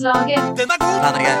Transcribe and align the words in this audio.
Nederlandslaget. 0.00 0.56
Den 0.56 0.70
er 0.70 1.20
gøy. 1.20 1.34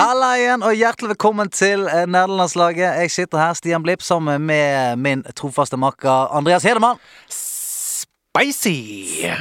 Halla 0.00 0.30
igjen, 0.38 0.62
og 0.66 0.72
hjertelig 0.74 1.10
velkommen 1.12 1.50
til 1.54 1.84
Nerdelandslaget. 2.10 2.96
Jeg 3.04 3.10
sitter 3.14 3.38
her, 3.38 3.52
Stian 3.54 3.82
Blipp, 3.84 4.02
sammen 4.02 4.42
med 4.48 4.96
min 4.98 5.22
trofaste 5.38 5.78
makker 5.78 6.32
Andreas 6.34 6.64
Hedemann. 6.66 6.98
Spicy! 7.30 8.74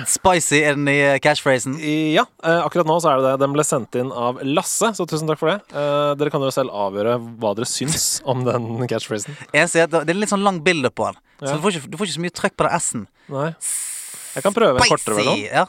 Spicy 0.09 0.59
er 0.59 0.75
den 0.77 0.85
nye 0.85 1.15
catchphrasen. 1.23 1.77
Ja, 2.13 2.25
eh, 2.43 2.59
akkurat 2.65 2.89
nå 2.89 2.97
så 3.01 3.09
er 3.13 3.21
det 3.21 3.25
det. 3.29 3.39
Den 3.45 3.55
ble 3.55 3.65
sendt 3.65 3.97
inn 3.97 4.11
av 4.13 4.41
Lasse, 4.45 4.91
så 4.97 5.07
tusen 5.09 5.29
takk 5.29 5.39
for 5.41 5.53
det. 5.53 5.57
Eh, 5.73 6.11
dere 6.19 6.33
kan 6.33 6.45
jo 6.45 6.51
selv 6.53 6.73
avgjøre 6.73 7.15
hva 7.41 7.55
dere 7.57 7.69
syns 7.69 8.19
om 8.25 8.43
den 8.45 8.85
catchphrasen. 8.89 9.37
Jeg 9.55 9.69
ser 9.73 9.87
at 9.87 9.95
Det 10.05 10.13
er 10.13 10.19
litt 10.19 10.29
sånn 10.33 10.45
lang 10.45 10.61
bilde 10.65 10.91
på 10.93 11.09
den, 11.09 11.17
så 11.39 11.45
Ja. 11.49 11.55
du 11.57 11.61
får, 11.65 11.71
ikke, 11.79 11.89
du 11.89 11.97
får 11.97 12.05
ikke 12.05 12.17
så 12.19 12.25
mye 12.27 12.37
trøkk 12.41 12.55
på 12.57 12.67
den 12.69 12.77
S-en. 12.81 13.07
Nei. 13.29 13.49
Jeg 14.35 14.43
kan 14.43 14.53
prøve 14.53 14.77
en 14.77 14.85
kortere 14.89 15.15
versjon. 15.15 15.33
Spicy! 15.33 15.49
Ja. 15.53 15.65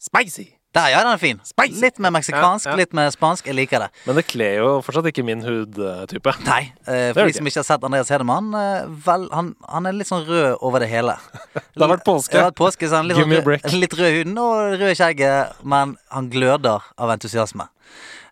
Spicy! 0.00 0.48
Der, 0.72 0.86
ja, 0.88 1.00
den 1.04 1.12
er 1.12 1.18
fin. 1.20 1.40
Spicy. 1.44 1.80
Litt 1.82 1.98
mer 2.00 2.10
meksikansk, 2.14 2.64
Ja, 2.64 2.72
ja. 2.72 2.76
litt 2.80 2.94
mer 2.96 3.10
spansk. 3.12 3.44
Jeg 3.50 3.56
liker 3.58 3.82
det. 3.84 3.88
Men 4.06 4.16
det 4.16 4.22
kler 4.30 4.54
jo 4.56 4.68
fortsatt 4.80 5.04
ikke 5.10 5.24
min 5.26 5.42
hudtype. 5.44 6.32
Nei, 6.48 6.62
Uh, 6.82 7.12
for 7.14 7.28
de 7.28 7.34
som 7.36 7.46
ikke 7.46 7.60
har 7.60 7.66
sett 7.68 7.84
Andreas 7.86 8.08
Hedemann, 8.10 8.48
uh, 8.56 8.88
vel, 9.04 9.28
han, 9.36 9.52
han 9.68 9.86
er 9.86 9.92
litt 9.94 10.08
sånn 10.08 10.24
rød 10.26 10.56
over 10.64 10.80
det 10.82 10.88
hele. 10.90 11.14
Det 11.76 11.84
har 11.84 11.92
vært 11.92 12.06
påske. 12.08 12.40
Vært 12.40 12.56
påske 12.58 12.88
så 12.88 12.98
han 13.02 13.06
litt, 13.10 13.20
Give 13.20 13.28
sånn, 13.28 13.46
rød- 13.52 13.76
litt 13.84 13.94
rød 14.00 14.16
huden 14.16 14.40
og 14.42 14.78
rød 14.80 14.96
skjegget, 14.98 15.60
men 15.62 15.92
han 16.10 16.30
gløder 16.32 16.88
av 16.98 17.12
entusiasme. 17.14 17.68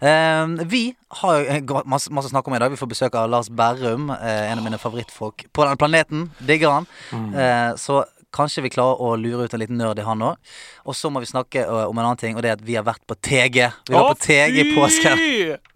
Uh, 0.00 0.56
vi 0.64 0.82
har 1.20 1.42
jo 1.44 1.82
masse, 1.84 2.08
masse 2.10 2.30
å 2.30 2.32
snakke 2.32 2.48
om 2.50 2.56
i 2.56 2.62
dag. 2.62 2.72
Vi 2.72 2.80
får 2.80 2.88
besøk 2.94 3.20
av 3.20 3.28
Lars 3.30 3.50
Berrum, 3.52 4.08
en 4.16 4.56
av 4.58 4.64
mine 4.64 4.80
favorittfolk 4.80 5.44
på 5.52 5.68
den 5.68 5.76
planeten. 5.80 6.26
Digger 6.40 6.72
han. 6.80 6.88
Mm. 7.12 7.76
Så 7.76 8.00
kanskje 8.34 8.64
vi 8.64 8.72
klarer 8.72 9.00
å 9.02 9.14
lure 9.18 9.46
ut 9.46 9.54
en 9.56 9.62
liten 9.62 9.78
nerd 9.80 10.00
i 10.00 10.06
han 10.06 10.22
òg. 10.24 10.52
Og 10.86 10.96
så 10.96 11.10
må 11.12 11.22
vi 11.22 11.30
snakke 11.30 11.64
eh, 11.64 11.84
om 11.86 11.98
en 11.98 12.04
annen 12.06 12.20
ting, 12.20 12.36
og 12.38 12.44
det 12.44 12.52
er 12.52 12.58
at 12.58 12.64
vi 12.66 12.76
har 12.78 12.86
vært 12.86 13.02
på 13.08 13.16
TG. 13.18 13.60
Vi 13.90 13.96
var 13.96 14.08
Å, 14.08 14.14
på 14.14 14.20
TG 14.26 14.60
i 14.62 14.66
påsken. 14.74 15.24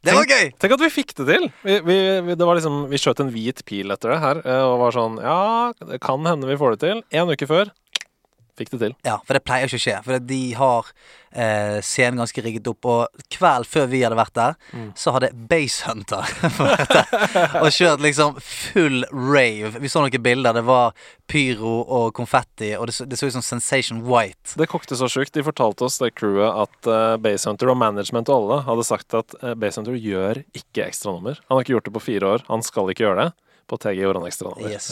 Det 0.05 0.17
var 0.17 0.29
gøy! 0.29 0.51
Tenk 0.61 0.77
at 0.77 0.85
vi 0.85 0.91
fikk 0.93 1.15
det 1.21 1.29
til! 1.31 1.49
Vi, 1.65 1.79
vi, 1.87 1.97
vi, 2.27 2.37
det 2.39 2.49
var 2.49 2.59
liksom, 2.59 2.85
vi 2.91 3.01
skjøt 3.01 3.25
en 3.25 3.33
hvit 3.35 3.65
pil 3.69 3.95
etter 3.95 4.15
det 4.15 4.21
her, 4.25 4.43
eh, 4.45 4.65
og 4.67 4.83
var 4.85 4.97
sånn 4.97 5.17
Ja, 5.25 5.39
det 5.89 6.03
kan 6.05 6.25
hende 6.29 6.51
vi 6.51 6.59
får 6.61 6.77
det 6.77 6.83
til. 6.85 7.03
En 7.17 7.33
uke 7.33 7.49
før 7.51 7.73
fikk 8.59 8.71
det 8.75 8.79
til. 8.85 8.93
Ja, 9.07 9.19
for 9.27 9.35
det 9.37 9.45
pleier 9.47 9.67
ikke 9.69 9.81
å 9.81 9.85
skje. 9.85 9.97
For 10.07 10.19
de 10.23 10.41
har 10.59 10.91
eh, 11.35 11.79
scenen 11.83 12.21
ganske 12.23 12.43
rigget 12.45 12.69
opp. 12.71 12.87
Og 12.87 13.25
kvelden 13.35 13.67
før 13.67 13.89
vi 13.91 14.03
hadde 14.05 14.19
vært 14.19 14.35
der, 14.39 14.55
Mm. 14.75 14.89
så 14.99 15.13
hadde 15.15 15.33
Base 15.51 15.85
Hunter 15.87 16.23
vært 16.59 16.95
der 16.95 17.59
og 17.61 17.69
kjørt 17.75 18.03
liksom 18.03 18.39
full 18.43 19.05
rave. 19.11 19.75
Vi 19.83 19.91
så 19.91 20.03
noen 20.05 20.23
bilder. 20.25 20.55
Det 20.57 20.65
var 20.67 20.95
pyro 21.31 21.75
og 21.85 22.13
konfetti, 22.17 22.73
og 22.79 22.87
det 22.91 22.95
så, 22.97 23.07
det 23.09 23.19
så 23.19 23.27
ut 23.31 23.37
som 23.37 23.45
Sensation 23.45 24.03
White. 24.09 24.55
Det 24.61 24.69
kokte 24.71 24.97
så 24.99 25.09
sjukt. 25.11 25.35
De 25.35 25.45
fortalte 25.47 25.87
oss, 25.87 25.99
det 26.03 26.13
crewet, 26.19 26.51
at 26.67 26.91
uh, 26.91 27.17
Basehunter 27.23 27.71
og 27.73 27.79
management 27.81 28.29
og 28.31 28.37
alle 28.43 28.61
hadde 28.69 28.87
sagt 28.87 29.15
at 29.19 29.35
uh, 29.43 29.55
Basehunter 29.59 29.97
gjør 29.99 30.43
ikke 30.55 30.87
ekstranummer. 30.89 31.41
Han 31.49 31.57
har 31.59 31.65
ikke 31.67 31.77
gjort 31.79 31.89
det 31.91 31.97
på 31.99 32.05
fire 32.11 32.35
år. 32.37 32.47
Han 32.51 32.63
skal 32.67 32.91
ikke 32.93 33.07
gjøre 33.07 33.25
det. 33.25 33.31
På 33.67 33.79
TG 33.81 34.03
han 34.05 34.27
ekstranummer. 34.29 34.71
Yes. 34.71 34.91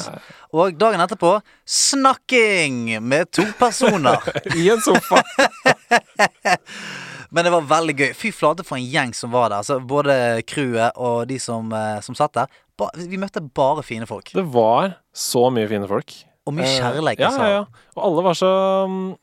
Og 0.57 0.77
dagen 0.81 1.03
etterpå 1.05 1.35
snakking 1.69 2.99
med 3.05 3.31
to 3.35 3.45
personer. 3.59 4.23
I 4.59 4.71
en 4.73 4.81
sofa. 4.85 5.23
Men 7.33 7.47
det 7.47 7.53
var 7.55 7.69
veldig 7.69 7.95
gøy. 7.97 8.11
Fy 8.17 8.33
flate 8.37 8.65
for 8.67 8.77
en 8.77 8.89
gjeng 8.89 9.15
som 9.17 9.33
var 9.33 9.49
der. 9.49 9.63
Altså, 9.63 9.79
både 9.81 10.15
crewet 10.49 10.99
og 11.01 11.25
de 11.31 11.39
som, 11.41 11.71
eh, 11.73 12.01
som 12.05 12.17
satt 12.17 12.35
der. 12.37 12.51
Ba, 12.77 12.91
vi 12.97 13.21
møtte 13.21 13.41
bare 13.57 13.85
fine 13.87 14.09
folk. 14.09 14.33
Det 14.37 14.45
var 14.53 14.99
så 15.17 15.47
mye 15.53 15.69
fine 15.71 15.89
folk. 15.89 16.13
Og 16.47 16.57
mye 16.57 16.67
Eh. 16.67 16.77
Ja, 16.81 16.91
altså. 17.29 17.41
ja, 17.41 17.49
ja. 17.61 17.65
Og 17.97 18.05
alle 18.09 18.25
var 18.27 18.35
så 18.35 18.51
um, 18.85 19.17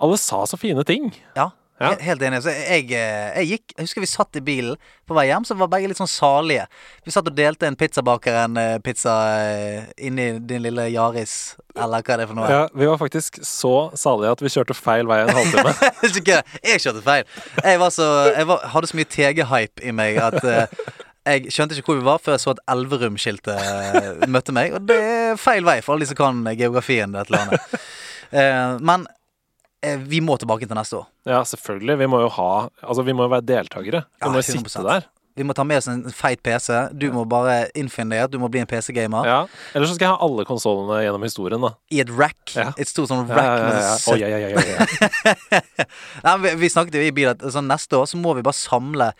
Alle 0.00 0.16
sa 0.18 0.44
så 0.48 0.56
fine 0.58 0.84
ting. 0.84 1.10
Ja, 1.36 1.50
Ja. 1.80 1.94
helt 2.04 2.22
enig. 2.22 2.42
Så 2.44 2.52
jeg, 2.52 2.90
eh, 2.92 3.40
jeg 3.40 3.46
gikk 3.54 3.72
Jeg 3.76 3.86
husker 3.86 4.02
vi 4.04 4.08
satt 4.10 4.36
i 4.36 4.42
bilen 4.44 4.76
på 5.08 5.16
vei 5.16 5.26
hjem, 5.30 5.46
så 5.48 5.56
var 5.56 5.70
begge 5.72 5.88
litt 5.88 5.98
sånn 5.98 6.10
salige. 6.10 6.66
Vi 7.06 7.14
satt 7.14 7.26
og 7.26 7.34
delte 7.34 7.66
en 7.66 7.76
pizzabakeren-pizza 7.80 9.14
eh, 9.48 9.88
inni 10.06 10.28
din 10.44 10.62
lille 10.62 10.86
Yaris, 10.92 11.56
eller 11.74 12.04
hva 12.04 12.14
er 12.14 12.22
det 12.22 12.28
for 12.30 12.38
noe? 12.38 12.50
Ja, 12.52 12.62
vi 12.76 12.86
var 12.90 13.00
faktisk 13.00 13.40
så 13.46 13.74
salige 13.98 14.36
at 14.36 14.44
vi 14.44 14.52
kjørte 14.52 14.76
feil 14.76 15.08
vei 15.10 15.22
en 15.24 15.32
halvtime. 15.34 15.74
Jeg 16.70 16.82
kjørte 16.84 17.02
feil. 17.02 17.24
Jeg, 17.64 17.78
var 17.80 17.90
så, 17.94 18.06
jeg 18.36 18.46
var, 18.50 18.66
hadde 18.74 18.90
så 18.90 18.98
mye 18.98 19.08
TG-hype 19.16 19.86
i 19.86 19.94
meg 19.96 20.20
at 20.22 20.44
eh, 20.44 20.80
jeg 21.28 21.52
skjønte 21.52 21.76
ikke 21.76 21.92
hvor 21.92 21.98
vi 22.00 22.06
var 22.06 22.20
før 22.22 22.34
jeg 22.36 22.42
så 22.42 22.52
at 22.54 22.62
Elverum-skiltet 22.72 23.56
eh, 23.60 24.28
møtte 24.30 24.54
meg. 24.56 24.76
Og 24.76 24.86
det 24.88 24.96
er 24.96 25.40
feil 25.40 25.66
vei 25.66 25.78
for 25.84 25.94
alle 25.94 26.06
de 26.06 26.12
som 26.12 26.18
kan 26.18 26.44
geografien. 26.56 27.12
Dette 27.16 27.34
landet. 27.34 27.80
Eh, 28.30 28.76
men 28.86 29.06
eh, 29.08 29.19
vi 29.80 30.20
må 30.20 30.36
tilbake 30.40 30.66
til 30.68 30.76
neste 30.76 30.98
år. 31.00 31.06
Ja, 31.28 31.40
selvfølgelig. 31.46 31.98
Vi 32.02 32.08
må 32.10 32.20
jo 32.20 32.28
ha 32.36 32.50
Altså, 32.84 33.04
vi 33.06 33.14
må 33.16 33.24
jo 33.24 33.32
være 33.32 33.46
deltakere. 33.48 34.04
Vi 34.04 34.26
Ja, 34.26 34.28
må 34.32 34.42
jo 34.42 34.46
sitte 34.48 34.84
der. 34.84 35.06
Vi 35.38 35.44
må 35.46 35.54
ta 35.56 35.62
med 35.64 35.78
oss 35.78 35.86
en 35.88 36.02
feit 36.12 36.42
PC. 36.44 36.68
Du 37.00 37.06
må 37.14 37.22
bare 37.24 37.70
innfinne 37.78 38.12
deg 38.12 38.24
at 38.26 38.32
du 38.32 38.36
må 38.42 38.50
bli 38.52 38.60
en 38.60 38.68
PC-gamer. 38.68 39.24
Ja. 39.24 39.38
Eller 39.72 39.88
så 39.88 39.94
skal 39.96 40.08
jeg 40.08 40.16
ha 40.18 40.26
alle 40.26 40.44
konsollene 40.44 40.98
gjennom 41.04 41.22
historien, 41.24 41.62
da. 41.64 41.70
I 41.94 42.02
et 42.02 42.10
rack. 42.12 42.40
Ja. 42.58 42.72
Et 42.76 42.90
stort 42.90 43.08
sånn 43.08 43.30
rack 43.30 43.46
ja, 43.46 43.54
ja, 43.56 43.68
med 43.70 43.78
ja. 43.80 44.28
ja, 44.28 44.40
ja, 44.42 44.50
ja, 44.50 44.64
ja. 44.74 45.86
Nei, 46.26 46.34
vi, 46.44 46.54
vi 46.64 46.72
snakket 46.74 46.98
jo 46.98 47.06
i 47.06 47.14
bil 47.14 47.30
at 47.32 47.46
altså, 47.46 47.62
neste 47.64 48.02
år 48.02 48.10
så 48.10 48.20
må 48.20 48.34
vi 48.36 48.44
bare 48.44 48.58
samle 48.58 49.12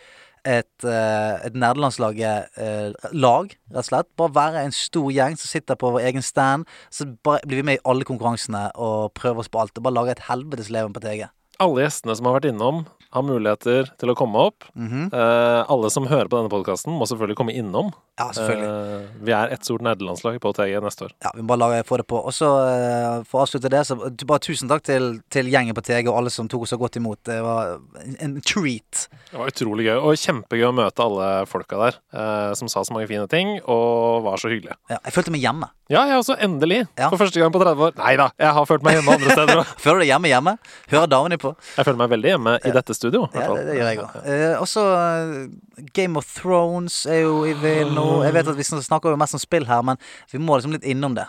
et, 0.47 0.85
uh, 0.85 1.37
et 1.45 1.53
nederlandslaget-lag, 1.53 3.51
rett 3.71 3.83
og 3.83 3.89
slett. 3.89 4.09
Bare 4.17 4.35
være 4.35 4.63
en 4.65 4.75
stor 4.75 5.11
gjeng 5.13 5.37
som 5.37 5.51
sitter 5.51 5.77
på 5.79 5.93
vår 5.95 6.07
egen 6.11 6.25
stand. 6.25 6.65
Så 6.89 7.07
blir 7.23 7.61
vi 7.61 7.67
med 7.67 7.79
i 7.79 7.85
alle 7.85 8.07
konkurransene 8.07 8.69
og 8.75 9.13
prøver 9.17 9.43
oss 9.43 9.51
på 9.51 9.61
alt. 9.61 9.77
Og 9.77 9.85
bare 9.85 9.97
lage 9.99 10.17
et 10.17 10.25
helvetes 10.29 10.71
leven 10.73 10.93
på 10.93 11.03
TG. 11.03 11.27
Alle 11.61 11.85
gjestene 11.85 12.15
som 12.17 12.27
har 12.29 12.39
vært 12.39 12.49
innom, 12.51 12.83
har 13.11 13.25
muligheter 13.27 13.89
til 13.99 14.11
å 14.13 14.15
komme 14.15 14.39
opp. 14.39 14.63
Mhm. 14.73 15.09
Eh, 15.13 15.61
alle 15.69 15.89
som 15.91 16.07
hører 16.07 16.29
på 16.31 16.39
denne 16.39 16.51
podkasten, 16.51 16.95
må 16.95 17.05
selvfølgelig 17.09 17.35
komme 17.37 17.53
innom. 17.53 17.91
Ja, 18.17 18.29
selvfølgelig. 18.31 18.69
Eh, 18.69 19.07
vi 19.27 19.33
er 19.35 19.51
ett 19.51 19.65
stort 19.67 19.83
nederlandslag 19.83 20.39
på 20.39 20.53
TG 20.55 20.79
neste 20.83 21.07
år. 21.09 21.11
Ja, 21.23 21.31
vi 21.35 21.43
må 21.43 21.51
bare 21.51 21.59
lage, 21.65 21.83
få 21.87 21.97
det 21.99 22.07
på. 22.07 22.21
Og 22.23 22.31
så 22.35 22.47
eh, 22.69 23.23
for 23.27 23.41
å 23.41 23.43
avslutte 23.45 23.71
det, 23.71 23.81
så 23.87 23.97
bare 23.99 24.39
tusen 24.45 24.71
takk 24.71 24.85
til, 24.87 25.19
til 25.33 25.51
gjengen 25.51 25.75
på 25.75 25.83
TG 25.83 26.07
og 26.07 26.21
alle 26.21 26.31
som 26.33 26.47
tok 26.51 26.63
oss 26.63 26.71
så 26.73 26.79
godt 26.79 26.95
imot. 27.01 27.19
Det 27.27 27.41
var 27.43 27.75
en, 27.99 28.15
en 28.21 28.37
treat. 28.41 29.07
Det 29.31 29.37
var 29.39 29.51
utrolig 29.51 29.89
gøy, 29.89 29.97
og 29.99 30.15
kjempegøy 30.21 30.69
å 30.69 30.75
møte 30.75 31.03
alle 31.03 31.29
folka 31.51 31.81
der, 31.83 31.99
eh, 32.15 32.53
som 32.59 32.71
sa 32.71 32.85
så 32.87 32.95
mange 32.95 33.09
fine 33.11 33.27
ting, 33.31 33.57
og 33.67 34.23
var 34.23 34.39
så 34.39 34.51
hyggelige. 34.53 34.77
Ja, 34.91 35.01
jeg 35.03 35.17
følte 35.17 35.35
meg 35.35 35.43
hjemme. 35.43 35.67
Ja, 35.91 36.05
jeg 36.07 36.21
også. 36.21 36.37
Endelig. 36.39 36.85
Ja. 36.95 37.09
For 37.11 37.19
første 37.19 37.41
gang 37.41 37.51
på 37.51 37.59
30 37.59 37.89
år. 37.89 37.97
Nei 37.99 38.15
da, 38.15 38.29
jeg 38.39 38.55
har 38.55 38.65
følt 38.69 38.85
meg 38.87 38.95
hjemme 38.95 39.17
andre 39.17 39.35
steder 39.35 39.59
òg. 39.65 39.73
Føler 39.83 39.99
du 39.99 40.05
deg 40.05 40.11
hjemme 40.13 40.31
hjemme? 40.31 40.53
Hører 40.93 41.11
damene 41.11 41.41
på? 41.41 41.50
Jeg 41.77 41.85
føler 41.87 41.99
meg 42.01 42.09
veldig 42.13 42.29
hjemme 42.31 42.53
i 42.67 42.71
dette 42.75 42.95
studio. 42.97 43.25
i 43.27 43.37
Ja, 43.39 43.47
fall. 43.47 43.57
det, 43.59 43.65
det 43.67 43.75
gjør 43.79 43.89
jeg 43.89 43.99
òg. 44.03 44.15
Eh, 44.35 44.61
også 44.61 44.85
eh, 44.95 45.83
Game 45.97 46.17
of 46.21 46.29
Thrones 46.37 47.01
er 47.05 47.21
jo 47.25 47.43
i 47.49 47.53
vinden 47.57 47.95
nå. 47.97 48.07
Jeg 48.27 48.33
vet 48.37 48.47
at 48.53 48.57
vi 48.57 48.63
snakker 48.69 49.13
jo 49.13 49.19
mest 49.21 49.37
om 49.37 49.43
spill 49.43 49.67
her, 49.69 49.83
men 49.87 49.99
vi 50.31 50.41
må 50.41 50.57
liksom 50.59 50.73
litt 50.77 50.87
innom 50.87 51.15
det, 51.17 51.27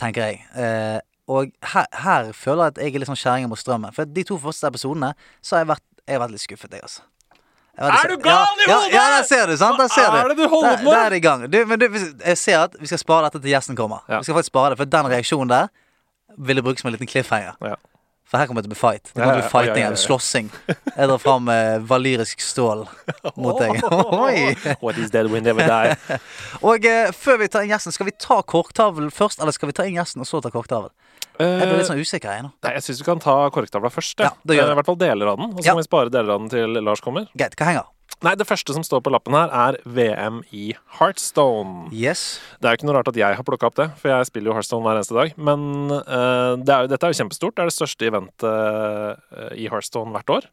tenker 0.00 0.28
jeg. 0.30 0.44
Eh, 0.56 1.00
og 1.30 1.50
her, 1.72 1.86
her 2.04 2.30
føler 2.36 2.66
jeg 2.66 2.74
at 2.74 2.78
jeg 2.84 2.94
er 2.94 3.02
litt 3.04 3.08
sånn 3.08 3.20
kjerringa 3.22 3.48
mot 3.48 3.58
strømmen. 3.60 3.94
For 3.96 4.04
de 4.04 4.24
to 4.28 4.36
første 4.42 4.68
episodene 4.68 5.14
så 5.40 5.56
har 5.56 5.64
jeg 5.64 5.72
vært, 5.74 5.84
jeg 6.04 6.18
har 6.18 6.24
vært 6.26 6.34
litt 6.36 6.44
skuffet, 6.44 6.74
jeg, 6.76 6.84
altså. 6.84 7.06
Er 7.74 8.06
du 8.06 8.18
gal 8.22 8.60
i 8.62 8.68
ja, 8.68 8.74
hodet? 8.76 8.92
Ja, 8.92 9.00
ja, 9.02 9.04
der 9.16 9.24
ser 9.26 9.48
du, 9.50 9.56
sant? 9.58 9.80
Der 9.80 9.88
ser 9.90 10.06
Hva 10.06 10.20
er 10.22 10.28
det 10.30 10.36
du 10.38 10.44
holder 10.46 10.76
på 10.78 10.84
med? 10.84 10.92
Der 10.94 11.06
er 11.08 11.10
det 11.10 11.16
i 11.18 11.24
gang. 11.24 11.40
Du, 11.50 11.56
men 11.66 11.80
du, 11.80 11.86
jeg 11.96 12.38
ser 12.38 12.60
at 12.68 12.76
vi 12.78 12.86
skal 12.86 13.00
spare 13.02 13.26
dette 13.26 13.40
til 13.42 13.50
gjesten 13.50 13.74
kommer. 13.74 14.04
Ja. 14.06 14.20
Vi 14.22 14.28
skal 14.28 14.36
faktisk 14.36 14.52
spare 14.52 14.70
det, 14.74 14.78
for 14.78 14.92
den 14.92 15.08
reaksjonen 15.10 15.50
der 15.50 15.72
vil 16.38 16.60
jeg 16.60 16.66
bruke 16.66 16.78
som 16.82 16.90
en 16.90 16.94
liten 16.94 17.10
cliffhanger. 17.10 17.56
Ja. 17.66 17.74
For 18.34 18.42
her 18.42 18.48
kommer 18.50 18.64
til 18.64 18.72
å 18.72 18.74
bli 18.74 18.78
fight. 18.80 19.04
Det 19.12 19.20
kommer 19.20 19.36
til 19.36 19.38
å 19.38 19.42
bli 19.44 19.50
fighting, 19.52 19.68
ja, 19.68 19.78
ja, 19.78 19.82
ja. 19.84 19.90
eller 19.92 20.00
slåssing. 20.02 20.48
Jeg 20.66 21.06
drar 21.06 21.20
fram 21.22 21.50
eh, 21.52 21.76
valyrisk 21.86 22.42
stål 22.42 22.82
mot 23.38 23.60
deg. 23.62 23.78
Oi! 24.26 24.74
What 24.82 24.98
is 24.98 25.12
dead 25.14 25.30
will 25.30 25.44
never 25.44 25.62
die. 25.70 26.18
Og 26.72 26.88
eh, 26.90 27.12
før 27.14 27.38
vi 27.44 27.48
tar 27.54 27.62
inn 27.62 27.70
gjesten, 27.70 27.94
skal 27.94 28.10
vi 28.10 28.16
ta 28.18 28.40
korktavlen 28.42 29.14
først, 29.14 29.38
eller 29.38 29.54
skal 29.54 29.70
vi 29.70 29.78
ta 29.78 29.86
inn 29.86 30.00
gjesten 30.00 30.26
og 30.26 30.26
så 30.26 30.42
ta 30.42 30.50
korktavlen? 30.50 30.90
Jeg 31.38 31.62
ble 31.62 31.78
litt 31.78 31.86
sånn 31.86 32.02
usikker, 32.02 32.30
jeg 32.30 32.46
nå. 32.46 32.50
Nei, 32.66 32.74
jeg 32.76 32.86
syns 32.88 33.04
vi 33.04 33.06
kan 33.06 33.22
ta 33.22 33.36
korktavla 33.54 33.94
først. 33.94 34.18
Ja, 34.22 34.34
det 34.42 34.58
gjør 34.58 34.72
Eh. 34.72 34.74
I 34.74 34.78
hvert 34.80 34.90
fall 34.90 34.98
deler 34.98 35.30
av 35.30 35.38
den. 35.38 35.54
Og 35.54 35.62
så 35.62 35.70
kan 35.70 35.78
vi 35.78 35.86
spare 35.86 36.10
deler 36.10 36.34
av 36.34 36.42
den 36.42 36.50
til 36.50 36.82
Lars 36.82 37.02
kommer. 37.06 37.30
Greit, 37.38 37.54
hva 37.58 37.70
henger? 37.70 37.90
Nei, 38.24 38.32
det 38.40 38.46
første 38.48 38.72
som 38.72 38.84
står 38.86 39.02
på 39.04 39.12
lappen 39.12 39.36
her, 39.36 39.50
er 39.52 39.76
VM 39.84 40.40
i 40.54 40.70
Heartstone. 40.96 41.90
Yes. 41.92 42.40
Det 42.60 42.68
er 42.68 42.74
jo 42.74 42.80
ikke 42.80 42.88
noe 42.88 42.96
rart 42.96 43.10
at 43.10 43.20
jeg 43.20 43.36
har 43.36 43.46
plukka 43.46 43.68
opp 43.68 43.78
det, 43.80 43.90
for 44.00 44.12
jeg 44.12 44.30
spiller 44.30 44.50
jo 44.50 44.56
Heartstone 44.56 44.86
hver 44.86 45.00
eneste 45.00 45.18
dag. 45.18 45.34
Men 45.36 45.92
uh, 45.92 46.54
det 46.56 46.76
er 46.76 46.88
dette 46.88 47.04
er 47.04 47.12
jo 47.12 47.20
kjempestort. 47.20 47.56
Det 47.56 47.64
er 47.64 47.72
det 47.72 47.76
største 47.76 48.08
eventet 48.08 48.46
eh, 48.48 49.50
i 49.64 49.66
Heartstone 49.72 50.14
hvert 50.14 50.32
år. 50.38 50.46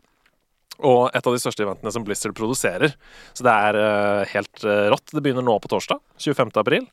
Og 0.81 1.13
et 1.13 1.27
av 1.27 1.35
de 1.35 1.39
største 1.39 1.63
eventene 1.63 1.93
som 1.93 2.03
Blizzard 2.03 2.33
produserer. 2.35 2.95
Så 3.37 3.45
det 3.45 3.53
er 3.53 3.77
uh, 3.77 4.31
helt 4.33 4.65
uh, 4.65 4.89
rått. 4.91 5.13
Det 5.13 5.23
begynner 5.23 5.45
nå 5.45 5.55
på 5.61 5.71
torsdag, 5.71 6.01
25. 6.19 6.51
april. 6.59 6.87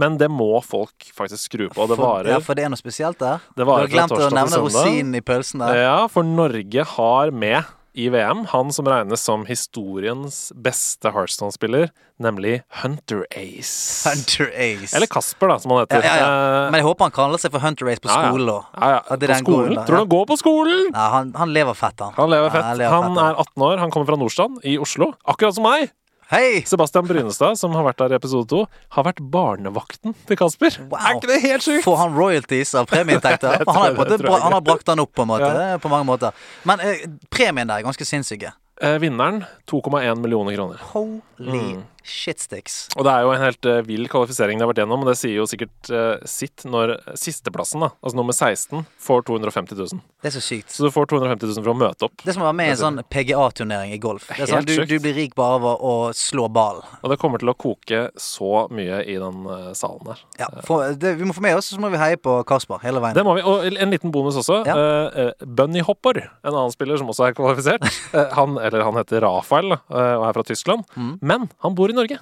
Men 0.00 0.16
det 0.20 0.30
må 0.32 0.54
folk 0.64 1.10
faktisk 1.12 1.50
skru 1.50 1.66
på. 1.72 1.88
Det 1.90 1.98
For, 1.98 2.30
ja, 2.30 2.40
for 2.44 2.56
det 2.56 2.68
er 2.68 2.72
noe 2.72 2.80
spesielt 2.80 3.20
der. 3.20 3.42
Det 3.52 3.66
Du 3.66 3.74
har 3.74 3.90
glemt 3.90 4.16
å 4.16 4.32
nevne 4.32 4.64
rosinen 4.64 5.18
i 5.18 5.24
pølsen 5.24 5.64
der. 5.66 5.82
Ja, 5.82 6.00
for 6.12 6.24
Norge 6.24 6.88
har 6.94 7.34
med 7.34 7.66
i 7.94 8.08
VM. 8.08 8.46
Han 8.52 8.72
som 8.72 8.88
regnes 8.88 9.20
som 9.20 9.44
historiens 9.46 10.52
beste 10.56 11.12
Hearthstone-spiller, 11.12 11.90
nemlig 12.22 12.62
Hunter 12.82 13.24
Ace. 13.30 14.08
Hunter 14.08 14.50
Ace. 14.54 14.96
Eller 14.96 15.06
Kasper, 15.06 15.48
da, 15.52 15.58
som 15.58 15.74
han 15.74 15.84
heter. 15.84 16.04
ja, 16.04 16.16
ja. 16.16 16.28
ja. 16.28 16.66
Men 16.70 16.80
jeg 16.80 16.88
håper 16.88 17.08
han 17.08 17.16
kaller 17.16 17.42
seg 17.42 17.54
for 17.54 17.64
Hunter 17.64 17.92
Ace 17.92 18.02
på 18.04 18.12
skolen. 18.12 18.52
Ja, 18.78 18.92
ja. 18.96 19.00
På 19.16 19.40
skolen? 19.40 19.80
Tror 19.84 19.96
du 19.96 20.00
han 20.00 20.12
går 20.16 20.28
på 20.32 20.38
skolen? 20.40 20.84
Ja, 20.92 21.08
han, 21.18 21.34
han 21.36 21.52
lever 21.56 21.76
fett, 21.78 21.98
han. 22.00 22.14
Han 22.16 22.32
lever 22.32 22.54
fett. 22.54 22.68
han 22.70 22.78
lever 22.80 22.96
Han 22.96 23.18
er 23.18 23.42
18 23.46 23.66
år, 23.70 23.76
han 23.84 23.90
kommer 23.94 24.12
fra 24.12 24.20
Nordstrand 24.20 24.62
i 24.64 24.78
Oslo. 24.80 25.12
Akkurat 25.24 25.58
som 25.58 25.68
meg! 25.68 25.90
Hei! 26.30 26.62
Sebastian 26.66 27.06
Brynestad, 27.06 27.58
som 27.60 27.74
har 27.76 27.84
vært 27.84 27.98
der 28.00 28.14
i 28.14 28.16
episode 28.16 28.48
to, 28.48 28.62
har 28.94 29.04
vært 29.04 29.20
barnevakten 29.34 30.14
til 30.28 30.38
Kasper. 30.38 30.78
Wow. 30.86 30.96
Er 31.00 31.18
ikke 31.18 31.30
det 31.32 31.38
helt 31.42 31.66
sjukt? 31.66 31.84
Får 31.84 31.98
han 32.00 32.14
royalties 32.16 32.74
av 32.78 32.86
premieinntekter? 32.88 33.64
Han, 33.68 33.98
han 33.98 34.54
har 34.54 34.64
brakt 34.64 34.88
han 34.88 35.02
opp 35.02 35.12
på 35.16 35.26
en 35.26 35.32
måte, 35.32 35.52
på 35.82 35.90
mange 35.92 36.06
måter. 36.08 36.36
Men 36.68 36.80
eh, 36.84 37.04
premien 37.32 37.68
der 37.68 37.82
er 37.82 37.86
ganske 37.86 38.06
sinnssyke. 38.08 38.54
Eh, 38.82 38.96
vinneren 39.02 39.42
2,1 39.70 40.22
millioner 40.22 40.56
kroner. 40.56 40.80
Holy 40.94 41.20
Mm. 41.42 41.82
Shitsticks. 42.06 42.78
Og 42.96 43.06
det 43.06 43.14
er 43.14 43.26
jo 43.26 43.34
en 43.34 43.42
helt 43.42 43.68
uh, 43.70 43.80
vill 43.86 44.08
kvalifisering 44.12 44.58
de 44.58 44.66
har 44.66 44.72
vært 44.72 44.82
gjennom, 44.84 45.04
og 45.04 45.12
det 45.12 45.18
sier 45.20 45.36
jo 45.38 45.48
sikkert 45.50 45.92
uh, 45.92 46.16
sitt 46.28 46.66
når 46.68 46.96
sisteplassen, 47.18 47.84
da, 47.84 47.92
altså 48.02 48.18
nummer 48.18 48.36
16, 48.36 48.84
får 49.02 49.26
250 49.30 49.78
000. 49.78 50.02
Det 50.22 50.30
er 50.30 50.34
så 50.36 50.42
sykt. 50.44 50.70
Så 50.70 50.86
du 50.86 50.92
får 50.94 51.08
250 51.10 51.50
000 51.50 51.64
for 51.64 51.72
å 51.72 51.78
møte 51.78 52.06
opp. 52.06 52.14
Det 52.22 52.30
er 52.30 52.36
som 52.36 52.44
å 52.44 52.48
være 52.48 52.58
med 52.60 52.68
i 52.70 52.74
en 52.76 52.78
sånn 52.78 53.00
PGA-turnering 53.10 53.94
i 53.94 53.98
golf. 54.02 54.28
Det 54.30 54.44
er 54.44 54.52
sånn, 54.52 54.68
du, 54.68 54.76
du 54.86 54.94
blir 55.02 55.16
rik 55.16 55.34
bare 55.38 55.58
av 55.58 55.66
å 55.82 55.94
slå 56.14 56.46
ball. 56.52 56.78
Og 57.02 57.10
det 57.10 57.18
kommer 57.18 57.42
til 57.42 57.50
å 57.50 57.56
koke 57.58 58.04
så 58.20 58.66
mye 58.70 59.02
i 59.02 59.16
den 59.18 59.42
uh, 59.48 59.72
salen 59.74 60.04
der. 60.06 60.22
Ja, 60.38 60.48
for, 60.66 60.94
det, 60.94 61.16
vi 61.18 61.26
må 61.26 61.34
få 61.34 61.42
med 61.42 61.58
oss, 61.58 61.72
så 61.72 61.80
må 61.82 61.90
vi 61.92 61.98
heie 61.98 62.20
på 62.20 62.36
Kasper 62.46 62.82
hele 62.84 63.02
veien. 63.02 63.18
Det 63.18 63.24
må 63.26 63.34
vi. 63.38 63.42
Og 63.42 63.66
en 63.72 63.94
liten 63.94 64.14
bonus 64.14 64.38
også. 64.38 64.60
Ja. 64.68 64.76
Uh, 64.78 65.32
Bunny 65.42 65.82
Hopper, 65.86 66.22
en 66.42 66.52
annen 66.54 66.74
spiller 66.74 67.00
som 67.00 67.10
også 67.10 67.26
er 67.28 67.36
kvalifisert. 67.38 67.86
Han, 68.38 68.54
eller 68.62 68.84
han 68.84 68.96
heter 68.96 69.22
Rafael 69.24 69.74
og 69.74 70.24
er 70.26 70.34
fra 70.36 70.42
Tyskland. 70.46 70.84
Mm. 70.94 71.12
Men 71.24 71.46
han 71.64 71.74
bor 71.76 71.90
i 71.90 71.91
Norge. 71.96 72.18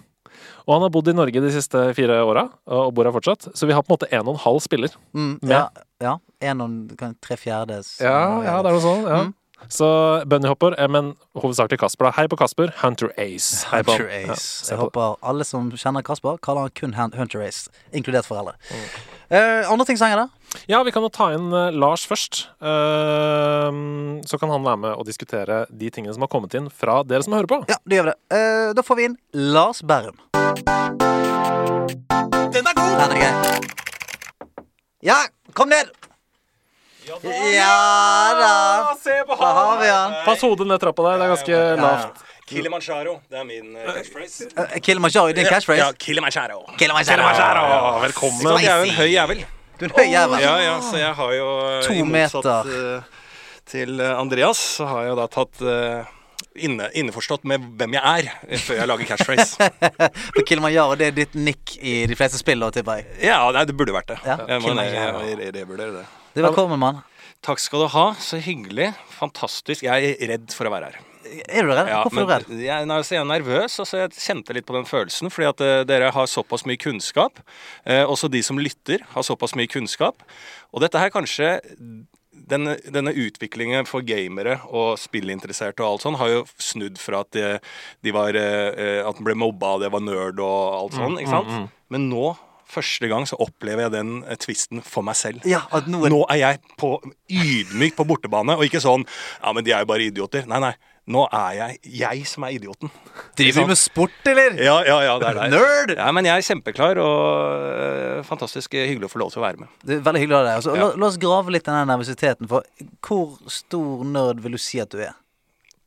Og 0.66 0.74
han 0.76 0.84
har 0.84 0.92
bodd 0.94 1.08
i 1.10 1.16
Norge 1.16 1.40
de 1.42 1.50
siste 1.52 1.82
fire 1.96 2.20
åra, 2.24 2.46
og 2.70 2.92
bor 2.94 3.08
her 3.08 3.14
fortsatt. 3.16 3.50
Så 3.56 3.66
vi 3.68 3.74
har 3.74 3.82
på 3.82 3.90
en 3.90 3.96
måte 3.98 4.08
en 4.14 4.26
og 4.28 4.36
en 4.36 4.42
halv 4.44 4.60
spiller. 4.64 4.92
Mm, 5.16 5.38
Med. 5.42 5.50
ja, 5.50 5.66
ja. 6.00 6.16
En 6.40 6.60
og 6.64 7.02
en 7.02 7.16
tre 7.20 7.36
fjerdes. 7.36 7.98
det 8.62 8.70
er 8.70 8.76
noe 8.76 8.84
sånn. 8.84 9.04
Ja. 9.08 9.20
Mm. 9.26 9.34
Så 9.68 9.86
bunnyhopper, 10.24 10.78
eh, 10.80 10.88
men 10.88 11.14
hovedsakelig 11.36 11.78
Kasper. 11.82 12.08
da 12.08 12.10
Hei 12.16 12.26
på 12.28 12.36
Kasper. 12.40 12.72
Hunter 12.80 13.10
Ace. 13.18 13.66
Hei 13.68 13.82
på. 13.82 13.92
Hunter 13.92 14.08
Ace. 14.32 14.64
Ja, 14.64 14.70
Jeg 14.76 14.78
håper 14.80 15.16
alle 15.22 15.44
som 15.44 15.70
kjenner 15.70 16.02
Kasper, 16.02 16.38
kaller 16.40 16.60
han 16.68 16.70
kun 16.70 16.94
Hunter 16.94 17.42
Ace. 17.42 17.68
Inkludert 17.92 18.24
foreldre. 18.24 18.54
Mm. 18.70 18.86
Eh, 19.30 19.70
andre 19.70 19.86
ting 19.86 19.98
som 19.98 20.08
henger 20.08 20.24
der? 20.24 20.30
Ja, 20.66 20.82
vi 20.82 20.90
kan 20.90 21.04
jo 21.06 21.08
ta 21.14 21.28
inn 21.36 21.52
eh, 21.54 21.70
Lars 21.70 22.02
først. 22.10 22.48
Uh, 22.58 24.18
så 24.26 24.40
kan 24.42 24.50
han 24.50 24.66
være 24.66 24.80
med 24.82 24.96
og 24.98 25.06
diskutere 25.06 25.62
de 25.70 25.90
tingene 25.94 26.16
som 26.16 26.26
har 26.26 26.32
kommet 26.32 26.56
inn 26.58 26.66
fra 26.66 27.04
dere 27.06 27.22
som 27.22 27.38
hører 27.38 27.50
på. 27.52 27.60
Ja, 27.70 27.78
det 27.86 28.00
gjør 28.00 28.08
vi 28.08 28.10
det. 28.10 28.18
Uh, 28.34 28.74
da 28.74 28.82
får 28.82 28.98
vi 28.98 29.06
inn 29.06 29.16
Lars 29.54 29.84
Bærum. 29.86 30.18
Den 32.50 32.66
er 32.66 32.74
god! 32.74 32.94
Den 32.98 33.14
er 33.14 33.22
gøy. 33.22 33.32
Ja, 35.06 35.22
kom 35.54 35.70
ned! 35.70 35.94
Ja 37.10 38.34
da. 38.40 38.96
Se 39.02 39.16
på 39.26 39.36
Da 39.40 39.52
har 39.56 39.78
vi 39.80 39.88
han. 39.90 40.14
Pass 40.24 40.42
hodet 40.46 40.66
ned 40.70 40.80
trappa 40.82 41.02
der. 41.08 41.18
Det 41.18 41.26
er 41.28 41.32
ganske 41.34 41.60
lavt. 41.80 42.26
Kilimanjaro. 42.50 43.14
Det 43.30 43.38
er 43.38 43.44
min 43.46 43.76
uh, 43.78 43.86
catchphrase. 43.94 44.48
Uh, 44.58 44.76
Kilimanjaro, 44.82 45.32
din 45.36 45.46
catchphrase? 45.46 45.78
Ja, 45.84 45.92
Kilimanjaro. 45.94 46.64
Kilimanjaro. 46.78 48.00
Velkommen. 48.02 48.40
Spicy. 48.42 48.64
jeg 48.64 48.70
er 48.72 48.78
jo 48.84 48.88
en 48.90 48.96
høy 48.98 49.10
jævel. 49.12 49.42
Du 49.78 49.84
er 49.84 49.88
en 49.90 49.96
høy 50.00 50.08
jævel. 50.10 50.42
Ja, 50.42 50.54
ja, 50.64 50.72
så 50.82 50.96
jeg 50.98 51.12
har 51.20 51.34
jo 51.36 51.50
eh, 51.68 51.82
To 51.86 51.92
i 51.94 52.02
motsatt, 52.02 52.48
meter. 52.66 52.96
eh, 52.96 53.20
til 53.70 54.00
eh, 54.02 54.16
Andreas, 54.18 54.58
så 54.80 54.88
har 54.90 55.04
jeg 55.06 55.12
jo 55.12 55.18
da 55.20 55.26
tatt 55.30 55.62
eh, 55.62 56.10
inne, 56.66 56.88
Innforstått 57.00 57.46
med 57.48 57.64
hvem 57.78 57.94
jeg 57.96 58.02
er, 58.26 58.32
eh, 58.50 58.58
før 58.66 58.80
jeg 58.82 58.90
lager 58.90 59.08
catchphrase. 59.12 59.70
For 60.34 60.42
Kilimanjaro 60.50 60.98
det 61.00 61.12
er 61.12 61.16
ditt 61.22 61.38
nikk 61.38 61.76
i 61.80 62.00
de 62.10 62.18
fleste 62.18 62.42
spill, 62.42 62.60
da, 62.66 62.72
tipper 62.74 62.98
jeg. 63.00 63.06
ja, 63.30 63.38
nei, 63.54 63.62
det 63.70 63.78
burde 63.78 63.94
vært 63.94 64.10
det. 64.10 64.18
Ja, 64.26 64.36
Jeg 64.42 64.58
må 64.66 64.72
Kilimanjaro. 64.74 65.22
og 65.22 65.38
re- 65.44 65.52
revurdere 65.60 65.94
det. 66.00 66.08
Du, 66.30 66.44
velkommen, 66.44 66.78
mann. 66.78 67.00
Takk 67.42 67.58
skal 67.58 67.80
du 67.82 67.86
ha. 67.90 68.04
Så 68.22 68.38
hyggelig. 68.38 68.92
Fantastisk. 69.16 69.82
Jeg 69.82 70.12
er 70.14 70.28
redd 70.30 70.52
for 70.54 70.68
å 70.68 70.70
være 70.70 70.92
her. 70.92 70.98
Er 71.50 71.66
du 71.66 71.72
redd? 71.72 71.88
Ja, 71.90 72.04
Hvorfor 72.04 72.22
er 72.22 72.28
du 72.28 72.30
redd? 72.30 72.60
Jeg, 72.62 72.86
nei, 72.86 72.98
altså, 73.00 73.16
jeg 73.16 73.24
er 73.24 73.26
nervøs. 73.26 73.78
Altså, 73.82 73.98
jeg 74.04 74.14
kjente 74.14 74.54
litt 74.54 74.68
på 74.68 74.76
den 74.76 74.86
følelsen. 74.86 75.26
Fordi 75.34 75.48
at 75.48 75.64
uh, 75.66 75.80
dere 75.90 76.12
har 76.14 76.28
såpass 76.30 76.62
mye 76.70 76.78
kunnskap. 76.78 77.42
Uh, 77.82 78.04
også 78.04 78.30
de 78.30 78.44
som 78.46 78.62
lytter, 78.62 79.02
har 79.10 79.26
såpass 79.26 79.56
mye 79.58 79.66
kunnskap. 79.72 80.22
Og 80.70 80.84
dette 80.84 81.02
her 81.02 81.10
kanskje 81.10 81.50
denne, 82.30 82.76
denne 82.94 83.10
utviklingen 83.10 83.90
for 83.90 84.06
gamere 84.06 84.60
og 84.70 85.00
spillinteresserte 85.02 85.82
og 85.82 85.96
alt 85.96 86.06
sånn 86.06 86.20
har 86.20 86.30
jo 86.30 86.44
snudd 86.62 87.02
fra 87.02 87.24
at 87.24 87.34
de, 87.34 87.50
de 88.06 88.14
var 88.14 88.38
eh, 88.38 89.02
At 89.06 89.18
den 89.18 89.26
ble 89.26 89.36
mobba, 89.38 89.76
det 89.82 89.90
var 89.94 90.02
nerd 90.02 90.42
og 90.42 90.78
alt 90.78 90.96
sånn. 90.98 91.18
ikke 91.20 91.30
sant? 91.30 91.74
Men 91.90 92.08
nå, 92.10 92.32
første 92.70 93.08
gang, 93.10 93.26
så 93.28 93.36
opplever 93.42 93.86
jeg 93.86 93.94
den 93.98 94.12
eh, 94.24 94.38
tvisten 94.40 94.82
for 94.86 95.06
meg 95.06 95.18
selv. 95.18 95.44
Ja, 95.48 95.64
at 95.74 95.88
nå 95.90 96.04
er 96.06 96.12
Nå 96.14 96.22
er 96.30 96.40
jeg 96.42 96.60
på, 96.80 96.94
ydmykt 97.30 97.98
på 97.98 98.06
bortebane, 98.08 98.56
og 98.58 98.64
ikke 98.66 98.80
sånn 98.82 99.04
Ja, 99.42 99.52
men 99.56 99.66
de 99.66 99.74
er 99.76 99.84
jo 99.84 99.90
bare 99.92 100.06
idioter. 100.10 100.46
Nei, 100.50 100.60
nei. 100.62 100.72
Nå 101.10 101.24
er 101.34 101.54
jeg 101.56 101.78
jeg 102.00 102.26
som 102.28 102.44
er 102.46 102.52
idioten. 102.54 102.90
Driver 103.38 103.64
du 103.64 103.70
med 103.72 103.78
sport, 103.80 104.18
eller? 104.30 104.54
Ja, 104.62 104.76
ja, 104.86 104.98
ja, 105.08 105.14
det 105.18 105.30
er 105.30 105.38
det. 105.40 105.46
Nerd! 105.54 105.92
Ja, 105.96 106.10
men 106.14 106.28
jeg 106.28 106.38
er 106.38 106.46
kjempeklar, 106.46 107.00
og 107.02 107.64
øh, 107.80 108.20
fantastisk 108.28 108.76
hyggelig 108.78 109.08
å 109.08 109.12
få 109.16 109.22
lov 109.24 109.32
til 109.34 109.40
å 109.42 109.46
være 109.46 109.64
med. 109.64 109.72
Det 109.82 109.96
er 109.96 110.04
veldig 110.06 110.22
hyggelig 110.22 110.38
av 110.38 110.44
deg. 110.46 110.58
Altså, 110.60 110.76
Ja. 110.76 110.84
la, 110.92 111.00
la 111.02 111.08
oss 111.08 111.18
grave 111.18 111.50
litt 111.56 111.66
i 111.66 111.72
den 111.72 111.90
nervøsiteten. 111.90 112.50
For 112.52 112.68
hvor 113.08 113.50
stor 113.50 114.04
nerd 114.06 114.44
vil 114.44 114.54
du 114.54 114.60
si 114.62 114.78
at 114.84 114.92
du 114.94 115.00
er? 115.02 115.16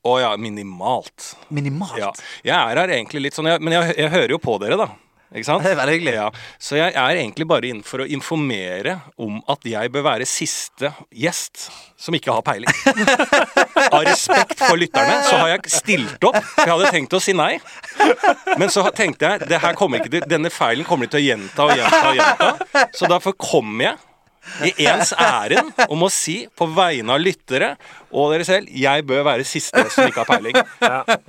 Å 0.03 0.17
ja, 0.19 0.33
minimalt. 0.35 1.29
Minimalt. 1.55 1.95
Ja. 2.01 2.09
Jeg 2.43 2.57
er 2.57 2.81
her 2.81 2.91
egentlig 2.97 3.21
litt 3.29 3.37
sånn, 3.37 3.47
jeg, 3.47 3.61
men 3.63 3.77
jeg, 3.77 3.93
jeg 4.01 4.11
hører 4.11 4.33
jo 4.35 4.41
på 4.43 4.57
dere, 4.59 4.75
da. 4.81 4.89
Ikke 5.33 5.47
sant? 5.47 5.63
Det 5.65 5.71
er 5.73 5.79
veldig 5.79 5.95
hyggelig. 5.97 6.13
Ja, 6.19 6.27
så 6.61 6.77
jeg 6.77 6.93
er 6.93 7.17
egentlig 7.17 7.47
bare 7.49 7.69
inn 7.69 7.81
for 7.85 8.03
å 8.03 8.07
informere 8.07 8.99
om 9.21 9.41
at 9.49 9.65
jeg 9.67 9.91
bør 9.93 10.05
være 10.05 10.27
siste 10.29 10.93
gjest 11.09 11.67
som 12.03 12.15
ikke 12.17 12.35
har 12.35 12.45
peiling. 12.45 12.69
Av 13.95 14.01
respekt 14.05 14.59
for 14.61 14.79
lytterne 14.79 15.19
så 15.27 15.39
har 15.41 15.53
jeg 15.55 15.73
stilt 15.73 16.27
opp. 16.27 16.39
for 16.53 16.65
Jeg 16.67 16.73
hadde 16.75 16.93
tenkt 16.95 17.17
å 17.17 17.21
si 17.23 17.35
nei. 17.37 17.53
Men 18.59 18.71
så 18.73 18.85
tenkte 18.95 19.33
jeg 19.33 19.49
det 19.49 19.61
her 19.63 19.77
kommer 19.79 20.01
ikke 20.01 20.11
til, 20.17 20.25
denne 20.29 20.51
feilen 20.53 20.87
kommer 20.87 21.07
de 21.07 21.15
til 21.15 21.23
å 21.23 21.27
gjenta 21.27 21.67
og 21.67 21.77
gjenta. 21.79 22.01
og 22.09 22.17
gjenta 22.19 22.87
Så 22.97 23.09
derfor 23.11 23.37
kommer 23.39 23.91
jeg 23.91 24.01
i 24.67 24.85
ens 24.91 25.13
ærend 25.15 25.71
om 25.87 26.03
å 26.03 26.09
si 26.11 26.41
på 26.51 26.67
vegne 26.75 27.15
av 27.15 27.21
lyttere 27.23 27.69
og 28.11 28.33
dere 28.33 28.43
selv 28.47 28.67
jeg 28.75 29.05
bør 29.07 29.23
være 29.29 29.45
siste 29.47 29.85
som 29.93 30.09
ikke 30.09 30.25
har 30.25 30.29
peiling. 30.29 30.59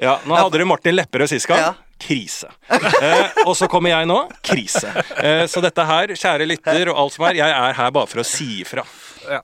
Ja, 0.03 0.19
Nå 0.27 0.35
hadde 0.35 0.57
dere 0.57 0.67
Martin 0.69 0.99
Lepperød 0.99 1.31
sist 1.31 1.47
gang. 1.47 1.63
Ja. 1.63 1.94
Krise. 2.05 2.51
Eh, 2.69 3.43
og 3.47 3.55
så 3.57 3.69
kommer 3.71 3.95
jeg 3.95 4.09
nå. 4.11 4.19
Krise. 4.45 4.93
Eh, 5.17 5.45
så 5.51 5.63
dette 5.65 5.87
her, 5.89 6.13
kjære 6.19 6.49
lytter 6.51 6.93
og 6.93 7.01
alt 7.05 7.17
som 7.17 7.27
er, 7.31 7.41
jeg 7.41 7.57
er 7.57 7.77
her 7.81 7.93
bare 7.97 8.11
for 8.11 8.21
å 8.21 8.27
si 8.29 8.61
ifra. 8.61 8.85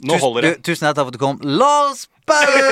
Nå 0.04 0.18
holder 0.20 0.44
det. 0.44 0.54
Tusen 0.66 0.84
hjertelig 0.84 0.98
takk 0.98 1.06
for 1.06 1.14
at 1.14 1.16
du 1.16 1.22
kom. 1.22 1.38
Lars 1.60 2.06
Bauer! 2.28 2.66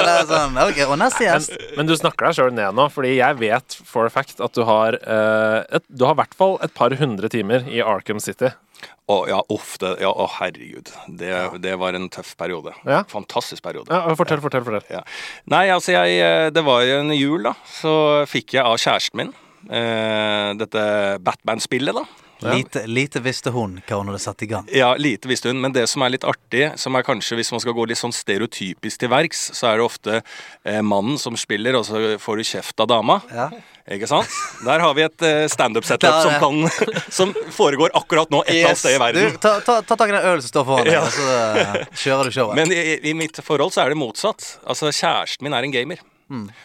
Er 0.00 0.24
sånn. 0.26 0.56
Og 0.58 0.96
neste 0.98 1.20
Men, 1.22 1.28
gjest. 1.28 1.52
men 1.76 1.90
du 1.90 1.94
snakker 1.98 2.26
deg 2.30 2.38
sjøl 2.38 2.54
ned 2.56 2.74
nå, 2.78 2.88
fordi 2.92 3.12
jeg 3.18 3.38
vet 3.42 3.76
for 3.86 4.08
a 4.08 4.12
fact 4.12 4.40
at 4.42 4.56
du 4.56 4.64
har 4.66 4.96
eh, 4.98 5.76
et, 5.78 5.84
Du 5.92 6.06
har 6.08 6.16
i 6.16 6.20
hvert 6.22 6.34
fall 6.38 6.56
et 6.64 6.74
par 6.74 6.94
hundre 6.98 7.30
timer 7.32 7.68
i 7.70 7.82
Arkham 7.84 8.22
City. 8.22 8.50
Å 9.10 9.16
ja, 9.30 9.40
uff. 9.50 9.74
Det, 9.82 9.96
ja, 10.04 10.10
å 10.12 10.26
herregud. 10.38 10.90
Det, 11.20 11.32
det 11.62 11.74
var 11.80 11.98
en 11.98 12.08
tøff 12.12 12.32
periode. 12.38 12.74
Ja. 12.86 13.02
Fantastisk 13.10 13.64
periode. 13.64 13.90
Ja, 13.90 14.14
Fortell, 14.18 14.42
fortell. 14.42 14.64
fortell 14.66 14.90
Ja. 14.92 15.02
Nei, 15.50 15.66
altså 15.74 15.96
jeg 15.96 16.20
eh, 16.22 16.48
Det 16.54 16.62
var 16.66 16.86
en 16.86 17.10
jul, 17.16 17.42
da. 17.48 17.56
Så 17.80 17.92
fikk 18.30 18.54
jeg 18.58 18.64
av 18.66 18.78
kjæresten 18.80 19.24
min 19.24 19.32
eh, 19.68 20.50
dette 20.60 20.82
Batman-spillet, 21.26 21.96
da. 21.96 22.06
Lite, 22.40 22.86
lite 22.88 23.20
visste 23.20 23.50
hun 23.52 23.74
hva 23.84 23.98
hun 24.00 24.08
hadde 24.08 24.22
satt 24.22 24.42
i 24.46 24.48
gang. 24.48 24.68
Ja, 24.72 24.94
lite 24.96 25.28
visste 25.28 25.50
hun. 25.50 25.60
Men 25.60 25.74
det 25.76 25.84
som 25.92 26.00
er 26.04 26.14
litt 26.14 26.24
artig, 26.24 26.70
som 26.80 26.96
er 26.96 27.04
kanskje 27.04 27.36
hvis 27.36 27.50
man 27.52 27.60
skal 27.60 27.74
gå 27.76 27.84
litt 27.90 28.00
sånn 28.00 28.14
stereotypisk 28.16 29.02
til 29.02 29.12
verks, 29.12 29.42
så 29.58 29.68
er 29.68 29.80
det 29.80 29.84
ofte 29.84 30.14
eh, 30.22 30.80
mannen 30.80 31.20
som 31.20 31.36
spiller, 31.36 31.76
og 31.76 31.84
så 31.88 32.16
får 32.22 32.40
du 32.40 32.48
kjeft 32.54 32.80
av 32.80 32.88
dama. 32.94 33.18
Ja. 33.34 33.50
Ikke 33.90 34.06
sant? 34.06 34.30
Der 34.62 34.78
har 34.84 34.92
vi 34.94 35.02
et 35.02 35.24
eh, 35.26 35.46
standup-setup 35.50 36.20
som, 36.22 36.36
kan, 36.38 36.60
som 37.18 37.32
foregår 37.56 37.90
akkurat 37.98 38.30
nå 38.30 38.44
et 38.44 38.52
eller 38.54 38.68
annet 38.70 38.78
sted 38.84 38.94
i 38.94 39.00
verden. 39.02 39.32
Du, 39.34 39.40
ta, 39.42 39.56
ta, 39.66 39.80
ta 39.82 39.96
tak 39.98 40.12
i 40.12 40.14
den 40.14 40.22
ølen 40.30 40.44
som 40.44 40.52
står 40.52 40.68
foran 40.68 40.86
deg, 40.86 40.94
Ja. 40.94 41.02
og 41.02 41.10
så 41.16 41.26
eh, 41.34 41.90
kjører 42.04 42.30
du 42.30 42.36
showet. 42.36 42.54
Men 42.60 42.70
i, 42.76 42.84
i 43.10 43.16
mitt 43.18 43.40
forhold 43.42 43.74
så 43.74 43.82
er 43.82 43.90
det 43.94 43.98
motsatt. 43.98 44.46
Altså, 44.62 44.92
kjæresten 44.94 45.48
min 45.48 45.56
er 45.58 45.66
en 45.66 45.74
gamer. 45.74 46.04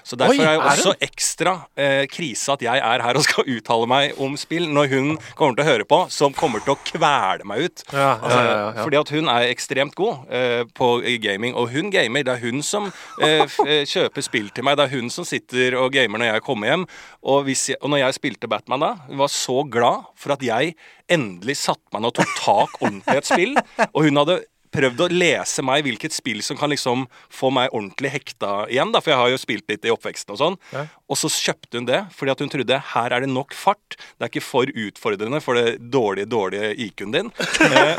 Så 0.06 0.18
derfor 0.20 0.36
Oi, 0.36 0.46
er 0.46 0.60
er 0.60 0.70
også 0.78 0.94
ekstra 1.02 1.56
eh, 1.78 2.04
krise 2.12 2.54
at 2.54 2.62
jeg 2.62 2.78
er 2.78 3.02
her 3.02 3.18
og 3.18 3.26
skal 3.26 3.48
uttale 3.56 3.88
meg 3.90 4.20
om 4.22 4.36
spill 4.38 4.68
når 4.70 4.92
hun 4.94 5.08
kommer 5.38 5.58
til 5.58 5.66
å 5.66 5.70
høre 5.72 5.88
på, 5.90 6.00
som 6.14 6.36
kommer 6.38 6.62
til 6.62 6.76
å 6.76 6.78
kvele 6.86 7.48
meg 7.50 7.66
ut. 7.66 7.86
Ja, 7.92 8.12
Altså, 8.16 8.40
ja, 8.40 8.54
ja. 8.60 8.84
Fordi 8.84 9.00
at 9.00 9.12
hun 9.16 9.30
er 9.32 9.50
ekstremt 9.50 9.96
god 9.98 10.30
eh, 10.30 10.64
på 10.78 10.90
gaming, 11.22 11.56
og 11.58 11.70
hun 11.74 11.92
gamer. 11.94 12.26
Det 12.26 12.36
er 12.38 12.44
hun 12.46 12.62
som 12.66 12.92
eh, 13.22 13.46
eh, 13.66 13.84
kjøper 13.90 14.26
spill 14.26 14.50
til 14.56 14.66
meg. 14.66 14.78
Det 14.80 14.88
er 14.88 14.96
hun 14.96 15.10
som 15.14 15.28
sitter 15.28 15.78
og 15.82 15.92
gamer 15.96 16.22
når 16.22 16.34
jeg 16.36 16.46
kommer 16.46 16.72
hjem. 16.72 16.88
Og, 17.26 17.50
jeg, 17.50 17.78
og 17.82 17.92
når 17.94 18.06
jeg 18.06 18.20
spilte 18.20 18.50
Batman 18.52 18.84
da, 18.86 18.92
hun 19.10 19.22
var 19.22 19.34
så 19.34 19.64
glad 19.66 20.10
for 20.20 20.36
at 20.36 20.46
jeg 20.46 20.76
endelig 21.12 21.58
satte 21.62 21.86
meg 21.94 22.02
ned 22.02 22.14
og 22.14 22.20
tok 22.22 22.36
tak 22.40 22.78
ordentlig 22.82 23.18
i 23.18 23.22
et 23.22 23.30
spill. 23.30 23.58
Og 23.92 24.08
hun 24.08 24.22
hadde 24.22 24.40
prøvd 24.76 25.04
å 25.06 25.10
lese 25.14 25.64
meg 25.66 25.86
hvilket 25.86 26.16
spill 26.16 26.42
som 26.46 26.60
kan 26.60 26.72
liksom 26.74 27.06
få 27.34 27.52
meg 27.54 27.72
ordentlig 27.72 28.12
hekta 28.16 28.66
igjen. 28.72 28.92
da, 28.94 29.02
For 29.04 29.14
jeg 29.14 29.22
har 29.22 29.32
jo 29.34 29.42
spilt 29.42 29.72
litt 29.72 29.86
i 29.88 29.94
oppveksten 29.94 30.36
og 30.36 30.42
sånn. 30.42 30.60
Ja. 30.74 30.86
Og 31.12 31.20
så 31.22 31.32
kjøpte 31.32 31.80
hun 31.80 31.88
det 31.90 32.02
fordi 32.16 32.34
at 32.34 32.44
hun 32.44 32.52
trodde 32.52 32.82
her 32.94 33.16
er 33.16 33.26
det 33.26 33.32
nok 33.32 33.56
fart. 33.56 33.98
Det 34.18 34.28
er 34.28 34.34
ikke 34.34 34.46
for 34.46 34.70
utfordrende 34.70 35.42
for 35.44 35.60
det 35.60 35.78
dårlige, 35.94 36.30
dårlige 36.32 36.74
IQ-en 36.88 37.16
din. 37.16 37.32
Eh, 37.66 37.98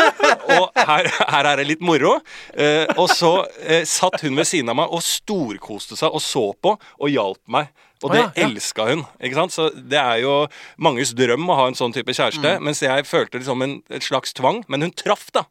og 0.56 0.78
her, 0.78 1.09
her 1.33 1.47
er 1.50 1.61
det 1.61 1.66
litt 1.68 1.83
moro. 1.85 2.16
Eh, 2.54 2.87
og 2.97 3.11
så 3.12 3.33
eh, 3.64 3.83
satt 3.88 4.21
hun 4.25 4.37
ved 4.38 4.49
siden 4.49 4.71
av 4.73 4.78
meg 4.78 4.92
og 4.95 5.02
storkoste 5.04 5.99
seg 5.99 6.14
og 6.14 6.23
så 6.23 6.49
på 6.62 6.76
og 6.76 7.12
hjalp 7.12 7.42
meg. 7.50 7.73
Og 8.04 8.12
det 8.12 8.16
det 8.16 8.23
ja, 8.23 8.30
ja. 8.35 8.49
elska 8.49 8.88
hun. 8.90 9.04
ikke 9.21 9.38
sant? 9.38 9.54
Så 9.54 9.68
Det 9.75 9.99
er 9.99 10.21
jo 10.25 10.35
manges 10.76 11.14
drøm 11.16 11.49
å 11.49 11.59
ha 11.61 11.68
en 11.71 11.78
sånn 11.78 11.95
type 11.97 12.14
kjæreste. 12.16 12.59
Mens 12.64 12.83
jeg 12.85 13.06
følte 13.09 13.40
det 13.40 13.49
som 13.49 13.62
en 13.64 13.78
et 13.88 14.04
slags 14.04 14.35
tvang. 14.37 14.62
Men 14.68 14.85
hun 14.85 14.95
traff, 14.97 15.28
da. 15.33 15.47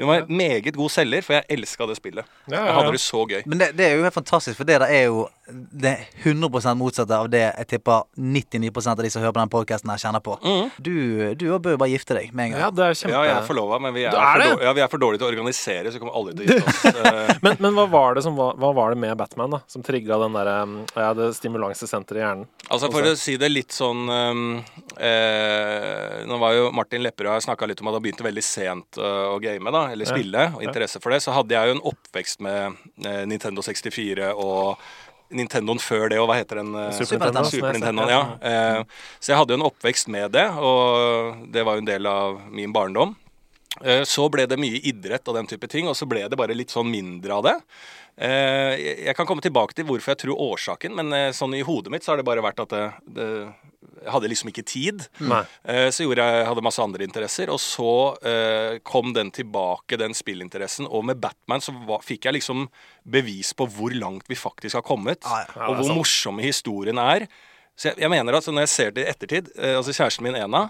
Hun 0.00 0.08
var 0.08 0.16
en 0.16 0.36
meget 0.36 0.74
god 0.74 0.90
selger, 0.90 1.20
for 1.22 1.32
jeg 1.32 1.42
elska 1.48 1.86
det 1.86 1.96
spillet. 1.96 2.24
Ja, 2.50 2.56
ja, 2.56 2.64
Jeg 2.64 2.74
hadde 2.74 2.92
det 2.92 3.00
så 3.00 3.24
gøy. 3.24 3.42
Men 3.46 3.60
det, 3.60 3.68
det 3.78 3.86
er 3.86 3.94
jo 3.94 4.02
helt 4.02 4.14
fantastisk, 4.14 4.56
for 4.56 4.64
det 4.64 4.80
der 4.80 4.86
er 4.86 5.02
jo 5.02 5.28
det 5.52 5.90
er 5.90 6.04
100% 6.24 6.78
motsatte 6.80 7.16
av 7.16 7.26
det 7.28 7.42
jeg 7.42 7.66
tipper 7.74 8.06
99% 8.16 8.94
av 8.94 9.02
de 9.04 9.10
som 9.12 9.20
hører 9.20 9.34
på 9.36 9.42
den 9.42 9.52
podkasten 9.52 9.90
her, 9.92 10.00
kjenner 10.00 10.22
på. 10.24 10.38
Du, 10.78 10.94
du 11.36 11.46
bør 11.60 11.76
jo 11.76 11.80
bare 11.82 11.92
gifte 11.92 12.16
deg 12.16 12.32
med 12.32 12.46
en 12.46 12.54
gang. 12.54 12.62
Ja, 12.64 12.70
det 12.72 12.86
er 12.86 12.96
kjempe... 12.96 13.12
Ja, 13.12 13.24
jeg 13.28 13.34
er 13.36 13.48
forlova, 13.48 13.78
men 13.82 13.92
vi 13.96 14.06
er, 14.08 14.16
er 14.16 14.24
for 14.24 14.44
dårlige, 14.44 14.64
ja, 14.64 14.72
vi 14.78 14.84
er 14.84 14.92
for 14.94 15.04
dårlige 15.04 15.20
til 15.20 15.26
å 15.26 15.32
organisere, 15.34 15.92
så 15.92 15.98
vi 15.98 16.02
kommer 16.04 16.16
aldri 16.16 16.36
til 16.38 16.48
å 16.48 16.56
gifte 16.56 16.94
oss. 16.94 17.32
Men, 17.44 17.58
men 17.60 17.74
hva, 17.76 17.84
var 17.90 18.16
det 18.16 18.22
som 18.24 18.36
hva, 18.38 18.46
hva 18.56 18.70
var 18.76 18.94
det 18.94 18.98
med 19.02 19.12
Batman 19.18 19.52
da 19.52 19.58
som 19.68 19.82
trigga 19.84 20.16
den 20.22 20.36
der, 20.36 20.48
um, 20.64 20.76
ja, 20.96 21.10
det 21.16 21.26
stimulansesenteret 21.36 22.20
i 22.20 22.22
hjernen? 22.22 22.46
Altså 22.72 22.88
For 22.92 23.08
å 23.10 23.12
si 23.18 23.34
det 23.40 23.50
litt 23.50 23.74
sånn 23.74 24.08
um, 24.08 24.44
eh, 24.96 26.22
Nå 26.28 26.38
var 26.40 26.54
jo 26.56 26.70
Martin 26.76 27.04
Lepperød 27.04 27.34
har 27.34 27.44
snakka 27.44 27.68
litt 27.68 27.82
om 27.82 27.90
at 27.90 27.98
han 27.98 28.04
begynte 28.06 28.24
veldig 28.26 28.44
sent 28.44 29.00
uh, 29.00 29.34
å 29.34 29.38
game, 29.42 29.72
da, 29.74 29.86
eller 29.92 30.08
Ja. 30.08 30.14
spille, 30.14 30.46
og 30.56 30.64
interesse 30.64 31.00
for 31.02 31.12
det. 31.14 31.20
Så 31.24 31.34
hadde 31.36 31.56
jeg 31.56 31.68
jo 31.70 31.76
en 31.76 31.84
oppvekst 31.92 32.42
med 32.44 32.78
eh, 33.04 33.22
Nintendo 33.28 33.64
64 33.64 34.32
og 34.40 34.80
Nintendoen 35.34 35.80
før 35.82 36.08
det, 36.12 36.18
og 36.22 36.28
hva 36.30 36.36
heter 36.38 36.60
den? 36.62 36.70
eh, 36.78 36.90
Super 36.94 37.18
Nintendo. 37.18 37.50
Super 37.50 37.72
Nintendo, 37.74 38.06
ja. 38.08 38.22
Eh, 38.40 38.84
så 39.20 39.32
jeg 39.32 39.36
hadde 39.40 39.54
jo 39.56 39.58
en 39.60 39.66
oppvekst 39.70 40.08
med 40.14 40.30
det, 40.36 40.46
og 40.56 41.50
det 41.52 41.64
var 41.66 41.74
jo 41.76 41.84
en 41.84 41.90
del 41.90 42.06
av 42.06 42.40
min 42.54 42.72
barndom. 42.72 43.16
Eh, 43.82 44.04
Så 44.06 44.28
ble 44.30 44.46
det 44.46 44.58
mye 44.62 44.78
idrett 44.86 45.26
og 45.28 45.34
den 45.34 45.46
type 45.50 45.66
ting, 45.68 45.88
og 45.90 45.96
så 45.98 46.06
ble 46.06 46.22
det 46.28 46.38
bare 46.38 46.54
litt 46.54 46.70
sånn 46.70 46.86
mindre 46.90 47.32
av 47.34 47.42
det. 47.48 47.56
Eh, 48.16 48.76
jeg- 49.06 49.16
kan 49.16 49.26
komme 49.26 49.42
tilbake 49.42 49.74
til 49.74 49.84
hvorfor 49.84 50.14
jeg 50.14 50.18
tror 50.18 50.38
årsaken, 50.38 50.94
men 50.94 51.10
sånn 51.34 51.54
i 51.58 51.62
hodet 51.66 51.90
mitt 51.90 52.02
så 52.04 52.12
har 52.12 52.16
det 52.18 52.24
bare 52.24 52.40
vært 52.42 52.60
at 52.62 52.68
det, 52.68 52.92
det 53.12 53.54
hadde 54.10 54.28
liksom 54.30 54.50
ikke 54.52 54.64
tid. 54.66 55.06
Nei. 55.20 55.42
Eh, 55.64 55.88
Så 55.94 56.04
gjorde 56.06 56.24
jeg, 56.26 56.46
hadde 56.48 56.64
masse 56.64 56.82
andre 56.82 57.04
interesser, 57.06 57.50
og 57.52 57.60
så 57.62 57.88
eh, 58.24 58.78
kom 58.84 59.12
den 59.16 59.30
tilbake, 59.34 59.98
den 60.00 60.14
spillinteressen. 60.14 60.86
Og 60.90 61.04
med 61.04 61.20
Batman 61.22 61.60
så 61.64 61.72
var, 61.86 62.02
fikk 62.04 62.24
jeg 62.28 62.38
liksom 62.40 62.68
bevis 63.04 63.52
på 63.56 63.66
hvor 63.70 63.94
langt 63.94 64.28
vi 64.28 64.34
faktisk 64.38 64.74
har 64.80 64.86
kommet. 64.86 65.22
Ja, 65.24 65.44
ja. 65.44 65.50
Ja, 65.56 65.68
og 65.68 65.76
hvor 65.80 65.88
sant. 65.88 65.98
morsomme 65.98 66.42
historien 66.44 66.98
er. 66.98 67.26
Så 67.76 67.90
jeg, 67.90 67.98
jeg 68.04 68.10
mener 68.12 68.36
at 68.38 68.46
når 68.46 68.66
jeg 68.68 68.72
ser 68.74 68.90
det 68.94 69.02
i 69.06 69.10
ettertid 69.10 69.48
eh, 69.58 69.74
Altså 69.76 69.90
kjæresten 69.96 70.22
min 70.22 70.36
Ena 70.38 70.68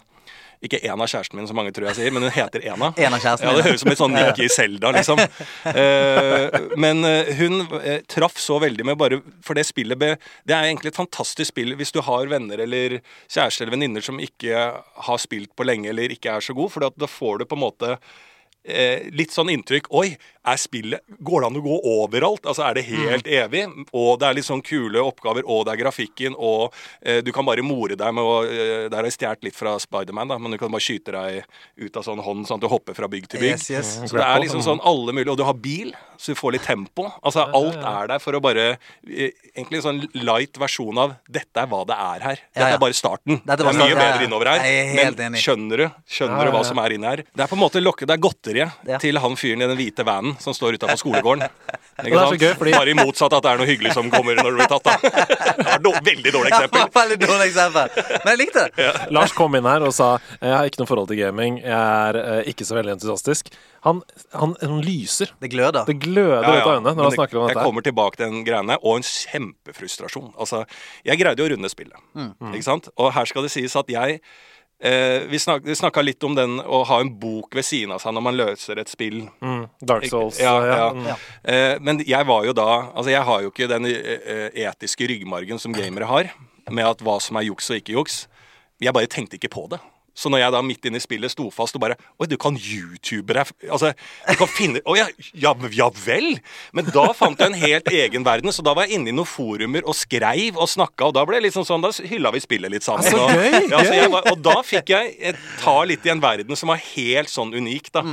Ikke 0.64 0.80
Ena 0.80 1.06
kjæresten 1.11 1.38
min, 1.38 1.49
som 1.49 1.59
mange 1.59 1.73
tror 1.76 1.90
jeg 1.90 1.99
sier, 1.99 2.14
men 2.14 2.25
hun 2.26 2.35
heter 2.35 2.64
Ena. 2.64 2.90
En 3.04 3.16
av 3.16 3.23
kjærestene 3.23 3.50
Ja, 3.50 3.56
Det 3.59 3.66
høres 3.68 3.83
ut 3.83 3.85
som 3.85 3.92
et 3.92 4.00
sånn 4.00 4.18
i 4.44 4.50
Selda, 4.52 4.92
liksom. 4.97 5.21
uh, 5.21 6.59
men 6.85 7.04
eh, 7.09 7.33
hun 7.38 7.66
uh, 7.68 8.00
traff 8.11 8.38
så 8.40 8.59
veldig 8.62 8.87
med 8.88 8.99
bare 9.00 9.21
For 9.44 9.56
det 9.59 9.66
spillet 9.68 10.00
be, 10.00 10.14
Det 10.47 10.56
er 10.56 10.68
egentlig 10.68 10.94
et 10.94 11.00
fantastisk 11.00 11.52
spill 11.52 11.75
hvis 11.78 11.92
du 11.94 12.00
har 12.06 12.28
venner 12.30 12.61
eller 12.64 12.99
kjæreste 13.30 13.64
eller 13.64 13.75
venninner 13.75 14.04
som 14.04 14.21
ikke 14.23 14.68
har 15.06 15.21
spilt 15.21 15.52
på 15.56 15.66
lenge 15.66 15.90
eller 15.90 16.12
ikke 16.12 16.37
er 16.37 16.44
så 16.44 16.54
god, 16.56 16.73
for 16.73 16.85
da 16.87 17.09
får 17.11 17.42
du 17.42 17.47
på 17.50 17.59
en 17.59 17.64
måte 17.64 17.90
eh, 18.64 19.11
litt 19.14 19.35
sånn 19.35 19.52
inntrykk 19.52 19.90
Oi, 19.94 20.14
er 20.45 20.61
spillet 20.61 21.01
Går 21.25 21.43
det 21.43 21.49
an 21.49 21.59
å 21.59 21.63
gå 21.65 21.77
overalt? 21.89 22.45
Altså, 22.47 22.65
er 22.67 22.77
det 22.79 22.85
helt 22.89 23.29
evig? 23.31 23.65
Og 23.97 24.19
det 24.21 24.29
er 24.29 24.37
litt 24.39 24.47
sånn 24.49 24.63
kule 24.65 25.03
oppgaver, 25.03 25.47
og 25.49 25.65
det 25.67 25.75
er 25.75 25.81
grafikken, 25.85 26.37
og 26.37 26.75
eh, 27.01 27.21
du 27.25 27.31
kan 27.35 27.47
bare 27.47 27.65
more 27.65 27.97
deg 27.99 28.17
med 28.17 28.25
å 28.25 28.35
eh, 28.45 28.87
Der 28.93 28.99
har 29.01 29.09
jeg 29.09 29.17
stjålet 29.19 29.49
litt 29.49 29.59
fra 29.59 29.77
Spiderman, 29.83 30.31
da, 30.31 30.39
men 30.41 30.55
du 30.55 30.59
kan 30.61 30.73
bare 30.73 30.85
skyte 30.85 31.15
deg 31.15 31.45
ut 31.87 31.97
av 32.01 32.07
sånn 32.07 32.23
hånd, 32.25 32.47
sånn 32.49 32.61
at 32.61 32.67
du 32.67 32.71
hopper 32.73 32.97
fra 32.97 33.09
bygg 33.11 33.29
til 33.33 33.45
bygg. 33.45 33.55
Yes, 33.57 33.71
yes. 33.73 33.95
Så 34.11 34.19
det 34.19 34.27
er 34.27 34.43
liksom 34.43 34.63
sånn 34.65 34.83
alle 34.85 35.15
mulige 35.15 35.33
Og 35.35 35.41
du 35.41 35.45
har 35.47 35.57
bil, 35.57 35.95
så 36.21 36.35
du 36.35 36.39
får 36.39 36.57
litt 36.57 36.67
tempo. 36.67 37.09
Altså, 37.25 37.47
alt 37.57 37.81
er 37.81 38.11
der 38.15 38.23
for 38.23 38.37
å 38.37 38.43
bare 38.45 38.67
eh, 38.75 39.33
Egentlig 39.55 39.81
en 39.81 39.87
sånn 39.87 40.03
light 40.19 40.59
versjon 40.61 40.99
av 40.99 41.15
Dette 41.31 41.63
er 41.63 41.71
hva 41.71 41.85
det 41.89 41.97
er 41.97 42.25
her. 42.29 42.45
Dette 42.55 42.71
er 42.77 42.81
bare 42.83 42.97
starten. 42.97 43.41
Det 43.45 43.55
er 43.55 43.79
mye 43.79 43.97
bedre 43.97 44.27
innover 44.27 44.51
her. 44.53 44.65
Er 44.67 45.15
Men 45.15 45.39
skjønner 45.41 45.85
du? 45.85 45.87
Skjønner 46.11 46.49
du 46.51 46.55
hva 46.55 46.65
som 46.67 46.81
er 46.83 46.97
inni 46.97 47.09
her? 47.09 47.25
Det 47.31 47.45
er 47.45 47.51
på 47.51 47.57
en 47.57 47.63
måte 47.63 47.83
lokke, 47.83 48.09
det 48.09 48.17
er 48.17 48.23
godteriet 48.23 49.01
til 49.03 49.21
han 49.23 49.39
fyren 49.39 49.63
i 49.65 49.69
den 49.71 49.79
hvite 49.79 50.07
vanen 50.07 50.34
som 50.43 50.55
står 50.57 50.76
utafor 50.79 50.99
skolegården. 51.00 51.45
Ikke 52.05 52.11
det 52.11 52.23
er 52.25 52.41
gøy, 52.43 52.55
fordi- 52.59 52.73
Bare 52.75 52.91
i 52.91 52.95
motsatt 52.99 53.33
at 53.37 53.43
det 53.45 53.50
er 53.53 53.61
noe 53.61 53.69
hyggelig 53.69 53.93
som 53.95 54.09
kommer 54.11 54.35
når 54.35 54.49
du 54.50 54.57
blir 54.59 54.71
tatt, 54.71 54.83
da. 54.83 54.95
Det 55.55 55.67
var 55.69 55.83
do 55.85 55.93
veldig 56.05 56.33
dårlig 56.35 56.50
eksempel. 56.50 56.88
Veldig 56.95 57.19
dårlig 57.23 57.45
eksempel. 57.53 57.93
Men 58.25 58.31
jeg 58.33 58.41
likte 58.41 58.64
det. 58.75 58.88
Lars 59.14 59.33
kom 59.37 59.55
inn 59.55 59.69
her 59.71 59.85
og 59.87 59.93
sa 59.95 60.09
jeg 60.41 60.50
har 60.57 60.67
ikke 60.67 60.81
noe 60.83 60.91
forhold 60.91 61.09
til 61.12 61.21
gaming, 61.21 61.61
jeg 61.62 61.71
er 62.11 62.19
eh, 62.19 62.49
ikke 62.50 62.67
så 62.67 62.75
veldig 62.79 62.97
entusiastisk. 62.97 63.53
Han, 63.87 64.00
han, 64.35 64.57
han 64.64 64.81
lyser. 64.83 65.31
Det 65.45 65.50
gløder. 65.53 65.85
Det 65.87 65.99
gløder 66.03 66.43
Ja, 66.43 66.57
ut 66.57 66.67
av 66.67 66.73
øynene 66.75 66.91
når 66.91 66.99
Men 66.99 67.05
han 67.05 67.17
snakker 67.19 67.38
om 67.38 67.47
Jeg 67.49 67.55
dette. 67.55 67.67
kommer 67.69 67.85
tilbake 67.87 68.17
til 68.19 68.26
den 68.33 68.43
greiene, 68.49 68.79
og 68.83 68.97
en 68.99 69.07
kjempefrustrasjon. 69.07 70.33
Altså, 70.41 70.64
jeg 71.07 71.21
greide 71.21 71.45
jo 71.45 71.47
å 71.49 71.53
runde 71.55 71.71
spillet, 71.71 72.00
ikke 72.50 72.67
sant? 72.67 72.88
Og 72.99 73.12
her 73.14 73.29
skal 73.31 73.47
det 73.47 73.53
sies 73.55 73.76
at 73.79 73.93
jeg 73.93 74.19
eh, 74.81 75.26
Vi 75.31 75.38
snak, 75.38 75.66
snakka 75.76 76.02
litt 76.02 76.25
om 76.25 76.35
den 76.35 76.59
å 76.61 76.83
ha 76.88 77.00
en 77.00 77.12
bok 77.21 77.54
ved 77.54 77.66
siden 77.66 77.95
av 77.95 78.02
seg 78.02 78.14
når 78.16 78.26
man 78.26 78.38
løser 78.38 78.81
et 78.83 78.90
spill. 78.93 79.25
Mm, 79.45 79.64
Dark 79.81 80.07
Souls. 80.11 80.40
Ja, 80.43 80.54
eh, 80.61 80.75
ja. 80.75 80.90
mm. 80.95 81.09
Ja. 81.11 81.16
Eh, 81.43 81.75
men 81.81 82.02
jeg 82.04 82.28
var 82.28 82.45
jo 82.49 82.54
da 82.57 82.69
Altså, 82.95 83.11
jeg 83.12 83.23
har 83.28 83.43
jo 83.43 83.52
ikke 83.52 83.71
den 83.71 83.88
eh, 83.90 84.49
etiske 84.66 85.09
ryggmargen 85.11 85.61
som 85.62 85.75
gamere 85.75 86.09
har, 86.11 86.31
med 86.71 86.87
at 86.88 87.02
hva 87.04 87.19
som 87.23 87.37
er 87.40 87.49
juks 87.49 87.71
og 87.71 87.81
ikke 87.81 87.99
juks. 87.99 88.25
Jeg 88.83 88.95
bare 88.97 89.11
tenkte 89.11 89.38
ikke 89.38 89.52
på 89.52 89.69
det. 89.73 89.81
Så 90.14 90.30
når 90.30 90.44
jeg 90.44 90.54
da 90.54 90.61
midt 90.62 90.87
inne 90.87 91.00
i 91.00 91.02
spillet 91.02 91.33
sto 91.33 91.49
fast 91.50 91.75
og 91.75 91.83
bare 91.83 91.97
Oi, 92.23 92.28
du 92.30 92.37
kan 92.40 92.54
youtube 92.54 93.35
deg 93.35 93.50
Altså, 93.66 93.90
du 94.28 94.37
kan 94.38 94.50
finne 94.50 94.83
Å 94.87 94.94
ja, 94.99 95.09
ja, 95.35 95.54
ja 95.75 95.88
vel! 96.04 96.37
Men 96.76 96.87
da 96.94 97.09
fant 97.18 97.40
jeg 97.40 97.50
en 97.50 97.59
helt 97.59 97.90
egen 97.90 98.26
verden, 98.26 98.52
så 98.54 98.62
da 98.64 98.76
var 98.78 98.87
jeg 98.87 99.00
inne 99.00 99.11
i 99.11 99.16
noen 99.16 99.28
forumer 99.28 99.87
og 99.90 99.97
skreiv 99.99 100.61
og 100.61 100.71
snakka, 100.71 101.09
og 101.11 101.16
da 101.18 101.25
ble 101.26 101.40
det 101.40 101.49
liksom 101.49 101.66
sånn 101.66 101.83
Da 101.85 101.90
hylla 102.06 102.30
vi 102.35 102.42
spillet 102.44 102.73
litt 102.73 102.87
sammen. 102.87 103.06
Så 103.11 103.25
og, 103.25 103.35
gøy, 103.35 103.66
Ja, 103.73 103.83
så 103.83 104.06
var, 104.14 104.30
og 104.30 104.40
da 104.44 104.56
fikk 104.66 104.94
jeg 104.94 105.35
ta 105.62 105.76
litt 105.88 106.06
i 106.06 106.12
en 106.14 106.23
verden 106.23 106.59
som 106.59 106.71
var 106.73 106.80
helt 106.94 107.33
sånn 107.33 107.52
unik, 107.54 107.90
da. 107.94 108.04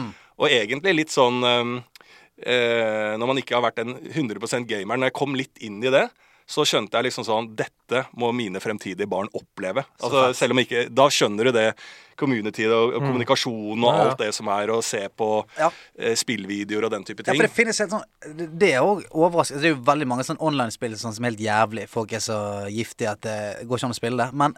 Og 0.41 0.49
egentlig 0.49 0.95
litt 0.97 1.13
sånn 1.13 1.43
eh, 1.45 3.13
Når 3.21 3.29
man 3.29 3.39
ikke 3.41 3.57
har 3.59 3.65
vært 3.67 3.83
en 3.83 3.93
100% 4.09 4.65
gamer, 4.69 4.97
når 4.97 5.11
jeg 5.11 5.17
kom 5.21 5.37
litt 5.37 5.61
inn 5.61 5.77
i 5.85 5.93
det, 5.93 6.07
så 6.47 6.65
skjønte 6.67 6.97
jeg 6.99 7.09
liksom 7.09 7.25
sånn 7.27 7.49
Dette 7.55 8.05
må 8.17 8.31
mine 8.35 8.59
fremtidige 8.63 9.07
barn 9.09 9.27
oppleve. 9.35 9.83
Altså, 10.01 10.29
selv 10.35 10.51
om 10.55 10.59
ikke 10.63 10.85
Da 10.93 11.09
skjønner 11.11 11.49
du 11.49 11.51
det 11.55 11.73
community 12.21 12.67
og, 12.69 12.91
og 12.93 13.01
kommunikasjon 13.01 13.81
og 13.81 13.87
Ja, 13.87 13.95
ja. 13.97 14.09
alt 14.11 14.19
det 14.21 14.27
som 14.35 14.47
er, 14.53 14.69
og 14.69 14.83
se 14.85 14.99
på 15.17 15.27
Ja. 15.57 15.71
eh, 15.97 16.13
spillvideoer 16.19 16.85
og 16.85 16.91
den 16.93 17.03
type 17.07 17.23
ting. 17.23 17.33
Ja, 17.33 17.39
for 17.39 17.47
det 17.47 17.55
finnes 17.55 17.79
helt 17.81 17.89
sånn 17.95 18.57
Det 18.59 18.73
er 18.75 18.81
òg 18.85 19.03
overraskende. 19.11 19.61
Det 19.63 19.71
er 19.71 19.75
jo 19.75 19.81
veldig 19.87 20.07
mange 20.07 20.23
sånn 20.27 20.37
online-spill 20.39 20.93
sånn 21.01 21.15
som 21.17 21.25
er 21.25 21.31
helt 21.31 21.41
jævlig. 21.47 21.87
Folk 21.89 22.13
er 22.13 22.19
så 22.23 22.37
giftige 22.69 23.11
at 23.15 23.21
det 23.25 23.67
går 23.67 23.77
ikke 23.81 23.89
an 23.89 23.95
å 23.95 23.99
spille 23.99 24.21
det. 24.25 24.33
Men 24.37 24.55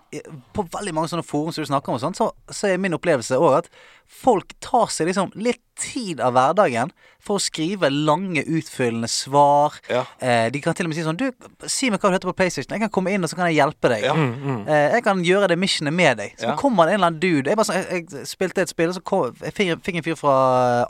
på 0.54 0.68
veldig 0.76 0.94
mange 0.94 1.08
sånne 1.14 1.24
forum 1.26 1.54
som 1.56 1.64
du 1.64 1.70
snakker 1.72 1.90
om, 1.94 1.96
og 1.96 2.04
sånn, 2.04 2.16
så, 2.20 2.32
så 2.52 2.68
er 2.74 2.78
min 2.84 2.94
opplevelse 2.98 3.40
òg 3.40 3.58
at 3.64 3.70
folk 4.14 4.54
tar 4.64 4.88
seg 4.94 5.08
liksom 5.10 5.32
litt 5.36 5.60
tid 5.80 6.20
av 6.22 6.36
hverdagen 6.36 6.92
for 7.24 7.40
å 7.40 7.42
skrive 7.42 7.90
lange, 7.90 8.44
utfyllende 8.46 9.10
svar. 9.10 9.74
Ja. 9.90 10.04
Eh, 10.22 10.50
de 10.54 10.62
kan 10.62 10.76
til 10.78 10.86
og 10.86 10.92
med 10.92 10.98
si 11.00 11.04
sånn 11.04 11.18
Du, 11.18 11.26
si 11.72 11.90
meg 11.90 12.00
hva 12.04 12.12
du 12.12 12.18
heter 12.18 12.30
på 12.30 12.36
PlayStation. 12.38 12.76
Jeg 12.78 12.84
kan 12.86 12.92
komme 12.94 13.12
inn, 13.16 13.24
og 13.26 13.32
så 13.32 13.36
kan 13.40 13.50
jeg 13.50 13.58
hjelpe 13.58 13.90
deg. 13.90 14.04
Ja. 14.06 14.14
Eh, 14.14 14.94
jeg 14.98 15.04
kan 15.08 15.24
gjøre 15.26 15.50
det 15.52 15.58
missionet 15.60 15.94
med 15.98 16.18
deg. 16.22 16.36
Så 16.38 16.52
Ja. 16.52 16.56
kommer 16.60 16.86
det 16.86 16.94
en 16.94 17.00
eller 17.02 17.08
annen 17.12 17.20
dude. 17.24 17.50
Jeg, 17.50 17.58
bare, 17.58 17.66
sånn- 17.66 17.90
jeg, 17.90 18.08
jeg 18.12 18.28
spilte 18.28 18.62
et 18.62 18.70
spill, 18.70 18.90
og 18.90 18.96
så 18.96 19.04
kom, 19.04 19.36
jeg 19.42 19.54
fikk, 19.54 19.82
fikk 19.84 19.96
en 19.98 20.04
fyr 20.04 20.16
fra 20.20 20.38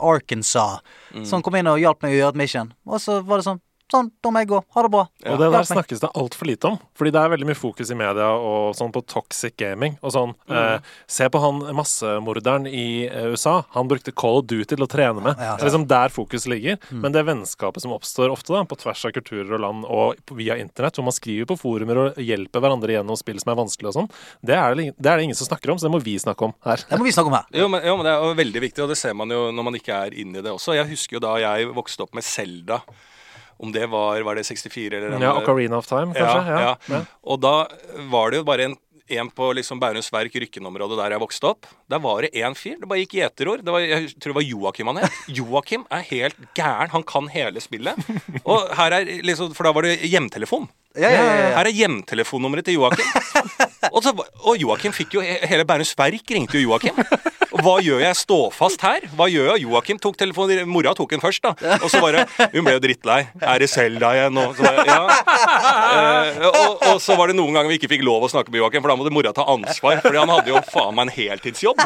Arkansas 0.00 0.80
Mm. 1.14 1.24
som 1.26 1.42
kom 1.42 1.54
inn 1.54 1.66
og 1.70 1.78
hjalp 1.78 2.02
meg 2.02 2.12
å 2.12 2.18
gjøre 2.18 2.28
et 2.34 2.36
mission. 2.42 2.72
Og 2.86 2.98
så 3.00 3.20
var 3.24 3.38
det 3.38 3.46
sånn 3.46 3.60
Sånn, 3.92 4.08
da 4.24 4.30
må 4.32 4.40
jeg 4.40 4.48
gå. 4.48 4.58
Ha 4.74 4.82
det 4.86 4.90
bra. 4.94 5.02
Og 5.28 5.40
det 5.40 5.48
der 5.52 5.66
snakkes 5.68 6.00
det 6.00 6.08
altfor 6.16 6.48
lite 6.48 6.70
om. 6.72 6.78
Fordi 6.96 7.12
det 7.14 7.20
er 7.20 7.32
veldig 7.34 7.48
mye 7.50 7.58
fokus 7.58 7.90
i 7.92 7.96
media 7.98 8.30
og 8.32 8.72
sånn 8.78 8.92
på 8.94 9.02
toxic 9.04 9.58
gaming. 9.60 9.98
Og 10.00 10.14
sånn 10.14 10.32
eh, 10.48 10.78
Se 11.10 11.28
på 11.30 11.42
han 11.42 11.60
massemorderen 11.76 12.64
i 12.70 13.04
eh, 13.06 13.28
USA. 13.34 13.58
Han 13.76 13.90
brukte 13.90 14.14
Call 14.16 14.40
of 14.40 14.48
Duty 14.48 14.72
til 14.72 14.86
å 14.86 14.88
trene 14.90 15.20
med. 15.20 15.36
Ja. 15.36 15.54
Det 15.58 15.66
er 15.66 15.68
liksom 15.68 15.86
der 15.90 16.14
fokus 16.14 16.48
ligger. 16.50 16.80
Men 16.90 17.14
det 17.14 17.26
vennskapet 17.28 17.84
som 17.84 17.92
oppstår 17.94 18.32
ofte 18.32 18.54
da 18.56 18.64
på 18.68 18.78
tvers 18.80 19.04
av 19.04 19.14
kulturer 19.16 19.52
og 19.56 19.62
land 19.62 19.84
og 19.84 20.34
via 20.38 20.56
internett, 20.60 20.96
hvor 20.96 21.06
man 21.06 21.16
skriver 21.16 21.48
på 21.52 21.58
forumer 21.60 22.00
og 22.06 22.20
hjelper 22.24 22.64
hverandre 22.64 22.96
gjennom 22.96 23.18
spill 23.20 23.40
som 23.42 23.52
er 23.52 23.60
vanskelig 23.60 23.92
og 23.92 23.98
sånn, 24.00 24.10
det 24.44 24.56
er 24.58 24.78
det, 24.78 24.90
det 24.96 25.10
er 25.12 25.20
det 25.20 25.28
ingen 25.28 25.38
som 25.38 25.48
snakker 25.50 25.74
om, 25.74 25.80
så 25.80 25.88
det 25.88 25.94
må 25.94 26.00
vi 26.04 26.16
snakke 26.20 26.48
om 26.48 26.54
her. 26.66 26.84
Det 26.88 27.00
må 27.00 27.06
vi 27.06 27.14
snakke 27.14 27.32
om 27.32 27.38
her. 27.38 27.48
Jo 27.60 27.68
men, 27.70 27.84
jo, 27.84 27.96
men 28.00 28.08
det 28.08 28.14
er 28.14 28.38
veldig 28.40 28.64
viktig, 28.68 28.84
og 28.84 28.92
det 28.92 28.98
ser 29.00 29.16
man 29.18 29.32
jo 29.34 29.48
når 29.54 29.68
man 29.68 29.78
ikke 29.78 30.04
er 30.06 30.16
inne 30.24 30.40
i 30.40 30.44
det 30.44 30.54
også. 30.54 30.76
Jeg 30.78 30.90
husker 30.92 31.18
jo 31.18 31.24
da 31.26 31.36
jeg 31.42 31.68
vokste 31.76 32.06
opp 32.06 32.16
med 32.16 32.26
Selda. 32.26 32.80
Om 33.64 33.72
det 33.74 33.88
var 33.92 34.24
Var 34.26 34.40
det 34.40 34.44
64 34.46 35.00
eller 35.00 35.22
Ja, 35.24 35.34
Ocarina 35.40 35.80
of 35.80 35.88
Time, 35.88 36.12
kanskje? 36.16 36.58
Ja, 36.60 36.74
ja. 36.92 37.02
Og 37.24 37.40
da 37.40 37.54
var 38.12 38.32
det 38.32 38.42
jo 38.42 38.48
bare 38.48 38.68
en 38.70 38.76
en 39.12 39.28
på 39.30 39.50
liksom 39.52 39.80
Bærums 39.80 40.08
Verk, 40.12 40.32
Rykken-området 40.40 40.96
der 40.96 41.14
jeg 41.14 41.20
vokste 41.20 41.50
opp. 41.50 41.66
Der 41.92 42.00
var 42.00 42.24
det 42.24 42.30
én 42.40 42.56
fyr. 42.56 42.78
Det 42.80 42.88
bare 42.88 43.02
gikk 43.02 43.18
gjeterord. 43.18 43.64
Det 43.66 43.74
var, 43.74 43.84
jeg 43.84 44.14
tror 44.16 44.32
det 44.32 44.38
var 44.38 44.46
Joakim 44.48 44.90
han 44.90 45.00
het. 45.02 45.18
Joakim 45.38 45.84
er 45.92 46.06
helt 46.08 46.40
gæren. 46.56 46.92
Han 46.94 47.04
kan 47.08 47.28
hele 47.34 47.60
spillet. 47.60 48.00
Og 48.44 48.72
her 48.78 48.96
er 48.96 49.10
liksom, 49.26 49.52
For 49.56 49.68
da 49.68 49.74
var 49.76 49.84
det 49.86 49.98
hjemtelefon. 50.08 50.70
Ja, 50.94 51.10
ja, 51.10 51.22
ja. 51.22 51.46
Her 51.58 51.66
er 51.66 51.74
hjemtelefonnummeret 51.74 52.68
til 52.68 52.78
Joakim. 52.78 53.06
Og, 53.94 54.00
så, 54.02 54.14
og 54.16 54.56
Joakim 54.58 54.94
fikk 54.96 55.18
jo 55.18 55.22
Hele 55.22 55.66
Bærums 55.68 55.90
Verk 55.98 56.30
ringte 56.32 56.56
jo 56.56 56.70
Joakim. 56.70 56.96
Hva 57.54 57.74
gjør 57.84 58.00
jeg? 58.02 58.16
Stå 58.18 58.38
fast 58.50 58.82
her? 58.82 59.04
Hva 59.14 59.28
gjør 59.30 59.52
jeg? 59.52 59.66
Joakim 59.68 60.00
tok 60.02 60.16
telefonen. 60.18 60.64
Mora 60.66 60.94
tok 60.96 61.12
den 61.14 61.22
først, 61.22 61.44
da. 61.44 61.76
Og 61.84 61.86
så 61.92 62.00
bare 62.02 62.24
Hun 62.54 62.64
ble 62.66 62.74
jo 62.74 62.80
drittlei. 62.82 63.20
Er 63.38 63.60
det 63.62 63.68
Selda 63.70 64.10
igjen? 64.16 64.40
Og 64.40 64.56
så, 64.56 64.64
bare, 64.64 64.86
ja. 64.88 64.98
Eh, 65.94 66.48
og, 66.48 66.82
og 66.90 66.98
så 67.04 67.14
var 67.20 67.30
det 67.30 67.36
noen 67.38 67.54
ganger 67.54 67.70
vi 67.70 67.78
ikke 67.78 67.92
fikk 67.92 68.02
lov 68.08 68.26
å 68.26 68.30
snakke 68.32 68.50
med 68.50 68.62
Joakim, 68.62 68.82
for 68.82 68.90
da 68.90 68.96
måtte 68.98 69.14
mora 69.14 69.34
ta 69.36 69.46
ansvar. 69.52 70.00
Fordi 70.02 70.22
han 70.22 70.32
hadde 70.34 70.50
jo 70.50 70.64
faen 70.72 70.96
meg 70.98 71.06
en 71.06 71.14
heltidsjobb. 71.14 71.84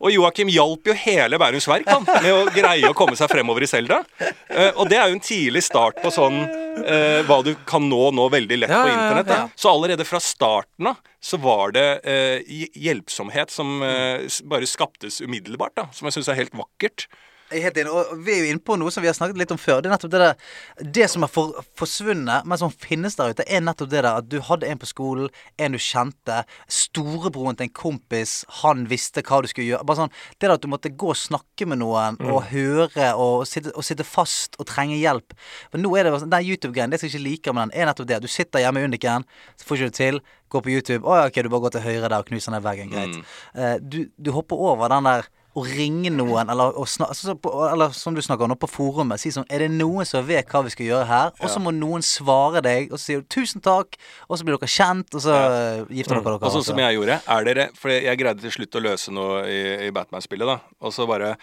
Og 0.00 0.10
Joakim 0.14 0.50
hjalp 0.50 0.90
jo 0.90 0.96
hele 1.04 1.38
Bærums 1.40 1.68
Verk 1.70 1.86
han, 1.92 2.08
med 2.08 2.32
å 2.32 2.42
greie 2.54 2.90
å 2.90 2.96
komme 2.96 3.18
seg 3.20 3.30
fremover 3.30 3.68
i 3.68 3.70
Selda. 3.70 4.00
Eh, 4.24 4.72
og 4.74 4.88
det 4.90 4.98
er 4.98 5.12
jo 5.12 5.20
en 5.20 5.24
tidlig 5.24 5.62
start 5.68 6.00
på 6.02 6.10
sånn 6.14 6.42
eh, 6.82 7.20
hva 7.28 7.40
du 7.46 7.52
kan 7.68 7.86
nå 7.86 8.10
nå 8.16 8.19
veldig 8.28 8.58
lett 8.58 8.70
Ja, 8.70 8.82
på 8.84 8.92
internett. 8.92 9.32
Ja. 9.32 9.48
Så 9.54 9.70
allerede 9.70 10.04
fra 10.04 10.20
starten 10.20 10.86
av 10.92 11.00
så 11.20 11.36
var 11.40 11.72
det 11.76 11.86
eh, 12.04 12.60
hjelpsomhet 12.74 13.50
som 13.50 13.82
eh, 13.82 14.26
bare 14.44 14.68
skaptes 14.68 15.20
umiddelbart, 15.20 15.76
da. 15.76 15.88
Som 15.92 16.08
jeg 16.08 16.18
syns 16.18 16.30
er 16.32 16.38
helt 16.42 16.56
vakkert. 16.56 17.06
Jeg 17.50 17.58
er 17.58 17.64
helt 17.66 17.78
enig, 17.82 17.90
og 17.90 18.18
Vi 18.22 18.30
er 18.32 18.44
jo 18.44 18.50
inne 18.52 18.62
på 18.62 18.76
noe 18.78 18.92
som 18.94 19.02
vi 19.02 19.08
har 19.10 19.16
snakket 19.16 19.38
litt 19.40 19.50
om 19.50 19.58
før. 19.58 19.80
Det 19.82 19.90
er 19.90 19.94
nettopp 19.96 20.12
det 20.12 20.20
der 20.22 20.90
Det 20.96 21.06
som 21.10 21.24
er 21.26 21.30
for, 21.32 21.64
forsvunnet, 21.78 22.46
men 22.46 22.60
som 22.60 22.70
finnes 22.70 23.16
der 23.18 23.32
ute, 23.34 23.46
er 23.46 23.64
nettopp 23.64 23.90
det 23.90 24.04
der 24.04 24.20
at 24.20 24.28
du 24.30 24.38
hadde 24.46 24.68
en 24.70 24.78
på 24.78 24.86
skolen, 24.86 25.30
en 25.58 25.74
du 25.74 25.80
kjente. 25.82 26.44
Storebroren 26.70 27.58
til 27.58 27.66
en 27.66 27.74
kompis, 27.74 28.44
han 28.62 28.86
visste 28.90 29.24
hva 29.26 29.40
du 29.42 29.50
skulle 29.50 29.66
gjøre. 29.72 29.86
Bare 29.88 30.04
sånn, 30.04 30.14
Det 30.38 30.46
der 30.46 30.54
at 30.54 30.62
du 30.62 30.70
måtte 30.70 30.92
gå 30.94 31.10
og 31.10 31.18
snakke 31.18 31.66
med 31.66 31.82
noen 31.82 32.20
og 32.30 32.44
høre 32.52 33.10
og 33.18 33.46
sitte, 33.50 33.74
og 33.74 33.84
sitte 33.86 34.06
fast 34.06 34.54
og 34.60 34.68
trenge 34.70 35.00
hjelp. 35.00 35.34
Men 35.72 35.82
nå 35.82 35.94
er 35.96 36.06
det 36.06 36.14
sånn, 36.20 36.30
den 36.30 36.46
YouTube-greien, 36.46 36.90
det 36.90 37.00
som 37.00 37.08
jeg 37.08 37.16
ikke 37.16 37.26
liker 37.26 37.56
med 37.56 37.68
den, 37.68 37.80
er 37.80 37.90
nettopp 37.90 38.06
det. 38.10 38.22
Du 38.22 38.30
sitter 38.30 38.62
hjemme 38.62 38.80
i 38.80 38.86
Undiken, 38.86 39.26
så 39.58 39.66
får 39.66 39.76
ikke 39.80 39.90
du 39.90 39.98
til. 39.98 40.22
Går 40.50 40.62
på 40.66 40.70
YouTube. 40.70 41.06
Å 41.06 41.18
ja, 41.18 41.26
ok, 41.30 41.42
du 41.42 41.50
bare 41.50 41.66
går 41.66 41.76
til 41.76 41.84
høyre 41.84 42.08
der 42.08 42.18
og 42.22 42.30
knuser 42.30 42.54
ned 42.54 42.64
veggen. 42.64 42.90
Greit. 42.90 43.20
Eh, 43.54 43.76
du, 43.82 44.00
du 44.18 44.32
hopper 44.34 44.58
over 44.58 44.90
den 44.90 45.06
der 45.06 45.28
å 45.58 45.64
ringe 45.66 46.12
noen, 46.14 46.50
eller, 46.52 46.76
snak, 46.86 47.10
altså, 47.10 47.34
eller 47.66 47.94
som 47.96 48.14
du 48.14 48.22
snakker 48.22 48.46
om, 48.46 48.52
nå, 48.52 48.58
på 48.60 48.70
forumet. 48.70 49.18
Si 49.18 49.32
sånn 49.34 49.48
Er 49.50 49.64
det 49.64 49.70
noen 49.74 50.06
som 50.06 50.22
vet 50.26 50.50
hva 50.50 50.62
vi 50.66 50.70
skal 50.74 50.86
gjøre 50.86 51.08
her? 51.08 51.32
Og 51.40 51.50
så 51.50 51.62
må 51.62 51.72
noen 51.74 52.04
svare 52.06 52.62
deg, 52.62 52.92
og 52.92 53.00
så 53.00 53.04
sier 53.10 53.24
du 53.24 53.26
'tusen 53.26 53.64
takk', 53.64 53.98
og 54.28 54.38
så 54.38 54.46
blir 54.46 54.58
dere 54.58 54.70
kjent, 54.70 55.10
og 55.14 55.24
så 55.24 55.34
ja. 55.34 55.48
gifter 55.90 56.20
dere 56.20 56.36
dere. 56.36 56.44
Og 56.46 56.54
sånn 56.54 56.68
som 56.70 56.78
jeg 56.78 56.98
gjorde. 56.98 57.18
Er 57.26 57.48
dere 57.48 57.68
For 57.74 57.90
jeg 57.90 58.20
greide 58.20 58.44
til 58.44 58.54
slutt 58.54 58.78
å 58.78 58.84
løse 58.84 59.10
noe 59.10 59.42
i, 59.50 59.60
i 59.88 59.90
Batman-spillet, 59.90 60.46
da. 60.46 60.60
Og 60.80 60.94
så 60.94 61.08
bare 61.10 61.34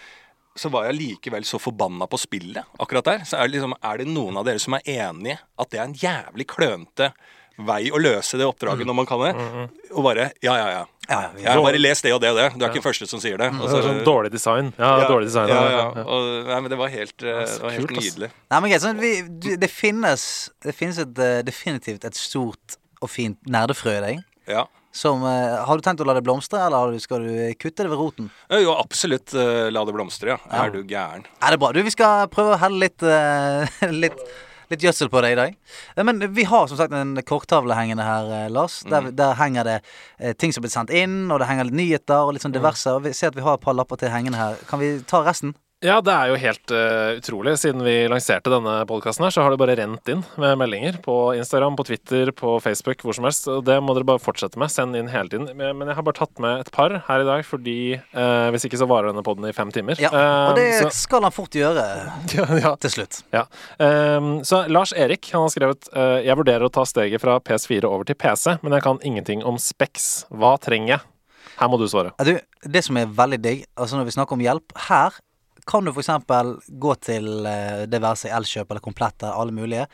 så 0.58 0.70
var 0.74 0.88
jeg 0.88 0.98
likevel 0.98 1.44
så 1.46 1.60
forbanna 1.62 2.08
på 2.10 2.18
spillet 2.18 2.78
akkurat 2.82 3.06
der. 3.06 3.20
Så 3.28 3.36
er 3.38 3.46
det 3.46 3.58
liksom 3.58 3.76
Er 3.78 4.00
det 4.00 4.08
noen 4.10 4.40
av 4.40 4.46
dere 4.48 4.58
som 4.58 4.74
er 4.74 4.82
enig 4.90 5.36
at 5.38 5.70
det 5.70 5.78
er 5.78 5.84
en 5.84 5.94
jævlig 5.94 6.48
klønete 6.50 7.12
vei 7.58 7.88
å 7.90 7.98
løse 7.98 8.38
det 8.38 8.46
oppdraget 8.46 8.86
når 8.86 8.94
man 8.94 9.06
kan 9.08 9.20
det? 9.26 9.32
Og 9.92 10.04
bare 10.06 10.30
Ja, 10.44 10.54
ja, 10.56 10.68
ja. 10.76 10.84
Ja, 11.08 11.20
ja, 11.22 11.28
vi- 11.34 11.42
Jeg 11.42 11.52
har 11.52 11.62
bare 11.64 11.78
les 11.80 12.02
det 12.04 12.12
og 12.12 12.20
det 12.20 12.30
og 12.30 12.36
det. 12.36 12.58
Du 12.58 12.64
er 12.64 12.68
ikke 12.68 12.82
den 12.82 12.84
første 12.84 13.06
som 13.08 13.18
sier 13.20 13.38
det. 13.40 13.46
Er 13.48 13.82
sånn 13.82 14.04
dårlig 14.04 14.30
design. 14.30 14.74
Ja, 14.76 15.08
dårlig 15.08 15.30
design. 15.30 15.48
Ja, 15.48 15.62
ja, 15.64 15.70
ja. 15.70 15.92
ja. 15.96 16.02
Og, 16.04 16.46
nei, 16.46 16.58
men 16.60 16.68
det 16.70 16.76
var 16.78 16.88
helt, 16.92 17.14
eh, 17.22 17.44
det 17.48 17.62
var 17.62 17.70
helt 17.70 17.88
kult, 17.88 17.96
nydelig. 18.02 18.28
Nei, 18.50 18.60
men 18.60 18.70
greit, 18.70 18.82
sånn, 18.84 19.00
vi, 19.00 19.56
det 19.56 19.70
finnes 19.72 20.50
Det 20.60 20.74
finnes 20.76 20.98
et, 21.00 21.18
eh, 21.18 21.40
definitivt 21.42 22.04
et 22.04 22.14
stort 22.14 22.76
og 23.00 23.08
fint 23.08 23.38
nerdefrø 23.48 23.94
i 23.96 24.00
deg. 24.04 24.20
Ja. 24.46 24.66
Som 24.92 25.24
eh, 25.24 25.64
Har 25.64 25.76
du 25.78 25.82
tenkt 25.86 26.00
å 26.04 26.06
la 26.08 26.12
det 26.18 26.24
blomstre, 26.24 26.60
eller 26.66 26.98
skal 27.00 27.24
du 27.24 27.54
kutte 27.56 27.84
det 27.86 27.88
ved 27.88 27.96
roten? 27.98 28.28
Jo, 28.50 28.74
absolutt 28.76 29.32
la 29.72 29.84
det 29.88 29.94
blomstre, 29.96 30.36
ja. 30.36 30.38
Er 30.52 30.70
du 30.76 30.82
gæren? 30.84 31.24
Er 31.40 31.50
det 31.56 31.58
bra? 31.60 31.72
Du, 31.72 31.80
vi 31.82 31.90
skal 31.96 32.28
prøve 32.28 32.52
å 32.52 32.60
helle 32.60 32.84
litt, 32.84 33.00
litt 34.04 34.20
Litt 34.70 34.82
gjødsel 34.84 35.08
på 35.08 35.22
det 35.24 35.30
i 35.32 35.34
dag. 35.38 35.54
Eh, 35.96 36.04
Men 36.04 36.20
vi 36.34 36.44
har 36.44 36.66
som 36.68 36.76
sagt 36.76 36.92
en 36.92 37.16
korktavle 37.24 37.74
hengende 37.74 38.04
her, 38.04 38.24
eh, 38.44 38.48
Lars. 38.50 38.82
Der, 38.84 39.00
Mm. 39.00 39.16
der 39.16 39.34
henger 39.34 39.64
det 39.64 39.80
eh, 40.20 40.32
ting 40.34 40.52
som 40.52 40.60
er 40.62 40.68
blitt 40.68 40.72
sendt 40.76 40.90
inn, 40.90 41.30
og 41.32 41.38
det 41.40 41.48
henger 41.48 41.64
litt 41.64 41.74
nyheter 41.74 42.26
og 42.26 42.34
litt 42.34 42.42
Mm. 42.44 42.50
sånn 42.52 42.60
diverse. 42.60 42.86
Og 42.94 43.02
vi 43.04 43.12
ser 43.12 43.28
at 43.28 43.34
vi 43.34 43.40
har 43.42 43.54
et 43.54 43.60
par 43.60 43.72
lapper 43.74 43.96
til 43.96 44.10
hengende 44.10 44.36
her. 44.36 44.56
Kan 44.68 44.78
vi 44.80 45.00
ta 45.06 45.22
resten? 45.24 45.54
Ja, 45.78 46.00
det 46.02 46.10
er 46.10 46.32
jo 46.32 46.38
helt 46.42 46.72
uh, 46.74 47.12
utrolig. 47.20 47.52
Siden 47.62 47.84
vi 47.86 47.92
lanserte 48.10 48.50
denne 48.50 48.80
podkasten 48.90 49.22
her, 49.22 49.30
så 49.30 49.44
har 49.44 49.54
det 49.54 49.60
bare 49.60 49.76
rent 49.78 50.10
inn 50.10 50.24
med 50.34 50.56
meldinger 50.58 50.96
på 51.04 51.14
Instagram, 51.38 51.76
på 51.78 51.84
Twitter, 51.86 52.32
på 52.34 52.56
Facebook, 52.64 53.04
hvor 53.06 53.14
som 53.14 53.28
helst. 53.28 53.46
Og 53.46 53.60
det 53.62 53.76
må 53.78 53.94
dere 53.94 54.08
bare 54.08 54.18
fortsette 54.18 54.58
med. 54.58 54.72
Send 54.74 54.98
inn 54.98 55.10
hele 55.12 55.30
tiden. 55.30 55.46
Men 55.54 55.86
jeg 55.86 55.94
har 55.94 56.06
bare 56.08 56.18
tatt 56.18 56.42
med 56.42 56.64
et 56.64 56.72
par 56.74 56.96
her 57.06 57.22
i 57.22 57.28
dag, 57.28 57.44
fordi 57.46 57.76
uh, 57.94 58.48
hvis 58.50 58.66
ikke 58.66 58.80
så 58.80 58.88
varer 58.90 59.12
denne 59.12 59.22
poden 59.22 59.46
i 59.46 59.54
fem 59.54 59.70
timer. 59.74 60.02
Ja, 60.02 60.10
og 60.50 60.58
det 60.58 60.66
så, 60.80 60.90
skal 60.96 61.28
han 61.28 61.36
fort 61.36 61.54
gjøre 61.54 61.86
ja, 62.34 62.48
ja. 62.58 62.74
til 62.82 62.94
slutt. 62.96 63.20
Ja. 63.36 63.44
Um, 63.78 64.40
så 64.48 64.64
Lars 64.66 64.96
Erik 64.98 65.30
han 65.30 65.46
har 65.46 65.52
skrevet 65.52 65.86
Jeg 66.26 66.34
vurderer 66.38 66.66
å 66.66 66.72
ta 66.72 66.82
steget 66.88 67.22
fra 67.22 67.36
PS4 67.44 67.86
over 67.86 68.08
til 68.08 68.18
PC, 68.18 68.58
men 68.64 68.74
jeg 68.74 68.86
kan 68.88 68.98
ingenting 69.06 69.46
om 69.46 69.62
Specs. 69.62 70.26
Hva 70.34 70.56
trenger 70.58 70.96
jeg? 70.96 71.06
Her 71.58 71.70
må 71.70 71.78
du 71.78 71.86
svare. 71.90 72.12
Du, 72.26 72.34
det 72.66 72.82
som 72.86 72.98
er 72.98 73.10
veldig 73.14 73.38
digg, 73.42 73.64
altså 73.78 73.98
når 73.98 74.10
vi 74.10 74.14
snakker 74.18 74.38
om 74.38 74.42
hjelp 74.42 74.74
Her 74.88 75.14
kan 75.68 75.84
du 75.84 75.92
f.eks. 75.92 76.10
gå 76.80 76.94
til 77.04 77.46
eh, 77.46 77.84
det 77.90 78.00
være 78.02 78.22
seg 78.22 78.34
Elkjøp 78.38 78.70
eller 78.72 78.84
Komplett 78.84 79.22
eller 79.22 79.40
alle 79.42 79.54
mulige, 79.54 79.88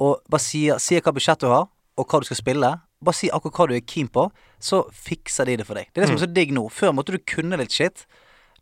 og 0.00 0.22
bare 0.30 0.42
si, 0.42 0.68
si 0.80 1.00
hva 1.00 1.14
budsjett 1.14 1.42
du 1.42 1.50
har, 1.52 1.66
og 1.98 2.06
hva 2.06 2.20
du 2.22 2.28
skal 2.28 2.38
spille. 2.38 2.70
Bare 3.04 3.18
si 3.18 3.30
akkurat 3.34 3.58
hva 3.58 3.66
du 3.70 3.74
er 3.76 3.84
keen 3.86 4.08
på, 4.10 4.28
så 4.62 4.84
fikser 4.94 5.50
de 5.50 5.58
det 5.60 5.66
for 5.66 5.78
deg. 5.78 5.90
Det 5.90 6.00
er 6.00 6.06
det 6.06 6.12
som 6.12 6.18
er 6.18 6.24
så 6.24 6.30
digg 6.30 6.54
nå. 6.54 6.64
Før 6.72 6.94
måtte 6.94 7.14
du 7.14 7.20
kunne 7.22 7.58
litt 7.58 7.74
shit. 7.74 8.06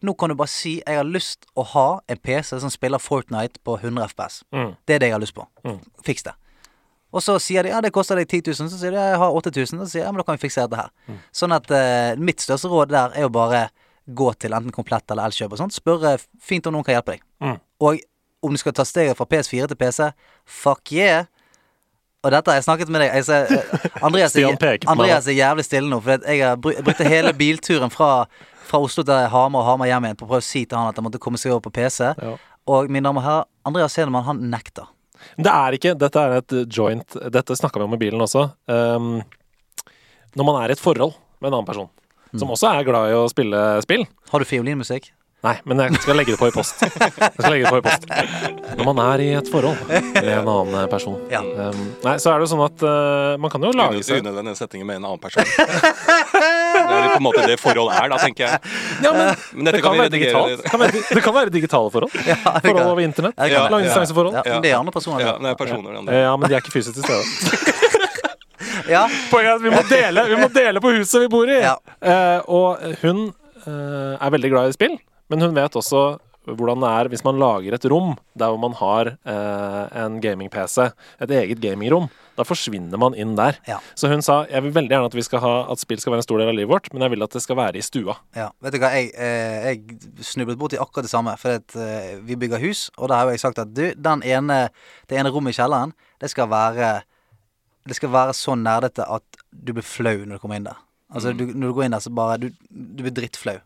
Nå 0.05 0.13
kan 0.19 0.29
du 0.29 0.37
bare 0.37 0.53
si 0.53 0.83
'jeg 0.87 0.97
har 0.97 1.05
lyst 1.05 1.47
å 1.57 1.65
ha 1.65 2.01
en 2.09 2.19
PC 2.19 2.61
som 2.61 2.71
spiller 2.71 2.99
Fortnite 2.99 3.61
på 3.65 3.79
100 3.81 4.09
FPS'. 4.09 4.43
Mm. 4.53 4.77
Det 4.87 4.95
er 4.95 4.99
det 4.99 5.09
jeg 5.09 5.15
har 5.15 5.21
lyst 5.21 5.35
på. 5.35 5.47
Fiks 6.05 6.23
det. 6.23 6.35
Og 7.13 7.23
så 7.23 7.39
sier 7.41 7.63
de 7.63 7.71
ja, 7.71 7.81
det 7.81 7.93
koster 7.93 8.17
deg 8.17 8.29
10 8.29 8.43
000, 8.61 8.69
så 8.69 8.79
sier 8.79 8.91
de 8.91 9.01
jeg 9.01 9.19
har 9.19 9.33
8000, 9.33 9.81
og 9.81 9.87
så 9.87 9.91
sier 9.91 10.03
de 10.03 10.07
ja, 10.07 10.13
men 10.13 10.21
da 10.21 10.25
kan 10.25 10.37
vi 10.37 10.49
fikse 10.49 10.67
dette 10.67 10.77
her. 10.77 10.91
Sånn 11.33 11.53
at 11.53 11.71
eh, 11.71 12.17
mitt 12.17 12.43
største 12.45 12.69
råd 12.69 12.93
der 12.93 13.15
er 13.17 13.23
jo 13.23 13.29
bare 13.33 13.71
gå 14.07 14.33
til 14.41 14.55
enten 14.57 14.75
Komplett 14.75 15.11
eller 15.11 15.31
Elkjøp 15.31 15.55
og 15.55 15.63
sånt. 15.63 15.77
Spørre 15.77 16.17
fint 16.43 16.67
om 16.69 16.77
noen 16.77 16.87
kan 16.87 16.99
hjelpe 16.99 17.17
deg. 17.17 17.25
Mm. 17.43 17.57
Og 17.87 18.03
om 18.47 18.55
du 18.55 18.61
skal 18.61 18.75
ta 18.77 18.85
steget 18.87 19.19
fra 19.19 19.27
PS4 19.29 19.71
til 19.71 19.79
PC, 19.81 20.11
fuck 20.47 20.93
yeah. 20.95 21.27
Og 22.25 22.33
dette 22.35 22.51
har 22.51 22.59
jeg 22.59 22.67
snakket 22.67 22.91
med 22.91 23.05
deg 23.05 23.25
ser, 23.27 23.47
eh, 23.55 23.87
Andreas, 24.07 24.35
er, 24.35 24.79
Andreas 24.91 25.29
er 25.31 25.37
jævlig 25.37 25.65
stille 25.67 25.91
nå, 25.91 26.01
for 26.03 26.27
jeg 26.27 26.43
har 26.43 26.59
brukte 26.59 27.07
hele 27.07 27.33
bilturen 27.37 27.93
fra, 27.93 28.27
fra 28.67 28.81
Oslo 28.83 29.05
til 29.07 29.31
Hamar 29.31 29.63
og 29.63 29.71
Hamar 29.71 29.91
hjem 29.91 30.09
igjen 30.09 30.19
på 30.19 30.27
å 30.27 30.31
prøve 30.33 30.43
å 30.43 30.47
si 30.49 30.65
til 30.65 30.79
han 30.79 30.91
at 30.91 30.99
han 30.99 31.07
måtte 31.07 31.23
komme 31.23 31.39
seg 31.41 31.55
over 31.55 31.69
på 31.69 31.77
PC. 31.79 32.11
Ja. 32.19 32.35
Og 32.67 32.91
min 32.91 33.07
damer 33.07 33.23
og 33.23 33.29
herrer, 33.29 33.49
Andreas 33.69 33.99
Hedemann, 33.99 34.27
han 34.27 34.43
nekter. 34.51 34.91
Det 35.39 35.53
er 35.53 35.75
ikke 35.77 35.95
Dette 35.97 36.23
er 36.23 36.35
et 36.37 36.53
joint 36.77 37.15
Dette 37.33 37.55
snakka 37.57 37.81
vi 37.81 37.87
om 37.87 37.95
i 37.97 37.99
bilen 37.99 38.21
også. 38.21 38.43
Um, 38.69 39.23
når 40.37 40.47
man 40.47 40.59
er 40.61 40.71
i 40.71 40.77
et 40.77 40.83
forhold 40.83 41.15
med 41.41 41.49
en 41.49 41.57
annen 41.57 41.69
person, 41.69 41.89
som 42.41 42.51
også 42.55 42.73
er 42.73 42.89
glad 42.89 43.13
i 43.13 43.15
å 43.19 43.27
spille 43.33 43.63
spill 43.85 44.07
Har 44.33 44.43
du 44.43 44.49
fiolinmusikk? 44.49 45.13
Nei, 45.45 45.53
men 45.69 45.79
jeg 45.79 46.01
skal 46.03 46.17
legge 46.19 46.33
det 46.33 46.39
på 46.41 46.49
i 46.49 46.53
post. 46.55 46.81
Jeg 46.81 47.35
skal 47.37 47.53
legge 47.53 47.69
det 47.69 47.71
på 47.71 47.79
i 47.79 47.85
post. 47.85 48.07
Når 48.81 48.87
man 48.89 48.99
er 49.05 49.23
i 49.23 49.27
et 49.39 49.51
forhold 49.53 49.77
med 49.93 50.31
en 50.33 50.49
annen 50.51 50.89
person 50.91 51.19
Ja. 51.31 51.43
Um, 51.45 51.83
Nei, 52.03 52.17
så 52.23 52.33
er 52.33 52.41
det 52.41 52.47
jo 52.47 52.51
sånn 52.55 52.63
at 52.65 52.83
uh, 52.83 53.37
man 53.39 53.53
kan 53.53 53.63
jo 53.63 53.71
lage 53.77 54.01
seg 54.07 54.25
Unødvendig 54.25 54.57
setningen 54.59 54.89
med 54.89 54.99
en 54.99 55.07
annen 55.13 55.23
person. 55.23 55.47
Det 55.47 56.97
er 56.97 57.13
på 57.13 57.21
en 57.21 57.27
måte 57.29 57.45
det 57.47 57.59
forhold 57.63 57.93
er, 57.95 58.09
da, 58.11 58.19
tenker 58.25 58.49
jeg. 58.49 58.75
Ja, 59.05 59.13
men 59.13 59.31
Men 59.53 59.69
dette 59.69 59.77
det 59.77 59.85
kan 59.85 59.93
kan, 59.93 60.01
være 60.03 60.15
digitalt. 60.17 60.65
Det 60.65 60.73
kan 60.73 60.83
være, 60.83 61.05
det 61.21 61.25
kan 61.29 61.39
være 61.39 61.55
digitale 61.61 61.95
forhold. 61.95 62.19
Ja, 62.27 62.37
Forhold 62.67 62.91
over 62.97 63.05
internett. 63.05 63.37
Ja, 63.37 63.45
det 63.45 63.55
kan 63.55 63.63
være. 63.63 63.75
Langdistanseforhold. 63.77 64.41
Ja, 64.41 64.45
men 64.51 64.67
det 64.67 64.73
er 64.73 64.79
andre 64.81 64.97
personer. 64.99 65.21
Ja, 65.21 65.33
Ja. 65.37 65.39
det 65.47 65.57
personer. 65.63 65.91
det 65.93 65.99
andre. 66.03 66.21
Ja, 66.27 66.37
men 66.37 66.51
de 66.51 66.59
er 66.59 66.65
ikke 66.65 66.75
fysisk 66.75 66.99
til 66.99 67.07
stede. 67.07 67.73
ja. 68.91 69.07
Poenget 69.33 69.51
er 69.51 69.57
at 69.57 69.65
vi 69.65 69.75
må 69.75 69.83
dele, 69.91 70.27
vi 70.31 70.39
må 70.41 70.51
dele 70.55 70.83
på 70.85 70.95
huset 70.99 71.27
vi 71.27 71.33
bor 71.33 71.51
i. 71.51 71.59
Ja. 71.63 71.77
Eh, 72.01 72.39
og 72.47 72.83
hun 73.03 73.27
eh, 73.65 74.15
er 74.15 74.37
veldig 74.37 74.53
glad 74.53 74.71
i 74.71 74.77
spill, 74.77 74.97
men 75.33 75.45
hun 75.45 75.57
vet 75.57 75.79
også 75.79 76.07
hvordan 76.55 76.83
det 76.83 76.91
er 77.01 77.11
hvis 77.11 77.25
man 77.27 77.41
lager 77.41 77.75
et 77.75 77.87
rom 77.91 78.15
der 78.39 78.53
hvor 78.53 78.61
man 78.63 78.77
har 78.79 79.17
eh, 79.17 79.99
en 80.05 80.21
gaming-PC, 80.23 80.93
et 81.23 81.35
eget 81.41 81.61
gamingrom. 81.63 82.09
Da 82.37 82.45
forsvinner 82.45 83.01
man 83.01 83.17
inn 83.17 83.33
der. 83.39 83.57
Ja. 83.67 83.79
Så 83.97 84.11
hun 84.13 84.23
sa 84.23 84.43
jeg 84.51 84.63
vil 84.67 84.75
veldig 84.77 84.93
gjerne 84.93 85.09
at, 85.09 85.17
vi 85.17 85.25
skal 85.25 85.41
ha, 85.43 85.55
at 85.73 85.81
spill 85.81 86.01
skal 86.03 86.13
være 86.13 86.23
en 86.23 86.29
stor 86.29 86.43
del 86.43 86.53
av 86.53 86.59
livet 86.59 86.71
vårt, 86.71 86.91
men 86.93 87.07
jeg 87.07 87.15
vil 87.15 87.27
at 87.27 87.37
det 87.39 87.43
skal 87.43 87.59
være 87.59 87.81
i 87.81 87.85
stua. 87.85 88.19
Ja, 88.37 88.51
vet 88.63 88.77
du 88.77 88.81
hva, 88.83 88.93
jeg, 88.95 89.11
eh, 89.17 89.71
jeg 89.71 90.25
snublet 90.35 90.61
borti 90.61 90.79
akkurat 90.81 91.09
det 91.09 91.13
samme. 91.13 91.35
For 91.41 91.59
at, 91.63 91.77
eh, 91.81 92.17
vi 92.27 92.39
bygger 92.39 92.63
hus, 92.63 92.87
og 92.97 93.11
da 93.11 93.23
har 93.23 93.33
jeg 93.33 93.43
sagt 93.43 93.63
at 93.63 93.73
du, 93.73 93.89
den 93.97 94.25
ene, 94.27 94.67
det 95.11 95.19
ene 95.19 95.33
rommet 95.33 95.57
i 95.57 95.61
kjelleren, 95.61 95.97
det 96.23 96.31
skal 96.33 96.53
være 96.53 96.99
Det 97.87 97.97
skal 97.99 98.13
være 98.13 98.35
så 98.37 98.57
nerdete 98.59 99.07
at 99.17 99.41
du 99.51 99.73
blir 99.77 99.87
flau 99.87 100.19
når 100.25 100.37
du 100.37 100.43
kommer 100.43 100.59
inn 100.61 100.69
der. 100.69 100.79
Altså, 101.15 101.33
du, 101.33 101.45
når 101.47 101.71
du 101.71 101.75
går 101.77 101.87
inn 101.87 101.95
der, 101.95 102.03
så 102.03 102.11
bare 102.11 102.39
Du, 102.43 102.49
du 102.69 103.03
blir 103.05 103.15
drittflau. 103.15 103.59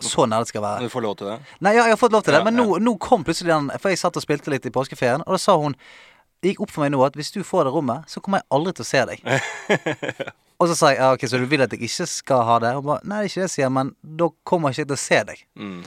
Så 0.00 0.26
nerdete 0.30 0.52
skal 0.52 0.62
det 0.62 0.68
være. 0.68 0.86
Du 0.86 0.92
får 0.92 1.04
lov 1.04 1.16
til 1.18 1.26
det. 1.32 1.38
Nei, 1.60 1.74
ja, 1.76 1.84
jeg 1.88 1.96
har 1.96 2.00
fått 2.00 2.14
lov 2.14 2.22
til 2.22 2.32
det, 2.32 2.40
Ja, 2.40 2.46
men 2.46 2.56
nå, 2.56 2.78
nå 2.78 2.94
kom 3.02 3.26
plutselig 3.26 3.50
den 3.50 3.72
For 3.82 3.90
jeg 3.92 3.98
satt 4.00 4.16
og 4.16 4.24
spilte 4.24 4.52
litt 4.52 4.66
i 4.68 4.74
påskeferien, 4.74 5.24
og 5.26 5.36
da 5.36 5.40
sa 5.42 5.58
hun 5.58 5.76
det 6.38 6.52
gikk 6.52 6.60
opp 6.62 6.70
for 6.70 6.84
meg 6.84 6.92
nå 6.94 7.00
at 7.02 7.16
hvis 7.18 7.32
du 7.34 7.40
får 7.42 7.66
det 7.66 7.72
rommet, 7.74 8.04
så 8.06 8.20
kommer 8.22 8.38
jeg 8.38 8.46
aldri 8.54 8.72
til 8.78 8.84
å 8.84 8.86
se 8.86 9.00
deg. 9.08 9.24
og 10.62 10.68
så 10.70 10.76
sa 10.78 10.92
jeg 10.92 11.00
ja, 11.00 11.08
ok, 11.16 11.24
så 11.26 11.40
du 11.42 11.48
vil 11.50 11.64
at 11.64 11.72
jeg 11.74 11.82
ikke 11.88 12.06
skal 12.06 12.44
ha 12.46 12.60
det? 12.62 12.70
Og 12.76 12.84
hun 12.84 12.92
bare, 12.92 13.02
Nei, 13.02 13.24
det 13.24 13.26
er 13.26 13.32
ikke 13.32 13.40
det 13.40 13.48
jeg 13.48 13.54
sier, 13.56 13.72
men 13.74 13.90
da 14.20 14.28
kommer 14.46 14.70
jeg 14.70 14.84
ikke 14.84 14.92
til 14.92 14.98
å 14.98 15.02
se 15.02 15.18
deg. 15.32 15.42
Mm. 15.58 15.80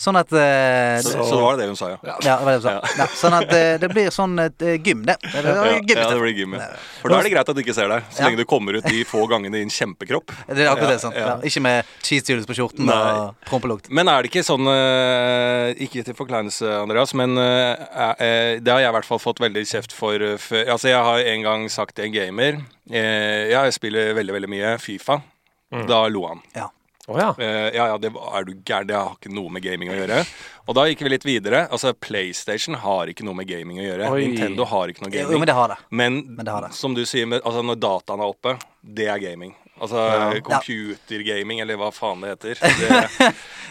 Sånn 0.00 0.16
at 0.16 0.30
eh, 0.32 0.96
Så, 1.04 1.10
så 1.28 1.36
det 1.36 1.42
var 1.44 1.58
det 1.60 1.66
hun 1.68 1.76
sa, 1.76 1.90
ja. 1.92 1.98
ja, 2.08 2.14
det 2.24 2.36
det 2.46 2.52
hun 2.56 2.62
sa. 2.64 2.72
Ja, 2.96 3.06
sånn 3.20 3.34
at 3.36 3.50
eh, 3.52 3.74
det 3.82 3.90
blir 3.92 4.06
sånn 4.14 4.38
et 4.40 4.62
eh, 4.64 4.78
gym, 4.80 5.02
det. 5.04 5.18
det, 5.26 5.42
det, 5.44 5.52
Ja, 5.52 5.64
det, 5.76 5.96
ja, 5.98 6.06
det 6.08 6.20
blir 6.22 6.38
gym, 6.38 6.54
ja. 6.56 6.70
For 7.02 7.12
da 7.12 7.18
er 7.20 7.28
det 7.28 7.32
greit 7.34 7.50
at 7.52 7.58
du 7.58 7.60
ikke 7.60 7.74
ser 7.76 7.90
deg, 7.92 8.06
så 8.08 8.22
Ja. 8.22 8.30
lenge 8.30 8.40
du 8.40 8.46
kommer 8.48 8.78
ut 8.78 8.88
de 8.88 9.02
få 9.04 9.26
gangene 9.28 9.60
i 9.60 9.66
en 9.66 9.72
kjempekropp. 9.74 10.32
det 10.48 10.64
er 10.64 10.70
akkurat 10.72 10.94
det, 10.94 10.98
sant. 11.04 11.18
ja. 11.20 11.26
Ja, 11.34 11.36
ikke 11.44 11.60
med 11.66 11.92
cheese 12.00 12.38
på 12.48 12.56
skjorten 12.56 12.88
Nei. 12.88 12.96
og 12.96 13.36
prompelukt. 13.50 13.90
Men 13.92 14.08
er 14.08 14.24
det 14.24 14.32
ikke 14.32 14.46
sånn 14.46 14.64
eh, 14.72 15.74
Ikke 15.84 16.02
til 16.08 16.16
forkleinelse, 16.16 16.64
Andreas, 16.80 17.12
men 17.20 17.36
eh, 17.36 18.56
det 18.56 18.72
har 18.72 18.80
jeg 18.80 18.88
i 18.88 18.96
hvert 18.96 19.08
fall 19.12 19.20
fått 19.20 19.44
veldig 19.44 19.66
kjeft 19.68 19.92
for 19.92 20.16
før. 20.40 20.64
Altså, 20.78 20.88
jeg 20.94 21.04
har 21.10 21.28
en 21.36 21.44
gang 21.44 21.68
sagt 21.68 21.96
til 22.00 22.08
en 22.08 22.16
gamer 22.16 22.62
eh, 22.88 23.52
Ja, 23.52 23.66
jeg 23.68 23.76
spiller 23.76 24.14
veldig, 24.16 24.38
veldig 24.40 24.48
mye 24.56 24.76
Fifa. 24.80 25.20
Da 25.70 26.06
lo 26.08 26.24
han. 26.26 26.40
Ja. 26.56 26.70
Å 27.08 27.16
ja. 27.16 27.28
Uh, 27.38 27.70
ja, 27.74 27.86
ja, 27.90 27.96
det 27.98 28.10
er 28.12 28.44
du 28.44 28.52
gæren. 28.60 28.86
Det 28.90 28.94
har 28.98 29.14
ikke 29.16 29.32
noe 29.32 29.50
med 29.50 29.64
gaming 29.64 29.88
å 29.90 29.96
gjøre. 29.96 30.20
Og 30.68 30.76
da 30.76 30.84
gikk 30.86 31.00
vi 31.06 31.10
litt 31.14 31.24
videre. 31.26 31.64
Altså, 31.72 31.94
PlayStation 31.96 32.76
har 32.82 33.08
ikke 33.10 33.24
noe 33.26 33.34
med 33.38 33.48
gaming 33.48 33.80
å 33.80 33.86
gjøre. 33.86 34.10
Oi. 34.12 34.26
Nintendo 34.28 34.66
har 34.70 34.92
ikke 34.92 35.06
noe 35.06 35.10
Jo, 35.14 35.24
gaming. 35.24 35.40
men 35.42 35.50
det 35.50 35.56
har 35.56 35.72
det. 35.72 35.78
Men, 35.90 36.20
Men 36.36 36.44
det 36.46 36.52
har 36.54 36.68
det. 36.68 36.74
som 36.76 36.94
du 36.94 37.02
sier, 37.08 37.26
med, 37.26 37.40
altså, 37.42 37.64
når 37.66 37.80
dataen 37.82 38.20
er 38.22 38.30
oppe, 38.36 38.54
det 38.84 39.08
er 39.10 39.18
gaming. 39.24 39.56
Altså 39.80 39.96
computergaming, 40.44 41.62
eller 41.64 41.78
hva 41.80 41.88
faen 41.94 42.20
det 42.20 42.34
heter. 42.34 42.58
Det, 42.60 42.88
det 43.18 43.30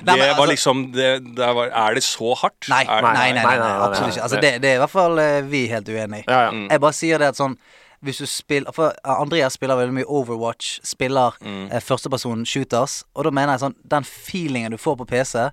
Nei, 0.09 0.15
men 0.17 0.23
var 0.23 0.31
altså- 0.33 0.47
liksom 0.49 0.83
det, 0.95 1.09
det 1.37 1.49
var, 1.55 1.69
Er 1.69 1.93
det 1.99 2.03
så 2.03 2.33
hardt? 2.35 2.65
Nei, 2.71 2.81
er, 2.81 3.01
nei, 3.05 3.13
nei, 3.13 3.27
nei, 3.33 3.43
nei, 3.43 3.43
nei, 3.43 3.57
nei, 3.59 3.75
absolutt 3.85 4.07
nei. 4.07 4.15
ikke. 4.15 4.23
Altså, 4.25 4.41
det, 4.41 4.51
det 4.63 4.71
er 4.71 4.79
i 4.79 4.81
hvert 4.83 4.95
fall 4.95 5.21
eh, 5.21 5.41
vi 5.45 5.67
helt 5.69 5.87
uenig 5.93 6.23
i. 6.23 6.25
Ja, 6.25 6.39
ja. 6.47 6.49
Mm. 6.55 6.65
Jeg 6.73 6.83
bare 6.87 6.97
sier 6.97 7.21
det 7.21 7.29
at 7.35 7.39
sånn 7.39 7.55
hvis 8.01 8.17
du 8.17 8.25
spiller 8.25 8.71
For 8.71 8.93
Andreas 9.03 9.53
spiller 9.53 9.75
veldig 9.75 9.93
mye 9.93 10.07
Overwatch, 10.07 10.79
spiller 10.83 11.35
Mm. 11.41 11.71
eh, 11.71 11.81
førsteperson 11.81 12.45
shooters, 12.45 13.03
og 13.15 13.23
da 13.23 13.31
mener 13.31 13.53
jeg 13.53 13.59
sånn 13.59 13.75
Den 13.89 14.03
feelingen 14.03 14.71
du 14.71 14.77
får 14.77 14.95
på 14.97 15.05
PC, 15.07 15.49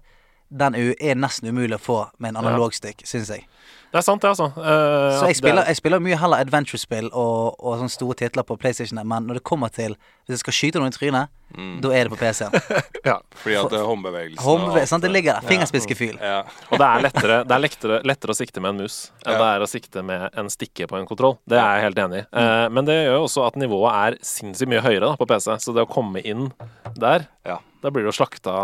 den 0.50 0.74
er, 0.74 0.94
er 1.00 1.14
nesten 1.18 1.48
umulig 1.48 1.74
å 1.74 1.82
få 1.82 2.10
med 2.18 2.28
en 2.28 2.36
analog 2.36 2.52
analogstick, 2.54 3.02
syns 3.04 3.28
jeg. 3.30 3.46
Det 3.92 4.00
er 4.00 4.04
sant, 4.04 4.20
det, 4.20 4.28
altså. 4.28 4.48
Uh, 4.56 5.14
Så 5.20 5.26
jeg 5.30 5.36
spiller, 5.38 5.64
jeg 5.70 5.76
spiller 5.78 6.00
mye 6.02 6.16
heller 6.20 6.42
adventure-spill 6.42 7.06
og, 7.12 7.54
og 7.60 7.78
sånne 7.78 7.92
store 7.94 8.16
titler 8.18 8.44
på 8.44 8.56
PlayStation, 8.60 8.98
men 9.06 9.26
når 9.28 9.38
det 9.38 9.42
kommer 9.46 9.68
til 9.72 9.94
Hvis 10.26 10.34
jeg 10.36 10.42
skal 10.42 10.56
skyte 10.58 10.80
noen 10.82 10.92
i 10.92 10.96
trynet, 10.98 11.32
Mm. 11.56 11.76
da 11.80 11.92
er 11.94 12.08
det 12.08 12.10
på 12.10 12.16
PC-en. 12.18 12.50
ja. 13.06 13.20
Fordi 13.38 13.54
at 13.54 13.70
uh, 13.72 13.84
håndbevegelsen 13.86 14.42
Håndbe- 14.42 14.80
og- 14.82 14.88
sant, 14.90 15.04
det 15.06 15.12
ligger 15.14 15.36
der. 15.38 15.46
Fingerspitzgefühl. 15.46 16.16
ja. 16.18 16.40
Og 16.72 16.80
det 16.82 16.86
er, 16.88 17.04
lettere, 17.04 17.36
det 17.46 17.54
er 17.54 17.62
lettere, 17.62 17.98
lettere 18.02 18.34
å 18.34 18.36
sikte 18.36 18.60
med 18.60 18.72
en 18.74 18.80
mus 18.82 18.96
enn 19.22 19.30
Ja. 19.32 19.38
det 19.38 19.46
er 19.52 19.62
å 19.62 19.68
sikte 19.70 20.02
med 20.04 20.24
en 20.42 20.50
stikke 20.50 20.88
på 20.90 20.98
en 20.98 21.06
kontroll. 21.06 21.36
Det 21.46 21.54
er 21.56 21.78
jeg 21.78 21.84
helt 21.86 22.00
enig 22.02 22.18
i. 22.18 22.24
Mm. 22.34 22.40
Eh, 22.42 22.66
men 22.74 22.84
det 22.90 22.96
gjør 22.98 23.14
jo 23.20 23.22
også 23.28 23.46
at 23.46 23.60
nivået 23.62 23.94
er 23.94 24.18
sinnssykt 24.26 24.72
mye 24.74 24.82
høyere 24.82 25.06
da, 25.06 25.12
på 25.22 25.28
PC. 25.30 25.54
Så 25.62 25.72
det 25.78 25.86
å 25.86 25.88
komme 25.94 26.18
inn 26.26 26.50
der, 26.98 27.28
Ja. 27.46 27.60
da 27.80 27.94
blir 27.94 28.02
du 28.02 28.10
jo 28.10 28.16
slakta 28.18 28.56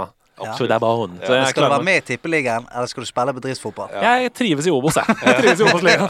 Ja. 0.46 0.56
to 0.58 0.66
the 0.70 0.78
bone. 0.82 1.18
Så 1.22 1.36
jeg, 1.36 1.48
Skal 1.52 1.66
du 1.66 1.68
være 1.74 1.86
med 1.86 2.00
i 2.02 2.04
Tippeligaen, 2.12 2.66
eller 2.72 2.90
skal 2.90 3.04
du 3.04 3.08
spille 3.10 3.34
bedriftsfotball? 3.36 3.90
jeg 4.02 4.32
trives 4.34 4.66
i 4.66 4.74
Obos, 4.74 4.98
jeg. 5.00 5.16
jeg 5.22 5.38
trives 5.40 5.60
i 5.60 5.68
Obos-ligaen. 5.68 6.08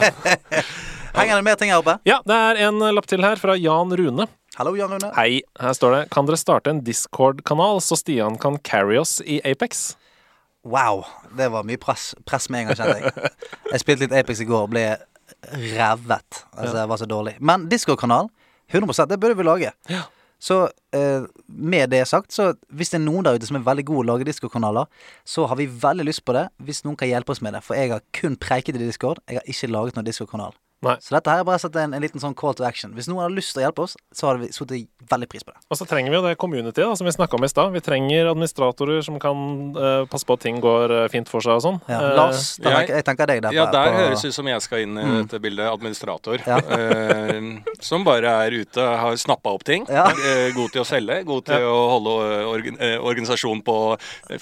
Henger 1.17 1.37
det 1.37 1.45
mer 1.45 1.59
ting 1.61 1.73
her 1.73 1.83
oppe? 1.83 1.99
Ja, 2.09 2.21
det 2.25 2.37
er 2.37 2.63
en 2.69 2.81
lapp 2.97 3.07
til 3.11 3.21
her 3.25 3.37
fra 3.41 3.57
Jan 3.61 3.93
Rune. 4.01 4.27
Hallo, 4.57 4.73
Jan 4.77 4.95
Rune. 4.95 5.11
Hei, 5.17 5.43
her 5.61 5.77
står 5.77 5.95
det 5.97 6.01
Kan 6.13 6.29
dere 6.29 6.41
starte 6.41 6.73
en 6.73 6.81
Discord-kanal, 6.85 7.81
så 7.85 7.97
Stian 8.01 8.39
kan 8.41 8.57
carry 8.65 8.99
oss 9.01 9.19
i 9.25 9.41
Apex? 9.49 9.95
Wow, 10.65 11.03
det 11.37 11.49
var 11.53 11.65
mye 11.67 11.81
press, 11.81 12.13
press 12.29 12.49
med 12.53 12.63
en 12.63 12.71
gang, 12.71 12.79
kjente 12.79 13.01
jeg. 13.01 13.33
Jeg 13.73 13.83
spilte 13.83 14.07
litt 14.07 14.15
Apex 14.15 14.41
i 14.45 14.47
går 14.49 14.69
og 14.69 14.73
ble 14.73 14.85
revet. 15.53 16.43
Altså, 16.55 16.77
jeg 16.79 16.91
var 16.93 17.01
så 17.01 17.09
dårlig. 17.11 17.35
Men 17.41 17.67
Discord-kanal, 17.73 18.29
100 18.71 19.09
det 19.11 19.19
burde 19.21 19.37
vi 19.41 19.47
lage. 19.49 19.73
Ja. 19.91 20.05
Så 20.43 20.57
eh, 20.97 21.29
med 21.47 21.93
det 21.93 22.03
sagt, 22.11 22.33
så 22.35 22.53
hvis 22.75 22.91
det 22.91 22.99
er 22.99 23.05
noen 23.05 23.27
der 23.27 23.39
ute 23.39 23.47
som 23.47 23.61
er 23.61 23.67
veldig 23.67 23.85
gode 23.87 24.03
til 24.03 24.11
å 24.11 24.11
lage 24.11 24.27
Discord-kanaler, 24.27 24.91
så 25.23 25.47
har 25.47 25.61
vi 25.61 25.69
veldig 25.71 26.09
lyst 26.09 26.25
på 26.27 26.35
det, 26.35 26.49
hvis 26.67 26.83
noen 26.87 26.99
kan 26.99 27.11
hjelpe 27.11 27.35
oss 27.35 27.43
med 27.45 27.55
det. 27.55 27.63
For 27.63 27.79
jeg 27.79 27.95
har 27.95 28.03
kun 28.17 28.35
preiket 28.41 28.79
i 28.79 28.83
Discord. 28.83 29.23
Jeg 29.31 29.39
har 29.39 29.55
ikke 29.55 29.71
laget 29.71 29.99
noen 29.99 30.09
Discord-kanal. 30.09 30.57
Nei. 30.83 30.97
Så 30.99 31.15
dette 31.15 31.31
her 31.31 31.43
er 31.43 31.47
bare 31.47 31.61
sett 31.63 31.77
en, 31.79 31.93
en 31.95 32.03
liten 32.03 32.19
sånn 32.23 32.35
call 32.39 32.57
to 32.59 32.65
action. 32.67 32.91
Hvis 32.97 33.07
noen 33.07 33.23
har 33.23 33.31
lyst 33.31 33.53
til 33.55 33.63
å 33.63 33.67
hjelpe 33.69 33.85
oss, 33.85 33.93
så 34.11 34.27
hadde 34.29 34.43
vi 34.43 34.49
satt 34.55 34.73
veldig 35.13 35.29
pris 35.31 35.45
på 35.47 35.53
det. 35.53 35.61
Og 35.71 35.79
så 35.79 35.87
trenger 35.87 36.11
vi 36.11 36.19
jo 36.19 36.23
det 36.25 36.33
communityet 36.43 36.81
da, 36.83 36.97
som 36.99 37.07
vi 37.07 37.13
snakka 37.15 37.39
om 37.39 37.47
i 37.47 37.51
stad. 37.51 37.71
Vi 37.75 37.83
trenger 37.85 38.31
administratorer 38.33 39.03
som 39.07 39.19
kan 39.23 39.45
uh, 39.77 40.03
passe 40.11 40.27
på 40.27 40.35
at 40.35 40.43
ting 40.43 40.59
går 40.63 40.95
uh, 40.95 41.03
fint 41.13 41.31
for 41.31 41.45
seg 41.45 41.61
og 41.61 41.63
sånn. 41.63 41.79
Ja. 41.87 42.01
Uh, 42.03 42.09
Lars, 42.19 42.57
da 42.59 42.73
jeg- 42.73 42.79
tenker, 42.81 42.99
jeg 42.99 43.07
tenker 43.11 43.31
deg 43.31 43.43
der. 43.47 43.57
Ja, 43.57 43.67
der 43.71 43.93
på- 43.93 44.01
høres 44.01 44.25
ut 44.27 44.35
som 44.35 44.51
jeg 44.51 44.65
skal 44.67 44.83
inn 44.87 44.99
i 44.99 45.07
dette 45.21 45.41
bildet. 45.43 45.71
Administrator. 45.73 46.43
Ja. 46.47 46.59
eh, 46.79 47.39
som 47.83 48.03
bare 48.07 48.35
er 48.47 48.59
ute, 48.65 48.83
har 49.05 49.17
snappa 49.23 49.55
opp 49.55 49.63
ting. 49.69 49.87
Ja. 49.91 50.09
God 50.57 50.75
til 50.75 50.83
å 50.83 50.87
selge, 50.89 51.21
god 51.29 51.47
til 51.47 51.67
å 51.67 51.79
holde 51.95 52.17
organ, 52.51 52.79
organisasjonen 52.99 53.63
på, 53.67 53.77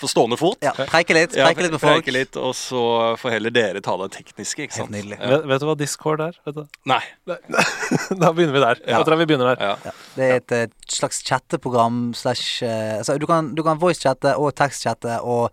stående 0.08 0.40
fot. 0.40 0.58
Ja, 0.64 0.72
preike 0.88 1.16
litt, 1.16 1.36
Ja, 1.36 1.50
preike 1.50 1.66
litt 1.66 1.76
med 1.76 1.82
folk. 1.82 2.00
preike 2.00 2.14
litt, 2.16 2.40
og 2.40 2.56
så 2.56 2.82
får 3.20 3.36
heller 3.36 3.54
dere 3.54 3.84
ta 3.84 3.96
det 4.00 4.10
tekniske, 4.16 4.66
ikke 4.66 4.76
sant. 4.80 4.88
Helt 4.90 4.96
nydelig. 4.96 5.20
vet, 5.20 5.46
vet 5.52 5.62
du 5.62 5.68
hva 5.68 5.76
Discord 5.78 6.24
er? 6.24 6.29
Vet 6.46 6.54
du? 6.54 6.64
Nei. 6.90 7.00
da 8.22 8.30
begynner 8.32 8.54
vi 8.56 8.62
der. 8.64 8.80
Ja. 8.86 8.98
Jeg 8.98 9.06
tror 9.08 9.20
vi 9.20 9.26
begynner 9.30 9.54
der. 9.54 9.64
Ja. 9.64 9.76
Ja, 9.90 9.92
det 10.16 10.28
er 10.28 10.36
et 10.40 10.52
et 10.60 10.92
slags 10.92 11.22
chatteprogram 11.26 12.12
slash 12.14 12.62
eh, 12.66 12.98
altså, 12.98 13.18
Du 13.18 13.26
kan, 13.26 13.54
du 13.54 13.62
kan 13.66 13.78
voice-chatte 13.80 14.36
og 14.38 14.52
tekstchatte 14.58 15.20
og 15.22 15.50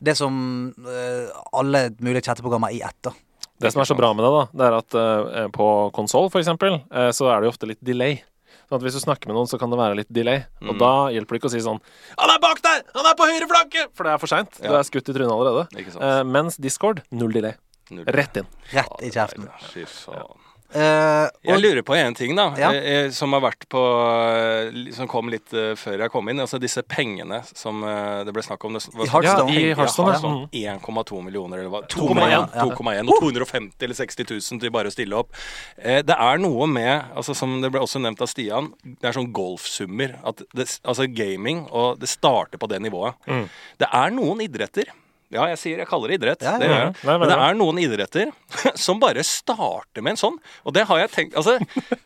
det 0.00 0.16
som 0.18 0.74
eh, 0.86 1.28
alle 1.52 1.88
mulige 2.00 2.24
chatteprogrammer 2.28 2.72
i 2.74 2.80
ett. 2.82 2.98
da 3.04 3.12
Det 3.60 3.72
som 3.72 3.82
er 3.82 3.90
så 3.90 3.96
bra 3.98 4.12
med 4.14 4.24
det, 4.24 4.32
da, 4.32 4.44
det 4.54 4.66
er 4.68 4.76
at 4.78 4.94
uh, 4.94 5.46
på 5.54 5.68
konsoll, 5.96 6.28
eksempel, 6.38 6.80
eh, 6.94 7.10
så 7.10 7.26
er 7.32 7.40
det 7.40 7.48
jo 7.48 7.54
ofte 7.56 7.66
litt 7.66 7.80
delay. 7.82 8.20
Sånn 8.68 8.78
at 8.78 8.84
Hvis 8.84 8.98
du 8.98 9.00
snakker 9.00 9.30
med 9.30 9.34
noen, 9.38 9.48
så 9.48 9.58
kan 9.58 9.72
det 9.72 9.78
være 9.80 9.96
litt 9.96 10.10
delay. 10.12 10.44
Og 10.60 10.74
Mm. 10.74 10.78
da 10.78 10.92
hjelper 11.14 11.34
det 11.34 11.40
ikke 11.40 11.48
å 11.48 11.54
si 11.56 11.64
sånn 11.64 11.80
'Han 12.18 12.30
er 12.30 12.38
bak 12.38 12.60
der! 12.62 12.82
Han 12.94 13.06
er 13.06 13.14
på 13.16 13.24
høyre 13.24 13.48
flanke!' 13.48 13.86
For 13.94 14.04
det 14.04 14.12
er 14.12 14.18
for 14.18 14.26
seint. 14.26 14.60
Du 14.60 14.68
er 14.68 14.82
skutt 14.84 15.08
i 15.08 15.12
trynet 15.12 15.32
allerede. 15.32 15.66
Ikke 15.74 15.92
sant. 15.92 16.04
Eh, 16.04 16.22
mens 16.22 16.56
Discord, 16.56 17.02
null 17.10 17.32
delay. 17.32 17.54
Null. 17.90 18.04
Rett 18.06 18.36
inn. 18.42 18.46
Rett 18.74 19.02
i 19.02 19.10
kjeften. 19.14 19.48
Fy 19.72 19.84
faen. 19.88 20.44
Uh, 20.68 21.24
Jeg 21.48 21.62
lurer 21.62 21.80
på 21.80 21.94
en 21.96 22.12
ting, 22.12 22.34
da. 22.36 22.50
Ja. 22.60 22.68
eh, 22.76 23.06
eh, 23.06 23.10
Som 23.16 23.32
har 23.32 23.40
vært 23.40 23.64
på 23.72 23.80
Som 24.92 25.08
kom 25.08 25.30
litt 25.32 25.48
uh, 25.56 25.70
før 25.80 26.02
jeg 26.04 26.12
kom 26.12 26.28
inn. 26.28 26.42
Altså 26.44 26.58
disse 26.60 26.82
pengene 26.84 27.38
som 27.56 27.80
uh, 27.86 28.20
det 28.28 28.34
ble 28.36 28.42
snakk 28.44 28.66
om. 28.68 28.76
Det, 28.76 28.82
hva- 28.92 29.06
I 29.06 29.08
Hearthstone. 29.14 29.54
Ja, 29.56 29.62
Ja. 29.70 29.78
Hearthstone. 29.80 30.18
Mm. 30.20 30.82
1,2 30.84 31.22
millioner, 31.24 31.62
eller 31.62 31.72
hva? 31.72 31.80
2,1, 31.88 32.52
2,1. 32.52 32.94
ja. 32.98 33.06
og 33.08 33.24
250 33.24 33.88
eller 33.88 33.96
60 33.96 34.28
000 34.34 34.60
til 34.66 34.74
bare 34.76 34.92
å 34.92 34.94
stille 34.94 35.16
opp. 35.16 35.32
Eh, 35.78 36.02
Det 36.04 36.16
er 36.20 36.38
noe 36.44 36.68
med, 36.68 37.08
altså 37.16 37.34
som 37.34 37.56
det 37.64 37.72
ble 37.72 37.80
også 37.80 38.04
nevnt 38.04 38.20
av 38.20 38.28
Stian, 38.28 38.68
det 38.84 39.08
er 39.08 39.16
sånn 39.16 39.32
golfsummer. 39.32 40.18
At 40.22 40.44
det, 40.52 40.68
altså 40.84 41.08
gaming, 41.08 41.64
og 41.72 41.96
det 42.04 42.12
starter 42.12 42.60
på 42.60 42.68
det 42.68 42.82
nivået. 42.84 43.16
Mm. 43.26 43.48
Det 43.80 43.88
er 43.88 44.10
noen 44.20 44.44
idretter 44.44 44.92
ja, 45.34 45.44
jeg 45.52 45.58
sier 45.60 45.82
jeg 45.82 45.88
kaller 45.90 46.12
det 46.12 46.18
idrett. 46.20 46.44
Ja, 46.46 46.54
ja, 46.56 46.60
det 46.62 46.68
ja. 46.70 46.86
Nei, 47.04 47.16
Men 47.20 47.28
det 47.28 47.36
er 47.36 47.58
noen 47.58 47.80
idretter 47.82 48.30
som 48.86 49.00
bare 49.02 49.24
starter 49.26 50.04
med 50.04 50.16
en 50.16 50.22
sånn. 50.22 50.38
Og 50.64 50.76
det 50.76 50.86
har 50.88 51.02
jeg 51.04 51.12
tenkt 51.14 51.36
Altså, 51.38 51.58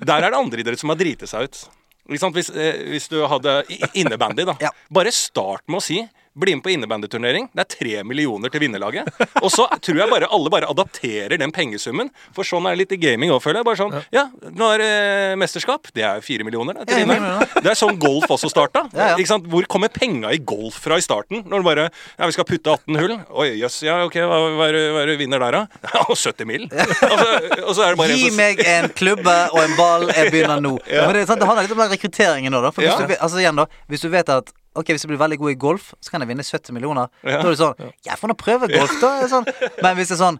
der 0.02 0.18
er 0.26 0.32
det 0.32 0.40
andre 0.40 0.62
idretter 0.64 0.82
som 0.82 0.90
har 0.94 0.98
driti 1.00 1.28
seg 1.30 1.46
ut. 1.46 1.62
Ikke 2.10 2.22
sant? 2.24 2.34
Hvis, 2.34 2.50
eh, 2.50 2.82
hvis 2.90 3.06
du 3.12 3.20
hadde 3.30 3.60
innebandy, 3.94 4.46
da. 4.48 4.56
Ja. 4.62 4.72
Bare 4.90 5.12
start 5.14 5.62
med 5.70 5.78
å 5.78 5.84
si 5.84 6.00
bli 6.34 6.54
med 6.56 6.64
på 6.64 6.70
innebandyturnering. 6.72 7.48
Det 7.52 7.64
er 7.64 7.70
tre 7.76 7.94
millioner 8.08 8.52
til 8.52 8.64
vinnerlaget. 8.64 9.08
Og 9.42 9.50
så 9.52 9.66
tror 9.84 9.98
jeg 10.00 10.10
bare 10.10 10.30
alle 10.32 10.52
bare 10.52 10.70
adapterer 10.70 11.36
den 11.40 11.52
pengesummen. 11.52 12.10
For 12.36 12.46
sånn 12.48 12.66
er 12.68 12.76
det 12.76 12.82
litt 12.82 12.94
i 12.96 13.00
gaming 13.02 13.32
òg, 13.34 13.42
føler 13.44 13.60
jeg. 13.60 13.68
Bare 13.68 13.80
sånn 13.80 13.96
Ja, 14.14 14.26
nå 14.48 14.70
er 14.74 14.82
det 14.82 14.92
mesterskap. 15.40 15.90
Det 15.94 16.04
er 16.08 16.24
fire 16.24 16.46
millioner 16.48 16.80
det, 16.80 16.88
til 16.90 17.02
vinneren. 17.02 17.44
Det 17.58 17.72
er 17.74 17.78
sånn 17.78 17.98
golf 18.00 18.30
også 18.32 18.50
starta. 18.52 18.86
Ikke 19.16 19.28
sant? 19.28 19.48
Hvor 19.52 19.66
kommer 19.70 19.92
penga 19.92 20.32
i 20.32 20.40
golf 20.40 20.80
fra 20.84 20.98
i 21.00 21.04
starten? 21.04 21.44
Når 21.46 21.62
du 21.62 21.68
bare 21.68 21.88
Ja, 21.90 22.26
vi 22.26 22.36
skal 22.36 22.48
putte 22.48 22.72
18 22.72 23.00
hull. 23.02 23.16
Oi, 23.42 23.48
jøss. 23.60 23.82
Ja, 23.86 24.00
ok, 24.06 24.16
hva, 24.24 24.40
hva, 24.56 24.70
er, 24.70 24.80
hva 24.94 25.04
er 25.04 25.12
det 25.12 25.18
vinner 25.20 25.42
der, 25.42 25.60
da? 25.60 25.82
Ja, 25.92 26.06
70 26.08 26.48
mil. 26.48 26.66
Og, 26.72 27.18
så, 27.18 27.28
og 27.66 27.74
så 27.76 27.84
er 27.84 27.92
det 27.92 28.00
bare 28.00 28.14
en 28.14 28.22
Gi 28.22 28.30
meg 28.36 28.60
en 28.64 28.88
klubbe 28.96 29.34
og 29.52 29.60
en 29.62 29.76
ball, 29.76 30.08
jeg 30.14 30.32
begynner 30.32 30.62
nå. 30.62 30.76
Men 30.88 31.14
det, 31.16 31.24
er 31.24 31.30
sant, 31.30 31.42
det 31.42 31.48
handler 31.48 31.66
litt 31.66 31.76
om 31.76 31.82
den 31.84 31.92
rekrutteringen 31.92 32.54
nå, 32.54 32.62
da. 32.64 32.72
For 32.74 32.84
hvis, 32.86 33.12
du, 33.12 33.16
altså, 33.18 33.40
igjen 33.42 33.58
da, 33.58 33.68
hvis 33.92 34.04
du 34.04 34.10
vet 34.12 34.32
at 34.32 34.52
Ok, 34.74 34.88
Hvis 34.94 35.04
jeg 35.04 35.10
blir 35.12 35.20
veldig 35.20 35.38
god 35.38 35.50
i 35.52 35.58
golf, 35.60 35.92
så 36.00 36.10
kan 36.14 36.22
jeg 36.24 36.30
vinne 36.32 36.44
70 36.46 36.72
millioner. 36.72 37.10
Ja. 37.22 37.42
Da 37.42 37.50
er 37.50 37.52
det 37.52 37.60
sånn 37.60 37.92
Jeg 38.06 38.18
får 38.20 38.32
nå 38.32 38.36
prøve 38.40 38.68
golf, 38.72 38.94
da. 39.02 39.12
Sånn. 39.28 39.48
Men 39.84 39.98
hvis 39.98 40.12
det 40.12 40.16
er 40.16 40.22
sånn 40.22 40.38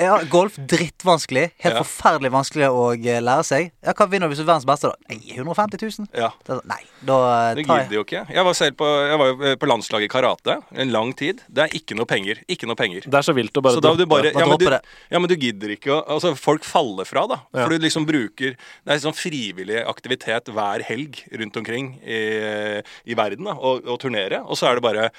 ja, 0.00 0.16
golf 0.32 0.56
drittvanskelig. 0.56 1.50
Helt 1.64 1.74
Ja. 1.76 1.82
forferdelig 1.82 2.30
vanskelig 2.32 2.68
å 2.70 2.84
eh, 2.96 3.20
lære 3.22 3.44
seg. 3.46 3.70
Ja, 3.84 3.92
Hva 3.96 4.06
vinner 4.10 4.28
du 4.28 4.34
hvis 4.34 4.40
du 4.40 4.44
er 4.44 4.50
verdens 4.52 4.66
beste, 4.68 4.90
da? 4.90 4.96
Nei, 5.10 5.18
150 5.36 5.78
000? 5.80 6.08
Ja. 6.16 6.30
Det 6.44 6.56
sånn, 6.56 6.62
Nei, 6.70 6.80
da 7.06 7.16
eh, 7.50 7.54
Det 7.60 7.66
tar 7.66 7.82
gidder 7.84 7.98
jo 8.00 8.04
ikke. 8.06 8.22
Jeg 8.34 8.44
var 8.48 8.54
selv 8.58 8.76
på, 8.80 8.88
jeg 9.10 9.18
var 9.22 9.44
eh, 9.50 9.56
på 9.60 9.68
landslaget 9.70 10.08
i 10.08 10.12
karate 10.12 10.56
en 10.84 10.92
lang 10.94 11.12
tid. 11.16 11.42
Det 11.48 11.64
er 11.66 11.76
ikke 11.80 11.96
noe 11.98 12.08
penger. 12.10 12.42
Ikke 12.48 12.68
noe 12.70 12.78
penger. 12.78 13.06
Det 13.06 13.20
er 13.20 13.26
så 13.26 13.34
vilt 13.36 13.56
å 13.56 13.62
bare 13.64 13.78
Så 13.78 13.84
da 13.84 13.94
bare 14.06 14.32
ja 14.34 14.46
men, 14.46 14.58
du, 14.58 14.66
det. 14.70 14.80
ja, 15.10 15.18
men 15.18 15.28
du 15.30 15.36
gidder 15.36 15.74
ikke 15.76 15.92
å 15.94 16.00
Altså, 16.10 16.32
folk 16.36 16.64
faller 16.66 17.04
fra, 17.06 17.26
da. 17.30 17.40
Ja. 17.54 17.64
For 17.66 17.74
du 17.74 17.78
liksom 17.84 18.06
bruker 18.08 18.56
Det 18.56 18.90
er 18.94 18.98
sånn 19.02 19.14
frivillig 19.16 19.82
aktivitet 19.86 20.48
hver 20.50 20.82
helg 20.86 21.20
rundt 21.38 21.56
omkring 21.60 21.92
i, 22.02 22.20
i 23.06 23.14
verden, 23.18 23.44
da, 23.48 23.54
og, 23.58 23.84
og 23.86 24.00
turnere. 24.02 24.40
Og 24.46 24.58
så 24.58 24.68
er 24.70 24.78
det 24.80 24.84
bare 24.86 25.10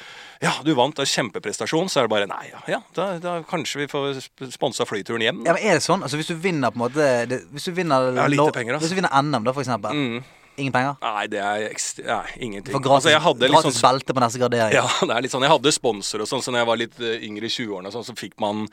Ja, 0.42 0.54
du 0.66 0.74
vant, 0.78 0.96
det 0.98 1.06
er 1.06 1.12
kjempeprestasjon. 1.14 1.90
Så 1.92 2.02
er 2.02 2.08
det 2.10 2.14
bare 2.14 2.28
Nei, 2.32 2.48
ja, 2.52 2.62
ja 2.78 2.80
da, 2.98 3.08
da 3.22 3.38
kanskje 3.48 3.84
vi 3.84 3.88
får 3.92 4.20
sp- 4.24 4.52
sponsa 4.72 4.88
flyturen 4.90 5.22
hjem. 5.22 5.46
Ja, 5.46 5.54
men 5.54 5.64
Er 5.64 5.80
det 5.80 5.84
sånn? 5.86 6.02
Altså 6.04 6.18
Hvis 6.20 6.28
du 6.32 6.36
vinner 6.36 6.72
på 6.72 6.80
en 6.80 6.86
måte 6.88 7.08
det, 7.28 7.44
Hvis 7.52 7.66
du 7.66 7.72
vinner 7.76 8.14
Ja, 8.16 8.28
lite 8.28 8.52
penger, 8.56 8.74
altså. 8.76 8.88
Hvis 8.88 8.96
du 8.96 9.02
vinner 9.02 9.22
NM, 9.22 9.44
da, 9.44 9.54
for 9.54 9.62
eksempel. 9.62 9.92
Mm. 9.92 10.24
Ingen 10.60 10.74
penger? 10.74 10.98
Nei, 11.02 11.28
det 11.32 11.40
er 11.40 11.62
ekst- 11.70 12.02
nei, 12.04 12.26
ingenting. 12.44 12.74
For 12.76 12.84
gratis, 12.84 13.08
altså, 13.16 13.34
gratis 13.40 13.78
sånn 13.78 13.86
belte 13.88 14.14
på 14.14 14.20
neste 14.22 14.40
gradering. 14.42 14.74
Ja, 14.76 14.84
det 15.08 15.16
er 15.16 15.24
litt 15.24 15.32
sånn. 15.32 15.46
Jeg 15.48 15.54
hadde 15.54 15.72
sponsor 15.72 16.22
og 16.26 16.28
sånn, 16.28 16.44
så 16.44 16.52
når 16.52 16.60
jeg 16.62 16.68
var 16.70 16.80
litt 16.82 17.00
eh, 17.00 17.24
yngre 17.24 17.48
i 17.48 17.54
20-årene, 17.56 17.92
sånn, 17.96 18.04
så 18.04 18.16
fikk 18.20 18.36
man 18.44 18.66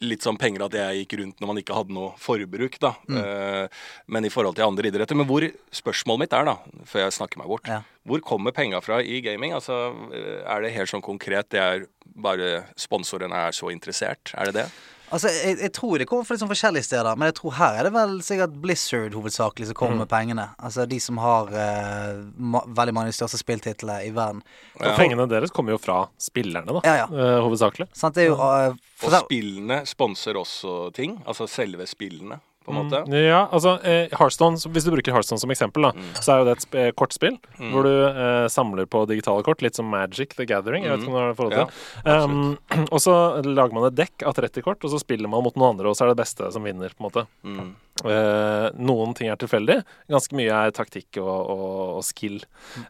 litt 0.00 0.22
sånn 0.22 0.38
penger 0.38 0.62
at 0.68 0.76
jeg 0.78 1.02
gikk 1.02 1.16
rundt 1.20 1.42
når 1.42 1.50
man 1.50 1.60
ikke 1.60 1.74
hadde 1.74 1.96
noe 1.96 2.14
forbruk, 2.22 2.78
da. 2.80 2.94
Mm. 3.10 3.18
Uh, 3.18 3.82
men 4.14 4.24
i 4.24 4.32
forhold 4.32 4.54
til 4.60 4.68
andre 4.68 4.88
idretter. 4.92 5.18
Men 5.18 5.26
hvor 5.28 5.48
spørsmålet 5.74 6.24
mitt 6.24 6.38
er, 6.38 6.46
da, 6.52 6.56
før 6.86 7.04
jeg 7.08 7.18
snakker 7.18 7.42
meg 7.42 7.50
bort, 7.50 7.66
Ja. 7.68 7.82
hvor 8.06 8.22
kommer 8.22 8.54
penga 8.54 8.80
fra 8.80 9.02
i 9.02 9.18
gaming? 9.20 9.52
Altså, 9.58 9.90
eh, 10.14 10.40
er 10.46 10.62
det 10.62 10.72
helt 10.78 10.94
sånn 10.94 11.02
konkret? 11.04 11.50
Det 11.50 11.60
er 11.60 11.86
bare 12.14 12.68
sponsoren 12.78 13.34
er 13.34 13.50
så 13.50 13.74
interessert? 13.74 14.30
Er 14.38 14.52
det 14.52 14.60
det? 14.62 14.68
Altså, 15.14 15.30
jeg, 15.30 15.56
jeg 15.62 15.70
tror 15.76 16.00
det 16.02 16.06
kommer 16.10 16.26
fra 16.26 16.36
sånn 16.40 16.50
forskjellige 16.50 16.86
steder, 16.88 17.14
men 17.20 17.28
jeg 17.30 17.36
tror 17.38 17.52
her 17.60 17.76
er 17.78 17.86
det 17.86 17.92
vel 17.94 18.14
sikkert 18.26 18.56
Blizzard 18.64 19.14
hovedsakelig 19.14 19.68
som 19.68 19.76
Mm. 19.76 19.78
kommer 19.78 20.00
med 20.02 20.08
pengene. 20.10 20.46
Altså 20.58 20.86
de 20.90 20.98
som 21.00 21.18
har 21.22 21.52
eh, 21.54 22.16
ma 22.36 22.64
veldig 22.66 22.94
mange 22.96 23.10
av 23.10 23.14
de 23.14 23.18
største 23.20 23.38
spilltitlene 23.38 24.00
i 24.08 24.10
verden. 24.16 24.42
Og 24.80 24.96
pengene 24.98 25.28
deres 25.30 25.54
kommer 25.54 25.76
jo 25.76 25.78
fra 25.78 26.00
spillerne, 26.18 26.66
da. 26.66 26.82
Ja, 26.84 26.96
ja. 27.04 27.06
Uh, 27.14 27.38
hovedsakelig. 27.46 27.86
Sant? 27.94 28.16
Det 28.18 28.26
er 28.26 28.32
jo 28.32 28.38
uh, 28.40 28.74
for 28.98 29.14
Og 29.14 29.28
spillene 29.28 29.80
sponser 29.86 30.34
også 30.40 30.90
ting? 30.96 31.20
Altså 31.26 31.46
selve 31.48 31.86
spillene, 31.86 32.40
på 32.64 32.72
en 32.72 32.78
måte? 32.80 33.00
Ja, 33.12 33.42
altså 33.52 33.74
eh, 33.84 34.08
Hearthstone, 34.16 34.56
Hvis 34.72 34.86
du 34.86 34.90
bruker 34.94 35.12
Hearthstone 35.12 35.42
som 35.42 35.52
eksempel, 35.52 35.84
da, 35.88 35.92
Mm. 35.94 36.10
så 36.18 36.32
er 36.34 36.38
jo 36.40 36.46
det 36.48 36.54
et 36.56 36.64
sp 36.64 36.74
eh, 36.80 36.90
kortspill 36.96 37.36
hvor 37.58 37.84
du 37.86 37.92
eh, 38.08 38.46
samler 38.52 38.86
på 38.90 39.04
digitale 39.10 39.44
kort, 39.46 39.62
litt 39.62 39.76
som 39.76 39.86
Magic 39.92 40.34
the 40.38 40.46
Gathering. 40.48 40.84
Jeg 40.84 40.94
vet 40.94 41.04
ikke 41.04 41.12
om 41.12 41.16
du 41.16 41.20
har 41.20 41.30
det 41.32 41.38
forhold 41.38 41.54
til. 41.54 41.78
Ja, 42.04 42.24
um, 42.24 42.58
og 42.94 43.00
så 43.04 43.14
lager 43.44 43.76
man 43.76 43.88
et 43.90 43.96
dekk 44.00 44.24
av 44.26 44.34
30 44.40 44.64
kort, 44.66 44.82
og 44.84 44.90
så 44.94 45.00
spiller 45.02 45.28
man 45.30 45.44
mot 45.44 45.54
noen 45.56 45.74
andre, 45.76 45.92
og 45.92 45.96
så 45.98 46.06
er 46.08 46.14
det 46.14 46.20
beste 46.24 46.50
som 46.54 46.64
vinner. 46.66 46.90
på 46.96 47.04
en 47.04 47.10
måte 47.10 47.26
Mm. 47.44 47.74
Eh, 48.04 48.68
noen 48.82 49.12
ting 49.14 49.28
er 49.30 49.36
tilfeldig, 49.38 49.76
ganske 50.10 50.34
mye 50.34 50.50
er 50.66 50.72
taktikk 50.74 51.20
og, 51.22 51.50
og, 51.54 51.96
og 52.00 52.02
skill. 52.04 52.40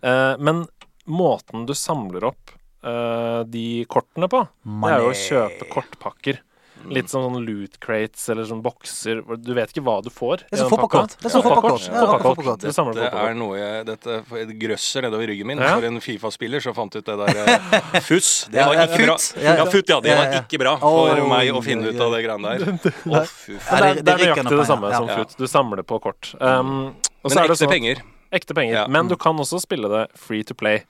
Eh, 0.01 0.37
men 0.41 0.65
måten 1.07 1.67
du 1.69 1.75
samler 1.77 2.25
opp 2.31 2.55
eh, 2.85 3.43
de 3.53 3.85
kortene 3.91 4.29
på, 4.33 4.41
det 4.65 4.93
er 4.95 5.05
jo 5.05 5.11
å 5.13 5.19
kjøpe 5.19 5.69
kortpakker. 5.75 6.41
Litt 6.85 7.09
sånn 7.09 7.39
loot 7.47 7.79
crates 7.81 8.27
eller 8.29 8.45
sånn 8.45 8.61
bokser. 8.61 9.23
Du 9.41 9.55
vet 9.57 9.71
ikke 9.73 9.81
hva 9.87 10.03
du 10.05 10.11
får. 10.13 10.43
Det 10.51 10.59
er 10.59 10.61
som 10.61 10.67
i 10.67 10.71
den 10.71 10.81
pakka. 10.83 11.01
fotballkort. 11.01 11.15
Det 11.23 11.29
er 11.29 11.33
som 11.33 11.43
fotballkort. 11.47 11.85
Ja, 11.87 11.93
det 11.95 12.69
er 12.69 12.99
Dette 12.99 13.23
er 13.25 13.35
noe 13.39 13.57
jeg 13.57 13.87
Dette 13.89 14.17
det 14.51 14.57
grøsser 14.61 15.07
nedover 15.07 15.27
ryggen 15.31 15.47
min 15.49 15.59
Ja. 15.65 15.71
for 15.79 15.87
en 15.89 16.01
Fifa-spiller 16.05 16.61
som 16.61 16.75
fant 16.77 16.95
ut 16.97 17.05
det 17.07 17.17
der 17.17 17.41
eh, 17.45 18.01
fuss. 18.11 18.47
Det 18.53 18.61
var 18.67 18.75
ikke 18.85 19.01
bra. 19.07 19.17
Ja, 19.41 19.65
futt, 19.65 19.89
ja. 19.89 20.01
Det 20.05 20.17
var 20.19 20.37
ikke 20.43 20.59
bra 20.61 20.77
for 20.83 21.25
meg 21.33 21.53
å 21.57 21.63
finne 21.65 21.89
ut 21.89 22.01
av 22.01 22.13
det 22.13 22.23
greiene 22.27 22.53
der. 22.59 22.93
Å, 23.09 23.25
fy 23.33 23.57
faen. 23.57 23.81
Det, 23.81 23.89
er- 23.89 23.95
det- 23.95 24.05
det 24.05 24.05
det 24.05 24.27
nøyaktig 24.29 24.59
det 24.61 24.67
samme 24.69 24.93
som 24.95 25.09
futt. 25.09 25.37
Du 25.41 25.47
samler 25.49 25.83
på 25.89 26.01
kort. 26.05 26.35
Um, 26.41 26.95
og 27.25 27.31
så 27.31 27.35
Men 27.35 27.39
er 27.39 27.49
det 27.49 27.55
ekte 27.55 27.65
sånn 27.65 27.73
penger. 27.73 28.03
Ekte 28.35 28.55
penger. 28.57 28.75
Ja. 28.81 28.85
Men 28.91 29.07
du 29.11 29.15
kan 29.21 29.39
også 29.39 29.61
spille 29.63 29.89
det 29.93 30.05
free 30.19 30.43
to 30.47 30.57
play. 30.59 30.81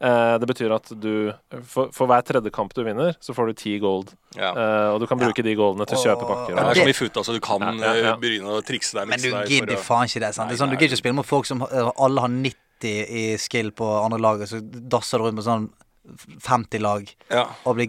Eh, 0.00 0.34
det 0.40 0.48
betyr 0.48 0.72
at 0.74 0.88
du 1.00 1.32
for, 1.68 1.90
for 1.92 2.08
hver 2.10 2.24
tredje 2.24 2.50
kamp 2.54 2.72
du 2.76 2.80
vinner, 2.86 3.14
så 3.20 3.34
får 3.36 3.50
du 3.52 3.58
ti 3.60 3.74
gold. 3.82 4.14
Ja. 4.38 4.50
Eh, 4.56 4.88
og 4.94 5.02
du 5.02 5.06
kan 5.10 5.20
bruke 5.20 5.44
de 5.44 5.54
goldene 5.58 5.86
til 5.90 6.00
å 6.00 6.02
kjøpe 6.06 6.26
pakker. 6.30 6.56
Det 6.56 6.64
er 6.64 6.80
som 6.82 6.92
i 6.94 6.96
futt, 6.96 7.20
altså. 7.20 7.36
Du 7.36 7.42
kan 7.44 7.60
Ja, 7.62 7.72
ja, 7.76 7.94
ja. 8.00 8.12
eh, 8.14 8.20
begynne 8.24 8.56
å 8.56 8.64
trikse 8.64 8.96
deg. 8.98 9.08
Men 9.12 9.20
du 9.20 9.30
gidder 9.52 9.76
faen 9.84 10.08
ikke 10.08 10.24
det. 10.24 10.32
sant? 10.34 10.48
Det 10.50 10.56
er 10.58 10.62
sånn, 10.64 10.72
Du 10.72 10.78
gidder 10.78 10.92
ikke 10.94 11.00
å 11.00 11.04
spille 11.04 11.18
mot 11.20 11.28
folk 11.28 11.46
som 11.50 11.62
eh, 11.68 11.92
alle 12.08 12.24
har 12.24 12.32
90 12.32 12.54
i 12.84 13.26
skill 13.40 13.70
på 13.76 13.86
andre 14.02 14.18
laget, 14.20 14.50
så 14.50 14.58
dasser 14.64 15.20
du 15.20 15.24
rundt 15.28 15.38
med 15.38 15.46
sånn 15.46 15.68
50 16.44 16.78
lag 16.84 17.08
Ja. 17.30 17.46
og 17.64 17.76
blir 17.76 17.86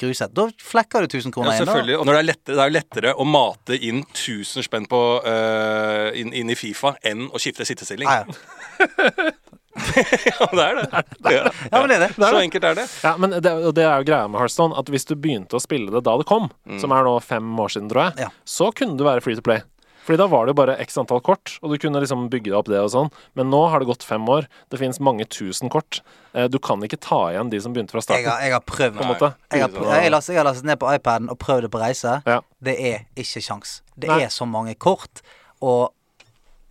gruset. 0.00 0.32
Da 0.32 0.46
flekker 0.58 1.04
du 1.04 1.06
1000 1.18 1.26
Ja, 1.28 1.32
kroner 1.36 1.52
inn. 1.52 1.66
selvfølgelig. 1.66 1.98
Og 2.00 2.06
når 2.06 2.12
det 2.12 2.20
er 2.22 2.28
lettere, 2.30 2.54
det 2.56 2.64
er 2.64 2.76
lettere 2.80 3.14
å 3.14 3.26
mate 3.28 3.78
inn 3.82 4.02
1000 4.14 4.62
spenn 4.64 4.86
på, 4.88 5.00
uh, 5.26 6.10
inn, 6.16 6.32
inn 6.32 6.50
i 6.50 6.54
Fifa 6.56 6.94
enn 7.04 7.28
å 7.30 7.38
skifte 7.38 7.66
sittestilling. 7.68 8.08
Ja, 8.08 8.24
ja. 8.24 9.30
Ja, 9.72 10.46
det 10.52 10.62
er 10.62 10.74
det. 10.76 11.02
Ja. 11.32 11.44
ja, 11.72 11.78
men 11.80 11.88
det 11.88 11.96
er 11.96 12.02
det. 12.04 12.08
Så 12.20 12.40
enkelt 12.42 12.64
er 12.68 12.74
det. 12.76 12.84
ja, 13.02 13.12
men 13.16 13.30
det, 13.40 13.52
og 13.52 13.72
det 13.74 13.84
er 13.88 14.02
jo 14.02 14.04
greia 14.04 14.28
med 14.28 14.38
Hearthstone, 14.42 14.76
at 14.76 14.90
hvis 14.92 15.06
du 15.08 15.14
begynte 15.16 15.56
å 15.56 15.62
spille 15.64 15.88
det 15.94 16.02
da 16.04 16.12
det 16.20 16.26
kom, 16.28 16.50
som 16.78 16.92
er 16.92 17.06
nå 17.06 17.14
fem 17.24 17.48
år 17.58 17.72
siden, 17.72 17.88
tror 17.88 18.10
jeg, 18.10 18.26
Ja. 18.26 18.28
så 18.44 18.68
kunne 18.76 18.98
du 19.00 19.04
være 19.08 19.22
free 19.24 19.34
to 19.38 19.40
play. 19.44 19.62
Fordi 20.02 20.18
da 20.18 20.26
var 20.26 20.46
det 20.46 20.50
jo 20.52 20.58
bare 20.58 20.74
x 20.82 20.96
antall 20.98 21.20
kort, 21.22 21.58
og 21.62 21.70
du 21.70 21.78
kunne 21.78 22.00
liksom 22.02 22.24
bygge 22.32 22.50
deg 22.50 22.56
opp 22.58 22.66
det 22.72 22.80
og 22.82 22.90
sånn. 22.90 23.10
Men 23.38 23.50
nå 23.52 23.60
har 23.70 23.78
det 23.78 23.86
gått 23.86 24.02
fem 24.02 24.24
år. 24.28 24.48
Det 24.68 24.80
finnes 24.80 24.98
mange 24.98 25.24
tusen 25.30 25.70
kort. 25.70 26.00
Eh, 26.34 26.48
Du 26.50 26.58
kan 26.58 26.82
ikke 26.82 26.98
ta 26.98 27.20
igjen 27.30 27.50
de 27.52 27.60
som 27.62 27.72
begynte 27.72 27.94
fra 27.94 28.02
Jeg 28.02 28.08
starten. 28.08 28.30
har, 28.32 28.40
jeg 28.42 28.52
har 28.52 28.60
prøvd. 28.66 28.96
På 28.98 29.02
en 29.06 29.12
måte. 29.14 29.32
Jeg 29.52 29.60
har, 29.62 29.68
prøvd, 29.68 29.92
jeg, 30.02 30.10
lastet, 30.10 30.34
jeg 30.34 30.42
har 30.42 30.48
lastet 30.50 30.64
ned 30.72 30.78
på 30.82 30.90
iPaden 30.94 31.30
og 31.30 31.38
prøvd 31.38 31.62
det 31.62 31.70
på 31.70 31.80
reise. 31.84 32.16
Ja. 32.26 32.40
Det 32.62 32.74
er 32.80 33.04
ikke 33.16 33.40
sjans. 33.46 33.80
Det 33.96 34.08
Nei. 34.10 34.20
er 34.26 34.28
så 34.34 34.44
mange 34.48 34.74
kort, 34.74 35.22
og 35.62 35.92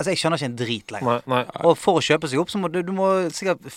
Altså, 0.02 0.16
jeg 0.16 0.22
skjønner 0.22 0.42
ikke 0.42 0.50
en 0.50 0.58
drit 0.58 0.94
lenger. 0.96 1.24
Nei, 1.30 1.38
nei. 1.46 1.64
Og 1.70 1.76
for 1.78 2.00
å 2.00 2.04
kjøpe 2.06 2.30
seg 2.32 2.42
opp, 2.42 2.50
så 2.50 2.62
må 2.62 2.72
du, 2.74 2.80
du 2.86 2.94
må 2.98 3.08
sikkert 3.30 3.68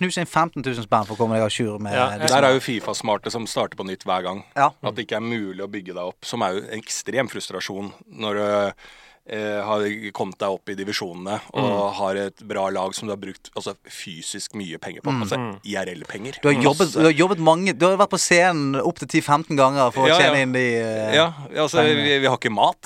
knuse 0.00 0.24
inn 0.24 0.28
15 0.28 0.64
000 0.66 0.86
spenn 0.88 1.06
for 1.06 1.14
å 1.14 1.20
komme 1.20 1.38
deg 1.38 1.46
à 1.46 1.52
jour 1.52 1.78
med 1.82 1.94
Ja, 1.94 2.08
det 2.18 2.32
Der 2.32 2.46
er 2.48 2.56
jo 2.56 2.62
Fifa-smarte 2.64 3.30
som 3.30 3.46
starter 3.46 3.78
på 3.78 3.86
nytt 3.86 4.02
hver 4.08 4.26
gang. 4.26 4.42
Ja. 4.58 4.72
At 4.82 4.98
det 4.98 5.06
ikke 5.06 5.20
er 5.20 5.26
mulig 5.26 5.62
å 5.62 5.70
bygge 5.70 5.94
deg 5.94 6.02
opp. 6.02 6.26
Som 6.26 6.42
er 6.42 6.56
jo 6.56 6.64
en 6.66 6.82
ekstrem 6.82 7.30
frustrasjon 7.30 7.92
når 8.18 8.40
du 8.40 8.44
eh, 8.48 8.88
har 9.36 9.82
kommet 10.16 10.38
deg 10.40 10.48
opp 10.56 10.68
i 10.72 10.74
divisjonene 10.78 11.40
og 11.52 11.68
Mm. 11.68 11.92
har 11.98 12.16
et 12.16 12.42
bra 12.48 12.68
lag 12.72 12.94
som 12.94 13.08
du 13.08 13.12
har 13.12 13.20
brukt 13.20 13.50
altså, 13.54 13.74
fysisk 13.84 14.54
mye 14.54 14.78
penger 14.80 15.02
på. 15.04 15.10
Altså 15.12 15.36
IRL-penger. 15.64 16.38
Mm. 16.38 16.42
Du 16.42 16.48
har, 16.68 16.74
du 16.74 17.04
har 17.04 17.12
jobbet 17.12 17.38
mange 17.38 17.72
Du 17.76 17.84
har 17.86 17.96
vært 18.00 18.10
på 18.14 18.18
scenen 18.20 18.76
opptil 18.80 19.08
10-15 19.08 19.56
ganger 19.58 19.90
for 19.92 20.06
å 20.08 20.16
tjene 20.16 20.38
ja. 20.38 20.42
inn 20.46 20.52
de 20.56 20.64
uh, 20.80 21.14
Ja, 21.14 21.26
altså 21.64 21.82
vi, 21.84 22.18
vi 22.22 22.26
har 22.26 22.38
ikke 22.38 22.52
mat, 22.54 22.80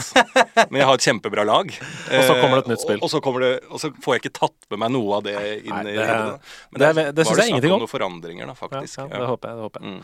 men 0.70 0.80
jeg 0.80 0.86
har 0.88 0.94
et 0.98 1.06
kjempebra 1.06 1.44
lag. 1.46 1.70
Og 2.16 2.24
så 2.26 2.34
kommer 2.40 2.58
det 2.58 2.64
et 2.66 2.72
nytt 2.74 2.82
spill. 2.84 2.98
Og, 2.98 3.06
og, 3.06 3.10
så 3.10 3.38
det, 3.44 3.52
og 3.70 3.80
så 3.84 3.92
får 4.02 4.14
jeg 4.18 4.24
ikke 4.24 4.34
tatt 4.40 4.68
med 4.72 4.82
meg 4.82 4.92
noe 4.96 5.16
av 5.20 5.22
det 5.28 5.36
inn 5.62 5.72
Nei, 5.76 5.82
i 5.92 5.96
det- 5.96 6.08
det. 6.08 6.40
Men 6.72 6.80
det 6.82 6.92
der 6.96 7.12
det 7.12 7.26
synes 7.26 7.30
var 7.30 7.36
jeg 7.36 7.36
snakk 7.36 7.48
ingenting 7.54 7.72
om. 7.76 7.80
Noen 7.84 7.92
forandringer, 7.92 8.46
da, 8.50 8.54
faktisk. 8.58 8.98
ja, 8.98 9.06
Ja, 9.12 9.18
det 9.22 9.28
håper 9.30 9.48
jeg. 9.48 9.56
det 9.56 9.62
håper 9.68 9.80
jeg 9.80 9.92
Mm. 9.92 10.02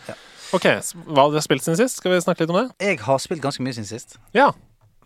Ok, 0.52 0.64
Hva 1.12 1.22
har 1.26 1.30
du 1.34 1.40
spilt 1.44 1.62
siden 1.62 1.76
sist? 1.76 1.96
Skal 2.00 2.12
vi 2.14 2.20
snakke 2.24 2.40
litt 2.46 2.50
om 2.54 2.56
det? 2.62 2.68
Jeg 2.80 2.98
har 3.04 3.18
spilt 3.18 3.42
ganske 3.44 3.60
mye 3.62 3.74
siden 3.76 3.86
sist. 3.88 4.16
Ja. 4.34 4.52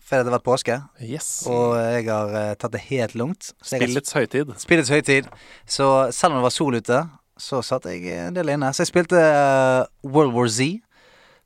For 0.03 0.19
det 0.19 0.27
har 0.27 0.35
vært 0.35 0.45
påske, 0.45 0.75
Yes. 1.01 1.27
og 1.47 1.77
jeg 1.79 2.05
har 2.09 2.33
uh, 2.35 2.53
tatt 2.59 2.73
det 2.75 2.81
helt 2.89 3.13
langt. 3.15 3.53
Har 3.63 3.79
Spillets 3.79 4.11
høytid. 4.17 4.49
Spillets 4.59 4.91
høytid. 4.91 5.29
Så 5.65 5.87
selv 6.11 6.33
om 6.33 6.41
det 6.41 6.47
var 6.49 6.51
sol 6.55 6.75
ute, 6.75 6.97
så 7.39 7.61
satt 7.65 7.87
jeg 7.89 8.03
en 8.27 8.35
del 8.35 8.51
inne. 8.51 8.69
Så 8.75 8.83
jeg 8.83 8.91
spilte 8.91 9.15
uh, 9.17 9.85
World 10.03 10.35
War 10.35 10.51
Z, 10.51 10.81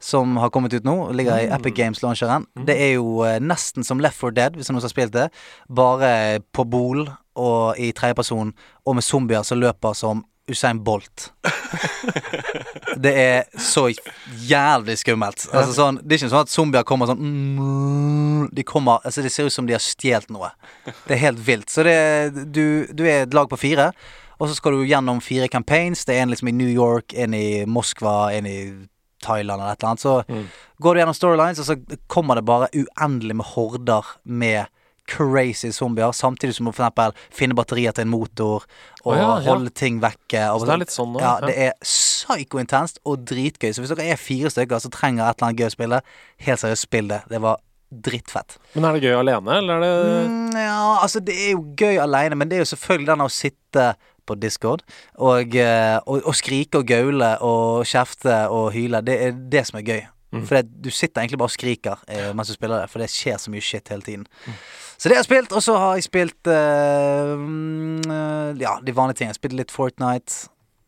som 0.01 0.35
har 0.41 0.49
kommet 0.53 0.73
ut 0.73 0.85
nå. 0.85 0.95
Ligger 1.17 1.37
i 1.45 1.51
Epic 1.53 1.77
Games-launcheren. 1.77 2.47
Det 2.65 2.75
er 2.81 2.95
jo 2.97 3.21
uh, 3.25 3.37
nesten 3.41 3.85
som 3.85 4.01
Left 4.01 4.17
4 4.19 4.33
Dead, 4.37 4.57
hvis 4.57 4.69
noen 4.73 4.81
har 4.83 4.93
spilt 4.93 5.13
det. 5.15 5.27
Bare 5.69 6.41
på 6.53 6.65
bol 6.69 7.05
og 7.37 7.77
i 7.77 7.91
tredjeperson, 7.93 8.55
og 8.85 8.97
med 8.97 9.05
zombier 9.05 9.45
som 9.45 9.61
løper 9.61 9.93
som 9.97 10.25
Usain 10.47 10.83
Bolt. 10.83 11.31
Det 13.03 13.13
er 13.13 13.59
så 13.61 13.89
jævlig 14.47 14.95
skummelt. 14.97 15.43
Altså 15.51 15.73
sånn, 15.75 15.99
det 16.01 16.15
er 16.15 16.21
ikke 16.21 16.29
sånn 16.31 16.45
at 16.47 16.51
zombier 16.51 16.85
kommer 16.87 17.09
sånn 17.09 17.19
mm, 17.21 18.45
De 18.55 18.63
kommer 18.65 19.03
Altså 19.05 19.21
Det 19.21 19.29
ser 19.33 19.49
ut 19.49 19.53
som 19.53 19.67
de 19.67 19.75
har 19.75 19.83
stjålet 19.83 20.31
noe. 20.33 20.49
Det 21.05 21.17
er 21.17 21.21
helt 21.27 21.41
vilt. 21.45 21.69
Så 21.69 21.85
det, 21.85 21.97
du, 22.55 22.87
du 22.89 23.03
er 23.05 23.25
et 23.25 23.35
lag 23.37 23.49
på 23.51 23.59
fire, 23.59 23.91
og 24.37 24.49
så 24.49 24.57
skal 24.57 24.77
du 24.77 24.87
gjennom 24.87 25.19
fire 25.21 25.49
campaigns. 25.51 26.05
Det 26.07 26.15
er 26.15 26.25
en 26.25 26.33
liksom 26.33 26.49
i 26.49 26.55
New 26.55 26.71
York, 26.71 27.13
en 27.13 27.35
i 27.37 27.65
Moskva, 27.69 28.31
en 28.33 28.49
i 28.49 28.57
Thailand 29.23 29.61
eller 29.61 29.75
et 29.75 29.83
eller 29.83 29.91
annet. 29.91 30.05
Så 30.05 30.47
går 30.81 30.93
du 30.95 31.01
gjennom 31.01 31.17
storylines, 31.17 31.61
og 31.61 31.69
så 31.69 32.01
kommer 32.07 32.39
det 32.39 32.47
bare 32.47 32.71
uendelig 32.73 33.37
med 33.41 33.51
horder 33.53 34.15
med 34.23 34.65
crazy 35.07 35.71
zombier, 35.71 36.11
samtidig 36.11 36.55
som 36.57 36.69
du 36.69 36.73
for 36.75 37.13
finne 37.33 37.55
batterier 37.57 37.95
til 37.95 38.05
en 38.05 38.11
motor 38.11 38.65
og 39.03 39.13
oh, 39.13 39.15
ja, 39.15 39.27
ja. 39.39 39.45
holde 39.47 39.71
ting 39.71 40.01
vekke. 40.03 40.43
Og 40.51 40.61
Så 40.61 40.67
det 40.67 40.73
er 40.75 40.81
litt 40.83 40.95
sånn 40.95 41.15
da, 41.15 41.21
Ja, 41.23 41.31
ja. 41.39 41.47
det 41.47 41.55
er 41.67 41.77
psyko-intenst 41.83 42.99
og 43.07 43.23
dritgøy. 43.29 43.71
Så 43.71 43.83
hvis 43.83 43.93
dere 43.93 44.11
er 44.11 44.19
fire 44.19 44.51
stykker 44.53 44.83
som 44.83 44.93
trenger 44.93 45.27
et 45.27 45.37
eller 45.39 45.49
annet 45.49 45.63
gøy 45.63 45.69
å 45.69 45.75
spille, 45.77 46.01
helt 46.47 46.63
seriøst, 46.63 46.89
spill 46.89 47.13
det. 47.13 47.21
Det 47.31 47.41
var 47.43 47.63
drittfett. 47.87 48.57
Men 48.75 48.89
er 48.89 48.97
det 48.97 49.07
gøy 49.07 49.15
alene, 49.21 49.61
eller 49.61 49.77
er 49.77 49.85
det 49.85 50.27
Mm, 50.27 50.51
ja, 50.59 50.99
altså 51.01 51.23
det 51.23 51.35
er 51.39 51.55
jo 51.55 51.63
gøy 51.79 52.01
alene, 52.03 52.35
men 52.35 52.49
det 52.49 52.57
er 52.57 52.65
jo 52.65 52.71
selvfølgelig 52.75 53.07
den 53.13 53.23
å 53.23 53.31
sitte 53.31 53.87
på 54.27 54.35
Discord 54.35 54.83
og, 55.15 55.55
eh, 55.55 55.95
og, 56.03 56.19
og 56.27 56.35
skrike 56.35 56.81
og 56.81 56.89
gaule 56.89 57.29
og 57.39 57.85
kjefte 57.87 58.41
og 58.51 58.73
hyle. 58.75 58.99
Det 59.07 59.15
er 59.23 59.31
det 59.31 59.63
som 59.69 59.79
er 59.79 59.87
gøy. 59.87 60.01
For 60.43 60.59
det, 60.59 60.67
du 60.83 60.89
sitter 60.91 61.23
egentlig 61.23 61.39
bare 61.39 61.47
og 61.47 61.55
skriker 61.55 62.01
eh, 62.11 62.33
mens 62.35 62.51
du 62.51 62.53
spiller 62.57 62.83
det, 62.83 62.89
for 62.91 62.99
det 63.01 63.07
skjer 63.09 63.39
så 63.39 63.51
mye 63.53 63.63
shit 63.63 63.87
hele 63.89 64.03
tiden. 64.03 64.25
Så 64.97 65.09
det 65.09 65.15
har 65.15 65.21
jeg 65.21 65.29
spilt, 65.29 65.51
og 65.53 65.61
så 65.61 65.77
har 65.77 65.97
jeg 65.97 66.07
spilt 66.07 66.49
eh, 66.49 67.33
Ja, 68.57 68.77
de 68.81 68.95
vanlige 68.97 69.19
tingene. 69.19 69.35
Jeg 69.35 69.41
spilte 69.41 69.59
litt 69.59 69.73
Fortnite. 69.73 70.47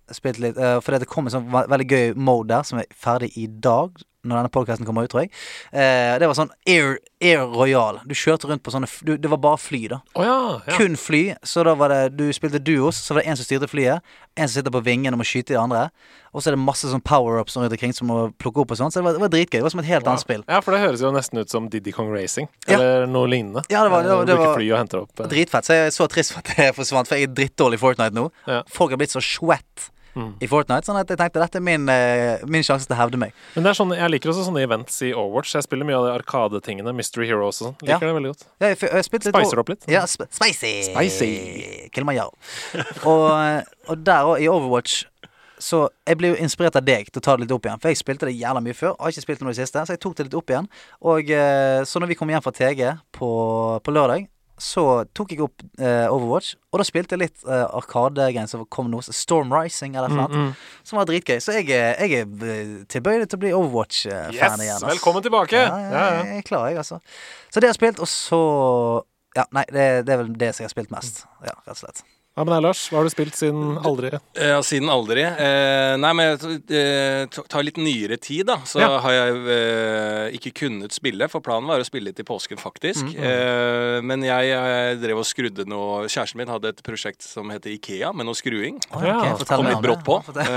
Jeg 0.10 0.18
litt, 0.42 0.58
uh, 0.58 0.80
fordi 0.82 1.04
det 1.04 1.10
kom 1.12 1.28
en 1.30 1.34
sånn 1.36 1.52
veldig 1.54 1.86
gøy 1.86 2.16
mode 2.18 2.50
der 2.50 2.64
som 2.66 2.80
er 2.82 2.88
ferdig 2.98 3.30
i 3.38 3.46
dag. 3.46 3.94
Når 4.30 4.40
denne 4.44 4.54
podkasten 4.54 4.86
kommer 4.88 5.04
ut, 5.08 5.12
tror 5.12 5.26
jeg. 5.26 5.32
Eh, 5.74 6.16
det 6.22 6.30
var 6.30 6.38
sånn 6.38 6.52
Air, 6.70 6.98
Air 7.22 7.44
Royal. 7.52 8.00
Du 8.08 8.14
kjørte 8.16 8.48
rundt 8.50 8.64
på 8.64 8.72
sånne 8.72 8.88
du, 9.04 9.18
Det 9.18 9.30
var 9.30 9.38
bare 9.44 9.58
fly, 9.60 9.88
da. 9.92 10.00
Oh, 10.16 10.24
ja, 10.24 10.38
ja. 10.68 10.78
Kun 10.78 10.96
fly. 10.96 11.36
Så 11.44 11.64
da 11.68 11.74
var 11.76 11.90
det 11.90 12.16
Du 12.16 12.28
spilte 12.34 12.62
duos, 12.64 12.96
så 13.02 13.14
var 13.18 13.24
det 13.24 13.30
en 13.34 13.38
som 13.42 13.46
styrte 13.50 13.68
flyet. 13.68 14.02
En 14.38 14.48
som 14.48 14.62
sitter 14.62 14.72
på 14.72 14.84
vingen 14.86 15.14
og 15.14 15.20
må 15.20 15.26
skyte 15.28 15.52
de 15.56 15.60
andre. 15.60 15.90
Og 16.32 16.44
så 16.44 16.52
er 16.52 16.56
det 16.56 16.62
masse 16.62 16.86
sånn 16.88 17.02
power-ups 17.02 17.58
rundt 17.58 17.74
omkring 17.74 17.92
som 17.98 18.08
må 18.08 18.20
plukke 18.38 18.62
opp 18.62 18.72
og 18.72 18.78
sånn. 18.78 18.92
Så 18.94 19.02
det 19.02 19.06
var, 19.10 19.14
det 19.18 19.24
var 19.26 19.32
dritgøy. 19.34 19.58
Det 19.60 19.66
var 19.66 19.74
som 19.74 19.82
et 19.82 19.90
helt 19.90 20.08
annet 20.08 20.22
spill. 20.24 20.44
Ja, 20.48 20.60
for 20.62 20.72
det 20.78 20.80
høres 20.84 21.02
jo 21.02 21.10
nesten 21.12 21.42
ut 21.42 21.50
som 21.50 21.68
Diddy 21.74 21.92
Kong 21.92 22.12
Racing, 22.14 22.48
Ja. 22.70 22.78
eller 22.78 23.08
noe 23.10 23.28
lignende. 23.28 23.64
Ja, 23.74 23.82
det 23.84 23.92
var- 23.92 24.04
det 24.04 24.10
var- 24.14 24.26
det 24.26 24.38
var- 24.38 24.56
fly 24.56 24.70
og 24.72 24.78
henter 24.78 25.02
opp 25.02 25.20
eh, 25.20 25.28
Dritfett. 25.28 25.66
Så 25.66 25.74
jeg 25.74 25.88
er 25.88 25.90
så 25.98 26.08
trist 26.08 26.32
for 26.34 26.40
at 26.46 26.56
det 26.56 26.76
forsvant, 26.80 27.08
for 27.10 27.16
jeg 27.18 27.30
er 27.30 27.34
drittdårlig 27.34 27.74
i 27.74 27.84
Fortnite 27.84 28.14
nå. 28.14 28.30
Ja. 28.48 28.62
Folk 28.70 28.92
har 28.92 28.98
blitt 29.02 29.10
så 29.12 29.20
sweat 29.22 29.90
Mm. 30.16 30.32
i 30.42 30.48
Fortnite, 30.50 30.88
sånn 30.90 30.98
at 31.00 31.08
jeg 31.12 31.20
tenkte 31.20 31.40
dette 31.40 31.60
er 31.60 31.64
min, 31.64 31.84
eh, 31.90 32.42
min 32.50 32.64
sjanse 32.66 32.88
til 32.90 32.96
å 32.96 33.00
hevde 33.00 33.20
meg. 33.22 33.34
Men 33.56 33.64
det 33.64 33.70
er 33.70 33.78
sånn, 33.78 33.94
jeg 33.96 34.10
liker 34.12 34.32
også 34.32 34.48
sånne 34.48 34.64
events 34.66 35.02
i 35.06 35.12
Overwatch. 35.14 35.54
Jeg 35.54 35.64
spiller 35.68 35.86
mye 35.86 36.00
av 36.00 36.08
de 36.08 36.14
Arkadetingene, 36.18 36.94
Mystery 36.98 37.28
Heroes 37.30 37.62
og 37.62 37.70
sånn. 37.70 37.78
Liker 37.84 37.94
Ja. 37.94 38.00
det 38.00 38.16
veldig 38.18 38.32
godt. 38.34 38.44
Ja, 38.60 38.68
jeg, 38.74 38.80
jeg 38.80 39.04
Spicer 39.30 39.60
opp 39.62 39.70
litt. 39.70 39.86
Ja, 39.88 40.06
sp 40.10 40.26
spicy. 40.34 40.74
Spicy. 40.90 41.90
Kilimanjaro. 41.94 42.34
og, 43.10 43.64
og 43.88 44.04
der 44.04 44.26
òg, 44.26 44.42
i 44.42 44.48
Overwatch 44.50 45.06
Så 45.60 45.90
jeg 46.08 46.16
ble 46.18 46.30
jo 46.32 46.36
inspirert 46.40 46.76
av 46.80 46.86
deg 46.88 47.10
til 47.12 47.20
å 47.20 47.24
ta 47.26 47.34
det 47.36 47.44
litt 47.44 47.52
opp 47.52 47.66
igjen. 47.68 47.80
For 47.84 47.92
jeg 47.92 48.00
spilte 48.00 48.26
det 48.30 48.38
jævla 48.40 48.62
mye 48.64 48.74
før. 48.74 48.94
Har 48.96 49.12
ikke 49.12 49.26
spilt 49.26 49.40
det 49.42 49.46
nå 49.46 49.52
i 49.52 49.58
det 49.58 49.60
siste, 49.68 49.82
så 49.84 49.92
jeg 49.92 50.00
tok 50.00 50.16
det 50.16 50.30
litt 50.30 50.38
opp 50.40 50.50
igjen. 50.54 50.70
Og 51.04 51.30
eh, 51.36 51.82
så 51.84 52.00
når 52.00 52.14
vi 52.14 52.16
kom 52.16 52.30
hjem 52.32 52.42
fra 52.46 52.54
TG 52.56 52.86
på, 53.12 53.30
på 53.84 53.92
lørdag, 53.92 54.30
så 54.60 54.84
tok 55.16 55.32
jeg 55.34 55.42
opp 55.46 55.64
eh, 55.80 56.06
Overwatch. 56.12 56.54
Og 56.74 56.82
da 56.82 56.86
spilte 56.88 57.16
jeg 57.16 57.22
litt 57.24 57.44
eh, 57.48 57.66
Arkadegreier 57.80 58.48
som 58.52 58.66
kom 58.68 58.90
nå. 58.92 59.00
Storm 59.16 59.54
Rising 59.56 59.96
eller 59.96 60.12
noe. 60.12 60.28
Mm, 60.30 60.50
mm. 60.50 60.84
Som 60.90 61.00
var 61.00 61.08
dritgøy. 61.10 61.38
Så 61.42 61.56
jeg, 61.58 61.70
er- 61.74 61.96
jeg 62.04 62.26
er 62.26 62.50
eh, 62.54 62.74
tilbøyelig 62.92 63.30
til 63.32 63.40
å 63.40 63.44
bli 63.46 63.54
Overwatch-fan 63.56 64.36
Yes! 64.36 64.60
igjen. 64.60 64.76
Yes, 64.84 64.88
Velkommen 64.92 65.24
tilbake! 65.26 65.56
Ja, 65.64 65.80
Ja, 65.80 66.04
ja, 66.20 66.24
jeg 66.34 66.44
er 66.44 66.48
klar, 66.52 66.68
jeg, 66.70 66.78
altså. 66.84 67.00
Så 67.50 67.60
det 67.64 67.70
har 67.70 67.74
jeg 67.74 67.80
spilt, 67.82 68.04
og 68.04 68.12
så 68.12 68.42
Ja, 69.38 69.46
nei, 69.56 69.64
det, 69.72 69.84
det 70.08 70.14
er 70.16 70.24
vel 70.24 70.32
det 70.42 70.54
som 70.56 70.64
jeg 70.64 70.70
har 70.72 70.76
spilt 70.76 70.92
mest. 70.94 71.24
Ja, 71.46 71.54
rett 71.64 71.76
og 71.78 71.84
slett. 71.86 72.04
Ja, 72.40 72.44
men 72.48 72.64
Lars, 72.64 72.86
hva 72.88 73.02
har 73.02 73.04
du 73.04 73.12
spilt 73.12 73.36
siden 73.36 73.74
aldri? 73.84 74.14
Ja, 74.40 74.62
siden 74.64 74.88
aldri. 74.88 75.26
Eh, 75.28 75.98
nei, 76.00 76.12
men 76.16 76.38
det 76.70 76.84
tar 77.52 77.66
litt 77.68 77.76
nyere 77.76 78.16
tid, 78.16 78.46
da. 78.48 78.62
Så 78.64 78.80
Ja. 78.80 78.94
har 79.04 79.12
jeg 79.12 79.42
eh, 79.52 80.38
ikke 80.38 80.54
kunnet 80.62 80.96
spille, 80.96 81.28
for 81.28 81.44
planen 81.44 81.68
var 81.68 81.84
å 81.84 81.88
spille 81.88 82.14
i 82.16 82.24
påsken, 82.24 82.56
faktisk. 82.62 83.12
Eh, 83.12 84.00
men 84.08 84.24
jeg, 84.24 84.54
jeg 84.54 85.02
drev 85.02 85.20
og 85.20 85.28
skrudde 85.28 85.66
noe 85.68 86.08
Kjæresten 86.08 86.40
min 86.40 86.48
hadde 86.48 86.72
et 86.72 86.80
prosjekt 86.86 87.28
som 87.28 87.52
heter 87.52 87.74
Ikea, 87.76 88.14
med 88.16 88.30
noe 88.30 88.40
skruing. 88.40 88.80
Oh, 88.96 89.04
Ja, 89.04 89.18
okay, 89.20 89.36
fortell 89.42 89.60
Kom 89.60 89.66
meg 89.68 89.74
litt 89.76 89.82
om 89.82 89.88
brått 89.90 90.06
på. 90.08 90.18
Fortell. 90.30 90.48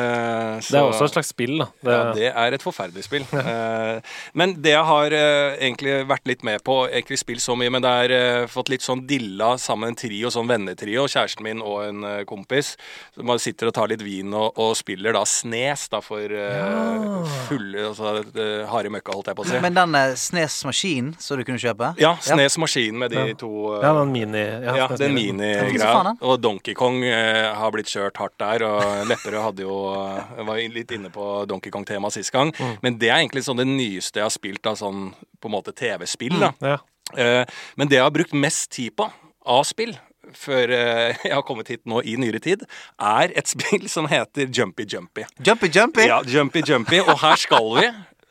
Så, 0.62 0.70
Det 0.70 0.78
er 0.78 0.86
også 0.92 1.08
et 1.10 1.16
slags 1.16 1.32
spill, 1.34 1.56
da. 1.64 1.68
Det, 1.82 1.96
ja, 1.98 2.14
det 2.14 2.30
er 2.30 2.58
et 2.60 2.62
forferdelig 2.62 3.08
spill. 3.08 3.26
Eh, 3.42 3.98
men 4.38 4.52
det 4.62 4.70
jeg 4.76 4.86
har 4.86 5.12
eh, 5.16 5.56
egentlig 5.66 5.96
vært 6.08 6.28
litt 6.30 6.44
med 6.46 6.62
på 6.64 6.76
Ikke 6.94 7.16
spilt 7.18 7.42
så 7.42 7.56
mye, 7.58 7.72
men 7.74 7.82
det 7.84 7.90
er 8.04 8.12
eh, 8.14 8.46
fått 8.50 8.70
litt 8.70 8.84
sånn 8.84 9.02
dilla 9.08 9.56
sammen 9.60 9.90
en 9.92 9.98
trio, 9.98 10.30
sånn 10.32 10.46
vennetrio. 10.48 11.08
Kjæresten 11.10 11.42
min 11.44 11.60
og 11.60 11.71
en 11.86 12.04
eh, 12.04 12.20
kompis. 12.28 12.74
Så 13.14 13.24
man 13.26 13.40
sitter 13.42 13.70
og 13.70 13.74
tar 13.76 13.90
litt 13.92 14.02
vin 14.04 14.32
og, 14.36 14.58
og 14.60 14.74
spiller 14.78 15.16
da 15.16 15.24
Snes, 15.28 15.86
da, 15.92 16.00
for 16.04 16.32
ja. 16.32 17.22
fulle 17.48 17.86
altså, 17.90 18.14
eh, 18.36 18.62
harde 18.70 18.92
møkka, 18.92 19.14
holdt 19.16 19.30
jeg 19.32 19.38
på 19.38 19.44
å 19.46 19.48
si. 19.50 19.60
Men 19.64 19.76
den 19.76 19.96
eh, 19.98 20.14
Snes-maskinen 20.18 21.14
som 21.22 21.40
du 21.40 21.44
kunne 21.48 21.62
kjøpe 21.62 21.92
ja, 22.00 22.14
Snes 22.24 22.58
Maskin 22.60 22.98
med 23.00 23.12
de 23.14 23.22
Ja. 23.22 23.36
to 23.38 23.50
eh, 23.76 23.86
ja, 23.86 23.92
den 23.98 24.12
mini... 24.14 24.42
Ja, 24.42 24.76
ja, 24.82 24.88
den 24.92 25.12
Ja, 25.12 25.16
minigreia. 25.16 26.14
Og 26.20 26.38
Donkey 26.42 26.74
Kong 26.78 27.02
eh, 27.06 27.48
har 27.56 27.72
blitt 27.74 27.90
kjørt 27.92 28.18
hardt 28.20 28.38
der. 28.42 28.64
Og 28.68 28.82
Lepperød 29.10 29.42
hadde 29.48 29.66
jo 29.66 29.76
eh, 29.96 30.44
var 30.48 30.62
litt 30.76 30.92
inne 30.94 31.10
på 31.14 31.28
Donkey 31.50 31.72
Kong-tema 31.74 32.10
sist 32.14 32.32
gang. 32.34 32.52
Mm. 32.58 32.76
Men 32.84 32.98
det 33.00 33.10
er 33.10 33.20
egentlig 33.20 33.44
sånn 33.46 33.60
det 33.62 33.68
nyeste 33.70 34.20
jeg 34.22 34.28
har 34.28 34.34
spilt 34.34 34.66
av 34.68 34.78
sånn 34.80 35.10
på 35.42 35.50
en 35.50 35.56
måte 35.56 35.74
TV-spill. 35.76 36.38
da. 36.40 36.52
Ja. 36.62 36.78
Eh, 37.18 37.42
men 37.76 37.90
det 37.90 37.98
jeg 37.98 38.06
har 38.06 38.14
brukt 38.14 38.34
mest 38.36 38.70
tid 38.72 38.94
på 38.96 39.08
av 39.42 39.64
spill, 39.66 39.96
før 40.38 40.70
eh, 40.76 41.16
jeg 41.28 41.34
har 41.34 41.42
kommet 41.46 41.68
hit 41.72 41.82
nå 41.88 42.02
i 42.04 42.16
nyere 42.20 42.40
tid, 42.42 42.64
er 43.00 43.32
et 43.36 43.50
spill 43.54 43.88
som 43.92 44.08
heter 44.10 44.48
Jumpy 44.52 44.86
Jumpy. 44.88 45.24
Jumpy 45.44 45.70
Jumpy! 45.74 46.06
Ja, 46.08 46.22
Jumpy 46.26 46.62
Jumpy. 46.66 47.00
Og 47.04 47.18
her 47.22 47.36
skal 47.40 47.68
vi. 47.78 47.86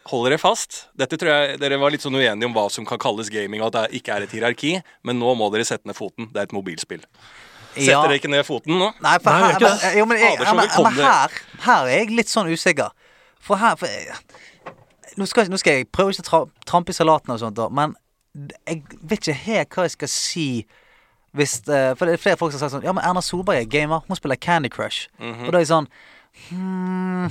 Hold 0.09 0.25
dere 0.27 0.39
fast. 0.41 0.87
Dette 0.97 1.15
tror 1.21 1.29
jeg 1.29 1.59
Dere 1.61 1.77
var 1.77 1.93
litt 1.93 2.01
sånn 2.01 2.15
uenige 2.17 2.47
om 2.49 2.55
hva 2.55 2.63
som 2.73 2.87
kan 2.89 2.97
kalles 2.99 3.29
gaming, 3.31 3.61
og 3.61 3.69
at 3.69 3.75
det 3.91 3.99
ikke 4.01 4.15
er 4.15 4.25
et 4.25 4.31
hierarki. 4.33 4.71
Men 5.05 5.19
nå 5.21 5.35
må 5.37 5.47
dere 5.53 5.63
sette 5.67 5.85
ned 5.87 5.95
foten. 5.95 6.31
Det 6.33 6.41
er 6.41 6.49
et 6.49 6.55
mobilspill. 6.57 7.03
Setter 7.75 7.91
Ja. 7.93 8.01
dere 8.03 8.17
ikke 8.19 8.31
ned 8.33 8.43
foten 8.43 8.75
nå? 8.81 8.89
Nei, 8.99 9.13
for 9.23 9.31
her, 9.31 9.53
Nei, 9.53 9.59
men, 9.61 9.97
jo, 10.01 10.05
men, 10.09 10.17
jeg, 10.19 10.39
men, 10.41 10.57
vi 10.65 10.83
men 10.89 10.97
her, 11.05 11.37
her 11.63 11.85
er 11.85 11.93
jeg 12.01 12.09
litt 12.17 12.31
sånn 12.33 12.49
usikker. 12.51 12.89
For 13.39 13.61
her 13.61 13.77
for, 13.79 13.87
jeg- 13.87 15.15
nå, 15.21 15.27
skal, 15.29 15.47
nå 15.53 15.59
skal 15.61 15.77
jeg 15.79 15.87
prøve 15.93 16.11
ikke 16.17 16.25
å 16.41 16.49
trampe 16.67 16.91
i 16.91 16.97
salaten 16.97 17.31
og 17.31 17.39
sånt, 17.39 17.55
da, 17.61 17.69
men 17.71 17.93
jeg 18.67 18.81
vet 19.03 19.21
ikke 19.21 19.37
helt 19.45 19.69
hva 19.77 19.85
jeg 19.87 19.93
skal 19.95 20.11
si 20.11 20.45
hvis 21.37 21.61
eh, 21.69 21.91
For 21.95 22.05
det 22.05 22.13
er 22.17 22.21
flere 22.21 22.37
folk 22.39 22.51
som 22.51 22.59
har 22.59 22.67
sagt 22.67 22.77
sånn 22.79 22.87
Ja, 22.87 22.93
men 22.95 23.03
Erna 23.07 23.21
Solberg 23.23 23.61
er 23.61 23.69
gamer. 23.71 24.03
Hun 24.07 24.17
spiller 24.19 24.35
Candy 24.35 24.69
Crush. 24.69 25.07
Mhm. 25.19 25.45
Og 25.47 25.51
da 25.53 25.57
er 25.59 25.63
jeg 25.65 25.71
sånn 25.71 25.87
hmm, 26.49 27.29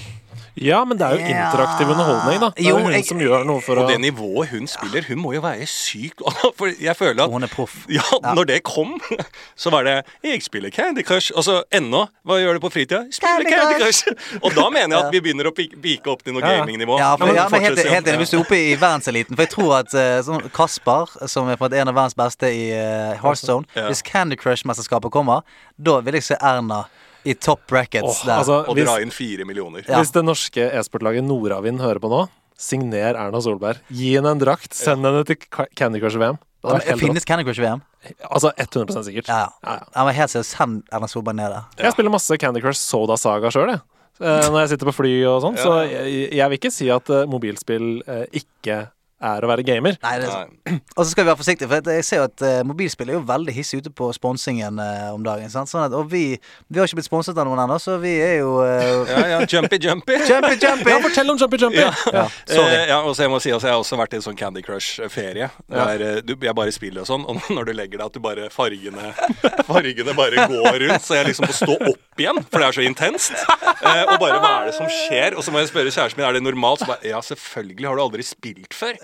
ja, 0.55 0.85
men 0.85 0.99
det 0.99 1.07
er 1.07 1.11
jo 1.15 1.21
Ja. 1.21 1.47
interaktiv 1.47 1.89
underholdning, 1.89 2.41
da. 2.41 2.49
Det 2.57 2.65
er 2.67 2.69
Jo, 2.69 2.79
jo 2.79 2.85
hun 2.85 2.93
jeg- 2.93 3.05
som 3.07 3.19
gjør 3.19 3.45
noe 3.47 3.61
for 3.61 3.77
Og 3.79 3.85
å 3.85 3.89
det 3.89 4.01
nivået 4.01 4.49
hun 4.49 4.67
spiller, 4.67 5.03
hun 5.09 5.19
må 5.19 5.33
jo 5.35 5.41
være 5.41 5.67
syk. 5.67 6.21
For 6.59 6.67
jeg 6.69 6.97
føler 6.97 7.25
at 7.25 7.31
Hun 7.31 7.43
er 7.43 7.47
proff. 7.49 7.87
Ja, 7.89 8.03
når 8.35 8.45
det 8.47 8.63
kom, 8.63 9.01
så 9.57 9.71
var 9.71 9.85
det 9.85 10.05
'Jeg 10.25 10.43
spiller 10.43 10.71
Candy 10.71 11.03
Crush'. 11.03 11.31
Og 11.37 11.45
så 11.45 11.63
ennå 11.73 12.07
Hva 12.27 12.39
gjør 12.41 12.53
du 12.55 12.61
på 12.61 12.71
fritida? 12.73 13.05
Spiller 13.11 13.45
Candy 13.49 13.79
Candy 13.79 13.81
Crush. 13.81 14.07
Og 14.45 14.53
da 14.55 14.69
mener 14.71 14.97
jeg 14.97 15.07
at 15.07 15.13
vi 15.13 15.21
begynner 15.21 15.47
å 15.47 15.55
pike 15.55 16.07
opp 16.11 16.23
til 16.23 16.33
noe 16.35 16.43
gamingnivå. 16.43 16.99
Ja, 16.99 17.17
for, 17.17 17.27
ja, 17.35 17.49
men 17.49 17.61
helt, 17.63 17.79
helt 17.79 18.07
enig. 18.07 18.19
Hvis 18.19 18.31
du 18.31 18.37
er 18.39 18.45
oppe 18.45 18.57
i 18.57 18.77
verdenseliten 18.77 19.37
For 19.37 19.43
jeg 19.43 19.51
tror 19.51 19.79
at 19.79 20.25
sånn 20.25 20.51
Kasper, 20.53 21.29
som 21.29 21.49
er 21.49 21.57
på 21.57 21.73
en 21.73 21.89
av 21.89 21.95
verdens 21.95 22.15
beste 22.15 22.47
i 22.53 22.73
uh, 22.73 23.15
Heartstone 23.23 23.65
Ja. 23.77 23.87
Hvis 23.89 24.03
Candy 24.03 24.37
Crush-mesterskapet 24.37 25.11
kommer, 25.11 25.43
da 25.79 26.01
vil 26.01 26.15
jeg 26.15 26.23
se 26.23 26.35
Erna 26.41 26.85
i 27.25 27.35
top 27.37 27.65
brackets 27.71 28.21
Åh, 28.23 28.27
der. 28.27 28.37
altså, 28.41 28.61
Og 28.69 28.77
hvis, 28.79 28.89
dra 28.89 28.99
inn 29.05 29.13
fire 29.15 29.47
millioner. 29.49 29.85
Ja. 29.87 30.01
hvis 30.01 30.13
det 30.15 30.23
norske 30.25 30.69
e-sportlaget 30.81 31.25
Nordavind 31.27 31.83
hører 31.83 32.01
på 32.03 32.11
nå, 32.13 32.27
signer 32.61 33.17
Erna 33.17 33.41
Solberg. 33.41 33.81
Gi 33.89 34.15
henne 34.17 34.35
en 34.37 34.41
drakt. 34.41 34.73
Send 34.77 35.05
henne 35.07 35.25
til 35.29 35.41
Candy 35.77 36.01
Crush 36.03 36.21
VM. 36.21 36.41
Det 36.61 36.69
Ja, 36.85 36.93
men 36.93 36.99
Finnes 37.01 37.25
Candy 37.25 37.45
Crush-VM? 37.45 37.81
Altså 38.29 38.51
100 38.57 39.05
sikkert. 39.05 39.29
Ja, 39.29 39.47
ja. 39.65 39.79
Ja, 39.95 40.05
ja. 40.05 40.13
helt 40.13 40.31
seriøst, 40.33 40.57
send 40.59 40.83
Erna 40.93 41.09
Solberg 41.09 41.39
ned 41.39 41.55
der. 41.55 41.65
Jeg 41.81 41.95
spiller 41.95 42.13
masse 42.13 42.37
Candy 42.37 42.61
Crush 42.61 42.81
Soda 42.81 43.17
Saga 43.17 43.49
sjøl, 43.53 43.73
jeg. 43.73 43.81
Eh, 44.21 44.49
Når 44.53 44.59
jeg 44.67 44.69
sitter 44.75 44.91
på 44.91 44.93
fly 44.93 45.13
og 45.31 45.39
sånn. 45.41 45.57
Så 45.57 45.73
jeg, 45.89 46.27
jeg 46.37 46.53
vil 46.53 46.59
ikke 46.61 46.73
si 46.75 46.91
at 46.93 47.09
eh, 47.09 47.25
mobilspill 47.31 48.03
eh, 48.05 48.27
ikke 48.43 48.83
er 49.21 49.45
å 49.45 49.49
være 49.51 49.65
gamer. 49.67 49.97
Nei, 50.03 50.13
det 50.21 50.29
er 50.29 50.33
sånn. 50.33 50.53
Og 50.97 51.03
så 51.05 51.11
skal 51.13 51.25
vi 51.25 51.29
være 51.31 51.41
forsiktige, 51.41 51.69
for 51.71 51.91
jeg 51.93 52.05
ser 52.09 52.23
jo 52.23 52.27
at 52.29 52.45
uh, 52.47 52.61
mobilspill 52.69 53.11
er 53.13 53.19
jo 53.19 53.23
veldig 53.29 53.53
hissig 53.57 53.83
ute 53.83 53.93
på 53.93 54.09
sponsingen 54.17 54.79
uh, 54.81 55.11
om 55.15 55.25
dagen. 55.27 55.51
Sant? 55.53 55.69
Sånn 55.71 55.85
at, 55.87 55.95
og 55.97 56.09
vi, 56.13 56.39
vi 56.69 56.81
har 56.81 56.89
ikke 56.89 57.01
blitt 57.01 57.09
sponset 57.11 57.37
av 57.41 57.49
noen 57.49 57.61
ennå, 57.65 57.77
så 57.83 57.99
vi 58.03 58.15
er 58.23 58.39
jo 58.41 58.55
uh, 58.63 59.09
Ja, 59.11 59.21
ja, 59.35 59.41
jumpy, 59.53 59.79
jumpy. 59.83 60.17
Jumpy, 60.29 60.55
jumpy! 60.63 60.91
Ja, 60.95 61.01
fortell 61.05 61.33
om 61.35 61.41
Jumpy 61.41 61.61
Jumpy! 61.61 61.83
Ja. 61.85 61.93
Ja, 62.15 62.25
sorry. 62.49 62.79
Ja, 62.91 63.01
og 63.05 63.13
så 63.17 63.27
jeg 63.27 63.33
må 63.35 63.41
si 63.43 63.53
altså, 63.53 63.69
Jeg 63.71 63.77
har 63.77 63.83
også 63.85 63.99
vært 64.01 64.17
i 64.17 64.21
en 64.21 64.25
sånn 64.25 64.39
Candy 64.41 64.63
Crush-ferie. 64.67 65.51
Der 65.71 66.07
du- 66.25 66.37
Jeg 66.41 66.57
bare 66.57 66.73
spiller 66.73 67.05
og 67.05 67.11
sånn, 67.11 67.27
og 67.29 67.43
når 67.53 67.69
du 67.71 67.73
legger 67.77 68.01
deg 68.01 68.07
at 68.09 68.17
du 68.17 68.23
bare 68.25 68.49
fargene 68.55 69.11
Fargene 69.71 70.15
bare 70.17 70.47
går 70.51 70.79
rundt, 70.87 71.05
så 71.05 71.19
jeg 71.21 71.29
liksom 71.31 71.49
må 71.51 71.55
stå 71.57 71.77
opp 71.93 72.21
igjen, 72.21 72.41
for 72.51 72.61
det 72.61 72.67
er 72.71 72.77
så 72.77 72.83
intenst. 72.85 73.33
Eh, 73.37 74.03
og 74.13 74.17
bare 74.21 74.41
hva 74.43 74.51
er 74.61 74.67
det 74.71 74.75
som 74.77 74.89
skjer? 74.93 75.37
Og 75.39 75.45
så 75.47 75.53
må 75.55 75.63
jeg 75.63 75.71
spørre 75.71 75.93
kjæresten 75.93 76.21
min 76.21 76.27
er 76.29 76.37
det 76.37 76.43
normalt. 76.45 76.83
Så 76.83 76.89
bare 76.91 77.09
Ja, 77.09 77.21
selvfølgelig 77.25 77.89
har 77.89 77.97
du 78.01 78.03
aldri 78.05 78.27
spilt 78.27 78.77
før. 78.77 78.97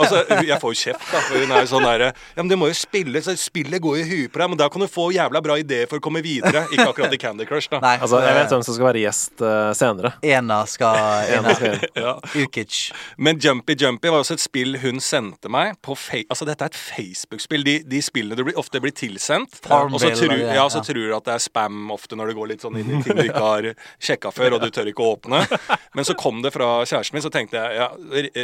Altså, 0.00 0.22
Jeg 0.42 0.58
får 0.62 0.74
jo 0.74 0.80
kjeft, 0.80 1.06
da, 1.12 1.20
for 1.26 1.38
hun 1.42 1.52
er 1.52 1.64
jo 1.64 1.70
sånn 1.70 1.86
derre 1.86 2.10
Ja, 2.12 2.40
men 2.40 2.50
du 2.50 2.56
må 2.60 2.68
jo 2.70 2.76
spille, 2.76 3.22
så 3.24 3.34
spillet 3.38 3.82
går 3.82 4.00
i 4.02 4.04
huet 4.08 4.32
på 4.32 4.42
deg, 4.42 4.52
men 4.52 4.60
da 4.60 4.68
kan 4.72 4.82
du 4.82 4.88
få 4.90 5.10
jævla 5.14 5.42
bra 5.44 5.58
ideer 5.60 5.88
for 5.90 6.00
å 6.00 6.04
komme 6.04 6.22
videre. 6.24 6.64
Ikke 6.72 6.88
akkurat 6.90 7.14
i 7.14 7.20
Candy 7.20 7.46
Crush, 7.48 7.70
da. 7.72 7.80
Nei, 7.84 7.96
Altså, 8.02 8.22
jeg 8.24 8.36
vet 8.38 8.54
hvem 8.54 8.64
som 8.66 8.76
skal 8.76 8.88
være 8.88 9.02
gjest 9.04 9.44
uh, 9.44 9.70
senere. 9.76 10.14
Ena 10.26 10.62
skal 10.70 10.98
Ena. 11.36 11.54
Ja. 11.98 12.14
Ukic. 12.34 12.90
Men 13.16 13.40
Jumpy 13.42 13.76
Jumpy 13.78 14.10
var 14.12 14.22
også 14.22 14.36
et 14.38 14.44
spill 14.44 14.78
hun 14.82 15.00
sendte 15.02 15.50
meg 15.52 15.76
på 15.84 15.96
fe 15.98 16.22
Altså 16.32 16.46
Dette 16.48 16.66
er 16.66 16.72
et 16.72 16.78
Facebook-spill. 16.78 17.64
De, 17.66 17.76
de 17.88 18.02
spillene 18.04 18.38
du 18.38 18.44
blir, 18.46 18.56
ofte 18.60 18.80
blir 18.82 18.94
tilsendt. 18.96 19.60
Farmville 19.66 19.98
og 19.98 20.02
så 20.02 20.12
tror, 20.16 20.34
det, 20.34 20.54
ja, 20.56 20.66
så 20.72 20.80
ja. 20.80 20.86
tror 20.88 21.00
du 21.02 21.16
at 21.16 21.28
det 21.28 21.36
er 21.36 21.44
spam 21.44 21.92
ofte 21.94 22.18
når 22.18 22.32
det 22.32 22.36
går 22.38 22.50
litt 22.52 22.64
sånn 22.64 22.78
inn 22.80 22.90
i 22.98 23.02
ting 23.04 23.18
du 23.18 23.24
ikke 23.24 23.42
har 23.44 23.68
sjekka 24.02 24.32
før, 24.34 24.56
og 24.56 24.64
du 24.64 24.72
tør 24.74 24.90
ikke 24.90 25.04
å 25.04 25.14
åpne. 25.16 25.42
Men 25.96 26.08
så 26.08 26.16
kom 26.18 26.42
det 26.44 26.52
fra 26.54 26.70
kjæresten 26.88 27.16
min, 27.16 27.24
så 27.24 27.32
tenkte 27.32 27.60
jeg 27.60 27.78
ja, 27.78 27.88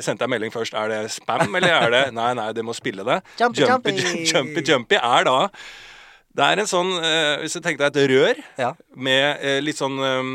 sendte 0.05 0.27
jeg 0.27 0.35
melding 0.35 0.55
først. 0.55 0.77
Er 0.79 0.93
det 0.93 1.01
spam, 1.13 1.55
eller 1.59 1.75
er 1.77 1.91
det 1.95 2.03
Nei, 2.19 2.31
nei, 2.39 2.49
det 2.57 2.65
må 2.67 2.75
spille 2.77 3.05
det. 3.07 3.19
Jumpy, 3.41 3.65
jumpy, 3.67 3.95
jumpy. 4.33 4.65
jumpy, 4.69 4.97
er 5.01 5.25
da 5.29 5.37
Det 6.39 6.45
er 6.53 6.63
en 6.63 6.71
sånn 6.71 6.93
eh, 7.03 7.35
Hvis 7.43 7.57
du 7.59 7.61
tenker 7.65 7.89
deg 7.89 7.97
et 7.97 8.11
rør 8.13 8.43
Ja. 8.61 8.73
med 8.95 9.43
eh, 9.43 9.59
litt 9.65 9.79
sånn 9.81 9.99
um, 9.99 10.33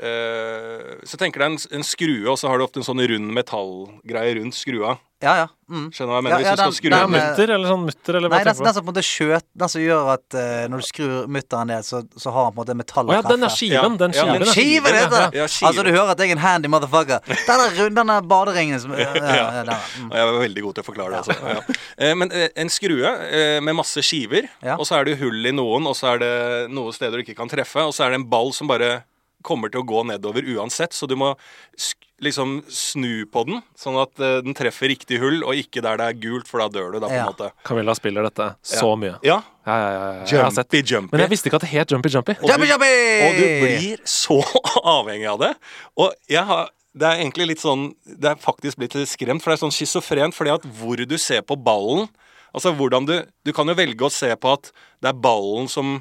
eh, 0.00 0.94
Så 1.08 1.18
tenker 1.20 1.40
du 1.40 1.44
deg 1.46 1.52
en, 1.54 1.58
en 1.80 1.86
skrue, 1.86 2.26
og 2.30 2.38
så 2.40 2.48
har 2.50 2.58
du 2.60 2.66
ofte 2.66 2.80
en 2.82 2.86
sånn 2.86 3.02
rund 3.10 3.32
metallgreie 3.34 4.36
rundt 4.40 4.56
skrua. 4.58 4.96
Ja, 5.24 5.34
ja. 5.40 5.46
Mm. 5.64 5.86
Skjønner 5.96 6.12
hva 6.12 6.18
jeg 6.20 6.24
Ja, 6.24 6.28
mener? 6.28 6.42
ja, 6.44 6.50
Hvis 6.52 6.58
du 6.58 6.60
skal 6.60 6.74
skru 6.76 6.90
Ja, 6.92 6.98
den- 7.00 7.12
den 7.14 7.22
mutter, 7.24 7.50
eller 7.54 7.68
sånn 7.72 7.84
mutter, 7.88 8.16
eller 8.18 8.28
hva 8.28 8.36
Nei, 8.36 8.44
den, 8.44 8.52
tenker 8.52 8.64
den 8.64 8.64
du 8.64 8.68
på? 8.68 8.74
som 8.74 8.84
på 8.84 8.90
en 8.90 8.94
måte 8.94 9.04
skjøt 9.08 9.46
Den 9.62 9.68
som 9.72 9.80
gjør 9.80 10.10
at 10.12 10.36
uh, 10.36 10.68
når 10.68 10.76
du 10.76 10.86
skrur 10.86 11.14
mutteren 11.36 11.66
ned, 11.72 11.82
så, 11.88 12.02
så 12.20 12.32
har 12.34 12.44
han 12.44 12.52
på 12.52 12.60
en 12.60 12.66
måte 12.66 12.76
metall 12.76 13.08
Å 13.08 13.14
ja, 13.16 13.22
den 13.24 13.46
er 13.48 13.48
skiven. 13.54 13.96
Den 14.02 14.12
Ja, 14.12 14.26
skiven. 14.28 14.44
ja. 14.44 14.52
Skive, 14.52 14.92
heter 14.92 15.16
det! 15.32 15.38
Ja. 15.40 15.46
Altså, 15.68 15.82
du 15.82 15.90
hører 15.96 16.10
at 16.12 16.18
jeg 16.20 16.28
er 16.28 16.36
en 16.36 16.44
handy 16.44 16.68
motherfucker. 16.68 17.24
Den 17.24 17.64
er 17.64 17.70
runde 17.80 18.04
er 18.18 18.28
baderingen 18.34 18.80
som 18.84 18.92
ja, 19.00 19.08
ja, 19.16 19.24
ja, 19.24 19.48
er. 19.64 19.72
Mm. 19.72 20.12
Ja, 20.12 20.16
Jeg 20.20 20.28
var 20.34 20.38
veldig 20.44 20.62
god 20.68 20.74
til 20.78 20.84
å 20.84 20.88
forklare 20.92 21.10
det. 21.10 21.18
Altså. 21.24 21.34
Ja. 21.48 21.80
Eh, 21.98 22.14
Men 22.14 22.30
eh, 22.30 22.48
en 22.60 22.68
skrue 22.68 23.08
eh, 23.32 23.60
med 23.64 23.74
masse 23.80 24.04
skiver, 24.04 24.50
Ja. 24.62 24.76
og 24.76 24.84
så 24.84 25.00
er 25.00 25.04
det 25.08 25.18
hull 25.24 25.40
i 25.48 25.50
noen, 25.56 25.88
og 25.88 25.96
så 25.96 26.12
er 26.14 26.18
det 26.20 26.70
noen 26.70 26.92
steder 26.92 27.16
du 27.16 27.24
ikke 27.24 27.36
kan 27.40 27.48
treffe, 27.48 27.80
og 27.88 27.96
så 27.96 28.04
er 28.04 28.10
det 28.12 28.20
en 28.20 28.28
ball 28.28 28.52
som 28.52 28.68
bare 28.68 29.04
kommer 29.42 29.72
til 29.72 29.80
å 29.80 29.88
gå 29.88 30.04
nedover 30.12 30.44
uansett, 30.56 30.92
så 30.92 31.08
du 31.08 31.16
må 31.16 31.34
sk 31.76 31.96
liksom 32.22 32.62
snu 32.70 33.26
på 33.26 33.42
den, 33.48 33.62
sånn 33.76 33.96
at 34.00 34.12
uh, 34.22 34.38
den 34.44 34.54
treffer 34.54 34.88
riktig 34.88 35.18
hull, 35.20 35.42
og 35.44 35.54
ikke 35.58 35.82
der 35.82 35.98
det 35.98 36.06
er 36.06 36.18
gult, 36.22 36.46
for 36.48 36.62
da 36.62 36.68
dør 36.70 36.92
du, 36.94 37.00
da, 37.00 37.08
på 37.08 37.12
en 37.12 37.18
Ja. 37.18 37.26
måte. 37.26 37.48
Camilla 37.66 37.94
spiller 37.94 38.22
dette 38.22 38.46
så 38.62 38.92
mye. 38.96 39.16
Ja. 39.26 39.40
Ja, 39.66 39.74
ja, 39.80 39.90
ja, 39.90 40.12
ja. 40.20 40.24
Jeg 40.30 40.42
har 40.44 40.50
sett. 40.54 40.70
Jumpy, 40.72 40.82
jumpy. 40.92 41.12
Men 41.16 41.20
jeg 41.24 41.30
visste 41.30 41.48
ikke 41.50 41.56
at 41.56 41.66
det 41.66 41.72
het 41.74 41.90
Jumpy 41.90 42.08
Jumpy. 42.12 42.36
Og 42.40 42.48
Jumpy, 42.48 42.64
du- 42.66 42.72
jumpy! 42.72 42.94
Og 43.26 43.34
du 43.40 43.44
blir 43.64 43.98
så 44.06 44.38
avhengig 44.96 45.26
av 45.32 45.38
det. 45.40 45.52
Og 45.98 46.12
jeg 46.28 46.44
har 46.44 46.70
det 46.94 47.08
er 47.08 47.18
egentlig 47.24 47.48
litt 47.48 47.58
sånn 47.58 47.88
Det 48.06 48.28
er 48.30 48.36
faktisk 48.38 48.78
blitt 48.78 48.94
litt 48.94 49.08
skremt, 49.10 49.42
for 49.42 49.50
det 49.50 49.56
er 49.58 49.64
sånn 49.66 49.74
schizofrent. 49.74 50.32
fordi 50.32 50.52
at 50.54 50.62
hvor 50.78 50.94
du 50.96 51.16
ser 51.18 51.42
på 51.42 51.56
ballen 51.58 52.06
Altså 52.54 52.70
hvordan 52.70 53.04
du 53.08 53.16
Du 53.42 53.50
kan 53.52 53.66
jo 53.66 53.74
velge 53.74 53.98
å 54.06 54.12
se 54.14 54.30
på 54.36 54.52
at 54.52 54.70
det 55.02 55.08
er 55.10 55.18
ballen 55.18 55.66
som 55.66 55.96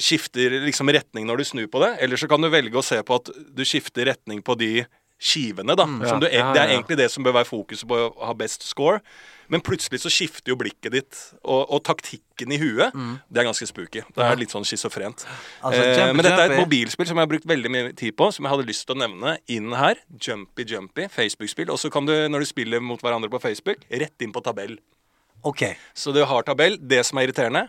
skifter 0.00 0.50
liksom 0.64 0.88
retning 0.90 1.26
når 1.28 1.36
du 1.36 1.44
snur 1.44 1.66
på 1.70 1.78
det, 1.82 1.92
eller 2.02 2.16
så 2.16 2.26
kan 2.26 2.40
du 2.42 2.48
velge 2.50 2.74
å 2.74 2.82
se 2.82 2.96
på 3.04 3.18
at 3.20 3.28
du 3.54 3.62
skifter 3.68 4.06
retning 4.08 4.40
på 4.42 4.56
de 4.58 4.84
skivene, 5.24 5.76
da. 5.78 5.86
som 6.08 6.20
du, 6.20 6.26
Mm. 6.26 6.28
Det 6.28 6.32
er 6.34 6.38
ja, 6.38 6.50
ja. 6.54 6.74
egentlig 6.74 6.98
det 7.00 7.10
som 7.12 7.24
bør 7.24 7.38
være 7.38 7.48
fokuset 7.48 7.88
på 7.88 7.96
å 7.96 8.26
ha 8.28 8.34
best 8.36 8.66
score. 8.68 9.00
Men 9.52 9.60
plutselig 9.60 10.00
så 10.00 10.08
skifter 10.12 10.52
jo 10.52 10.56
blikket 10.56 10.92
ditt, 10.94 11.18
og, 11.44 11.66
og 11.68 11.82
taktikken 11.84 12.52
i 12.54 12.58
huet. 12.60 12.94
Det 13.28 13.42
er 13.42 13.44
ganske 13.48 13.66
spooky. 13.68 14.00
Det 14.16 14.24
er 14.24 14.38
litt 14.40 14.54
sånn 14.54 14.64
schizofrent. 14.64 15.26
Altså, 15.60 15.82
eh, 15.82 16.12
men 16.16 16.24
dette 16.24 16.40
er 16.46 16.54
et 16.54 16.62
mobilspill 16.62 17.08
som 17.10 17.20
jeg 17.20 17.26
har 17.26 17.30
brukt 17.34 17.48
veldig 17.50 17.72
mye 17.74 17.92
tid 17.92 18.16
på, 18.16 18.30
som 18.32 18.46
jeg 18.46 18.54
hadde 18.54 18.66
lyst 18.70 18.86
til 18.88 18.96
å 18.96 19.02
nevne 19.04 19.36
inn 19.52 19.68
her. 19.76 20.00
Jumpy 20.16 20.64
Jumpy, 20.72 21.08
Facebook-spill. 21.12 21.72
Og 21.74 21.80
så 21.82 21.92
kan 21.92 22.08
du, 22.08 22.14
når 22.32 22.44
du 22.46 22.50
spiller 22.54 22.80
mot 22.84 23.00
hverandre 23.04 23.28
på 23.32 23.42
Facebook, 23.44 23.84
rett 23.92 24.24
inn 24.24 24.32
på 24.32 24.42
tabell. 24.44 24.78
OK. 25.44 25.66
Så 25.92 26.14
du 26.16 26.22
har 26.24 26.48
tabell. 26.48 26.78
Det 26.80 27.04
som 27.04 27.20
er 27.20 27.28
irriterende 27.28 27.66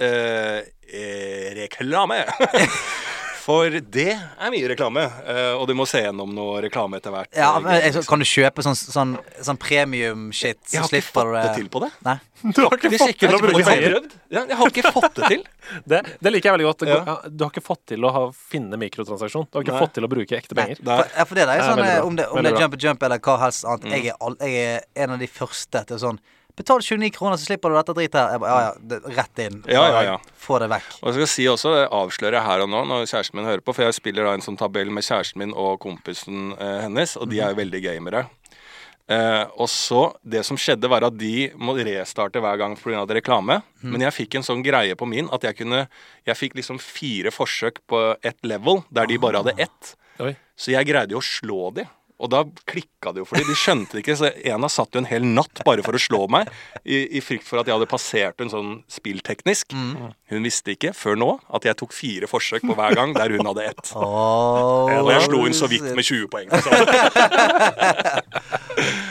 eh, 0.00 0.64
eh, 0.88 1.48
reklame. 1.60 2.22
For 3.42 3.74
det 3.74 4.12
er 4.14 4.52
mye 4.54 4.68
reklame. 4.70 5.02
eh, 5.26 5.52
og 5.58 5.66
du 5.66 5.74
må 5.74 5.86
se 5.90 5.98
gjennom 6.04 6.30
noe 6.34 6.60
reklame 6.62 7.00
etter 7.00 7.10
hvert. 7.10 7.30
Ja, 7.34 7.56
eh, 7.56 7.62
men, 7.64 7.82
eh, 7.88 8.02
kan 8.06 8.22
du 8.22 8.26
kjøpe 8.28 8.62
sånn, 8.62 8.76
sånn, 8.78 9.16
sånn 9.42 9.58
premium-shit, 9.58 10.60
så 10.62 10.76
jeg 10.76 10.82
har 10.84 10.92
ikke 10.94 11.08
fått 11.10 11.32
det 11.34 11.54
til 11.56 11.68
på 11.72 11.82
det. 11.82 11.90
Nei. 12.06 12.18
Du 12.42 12.60
har 12.62 12.76
ikke 12.76 12.90
fått 12.98 13.18
til 13.18 13.34
å 13.34 13.40
bruke 13.42 13.64
penger. 13.66 13.96
prøvd. 13.96 14.14
Jeg 14.34 14.56
har 14.58 14.70
ikke 14.72 14.92
fått 14.94 15.14
det 15.18 15.28
til. 15.34 15.42
Det, 15.86 16.00
det 16.20 16.30
liker 16.32 16.50
jeg 16.50 16.54
veldig 16.58 16.66
godt. 16.66 16.82
Ja. 16.90 17.14
Du 17.30 17.44
har 17.44 17.50
ikke 17.52 17.62
fått 17.64 17.84
til 17.92 18.02
å 18.04 18.10
ha, 18.12 18.22
finne 18.34 18.76
mikrotransaksjon. 18.82 19.46
Du 19.46 19.56
har 19.56 19.62
ikke 19.62 19.76
Nei. 19.76 19.82
fått 19.84 19.94
til 19.94 20.04
å 20.04 20.10
bruke 20.10 20.34
ekte 20.36 20.56
penger. 20.58 20.80
Nei. 20.82 20.96
For, 20.98 21.12
ja, 21.14 21.24
for 21.30 21.38
det 21.38 21.44
er 21.46 21.52
er 21.54 21.62
sånn, 21.62 21.82
eh, 21.86 21.98
om 22.02 22.16
det, 22.18 22.26
om 22.28 22.42
det 22.42 22.50
er 22.50 22.58
jump 22.64 22.74
jump 22.74 22.82
jump 22.82 23.06
eller 23.06 23.22
hva 23.22 23.36
helst 23.44 23.64
annet, 23.70 23.86
jeg, 23.94 24.10
er 24.10 24.16
all, 24.26 24.36
jeg 24.42 24.64
er 24.74 25.04
en 25.06 25.14
av 25.14 25.22
de 25.22 25.28
første 25.30 25.84
til 25.86 26.00
sånn 26.02 26.18
Betal 26.58 26.82
29 26.84 27.10
kroner, 27.16 27.40
så 27.40 27.48
slipper 27.48 27.72
du 27.72 27.78
dette 27.78 27.94
dritet 27.96 28.18
her. 28.20 28.34
Jeg 28.34 28.42
ba, 28.42 28.50
ja, 28.50 28.60
ja, 28.66 28.72
det, 28.90 28.98
rett 29.16 29.42
inn. 29.46 29.62
Ja, 29.72 29.86
ja, 29.88 30.02
ja. 30.10 30.18
Få 30.36 30.58
det 30.60 30.68
vekk. 30.72 30.90
Og 31.00 31.08
jeg 31.08 31.16
skal 31.20 31.30
si 31.32 31.46
også, 31.48 31.72
det 31.78 31.86
avslører 31.96 32.38
jeg 32.38 32.48
her 32.48 32.64
og 32.66 32.70
nå 32.74 32.82
når 32.90 33.08
kjæresten 33.08 33.40
min 33.40 33.48
hører 33.48 33.64
på, 33.64 33.72
for 33.76 33.86
jeg 33.86 33.96
spiller 33.96 34.28
da 34.28 34.36
en 34.36 34.44
sånn 34.44 34.60
tabell 34.60 34.92
med 34.92 35.06
kjæresten 35.06 35.40
min 35.40 35.56
og 35.56 35.80
kompisen 35.82 36.52
eh, 36.58 36.82
hennes, 36.84 37.16
og 37.16 37.30
de 37.32 37.40
er 37.40 37.54
jo 37.54 37.60
veldig 37.62 37.82
gamere. 37.88 38.26
Eh, 39.10 39.44
og 39.58 39.68
så, 39.68 40.02
Det 40.22 40.44
som 40.46 40.56
skjedde, 40.60 40.88
var 40.92 41.04
at 41.08 41.16
de 41.18 41.50
må 41.58 41.74
restarte 41.80 42.40
hver 42.42 42.60
gang 42.60 42.76
pga. 42.78 43.02
reklame. 43.08 43.62
Men 43.82 44.04
jeg 44.06 44.14
fikk 44.20 44.36
en 44.38 44.46
sånn 44.46 44.62
greie 44.62 44.94
på 44.94 45.08
min 45.08 45.28
at 45.32 45.42
jeg 45.42 45.56
kunne 45.58 45.88
Jeg 46.26 46.36
fikk 46.38 46.54
liksom 46.54 46.78
fire 46.78 47.30
forsøk 47.30 47.80
på 47.88 48.16
ett 48.22 48.38
level, 48.44 48.84
der 48.90 49.06
de 49.06 49.18
bare 49.18 49.42
hadde 49.42 49.58
ett. 49.58 49.96
Oi. 50.20 50.36
Så 50.56 50.70
jeg 50.70 50.86
greide 50.86 51.10
jo 51.16 51.18
å 51.18 51.24
slå 51.24 51.72
de. 51.74 51.86
Og 52.22 52.30
da 52.30 52.44
klikka 52.70 53.10
det 53.12 53.18
jo 53.24 53.26
for 53.26 53.34
de. 53.40 53.44
De 53.48 53.56
skjønte 53.58 53.96
det 53.96 54.04
ikke. 54.04 54.14
Så 54.20 54.28
en 54.46 54.62
av 54.62 54.70
satt 54.70 54.94
jo 54.94 55.00
en 55.02 55.08
hel 55.10 55.24
natt 55.26 55.62
bare 55.66 55.82
for 55.82 55.98
å 55.98 56.00
slå 56.00 56.20
meg, 56.30 56.46
i, 56.86 57.00
i 57.18 57.20
frykt 57.24 57.42
for 57.48 57.58
at 57.58 57.66
jeg 57.66 57.74
hadde 57.74 57.88
passert 57.90 58.40
en 58.44 58.52
sånn 58.52 58.70
spillteknisk. 58.90 59.74
Hun 59.74 60.46
visste 60.46 60.72
ikke 60.76 60.92
før 60.96 61.18
nå 61.18 61.32
at 61.52 61.66
jeg 61.66 61.76
tok 61.82 61.92
fire 61.92 62.30
forsøk 62.30 62.62
på 62.68 62.76
hver 62.78 62.94
gang 62.96 63.10
der 63.16 63.34
hun 63.34 63.44
hadde 63.50 63.66
ett. 63.72 63.90
Oh, 63.98 64.86
Og 65.02 65.10
jeg 65.10 65.26
slo 65.26 65.42
hun 65.44 65.56
så 65.58 65.66
vidt 65.72 65.90
med 65.98 66.06
20 66.06 66.30
poeng. 66.32 66.48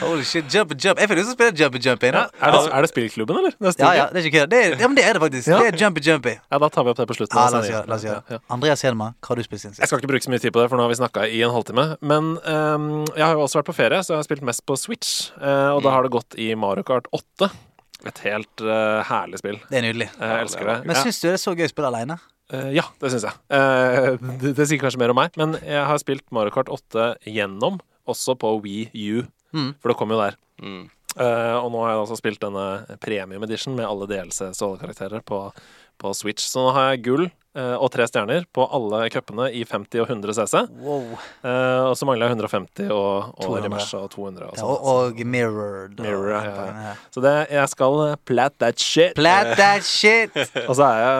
Holy 0.02 0.24
shit, 0.26 0.44
jump 0.52 0.72
jump. 0.82 0.98
Jeg 1.00 1.08
føler 1.08 1.24
som 1.24 1.36
spiller 1.36 1.54
jump 1.56 1.76
jump. 1.84 2.02
Ja, 2.04 2.24
er, 2.42 2.52
det, 2.56 2.60
er 2.74 2.84
det 2.84 2.90
spillklubben, 2.90 3.38
eller? 3.38 3.54
Neste 3.62 3.84
Ja, 3.84 3.92
ja, 3.96 4.06
det 4.12 4.22
er 4.22 4.28
ikke. 4.28 4.46
Det 4.50 4.58
er- 4.66 4.76
Ja, 4.82 4.88
men 4.88 4.96
det 4.98 5.04
er 5.06 5.12
det 5.14 5.22
faktisk. 5.22 5.48
Ja. 5.48 5.58
Det 5.62 5.68
er 5.74 5.76
jumpy 5.84 6.00
jumpy. 6.02 6.34
ja, 6.50 6.58
da 6.58 6.68
tar 6.68 6.84
vi 6.84 6.90
opp 6.90 6.96
det 6.98 7.06
på 7.08 7.14
slutten. 7.16 7.36
Ja, 7.38 7.48
la 7.50 7.58
oss 7.62 7.68
gjøre 7.70 7.86
la 7.88 7.94
oss 7.94 8.02
gjøre. 8.04 8.40
Andreas 8.50 8.82
Hedman, 8.82 9.14
hva 9.22 9.28
har 9.28 9.36
du 9.36 9.42
spilt 9.46 9.60
siden 9.62 9.78
Jeg 9.78 9.86
skal 9.88 9.98
ikke 10.02 10.08
bruke 10.10 10.24
så 10.26 10.30
mye 10.30 10.40
tid 10.42 10.52
på 10.52 10.60
det, 10.62 10.68
for 10.70 10.76
nå 10.76 10.82
har 10.82 10.90
vi 10.90 10.98
snakka 10.98 11.28
i 11.30 11.42
en 11.46 11.50
halvtime. 11.54 11.96
Men 12.02 12.36
ehm, 12.44 13.01
jeg 13.16 13.24
har 13.24 13.36
jo 13.36 13.44
også 13.44 13.60
vært 13.60 13.70
på 13.70 13.76
ferie, 13.76 14.00
så 14.04 14.14
jeg 14.14 14.20
har 14.20 14.26
spilt 14.28 14.46
mest 14.46 14.64
på 14.68 14.76
Switch. 14.80 15.30
eh, 15.40 15.70
og 15.72 15.82
da 15.86 15.94
har 15.94 16.06
det 16.06 16.12
gått 16.14 16.36
i 16.40 16.52
Mario 16.58 16.86
Kart 16.86 17.08
8. 17.12 17.50
Et 18.10 18.22
helt 18.26 18.64
uh, 18.66 18.98
herlig 19.06 19.38
spill. 19.38 19.60
Det 19.70 19.78
er 19.78 19.84
nydelig. 19.86 20.08
Jeg 20.10 20.46
elsker 20.46 20.66
det. 20.66 20.78
Men 20.88 20.98
syns 20.98 21.20
du 21.22 21.28
det 21.28 21.36
er 21.36 21.42
så 21.44 21.52
gøy 21.54 21.68
å 21.68 21.70
spille 21.70 21.90
aleine? 21.92 22.16
Uh, 22.50 22.72
ja, 22.74 22.82
det 22.98 23.12
syns 23.12 23.28
jeg. 23.28 23.38
Uh, 23.52 24.16
det, 24.42 24.56
det 24.58 24.66
sier 24.66 24.80
kanskje 24.82 24.98
mer 25.04 25.14
om 25.14 25.20
meg, 25.20 25.36
men 25.38 25.54
jeg 25.60 25.84
har 25.86 26.02
spilt 26.02 26.26
Mario 26.34 26.54
Kart 26.54 26.72
8 26.72 27.12
gjennom, 27.30 27.78
også 28.10 28.34
på 28.42 28.56
Wii 28.64 29.06
U. 29.12 29.22
Mm. 29.54 29.70
For 29.78 29.92
det 29.92 29.98
kom 30.00 30.10
jo 30.10 30.18
der. 30.18 30.34
Mm. 30.58 30.90
Eh, 31.20 31.56
og 31.58 31.68
nå 31.72 31.82
har 31.84 31.92
jeg 31.92 32.02
også 32.06 32.18
spilt 32.20 32.40
denne 32.40 32.96
premium 33.02 33.44
edition 33.44 33.76
med 33.76 33.84
alle 33.84 34.08
DLCs 34.08 34.62
og 34.62 34.68
alle 34.68 34.82
karakterer 34.86 35.24
på, 35.28 35.44
på 36.00 36.12
Switch. 36.16 36.46
Så 36.48 36.62
nå 36.64 36.72
har 36.76 36.92
jeg 36.92 37.04
gull 37.08 37.26
eh, 37.26 37.32
og 37.54 37.90
tre 37.92 38.06
stjerner 38.08 38.46
på 38.54 38.64
alle 38.72 39.02
cupene 39.12 39.50
i 39.52 39.64
50 39.68 40.00
og 40.00 40.08
100 40.10 40.34
CC. 40.38 40.62
Wow. 40.80 41.04
Eh, 41.44 41.82
og 41.90 41.96
så 41.98 42.06
mangler 42.08 42.30
jeg 42.30 42.36
150 42.38 42.88
og, 42.94 43.34
og 43.36 43.42
200. 43.44 43.64
Remerse 43.66 43.98
og 44.00 44.08
200. 44.14 44.46
Og 44.46 44.56
Ja, 44.56 44.60
sånn. 44.62 44.70
og, 44.72 44.86
og 45.12 45.20
mirrored. 45.26 45.98
Mirror, 46.00 46.30
ja, 46.32 46.40
ja, 46.46 46.66
ja. 46.88 46.94
Så 47.12 47.20
det, 47.24 47.34
jeg 47.52 47.68
skal 47.74 47.98
eh, 48.08 48.14
plat 48.28 48.56
that 48.62 48.80
shit. 48.80 49.14
Plat 49.18 49.52
that 49.58 49.84
shit! 49.84 50.32
Og 50.68 50.76
så 50.78 50.86
er 50.86 50.98
jeg 51.02 51.18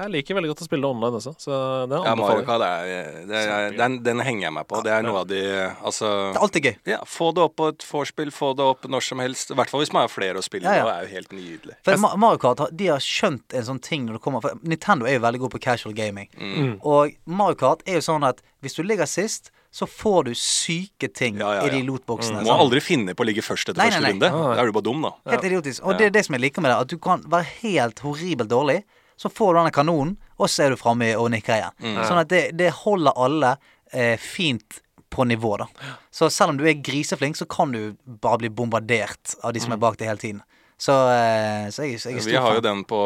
Jeg 0.00 0.10
liker 0.16 0.36
veldig 0.38 0.50
godt 0.52 0.62
å 0.64 0.66
spille 0.66 0.88
online 0.90 1.18
også, 1.20 1.32
så 1.40 1.52
det 1.90 2.00
Ja, 2.04 2.14
Mario 2.18 2.40
anbefaler 2.40 2.42
jeg. 2.42 2.46
Kart 2.50 2.64
er, 2.66 3.24
det 3.30 3.40
er 3.54 3.76
den, 3.78 3.96
den 4.04 4.20
henger 4.24 4.46
jeg 4.48 4.54
meg 4.56 4.68
på. 4.70 4.80
Det 4.84 4.92
er 4.94 5.04
noe 5.06 5.22
av 5.22 5.28
de 5.30 5.40
Altså 5.86 6.08
Det 6.32 6.38
er 6.38 6.44
alltid 6.44 6.66
gøy. 6.68 6.76
ja, 6.92 6.98
Få 7.08 7.30
det 7.36 7.44
opp 7.44 7.56
på 7.60 7.68
et 7.72 7.86
vorspiel, 7.86 8.32
få 8.34 8.52
det 8.58 8.66
opp 8.66 8.84
når 8.90 9.06
som 9.06 9.22
helst. 9.22 9.52
I 9.54 9.58
hvert 9.58 9.72
fall 9.72 9.82
hvis 9.84 9.92
man 9.96 10.04
har 10.06 10.12
flere 10.12 10.40
å 10.40 10.44
spille 10.44 10.66
Ja, 10.68 10.80
ja. 10.80 10.84
med. 10.84 10.90
Det 10.90 10.96
er 10.98 11.08
jo 11.08 11.14
helt 11.16 11.34
nydelig. 11.38 11.76
For 11.88 12.18
Mario 12.26 12.42
Kart 12.42 12.64
de 12.76 12.90
har 12.92 13.00
skjønt 13.04 13.56
en 13.56 13.66
sånn 13.70 13.80
ting 13.84 14.04
når 14.08 14.18
det 14.18 14.22
kommer 14.26 14.44
For 14.44 14.60
Nintendo 14.66 15.08
er 15.08 15.16
jo 15.18 15.24
veldig 15.24 15.40
god 15.46 15.54
på 15.56 15.62
casual 15.70 15.94
gaming. 15.96 16.28
Mm. 16.36 16.76
Og 16.82 17.16
Mario 17.30 17.58
Kart 17.62 17.86
er 17.86 17.98
jo 18.00 18.04
sånn 18.10 18.26
at 18.28 18.42
hvis 18.60 18.76
du 18.76 18.84
ligger 18.84 19.08
sist, 19.10 19.50
så 19.70 19.86
får 19.86 20.24
du 20.26 20.32
syke 20.34 21.08
ting 21.14 21.38
Ja, 21.38 21.52
ja, 21.60 21.66
i 21.66 21.70
de 21.70 21.84
lootboksene. 21.86 22.42
Mm. 22.42 22.48
Må 22.48 22.56
aldri 22.58 22.80
finne 22.82 23.14
på 23.14 23.22
å 23.22 23.28
ligge 23.28 23.44
først 23.46 23.70
etter 23.70 23.78
Nei, 23.78 23.90
første 23.92 24.02
nei, 24.02 24.12
nei. 24.18 24.30
runde. 24.30 24.56
Da 24.56 24.64
er 24.64 24.70
du 24.70 24.74
bare 24.74 24.88
dum, 24.88 25.04
da. 25.06 25.12
Helt 25.30 25.46
idiotisk. 25.46 25.84
Og 25.86 26.00
det 26.00 26.08
er 26.08 26.16
det 26.16 26.24
som 26.26 26.34
jeg 26.34 26.42
liker 26.48 26.64
med 26.64 26.72
det. 26.74 26.78
At 26.82 26.90
du 26.90 26.98
kan 27.02 27.22
være 27.30 27.46
helt 27.60 28.02
horribelt 28.02 28.50
dårlig, 28.50 28.80
så 29.20 29.30
får 29.30 29.52
du 29.54 29.60
denne 29.60 29.74
kanonen, 29.76 30.14
og 30.40 30.50
så 30.50 30.64
er 30.66 30.74
du 30.74 30.80
framme 30.80 31.12
og 31.20 31.28
nikker 31.34 31.58
igjen. 31.60 31.76
Mm. 31.84 31.98
Sånn 32.08 32.22
at 32.24 32.30
det, 32.32 32.44
det 32.58 32.70
holder 32.82 33.18
alle 33.20 33.54
eh, 33.92 34.16
fint 34.18 34.80
på 35.10 35.26
nivå, 35.28 35.56
da. 35.60 35.66
Så 36.14 36.30
selv 36.34 36.54
om 36.54 36.58
du 36.58 36.66
er 36.70 36.78
griseflink, 36.82 37.38
så 37.38 37.46
kan 37.50 37.74
du 37.74 37.94
bare 38.22 38.42
bli 38.42 38.50
bombardert 38.50 39.36
av 39.42 39.54
de 39.54 39.62
som 39.62 39.74
er 39.74 39.80
bak 39.82 39.98
deg 40.00 40.10
hele 40.10 40.22
tiden. 40.22 40.42
Så, 40.80 40.94
eh, 41.12 41.66
så 41.74 41.84
jeg, 41.84 41.98
jeg 42.00 42.22
er 42.22 42.24
Vi 42.24 42.36
har 42.40 42.54
jo 42.56 42.62
den 42.64 42.78
på 42.88 42.98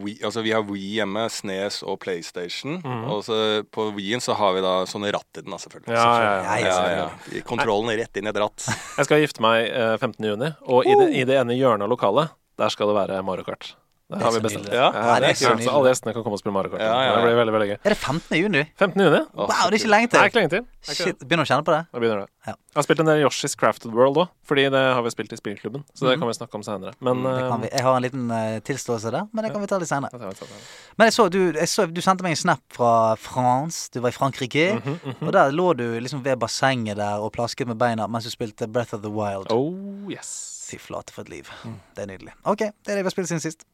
Wii, 0.00 0.14
altså 0.24 0.40
vi 0.46 0.54
har 0.56 0.62
Wii 0.64 0.94
hjemme, 0.96 1.26
Snes 1.28 1.82
og 1.84 1.98
PlayStation. 2.00 2.78
Og 3.12 3.20
så 3.26 3.36
på 3.68 3.90
Wien 3.98 4.22
så 4.24 4.32
har 4.38 4.54
vi 4.56 4.62
da 4.64 4.72
sånne 4.88 5.10
ratt 5.12 5.36
i 5.36 5.44
den, 5.44 5.52
selvfølgelig. 5.60 5.92
Ja, 5.92 6.06
selvfølgelig. 6.06 6.38
ja. 6.38 6.56
Ja, 6.56 6.56
Ja, 6.64 6.86
ja, 6.94 7.10
ja. 7.36 7.42
Kontrollen 7.48 7.92
rett 8.00 8.16
inn 8.16 8.30
i 8.30 8.32
et 8.32 8.40
ratt. 8.40 8.64
Jeg 8.96 9.08
skal 9.10 9.20
gifte 9.20 9.44
meg 9.44 9.68
eh, 9.68 9.96
15. 10.00 10.24
juni, 10.24 10.54
og 10.72 10.88
i 10.88 10.96
det, 11.02 11.10
i 11.20 11.26
det 11.28 11.36
ene 11.42 11.58
hjørnet 11.58 11.84
av 11.84 11.92
lokalet, 11.92 12.32
der 12.58 12.72
skal 12.72 12.88
det 12.90 12.96
være 12.96 13.20
Mario 13.26 13.44
Kart. 13.44 13.74
Der 14.08 14.22
har 14.24 14.32
vi 14.32 14.40
bestemt 14.40 14.68
Ja. 14.72 14.86
Ja, 14.88 15.20
det 15.20 15.28
er 15.28 15.34
så 15.36 15.50
nydelig. 15.52 15.68
alle 15.68 15.90
gjestene 15.90 16.12
kan 16.16 16.22
komme 16.24 16.36
og 16.38 16.40
spille 16.40 16.52
Mario 16.56 16.70
Kart. 16.72 16.80
Ja, 16.80 16.86
ja, 16.88 17.08
ja. 17.10 17.16
Det 17.18 17.24
blir 17.26 17.36
veldig, 17.36 17.52
veldig 17.52 17.68
gøy. 17.68 17.76
Er 17.84 17.92
det 17.92 17.96
15. 17.98 18.36
juni? 18.38 18.62
15. 18.80 19.02
juni? 19.04 19.20
Wow, 19.36 19.46
det 19.68 19.76
er 19.76 19.76
ikke 19.82 19.90
lenge 19.92 20.08
Det 20.08 20.20
er 20.20 20.24
ikke 20.30 20.38
lenge 20.40 20.52
til. 20.54 20.62
Det 20.64 20.88
det. 20.88 20.96
Shit, 20.96 21.18
Begynner 21.28 21.44
å 21.44 21.48
kjenne 21.50 21.64
på 21.66 21.74
det? 21.74 21.82
Da 21.92 22.00
begynner 22.00 22.22
det. 22.24 22.28
Ja. 22.46 22.54
Jeg 22.56 22.80
har 22.80 22.86
spilt 22.86 23.00
en 23.04 23.06
del 23.10 23.20
Yoshi's 23.26 23.56
Crafted 23.60 23.92
World 23.92 24.16
òg, 24.16 24.30
fordi 24.48 24.64
det 24.72 24.80
har 24.96 25.02
vi 25.04 25.10
spilt 25.12 25.32
i 25.32 25.36
spillklubben. 25.36 25.84
Så 25.92 26.08
det 26.08 26.18
kan 26.18 26.28
vi 26.28 26.32
snakke 26.38 26.54
om 26.56 26.62
senere. 26.64 26.94
Men 27.04 27.22
Det 27.22 27.36
kan 27.50 27.60
vi. 27.60 27.68
Jeg 27.68 27.84
har 27.84 27.96
en 27.96 28.02
liten 28.02 28.30
uh, 28.32 28.58
tilståelse 28.64 29.12
der, 29.12 29.28
men 29.32 29.44
det 29.44 29.52
kan 29.52 29.60
vi 29.60 29.66
ta 29.66 29.76
litt 29.76 29.88
senere. 29.92 30.08
det 30.16 30.36
senere. 30.40 30.64
Men 30.96 31.04
jeg 31.10 31.12
så, 31.12 31.28
du, 31.28 31.40
jeg 31.52 31.68
så 31.68 31.84
du 31.92 32.00
sendte 32.00 32.24
meg 32.24 32.32
en 32.32 32.36
snap 32.48 32.62
fra 32.72 33.14
France. 33.20 33.90
Du 33.92 34.00
var 34.00 34.08
i 34.08 34.16
Frankrike. 34.16 34.80
Mhm, 34.80 35.26
Og 35.26 35.32
der 35.36 35.52
lå 35.52 35.74
du 35.76 35.84
liksom 36.00 36.24
ved 36.24 36.38
bassenget 36.40 36.96
der 36.96 37.20
og 37.20 37.32
plasket 37.36 37.68
med 37.68 37.76
beina 37.76 38.06
mens 38.08 38.24
du 38.24 38.30
spilte 38.30 38.66
Breath 38.72 38.94
of 38.94 39.02
the 39.02 39.10
Wild. 39.12 39.52
Oh, 39.52 40.08
yes. 40.08 40.57
Fy 40.68 40.76
flate 40.76 41.14
for 41.14 41.24
et 41.24 41.30
liv. 41.32 41.48
Det 41.96 42.04
er 42.04 42.10
nydelig. 42.10 42.34
OK, 42.44 42.58
det 42.84 42.92
er 42.92 42.98
det 42.98 43.04
vi 43.04 43.08
har 43.08 43.14
spilt 43.14 43.30
siden 43.30 43.40
sist. 43.40 43.64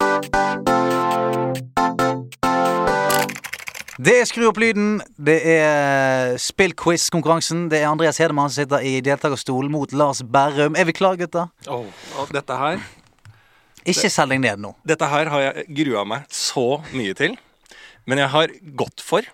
Det 3.94 4.14
er 4.20 4.24
Skru 4.26 4.44
opp 4.48 4.58
lyden. 4.58 5.00
Det 5.18 5.36
er 5.54 6.34
spillquiz-konkurransen. 6.42 7.68
Det 7.70 7.80
er 7.80 7.88
Andreas 7.90 8.18
Hedemann 8.22 8.50
som 8.50 8.62
sitter 8.64 8.82
i 8.86 8.96
deltakerstolen 9.06 9.70
mot 9.74 9.92
Lars 9.94 10.22
Berrum. 10.22 10.74
Er 10.78 10.86
vi 10.88 10.94
klare, 10.94 11.18
gutter? 11.18 11.50
Oh, 11.70 11.86
dette 12.34 12.58
her 12.58 12.82
Ikke 13.86 14.10
selg 14.10 14.34
deg 14.34 14.42
ned 14.42 14.62
nå. 14.64 14.72
Dette 14.86 15.10
her 15.10 15.30
har 15.30 15.44
jeg 15.48 15.66
grua 15.82 16.06
meg 16.08 16.26
så 16.32 16.80
mye 16.94 17.14
til. 17.18 17.34
Men 18.06 18.22
jeg 18.22 18.30
har 18.34 18.54
gått 18.78 19.02
for 19.04 19.26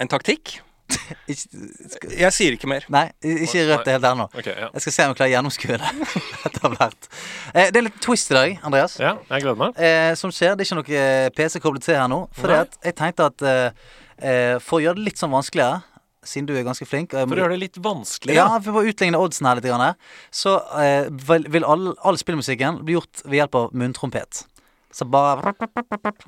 en 0.00 0.10
taktikk. 0.10 0.58
Ikke, 1.32 2.10
Jeg 2.18 2.32
sier 2.36 2.56
ikke 2.56 2.68
mer. 2.70 2.84
nei, 2.92 3.04
ikke 3.22 3.62
rødt 3.70 3.84
det 3.86 3.94
helt 3.96 4.06
nå. 4.18 4.26
Okay, 4.34 4.54
ja. 4.58 4.68
Jeg 4.74 4.84
skal 4.84 4.94
se 4.96 5.04
om 5.06 5.12
jeg 5.12 5.18
klarer 5.20 5.30
å 5.30 5.34
gjennomskue 5.36 5.78
det 5.82 5.92
etter 6.48 6.74
hvert. 6.76 7.08
Eh, 7.54 7.70
det 7.72 7.80
er 7.80 7.86
litt 7.88 8.00
twist 8.04 8.32
i 8.32 8.36
dag, 8.38 8.58
Andreas. 8.66 8.98
ja, 9.02 9.14
jeg 9.30 9.44
gleder 9.46 9.60
meg. 9.62 9.78
Eh, 9.78 10.10
som 10.18 10.32
skjer, 10.34 10.56
det 10.58 10.66
er 10.66 10.70
ikke 10.70 10.80
noe 10.82 11.00
eh, 11.04 11.30
PC 11.36 11.62
koblet 11.64 11.86
til 11.86 11.98
her 12.00 12.10
nå. 12.12 12.24
For 12.38 12.52
jeg 12.56 12.96
tenkte 12.98 13.30
at 13.30 13.46
eh, 13.46 13.88
eh, 14.18 14.58
for 14.62 14.80
å 14.80 14.84
gjøre 14.86 15.00
det 15.00 15.08
litt 15.12 15.22
sånn 15.22 15.32
vanskeligere, 15.34 15.82
siden 16.22 16.46
du 16.46 16.52
er 16.54 16.62
ganske 16.62 16.86
flink 16.86 17.10
For 17.16 17.34
å 17.34 17.40
gjøre 17.40 17.56
det 17.56 17.62
litt 17.64 17.78
vanskelig. 17.82 18.36
Ja, 18.36 18.44
for 18.62 18.78
å 18.78 18.84
utligne 18.86 19.18
oddsen 19.18 19.48
her 19.48 19.58
litt, 19.58 19.96
så 20.30 20.52
eh, 20.78 21.08
vil 21.50 21.66
all, 21.66 21.92
all 22.06 22.18
spillmusikken 22.20 22.82
bli 22.86 22.94
gjort 22.94 23.24
ved 23.26 23.40
hjelp 23.40 23.58
av 23.58 23.72
munntrompet. 23.74 24.44
Så 24.92 25.06
bare 25.08 25.54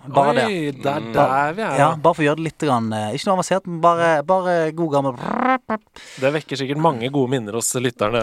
Bare 0.09 0.33
det. 0.39 0.45
Oi, 0.49 0.71
det 0.73 0.89
er 0.89 1.09
der 1.12 1.53
vi 1.57 1.62
er. 1.67 1.75
Ja, 1.79 1.89
bare 2.01 2.17
for 2.17 2.25
å 2.25 2.27
gjøre 2.31 2.41
det 2.41 2.47
litt 2.47 2.65
grann, 2.65 2.87
eh, 2.97 3.11
Ikke 3.17 3.29
noe 3.29 3.37
avansert, 3.37 3.67
men 3.69 3.83
bare, 3.85 4.09
bare 4.25 4.55
god 4.73 4.95
gammel 4.95 5.19
Det 6.23 6.33
vekker 6.39 6.61
sikkert 6.62 6.81
mange 6.81 7.11
gode 7.12 7.31
minner 7.35 7.59
hos 7.59 7.69
lytterne. 7.77 8.23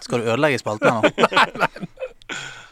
Skal 0.00 0.24
du 0.24 0.30
ødelegge 0.32 0.62
spalten 0.62 0.88
her 0.88 1.02
nå? 1.04 1.88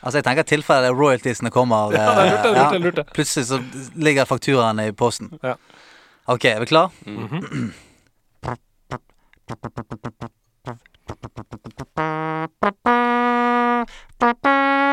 Altså, 0.02 0.18
jeg 0.18 0.24
tenker 0.26 0.42
tilfellet 0.42 0.96
royaltiesene 0.98 1.50
kommer. 1.54 1.92
Ja, 1.94 2.08
det 2.16 2.22
er 2.24 2.30
lurt, 2.32 2.42
det 2.42 2.48
er 2.50 2.56
lurt, 2.56 2.72
det 2.72 2.78
er 2.80 2.82
lurt, 2.82 2.96
det. 2.96 3.04
Plutselig 3.14 3.46
så 3.46 3.60
ligger 4.02 4.26
fakturaen 4.26 4.80
i 4.82 4.88
posten. 4.98 5.28
Ja. 5.46 5.54
OK, 6.32 6.44
er 6.50 6.58
vi 6.64 6.66
klar? 6.72 6.90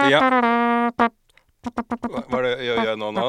Ja. 0.09 0.21
Hva 1.59 2.39
er 2.39 2.45
det 2.45 2.51
gjør 2.63 2.81
jeg 2.87 2.97
nå? 3.01 3.09
nå? 3.15 3.23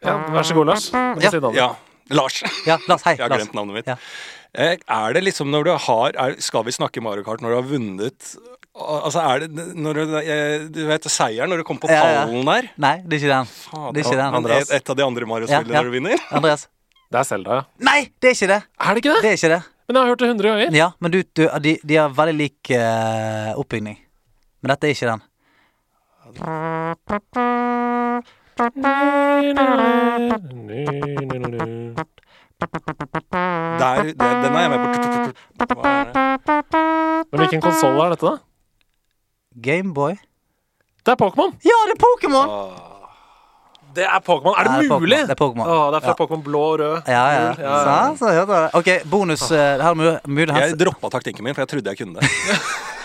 Ja, 0.00 0.14
vær 0.32 0.46
så 0.48 0.54
god, 0.56 0.70
Lars. 0.70 0.86
Ja. 0.94 1.30
si. 1.30 1.40
Ja. 1.58 1.68
Lars. 2.10 2.38
Ja, 2.66 2.76
Lars. 2.88 3.02
Hei. 3.06 3.12
Jeg 3.18 3.22
har 3.26 3.30
Lars. 3.30 3.42
glemt 3.44 3.54
navnet 3.58 3.76
mitt. 3.80 3.90
Ja. 3.90 3.96
Eh, 4.52 4.78
Er 4.88 5.12
det 5.14 5.22
liksom 5.28 5.50
når 5.52 5.64
du 5.68 5.70
har 5.78 6.16
er, 6.18 6.32
Skal 6.42 6.64
vi 6.66 6.72
snakke 6.74 6.98
Mario 7.04 7.22
Kart 7.22 7.38
når 7.40 7.52
du 7.52 7.54
har 7.60 7.66
vunnet 7.70 8.30
Altså 8.74 9.20
er 9.22 9.44
det 9.44 9.76
når 9.78 9.94
du, 10.00 10.16
eh, 10.18 10.64
du 10.74 10.80
vet 10.88 11.06
seieren 11.06 11.52
når 11.52 11.60
du 11.60 11.64
kommer 11.68 11.84
på 11.84 11.90
Ja, 11.92 12.00
ja. 12.02 12.24
pallen 12.24 12.48
der? 12.48 12.70
Nei, 12.82 12.96
det 13.06 13.14
er 13.14 13.20
ikke 13.20 13.30
den. 13.36 13.46
Fader, 13.46 13.92
Det 13.94 14.00
er 14.02 14.08
ikke 14.08 14.18
den. 14.24 14.34
Andreas. 14.40 14.70
Et, 14.70 14.74
et 14.80 14.90
av 14.90 14.96
de 14.98 15.04
andre 15.06 15.28
Mario-spillene 15.30 15.70
Ja, 15.70 15.76
ja. 15.76 15.82
når 15.84 15.90
du 15.90 15.94
vinner? 16.00 16.24
Andreas. 16.40 16.66
Det 17.10 17.20
er 17.20 17.28
Selda, 17.30 17.60
ja. 17.60 17.62
Nei, 17.90 18.00
det 18.22 18.30
er 18.32 18.34
ikke 18.38 18.48
det! 18.50 18.60
Er 18.80 18.94
det 18.94 19.04
ikke 19.04 19.14
det? 19.14 19.22
Det 19.22 19.30
er 19.30 19.38
ikke 19.38 19.52
det. 19.54 19.60
Men 19.86 19.96
jeg 19.96 20.02
har 20.02 20.10
hørt 20.14 20.18
det 20.24 20.28
100 20.30 20.50
ganger. 20.50 20.74
Ja, 20.78 20.90
men 21.02 21.10
du, 21.14 21.22
du 21.34 21.42
de, 21.68 21.76
de 21.84 21.96
har 21.98 22.10
veldig 22.14 22.36
lik 22.38 22.70
uh, 22.74 23.54
oppbygning. 23.58 23.98
Men 24.62 24.72
dette 24.74 24.86
er 24.90 24.94
ikke 24.94 25.10
den. 25.10 25.22
Der, 33.80 34.02
det, 34.02 34.14
den 34.18 34.54
er 34.54 34.60
jeg 34.60 34.70
med 34.70 34.78
på. 34.78 34.88
Hva 35.64 35.90
er 35.90 36.04
det? 36.04 36.22
Men 37.30 37.38
hvilken 37.40 37.62
konsoll 37.64 38.00
er 38.04 38.08
dette, 38.14 38.26
da? 38.26 38.36
Gameboy. 39.64 40.14
Det 41.06 41.12
er 41.12 41.18
Pokémon! 41.24 41.50
Ja, 41.64 41.78
det 41.88 41.94
er 41.96 42.02
Pokémon! 42.04 42.48
Det 43.94 44.04
er 44.06 44.20
Pokémon. 44.26 44.54
Er 44.58 44.64
det, 44.68 44.70
det 44.70 44.84
er 44.86 44.92
mulig? 44.92 45.00
mulig? 45.06 45.18
Det 45.26 45.34
er 45.34 45.40
Pokémon. 45.40 45.66
Åh, 45.66 45.86
det 45.90 45.96
er 45.98 46.04
fra 46.06 46.12
Ja. 46.14 46.18
Pokémon 46.20 46.42
blå 46.46 46.60
og 46.72 46.78
rød. 46.80 46.96
Ja, 47.08 47.24
ja. 47.34 47.40
Ja, 47.58 47.74
ja. 47.86 48.14
Så, 48.14 48.18
så 48.22 48.32
ja. 48.36 48.60
OK, 48.78 48.88
bonus. 49.10 49.42
eh, 49.50 49.58
her 49.82 49.90
er 49.90 49.94
mulig, 49.98 50.14
mulig 50.28 50.54
Jeg 50.60 50.78
droppa 50.78 51.10
taktikken 51.10 51.44
min, 51.44 51.54
for 51.54 51.62
jeg 51.64 51.68
trodde 51.74 51.90
jeg 51.90 51.98
kunne 51.98 52.20
det. 52.20 52.30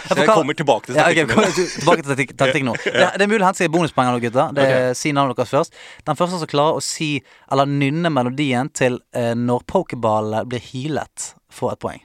Så 0.05 0.15
jeg 0.21 0.27
kommer 0.29 0.53
tilbake 0.53 0.85
til 0.91 0.95
taktikken 0.99 1.29
ja, 1.29 1.49
du- 1.49 1.69
tilbake 1.79 2.01
til 2.05 2.09
taktikken 2.11 2.37
taktikk 2.37 2.65
nå. 2.67 2.75
Det, 2.85 3.07
det 3.17 3.25
er 3.25 3.31
mulig 3.31 3.41
å 3.41 3.47
hente 3.49 3.63
seg 3.63 3.71
bonuspoeng 3.73 4.11
nå, 4.11 4.19
gutter. 4.21 4.51
Det 4.53 4.67
er, 4.69 4.93
Si 4.93 5.11
navnet 5.17 5.35
deres 5.39 5.49
først. 5.55 5.73
Den 6.05 6.15
første 6.19 6.37
som 6.43 6.51
klarer 6.51 6.77
å 6.77 6.83
si 6.85 7.11
eller 7.51 7.65
nynne 7.65 8.11
melodien 8.13 8.69
til 8.77 8.99
eh, 9.17 9.33
når 9.33 9.65
pokeball 9.71 10.43
blir 10.45 10.61
healet, 10.71 11.31
får 11.49 11.73
et 11.73 11.79
poeng. 11.87 12.03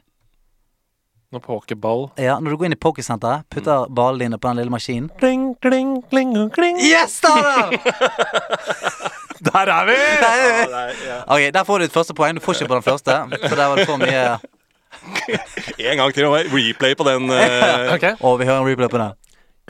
Noe 1.30 1.38
pokerball. 1.44 2.08
Ja, 2.18 2.40
Når 2.42 2.50
du 2.50 2.56
går 2.58 2.66
inn 2.66 2.74
i 2.74 2.78
pokersenteret, 2.80 3.44
putter 3.54 3.84
ballene 3.94 4.24
dine 4.24 4.38
på 4.42 4.50
den 4.50 4.58
lille 4.58 4.72
maskinen 4.74 5.04
Kling, 5.20 5.52
kling, 5.62 6.00
kling, 6.10 6.32
kling. 6.50 6.80
Yes, 6.82 7.20
da! 7.22 7.34
da! 7.38 7.68
Der 9.46 9.70
er 9.70 9.84
vi! 9.86 9.94
Nei, 10.24 10.88
ja. 11.06 11.20
Ok, 11.30 11.44
Der 11.54 11.64
får 11.68 11.78
du 11.78 11.84
ditt 11.86 11.94
første 11.94 12.16
poeng. 12.18 12.34
Du 12.34 12.42
får 12.42 12.58
ikke 12.58 12.72
på 12.72 12.80
den 12.80 12.82
første, 12.88 13.14
for 13.46 13.54
der 13.54 13.70
var 13.70 13.78
det 13.78 13.86
for 13.88 14.02
mye 14.02 14.24
En 15.92 16.02
gang 16.02 16.12
til. 16.14 16.26
og 16.26 16.34
Replay 16.50 16.96
på 16.98 17.06
den. 17.06 17.30
Uh... 17.30 17.92
Ok. 17.94 18.04
Og 18.26 18.34
vi 18.42 18.48
hører 18.50 18.64
en 18.64 18.68
replay 18.72 18.90
på 18.90 18.98
den. 19.00 19.14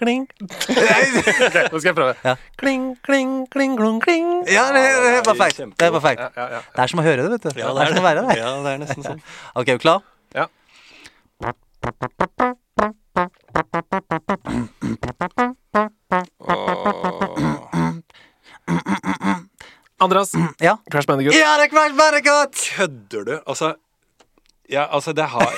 Kling. 0.00 0.24
ok, 0.40 1.58
nå 1.68 1.76
skal 1.76 1.90
jeg 1.90 1.96
prøve. 2.00 2.14
Ja. 2.24 2.34
Kling, 2.56 2.86
kling, 3.04 3.34
kling, 3.52 3.76
klung, 3.76 4.00
kling. 4.00 4.30
Ja, 4.48 4.70
det 4.72 4.80
er, 4.80 4.96
det 5.04 5.12
er 5.20 5.28
perfekt. 5.28 5.60
Det 5.76 5.90
er 5.90 5.92
perfekt. 5.92 6.24
Ja, 6.24 6.30
ja, 6.40 6.48
ja. 6.56 6.62
Det 6.72 6.86
er 6.86 6.94
som 6.94 7.02
å 7.02 7.04
høre 7.04 7.26
det, 7.26 7.34
vet 7.36 7.44
du. 7.50 7.60
Ja, 7.60 7.74
det 7.76 7.84
er 7.84 7.92
som 7.92 8.00
å 8.00 8.06
være 8.08 8.24
det. 8.30 8.38
Ja, 8.40 8.54
det 8.64 8.72
er 8.72 8.80
nesten 8.80 9.04
sånn. 9.04 9.20
Ok, 9.52 9.68
er 9.68 9.76
du 9.76 9.84
klar? 9.84 10.00
Ja. 10.34 10.48
Andreas, 20.00 20.32
Ja. 20.60 20.78
Crash 20.90 21.06
Bandicoot. 21.06 21.34
Ja, 21.34 21.56
det 21.58 21.68
er 21.68 21.72
Crash 21.72 21.94
Bandicoot! 21.96 22.54
Kødder 22.76 23.24
du? 23.24 23.34
Altså 23.46 23.74
Ja, 24.70 24.86
altså, 24.94 25.12
det 25.12 25.24
har 25.24 25.52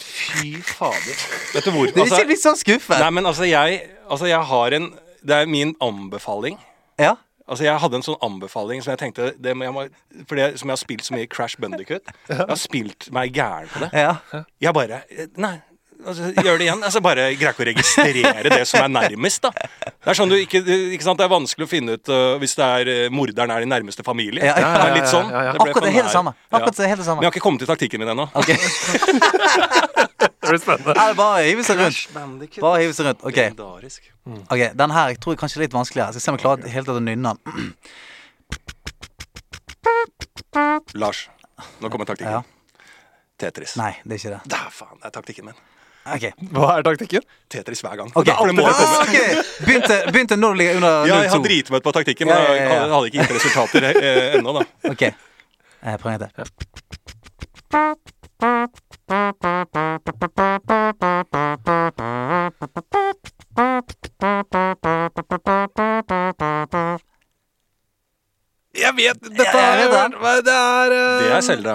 Fy 0.00 0.60
fader. 0.62 1.16
Vet 1.54 1.64
du 1.64 1.70
hvor 1.74 1.86
Det 1.86 2.00
altså, 2.00 2.20
ikke 2.20 2.30
litt 2.30 2.42
sånn 2.42 2.58
skuffet. 2.60 3.00
Nei, 3.00 3.10
men 3.10 3.26
altså, 3.26 3.48
jeg 3.48 3.80
Altså, 4.10 4.26
jeg 4.30 4.42
har 4.52 4.76
en 4.78 4.92
Det 5.26 5.36
er 5.36 5.46
min 5.50 5.74
anbefaling. 5.82 6.58
Ja. 6.98 7.14
Altså, 7.50 7.64
Jeg 7.66 7.80
hadde 7.82 7.98
en 7.98 8.04
sånn 8.06 8.20
anbefaling 8.22 8.82
som 8.84 8.92
jeg 8.94 9.00
tenkte 9.02 9.32
det 9.42 9.54
jeg 9.56 9.74
må, 9.74 9.88
For 10.28 10.38
det 10.38 10.52
som 10.60 10.70
jeg 10.70 10.76
har 10.76 10.82
spilt 10.84 11.02
så 11.06 11.16
mye 11.16 11.26
Crash 11.30 11.58
Bandicoot. 11.60 12.12
Jeg 12.30 12.46
har 12.46 12.60
spilt 12.60 13.08
meg 13.14 13.34
gæren 13.34 13.66
på 13.72 13.82
det. 13.82 13.90
ja. 13.98 14.44
Jeg 14.62 14.76
bare 14.76 15.02
Nei. 15.36 15.56
Altså, 16.00 16.30
gjør 16.32 16.56
det 16.56 16.64
igjen. 16.64 16.82
Altså, 16.86 17.00
bare 17.04 17.24
greier 17.36 17.52
ikke 17.52 17.64
å 17.64 17.66
registrere 17.68 18.52
det 18.54 18.62
som 18.68 18.86
er 18.86 18.92
nærmest. 18.94 19.42
da 19.44 19.50
Det 19.90 20.12
er 20.12 20.16
sånn 20.16 20.30
du 20.32 20.36
ikke, 20.38 20.62
ikke 20.96 21.04
sant, 21.04 21.20
det 21.20 21.26
er 21.26 21.32
vanskelig 21.34 21.66
å 21.66 21.70
finne 21.70 21.98
ut 21.98 22.08
uh, 22.08 22.38
hvis 22.40 22.56
det 22.56 22.68
er 22.78 22.88
uh, 22.88 23.00
morderen 23.12 23.52
er 23.52 23.66
i 23.66 23.68
nærmeste 23.68 24.06
familie. 24.06 24.40
Ja, 24.46 24.54
ja, 24.56 24.70
Det 24.70 24.80
er 24.80 24.88
ja, 24.88 24.94
litt 24.96 25.10
sånn. 25.12 25.28
ja, 25.28 25.42
ja. 25.50 25.52
Det 25.52 25.66
Akkurat 25.66 25.88
det 25.90 25.92
nær. 25.98 26.08
samme. 26.14 26.32
Akkurat 26.48 26.80
det 26.80 26.88
Ja. 26.88 26.96
Men 26.96 27.20
jeg 27.20 27.28
har 27.28 27.34
ikke 27.34 27.44
kommet 27.44 27.60
til 27.66 27.68
taktikken 27.68 28.00
min 28.00 28.14
ennå. 28.14 28.30
Ok, 28.32 28.48
Det 30.40 30.48
blir 30.48 30.60
spennende. 30.60 30.94
Nei, 30.96 31.08
bare 31.18 31.42
hive 31.46 31.62
seg 31.64 31.78
rundt. 31.80 31.98
Bare 32.60 32.80
hive 32.82 32.94
seg 32.96 33.06
rundt. 33.10 33.20
Ok, 33.24 33.38
ok, 34.50 34.62
Den 34.76 34.90
her 34.96 35.08
jeg 35.12 35.18
tror 35.22 35.34
jeg 35.36 35.40
kanskje 35.42 35.60
er 35.60 35.64
litt 35.66 35.76
vanskeligere. 35.76 36.08
Jeg 36.10 36.14
skal 36.18 36.24
se 36.24 36.30
om 36.32 36.36
jeg 36.38 36.44
klarer 36.44 36.74
helt 36.74 36.88
å 36.88 36.96
nynne 37.00 37.34
den. 37.36 37.74
Lars, 41.00 41.26
nå 41.80 41.88
kommer 41.92 42.06
taktikken. 42.08 42.32
Ja. 42.32 42.42
Tetris. 43.40 43.76
Nei, 43.80 43.92
det 44.04 44.16
er 44.16 44.20
ikke 44.20 44.32
det. 44.36 44.40
Da, 44.52 44.64
faen, 44.74 44.96
det 45.00 45.06
er 45.08 45.14
taktikken 45.14 45.44
min. 45.48 45.58
Ok. 46.10 46.24
Hva 46.56 46.68
er 46.78 46.82
taktikken? 46.84 47.22
Tetris 47.52 47.80
hver 47.84 47.96
gang. 48.00 48.08
Okay. 48.16 48.32
Det. 48.32 48.64
Ah, 48.66 49.00
okay. 49.04 49.30
Begynte, 49.66 49.96
begynte 50.12 50.36
når 50.40 50.50
du 50.56 50.58
ligger 50.60 50.74
under 50.80 50.92
Ja, 51.08 51.16
jeg 51.24 51.32
har 51.34 51.42
dritmøtt 51.44 51.84
på 51.86 51.92
taktikken, 51.96 52.26
men 52.28 52.36
Ja, 52.36 52.42
ja, 52.42 52.46
ja, 52.48 52.54
jeg 52.56 52.64
ja. 52.64 52.68
hadde- 52.80 52.94
hadde 52.96 53.06
ikke 53.12 53.20
gitt 53.20 53.36
resultater 53.38 53.80
eh, 53.92 54.38
ennå, 54.40 54.50
da. 54.58 54.62
Ok. 54.90 55.02
Jeg 55.80 55.98
prøver 56.00 56.14
en 56.16 56.22
til. 56.28 56.44
Jeg 59.10 59.18
vet 68.94 69.18
Dette 69.24 69.50
Ja, 69.50 69.50
jeg 69.50 69.50
vet 69.50 69.56
har 69.58 69.80
jeg 69.80 69.90
hørt. 69.90 70.14
det 70.46 70.54
er 70.54 70.94
uh... 70.94 71.02
Det 71.18 71.32
er 71.34 71.40
Selda. 71.42 71.74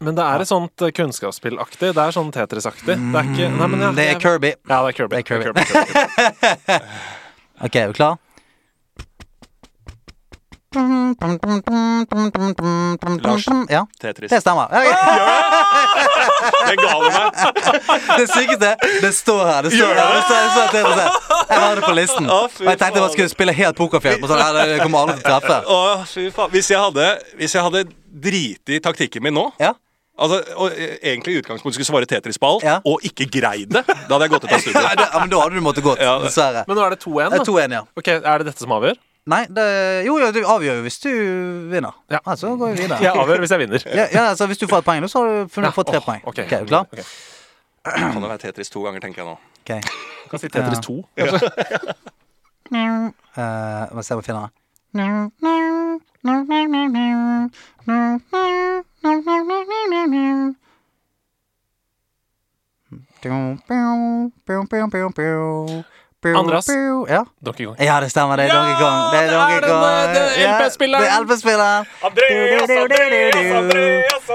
Men 0.00 0.16
det 0.16 0.24
er 0.24 0.42
et 0.42 0.48
sånt 0.50 0.82
eh, 0.82 0.90
kunnskapsspillaktig. 0.96 1.92
Det 1.94 2.02
er 2.02 2.10
sånn 2.16 2.32
Tetris-aktig. 2.34 2.96
Det 2.98 3.20
er 3.20 3.30
ikke 3.30 3.50
Nei, 3.54 3.68
men 3.70 3.84
ja, 3.84 3.90
Det 3.94 4.06
er 4.16 4.18
Kirby. 4.18 4.50
Ja, 4.66 4.82
det 4.82 4.88
er 4.90 4.98
Kirby. 4.98 5.14
Det 5.14 5.22
er 5.22 5.26
Kirby. 5.30 5.44
Det 5.54 5.62
er 5.62 5.68
Kirby. 5.70 6.80
Ok, 7.60 7.74
er 7.76 7.90
du 7.90 7.92
klar? 7.92 8.16
Lars. 13.22 13.46
Ja, 13.68 13.86
Tetris. 14.00 14.30
det 14.30 14.40
stemmer. 14.40 14.68
Ja, 14.70 14.80
ok. 14.86 14.86
Det 16.68 16.76
ga 16.76 16.92
du 17.00 17.08
meg. 17.10 17.32
Det 18.20 18.26
sykeste 18.30 18.70
Det 19.02 19.12
står 19.14 19.44
her. 19.46 19.62
Det 19.66 19.72
står 19.74 19.94
her. 19.94 20.14
Det 20.14 20.22
står, 20.22 20.36
det 20.44 20.50
står, 20.54 20.66
det 20.72 20.82
står. 20.82 20.96
Jeg 21.50 21.60
har 21.64 21.74
det 21.74 21.82
på 21.84 21.92
listen. 21.98 22.30
Og 22.30 22.50
jeg 22.60 22.78
tenkte 22.78 23.02
jeg 23.02 23.10
skulle 23.16 23.28
spille 23.34 23.52
helt 23.58 23.76
pokerfjell. 23.82 24.22
Sånn, 24.22 24.42
det 24.70 24.78
kommer 24.84 24.98
aldri 25.04 25.18
til 25.18 25.26
å 25.34 25.40
treffe. 25.42 25.58
Å, 25.66 25.78
fy 26.10 26.28
faen. 26.38 26.50
Hvis 26.54 26.70
jeg 26.70 26.78
hadde, 26.86 27.06
hvis 27.40 27.54
jeg 27.58 27.66
hadde 27.66 27.84
driti 28.10 28.78
i 28.78 28.82
taktikken 28.84 29.22
min 29.26 29.34
nå 29.40 29.48
Ja. 29.60 29.74
Altså, 30.20 30.42
og, 30.60 30.74
eh, 30.76 30.98
egentlig 31.00 31.32
i 31.32 31.38
utgangspunktet 31.40 31.78
skulle 31.80 31.88
svare 31.88 32.04
Tetris 32.06 32.36
på 32.36 32.44
alt, 32.44 32.62
Ja. 32.66 32.74
og 32.84 33.00
ikke 33.08 33.24
greid 33.32 33.70
det. 33.72 33.80
Da 33.88 34.18
hadde 34.18 34.26
jeg 34.26 34.30
gått 34.34 34.44
ut 34.44 34.52
av 34.52 34.60
studiet. 34.60 34.82
studio. 34.90 35.06
ja, 35.14 35.18
men 35.18 35.30
da 35.32 35.38
hadde 35.40 35.54
du 35.54 35.60
måttet 35.64 35.82
gått, 35.86 35.98
Ja. 36.02 36.18
dessverre. 36.20 36.64
Men 36.68 36.76
nå 36.76 36.82
er 36.84 36.90
det 36.92 36.98
2-1, 37.00 37.30
da. 37.30 37.36
er 37.40 37.46
2-1, 37.48 37.72
ja. 37.72 37.80
Ok, 37.96 38.08
Er 38.20 38.38
det 38.42 38.46
dette 38.50 38.60
som 38.60 38.68
avgjør? 38.76 38.98
Nei, 39.30 39.44
det, 39.56 39.64
jo, 40.06 40.16
jo, 40.18 40.30
du 40.34 40.40
avgjør 40.42 40.80
jo 40.80 40.84
hvis 40.86 40.98
du 41.04 41.10
vinner. 41.70 41.94
Ja. 42.10 42.18
Altså 42.24 42.54
går 42.58 42.72
vi 42.74 42.82
videre. 42.82 42.98
Jeg 43.04 43.12
avgjør 43.14 43.42
hvis 43.44 43.54
jeg 43.54 43.62
vinner. 43.62 43.84
Ja, 43.86 44.06
ja, 44.12 44.24
altså 44.32 44.46
Hvis 44.50 44.58
du 44.58 44.66
får 44.66 44.82
et 44.82 44.88
poeng, 44.88 45.02
nå, 45.04 45.10
så 45.12 45.22
har 45.22 45.28
du 45.30 45.52
funnet, 45.54 45.74
fått 45.74 45.92
tre 45.92 46.00
oh, 46.00 46.06
poeng. 46.06 46.22
ok. 46.24 46.38
Ok, 46.42 46.52
er 46.52 46.64
du 46.64 46.72
klar? 46.72 46.88
Okay. 46.90 47.04
Kan 47.84 48.22
det 48.22 48.28
være 48.28 48.42
Tetris 48.42 48.70
to 48.70 48.82
ganger, 48.84 49.00
tenker 49.00 49.22
jeg 49.22 49.28
nå. 49.30 49.36
Ok. 49.62 49.70
Kan 50.30 50.42
si 50.42 50.48
Tetris 50.48 50.82
2. 50.86 50.98
Eh, 52.70 53.94
Må 53.94 54.02
se 54.06 54.14
om 54.14 54.20
jeg 54.20 54.24
finner 54.28 54.40
den. 54.46 54.50
Andreas. 66.24 66.66
Ja. 67.08 67.24
Donkey 67.40 67.64
Kong. 67.64 67.76
ja, 67.80 68.00
det 68.00 68.10
stemmer. 68.10 68.36
Det 68.36 68.44
er 68.44 68.48
Ja, 68.48 68.54
Donkey 68.60 68.74
Kong. 68.82 69.12
Det 69.12 69.20
er 69.20 69.30
Donkey 69.32 69.56
er 69.56 69.60
Kong. 69.60 69.80
Andreas, 69.80 70.14
det 70.14 70.20
er 70.20 70.40
Ja, 70.40 70.58
LP-spilleren. 70.60 71.02
Det 71.02 71.08
er 71.08 71.12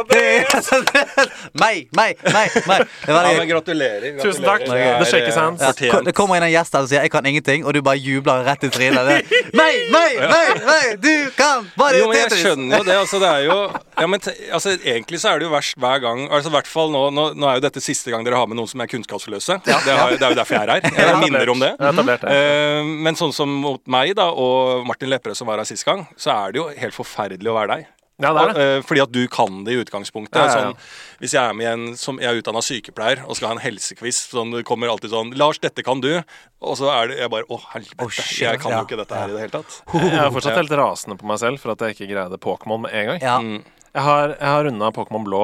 LP-spilleren. 0.03 1.31
Meg, 1.63 1.87
meg, 1.95 2.17
meg. 2.25 2.55
meg. 2.67 2.81
Det 3.05 3.13
var 3.15 3.27
Ja, 3.29 3.37
men 3.39 3.47
gratulerer. 3.49 4.17
Tusen 4.19 4.43
takk. 4.43 4.63
gratulerer. 4.65 4.99
Det 4.99 5.07
shakes 5.09 5.35
hands. 5.39 5.61
Ja, 5.63 6.01
det 6.05 6.13
kommer 6.17 6.37
inn 6.39 6.43
en 6.47 6.51
gjest 6.51 6.73
her 6.75 6.83
og 6.85 6.89
sier 6.91 7.01
'jeg 7.05 7.11
kan 7.13 7.25
ingenting', 7.25 7.63
og 7.65 7.73
du 7.73 7.81
bare 7.81 7.97
jubler 7.97 8.43
rett 8.45 8.63
i 8.63 8.69
trynet. 8.69 9.07
Det- 9.07 9.43
Meg, 9.61 9.75
meg, 9.91 10.17
meg, 10.19 10.65
meg! 10.65 11.01
Du 11.01 11.31
kan 11.37 11.69
bare 11.77 11.97
Jo, 11.99 12.07
men 12.11 12.17
jeg 12.17 12.31
skjønner 12.43 12.77
jo 12.77 12.83
det. 12.83 12.95
Altså, 12.99 13.19
det 13.19 13.29
er 13.29 13.43
jo 13.47 13.57
ja, 13.99 14.07
men 14.07 14.19
altså, 14.51 14.69
Egentlig 14.83 15.19
så 15.21 15.29
er 15.33 15.39
det 15.39 15.45
jo 15.47 15.51
verst 15.53 15.77
hver 15.79 16.01
gang 16.03 16.25
Altså, 16.29 16.49
hvert 16.51 16.67
fall 16.67 16.91
nå, 16.91 17.09
nå, 17.15 17.33
nå 17.39 17.47
er 17.47 17.55
jo 17.59 17.63
dette 17.63 17.79
siste 17.81 18.11
gang 18.11 18.25
dere 18.25 18.35
har 18.35 18.47
med 18.47 18.57
noen 18.59 18.67
som 18.67 18.81
er 18.81 18.87
kunnskapsløse. 18.91 19.61
Det, 19.63 19.73
har, 19.73 20.11
det 20.11 20.21
er 20.21 20.29
jo 20.33 20.35
derfor 20.35 20.55
jeg 20.55 20.63
er 20.67 20.71
her. 20.75 20.81
Jeg 21.05 21.19
minner 21.23 21.49
om 21.49 21.59
det. 21.63 21.71
Etablert 21.79 22.21
det. 22.25 22.35
Eh, 22.35 22.83
men 23.05 23.15
sånn 23.15 23.33
som 23.33 23.49
mot 23.49 23.81
meg 23.87 24.15
da 24.17 24.27
og 24.31 24.85
Martin 24.87 25.09
Lepperød 25.09 25.37
som 25.39 25.47
var 25.47 25.57
her 25.61 25.67
sist 25.69 25.85
gang, 25.87 26.05
så 26.17 26.33
er 26.35 26.51
det 26.51 26.59
jo 26.61 26.67
helt 26.75 26.93
forferdelig 26.97 27.49
å 27.51 27.55
være 27.55 27.75
deg. 27.77 27.85
Ja, 28.21 28.31
det 28.31 28.41
er 28.41 28.51
det. 28.53 28.65
Eh, 28.65 28.81
Fordi 28.87 29.01
at 29.03 29.11
du 29.11 29.21
kan 29.27 29.63
det 29.65 29.73
i 29.75 29.79
utgangspunktet. 29.83 30.37
Ja, 30.39 30.45
ja, 30.47 30.53
ja. 30.53 30.69
Sånn, 30.71 31.19
hvis 31.19 31.33
jeg 31.35 31.41
er 31.43 31.57
med 31.57 31.67
en 31.67 31.97
som 31.99 32.19
jeg 32.21 32.31
er 32.31 32.39
utdanna 32.39 32.61
sykepleier 32.63 33.25
og 33.25 33.35
skal 33.35 33.51
ha 33.51 33.57
en 33.57 33.63
helsequiz, 33.63 34.21
sånn, 34.31 34.53
det 34.55 34.63
kommer 34.67 34.91
alltid 34.91 35.11
sånn 35.11 35.33
'Lars, 35.35 35.59
dette 35.59 35.83
kan 35.83 35.99
du.' 36.03 36.23
Og 36.65 36.77
så 36.79 36.87
er 36.93 37.11
det 37.11 37.19
jeg 37.19 37.33
bare 37.33 37.43
'Å, 37.49 37.59
helvete, 37.73 38.05
oh, 38.05 38.09
shit, 38.09 38.45
jeg 38.47 38.61
kan 38.63 38.71
ja. 38.71 38.79
jo 38.79 38.87
ikke 38.87 39.01
dette 39.03 39.19
her 39.19 39.27
i 39.27 39.35
det 39.35 39.43
hele 39.43 39.55
tatt'. 39.59 39.81
Jeg 40.15 40.23
er 40.23 40.31
fortsatt 40.31 40.55
helt 40.61 40.77
rasende 40.79 41.19
på 41.19 41.27
meg 41.27 41.39
selv 41.41 41.59
for 41.59 41.75
at 41.75 41.81
jeg 41.83 41.95
ikke 41.95 42.07
greide 42.13 42.39
Pokémon 42.39 42.81
med 42.85 42.93
en 42.95 43.05
gang. 43.11 43.19
Ja. 43.21 43.37
Mm. 43.41 43.63
Jeg 43.95 44.03
har, 44.03 44.35
jeg 44.39 44.47
har 44.47 44.63
runda 44.63 44.91
Pokémon 44.95 45.27
blå 45.27 45.43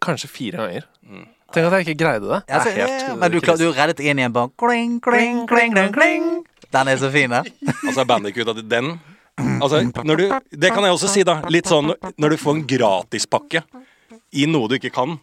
kanskje 0.00 0.30
fire 0.30 0.62
ganger. 0.62 0.86
Tenk 1.50 1.66
at 1.66 1.72
jeg 1.80 1.88
ikke 1.88 2.04
greide 2.04 2.26
det. 2.30 2.40
Ja, 2.46 2.60
altså, 2.60 2.70
Det 2.70 2.78
er 2.78 2.86
helt 2.86 3.08
ja, 3.08 3.14
men 3.18 3.32
du, 3.32 3.40
du 3.40 3.72
reddet 3.74 4.00
inn 4.00 4.20
igjen 4.22 4.34
bare 4.34 4.52
kling, 4.58 5.00
kling, 5.02 5.46
kling, 5.50 5.74
kling, 5.74 5.92
kling. 5.94 6.26
Den 6.70 6.90
er 6.92 7.00
så 7.00 7.10
fin, 7.10 7.30
den. 7.30 7.48
Altså 7.88 8.04
Bandicoot 8.06 8.52
at 8.52 8.60
den 8.70 8.92
Altså, 9.60 9.80
når 10.04 10.16
du 10.20 10.24
Det 10.50 10.72
kan 10.74 10.84
jeg 10.86 10.96
også 10.96 11.08
si, 11.12 11.22
da. 11.26 11.40
Litt 11.52 11.70
sånn 11.70 11.92
når 12.20 12.34
du 12.34 12.36
får 12.40 12.58
en 12.58 12.66
gratispakke 12.70 13.62
i 14.34 14.44
noe 14.46 14.68
du 14.70 14.76
ikke 14.76 14.92
kan, 14.94 15.16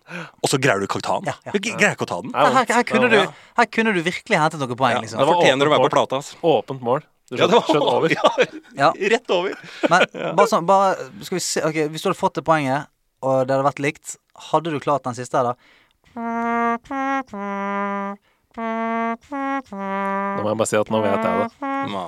og 0.44 0.50
så 0.52 0.60
greier 0.60 0.80
du 0.82 0.88
ikke 0.88 1.00
å 1.00 1.04
ta 1.06 1.16
den. 1.24 1.30
Ja, 1.32 1.36
ja. 1.48 1.52
Du 1.56 1.60
greier 1.64 1.94
ikke 1.96 2.08
å 2.08 2.10
ta 2.10 2.18
den. 2.24 2.34
Her, 2.36 2.52
Her, 2.58 2.74
her, 2.76 2.84
kunne 2.88 3.10
du, 3.12 3.18
her 3.60 3.68
kunne 3.72 3.94
du 3.96 4.02
virkelig 4.04 4.40
hentet 4.42 4.60
noen 4.64 4.80
poeng, 4.80 4.98
liksom. 5.04 5.20
Ja, 5.22 5.28
var 5.28 5.40
fortjener 5.40 5.70
å 5.70 5.74
være 5.76 5.88
på 5.88 5.94
plata. 5.96 6.20
Altså. 6.20 6.40
Åpent 6.44 6.84
mål. 6.84 7.06
Du 7.30 7.36
Ja, 7.36 7.48
det 7.48 7.60
var 7.60 7.88
over. 7.92 8.14
Ja, 8.16 8.30
Ja. 8.84 8.92
rett 8.96 9.32
over. 9.32 9.56
Men 9.92 10.06
bare 10.40 10.48
sånn, 10.48 10.68
bare 10.68 11.10
Skal 11.28 11.36
vi 11.36 11.44
se 11.44 11.64
okay, 11.68 11.90
Hvis 11.92 12.06
du 12.06 12.08
hadde 12.08 12.20
fått 12.20 12.38
det 12.40 12.46
poenget, 12.48 12.88
og 13.20 13.48
det 13.48 13.56
hadde 13.56 13.68
vært 13.68 13.82
likt, 13.84 14.16
hadde 14.52 14.72
du 14.72 14.80
klart 14.80 15.04
den 15.08 15.18
siste 15.18 15.36
her, 15.40 15.52
da? 15.52 15.56
Nå 18.58 20.42
må 20.42 20.50
jeg 20.52 20.58
bare 20.62 20.70
si 20.70 20.80
at 20.80 20.90
nå 20.94 21.02
vet 21.04 21.20
jeg 21.20 21.44
det. 21.44 21.48
Nei. 21.94 22.08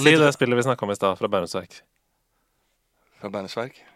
Si 0.00 0.16
det 0.16 0.32
spillet 0.32 0.56
vi 0.56 0.62
snakka 0.62 0.86
om 0.86 0.90
i 0.90 0.96
stad, 0.96 1.18
fra 1.18 1.28
Bærums 1.28 1.54
Verk. 1.54 1.82
Fra 3.20 3.28
Bandsverk. 3.28 3.89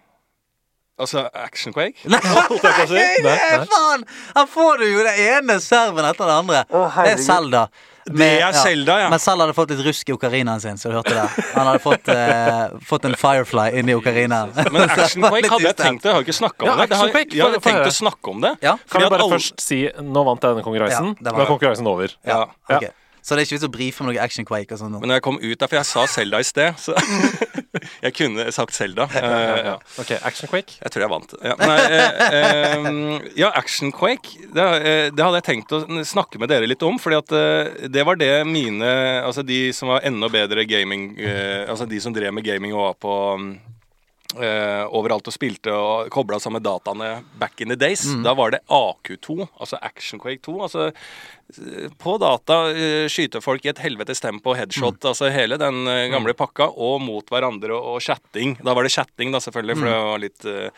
Altså 0.97 1.25
Action 1.35 1.73
Quake? 1.75 1.97
Nei, 2.07 2.21
Holdt 2.23 2.63
jeg 2.63 2.75
på 2.77 2.83
å 2.85 2.87
si? 2.87 3.01
Nei, 3.25 3.39
nei. 3.59 3.65
faen! 3.67 4.05
Her 4.37 4.47
får 4.47 4.79
du 4.79 4.85
jo 4.93 5.01
det 5.03 5.15
ene 5.25 5.57
serven 5.61 6.07
etter 6.07 6.29
det 6.31 6.37
andre. 6.37 6.61
det 6.71 7.11
er 7.17 7.19
Zelda. 7.25 7.65
Det 8.05 8.29
er 8.45 8.53
Zelda, 8.55 8.99
ja. 9.01 9.09
Men 9.11 9.19
Zelda 9.19 9.47
hadde 9.47 9.57
fått 9.57 9.71
litt 9.73 9.83
rusk 9.87 10.13
i 10.13 10.15
okarinaen 10.15 10.61
sin, 10.63 10.77
så 10.79 10.93
du 10.93 10.95
hørte 10.99 11.17
det. 11.17 11.25
Han 11.57 11.67
hadde 11.67 11.81
fått, 11.83 12.11
eh, 12.15 12.79
fått 12.87 13.09
en 13.09 13.17
Firefly 13.19 13.71
inni 13.81 13.97
okarinaen. 13.99 14.53
Men 14.71 14.85
Action 14.87 15.25
Quake 15.33 15.51
hadde 15.51 15.67
jeg 15.71 15.79
tenkt 15.83 16.05
det. 16.05 16.13
Jeg 16.13 16.19
har 16.21 16.27
ikke 16.29 16.37
snakka 16.39 16.63
om 16.63 16.69
Ja, 16.71 16.77
det. 16.83 16.89
det 16.93 16.99
har, 17.01 17.09
Action 17.09 17.15
Quake, 17.17 17.35
jeg 17.35 17.43
hadde 17.49 17.59
få- 17.59 17.65
få 17.65 17.71
tenkt 17.73 17.81
høre. 17.83 17.95
å 17.95 18.01
snakke 18.03 18.35
om 18.37 18.45
det. 18.45 18.53
Ja. 18.63 18.77
Kan 18.77 18.87
Fordi 18.93 19.03
vi 19.03 19.07
at 19.09 19.15
bare 19.17 19.25
alle- 19.27 19.39
først 19.41 19.65
si 19.67 19.81
nå 20.15 20.25
vant 20.31 20.45
jeg 20.47 20.55
denne 20.55 20.67
konkurransen? 20.69 21.09
Ja, 21.17 21.23
det 21.25 21.33
var 21.33 21.33
nå 21.33 21.41
er 21.41 21.47
det. 21.49 21.53
konkurransen 21.57 21.91
over. 21.97 22.15
ja. 22.29 22.39
Ja. 22.71 22.77
Ok. 22.79 22.93
Så 23.25 23.33
det 23.33 23.41
er 23.41 23.47
ikke 23.49 23.57
vits 23.57 23.64
å 23.64 23.72
brife 23.72 24.05
med 24.05 24.12
noe 24.12 24.20
Action 24.20 24.45
Quake 24.45 24.77
og 24.77 24.81
sånn. 24.83 24.99
Men 25.01 25.14
jeg 25.16 25.25
kom 25.25 25.39
ut 25.41 25.57
der, 25.57 25.64
for 25.64 25.79
jeg 25.79 25.89
sa 25.89 26.03
Selda 26.12 26.43
i 26.43 26.45
sted, 26.45 26.77
så 26.77 26.93
jeg 28.05 28.12
kunne 28.18 28.45
sagt 28.53 28.77
Selda. 28.77 29.07
Uh, 29.09 29.61
ja. 29.70 29.75
Ok, 30.03 30.12
Action 30.20 30.51
Quake. 30.53 30.77
Jeg 30.83 30.93
tror 30.93 31.07
jeg 31.07 31.12
vant. 31.14 31.33
Ja, 31.41 31.55
nei, 31.57 31.79
uh, 31.89 32.20
eh, 32.29 33.31
ja 33.43 33.49
Action 33.57 33.95
Quake. 33.97 34.45
Det, 34.53 34.66
eh, 34.77 35.09
det 35.09 35.25
hadde 35.25 35.41
jeg 35.41 35.49
tenkt 35.49 35.72
å 35.72 35.81
snakke 36.05 36.43
med 36.43 36.53
dere 36.53 36.68
litt 36.68 36.85
om. 36.85 37.01
Fordi 37.01 37.20
at 37.22 37.33
eh, 37.39 37.89
det 37.89 38.05
var 38.05 38.20
det 38.20 38.33
mine 38.45 38.91
Altså 39.25 39.45
de 39.47 39.70
som 39.77 39.89
var 39.93 40.05
enda 40.05 40.29
bedre 40.33 40.64
gaming 40.68 41.14
eh, 41.16 41.64
Altså 41.70 41.87
de 41.89 42.01
som 42.03 42.12
drev 42.14 42.35
med 42.35 42.45
gaming 42.47 42.75
og 42.77 42.91
var 42.91 42.99
på 43.01 43.14
Uh, 44.35 44.83
overalt 44.91 45.29
og 45.31 45.35
spilte 45.37 45.70
og 45.70 46.09
kobla 46.11 46.41
sammen 46.43 46.62
dataene 46.64 47.20
back 47.39 47.61
in 47.62 47.70
the 47.70 47.77
days. 47.79 48.03
Da 48.25 48.33
var 48.35 48.51
det 48.51 48.64
AQ2, 48.66 49.45
altså 49.62 49.79
Action 49.79 50.18
Quake 50.18 50.43
2. 50.43 50.55
Altså 50.64 50.89
eh, 50.89 50.97
på 51.99 52.17
data 52.19 52.71
eh, 52.73 53.07
skyte 53.13 53.41
folk 53.45 53.65
i 53.67 53.71
et 53.73 53.79
helvetes 53.85 54.21
tempo, 54.21 54.55
headshot, 54.57 55.05
altså 55.05 55.31
hele 55.33 55.59
den 55.61 55.87
eh, 55.91 56.09
gamle 56.13 56.35
pakka, 56.35 56.71
og 56.75 57.01
mot 57.05 57.29
hverandre 57.31 57.75
og, 57.77 58.01
chatting. 58.05 58.57
Da 58.65 58.75
var 58.75 58.83
det 58.87 58.93
chatting, 58.95 59.33
da 59.35 59.41
selvfølgelig, 59.45 59.77
for 59.81 59.91
det 59.91 59.99
var 60.09 60.23
litt 60.23 60.45
eh, 60.51 60.71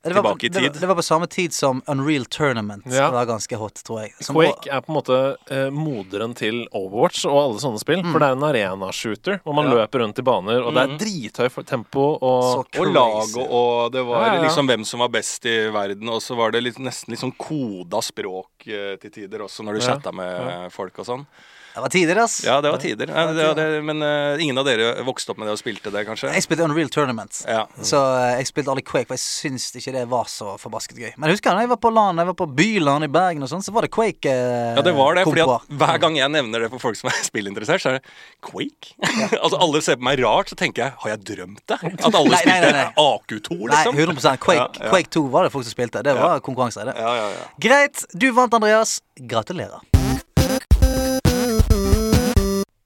Det 0.00 0.14
var, 0.14 0.22
tilbake 0.22 0.46
i 0.46 0.48
det, 0.48 0.60
var, 0.62 0.68
tid. 0.70 0.80
det 0.80 0.88
var 0.88 0.96
på 1.00 1.02
samme 1.04 1.26
tid 1.28 1.52
som 1.52 1.82
Unreal 1.90 2.24
Tournament. 2.32 2.84
Ja. 2.88 3.08
Det 3.10 3.16
var 3.18 3.26
ganske 3.28 3.56
hot, 3.60 3.82
tror 3.84 4.02
jeg. 4.04 4.14
Som, 4.24 4.38
Quake 4.38 4.70
er 4.72 4.80
på 4.86 4.92
en 4.92 4.96
måte 5.00 5.18
eh, 5.52 5.66
moderen 5.74 6.32
til 6.38 6.62
Overwatch 6.72 7.26
og 7.28 7.36
alle 7.42 7.60
sånne 7.64 7.82
spill. 7.82 8.04
For 8.08 8.22
det 8.22 8.30
er 8.30 8.38
en 8.38 8.46
arena-shooter 8.48 9.40
hvor 9.44 9.56
man 9.58 9.68
Ja. 9.70 9.80
løper 9.82 10.00
rundt 10.04 10.18
i 10.22 10.24
baner, 10.24 10.62
og 10.64 10.72
det 10.76 10.84
er 10.86 10.94
drithøy 11.02 11.50
for- 11.50 11.66
tempo 11.68 12.06
og 12.16 12.64
Og 12.80 12.88
lag 12.94 13.28
og, 13.36 13.44
og 13.50 13.92
det 13.92 14.02
var 14.08 14.24
Ja, 14.26 14.34
ja. 14.38 14.42
liksom 14.46 14.66
hvem 14.70 14.84
som 14.88 15.00
var 15.04 15.08
best 15.12 15.44
i 15.46 15.56
verden. 15.74 16.08
Og 16.08 16.20
så 16.24 16.36
var 16.36 16.50
det 16.54 16.62
litt, 16.64 16.78
nesten 16.80 17.12
litt 17.12 17.20
sånn 17.20 17.34
koda 17.36 18.00
språk 18.02 18.66
eh, 18.68 18.96
til 19.02 19.10
tider 19.10 19.44
også, 19.44 19.62
når 19.66 19.76
du 19.76 19.80
Ja, 19.84 19.86
chatta 20.10 20.16
med 20.16 20.72
folk 20.72 20.98
og 20.98 21.06
sånn. 21.06 21.26
det 21.70 21.80
var 21.84 21.88
tider, 21.88 22.18
ass. 22.18 22.40
Ja, 22.44 22.60
det 22.60 22.70
var 22.72 22.78
tider. 22.82 23.08
Ja, 23.14 23.30
det, 23.32 23.44
det, 23.54 23.82
men 23.86 24.02
uh, 24.02 24.42
ingen 24.42 24.58
av 24.58 24.66
dere 24.66 25.04
vokste 25.06 25.30
opp 25.30 25.38
med 25.38 25.46
det 25.46 25.52
og 25.54 25.60
spilte 25.60 25.92
det, 25.94 26.02
kanskje? 26.04 26.32
Jeg 26.34 26.42
spilte 26.42 26.64
Unreal 26.66 26.90
Tournament. 26.90 27.44
Ja. 27.46 27.68
Så 27.78 27.96
uh, 27.96 28.34
jeg 28.40 28.48
spilte 28.50 28.72
aldri 28.72 28.82
Quake, 28.82 29.06
for 29.06 29.14
jeg 29.14 29.22
syns 29.22 29.68
ikke 29.78 29.94
det 29.94 30.02
var 30.10 30.26
så 30.28 30.56
forbasket 30.58 30.98
gøy. 30.98 31.12
Men 31.14 31.30
jeg 31.30 31.38
husker 31.38 31.54
da 31.54 31.62
jeg 31.62 31.70
var 31.70 31.78
på 31.80 31.92
LAN, 31.94 32.18
jeg 32.18 32.30
var 32.32 32.36
på 32.40 32.48
Byland 32.58 33.06
i 33.06 33.10
Bergen 33.14 33.46
og 33.46 33.52
sånn, 33.52 33.62
så 33.62 33.74
var 33.76 33.86
det 33.86 33.92
Quake 33.94 34.34
uh, 34.34 34.80
Ja, 34.80 34.84
det 34.84 34.96
var 34.98 35.14
det. 35.20 35.24
fordi 35.30 35.44
at 35.46 35.70
Hver 35.84 36.02
gang 36.02 36.18
jeg 36.18 36.34
nevner 36.34 36.66
det 36.66 36.72
for 36.74 36.82
folk 36.88 36.98
som 36.98 37.12
er 37.12 37.22
spillinteressert, 37.30 37.84
så 37.84 37.92
er 37.94 38.00
det 38.00 38.16
Quake. 38.50 38.96
altså 39.44 39.62
Alle 39.62 39.84
ser 39.86 40.00
på 40.00 40.08
meg 40.10 40.24
rart, 40.24 40.50
så 40.50 40.58
tenker 40.58 40.88
jeg 40.88 40.98
har 41.04 41.14
jeg 41.14 41.22
drømt 41.30 41.62
det? 41.70 41.78
At 41.78 42.10
alle 42.10 42.34
Nei, 42.34 42.42
nei, 42.50 42.58
nei, 42.66 42.66
spilte 42.66 42.74
nei. 42.80 42.88
AQ2, 42.98 43.60
Nei, 43.60 43.70
liksom? 43.76 44.02
100 44.10 44.42
Quake, 44.42 44.58
Ja, 44.58 44.66
ja. 44.74 44.90
Quake 44.90 45.14
2 45.14 45.24
var 45.30 45.46
det 45.46 45.54
folk 45.54 45.70
som 45.70 45.76
spilte. 45.78 46.02
Det 46.02 46.18
var 46.18 46.42
konkurranse. 46.42 46.82
Det. 46.90 46.98
Ja, 46.98 47.14
ja, 47.22 47.30
ja. 47.36 47.46
Greit, 47.62 48.02
du 48.10 48.26
vant, 48.34 48.58
Andreas. 48.58 48.98
Gratulerer. 49.30 49.86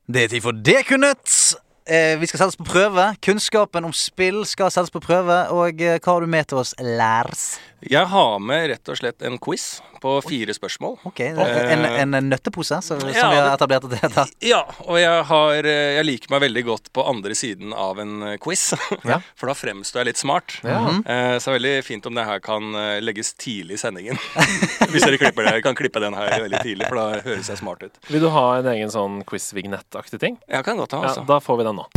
Det 0.07 0.25
er 0.25 0.29
tid 0.29 0.41
for 0.45 0.51
Det 0.53 0.83
kunnet. 0.89 1.55
Eh, 1.87 2.17
vi 2.19 2.27
skal 2.27 2.41
settes 2.41 2.57
på 2.57 2.65
prøve. 2.65 3.11
Kunnskapen 3.21 3.85
om 3.85 3.93
spill 3.93 4.45
skal 4.49 4.71
settes 4.73 4.93
på 4.95 5.03
prøve. 5.05 5.43
Og 5.53 5.83
eh, 5.85 5.99
hva 6.01 6.15
har 6.17 6.25
du 6.25 6.31
med 6.33 6.49
til 6.49 6.63
oss, 6.63 6.73
Lars? 6.81 7.59
Jeg 7.85 8.09
har 8.09 8.39
med 8.41 8.71
rett 8.71 8.89
og 8.89 8.97
slett 8.97 9.21
en 9.29 9.35
quiz 9.45 9.83
på 10.01 10.15
fire 10.25 10.53
spørsmål. 10.57 10.95
Ok, 11.09 11.21
En, 11.21 11.85
en 12.17 12.29
nøttepose, 12.31 12.79
så, 12.85 12.97
som 13.01 13.11
Ja, 13.13 13.27
vi 13.33 13.37
har 13.41 13.51
etablert 13.53 13.85
at 13.85 13.93
det 13.93 13.99
heter. 14.01 14.31
Ja, 14.45 14.63
og 14.85 14.97
jeg, 15.01 15.19
har, 15.29 15.69
eh, 15.69 15.91
jeg 15.99 16.07
liker 16.09 16.33
meg 16.33 16.43
veldig 16.47 16.63
godt 16.65 16.89
på 16.97 17.05
andre 17.09 17.37
siden 17.37 17.75
av 17.77 18.01
en 18.01 18.15
eh, 18.31 18.39
quiz. 18.41 18.71
Ja. 19.05 19.19
For 19.37 19.51
da 19.51 19.57
fremstår 19.57 20.01
jeg 20.01 20.09
litt 20.15 20.21
smart. 20.23 20.55
Ja. 20.65 20.79
Eh, 21.05 21.35
Så 21.37 21.51
det 21.51 21.53
er 21.53 21.59
veldig 21.59 21.75
fint 21.85 22.09
om 22.09 22.17
det 22.17 22.25
her 22.25 22.41
kan 22.45 22.71
eh, 22.81 23.03
legges 23.05 23.35
tidlig 23.37 23.77
i 23.77 23.83
sendingen. 23.85 24.17
Hvis 24.93 25.05
dere 25.05 25.21
klipper 25.21 25.45
det, 25.51 25.59
kan 25.67 25.77
klippe 25.77 26.01
den 26.01 26.17
her 26.17 26.33
veldig 26.47 26.63
tidlig, 26.65 26.89
for 26.89 27.01
da 27.03 27.21
høres 27.27 27.53
jeg 27.53 27.61
smart 27.61 27.85
ut. 27.85 28.01
Vil 28.09 28.25
du 28.25 28.31
ha 28.33 28.47
en 28.63 28.71
egen 28.73 28.93
sånn 28.93 29.21
quiz-vignett-aktig 29.29 30.23
ting? 30.25 30.41
Jeg 30.49 30.65
kan 30.65 30.81
godt 30.81 30.97
ha, 30.97 31.03
Ja, 31.05 31.13
altså. 31.13 31.27
da 31.29 31.41
får 31.45 31.61
vi 31.61 31.69
den 31.69 31.74
nå. 31.81 31.89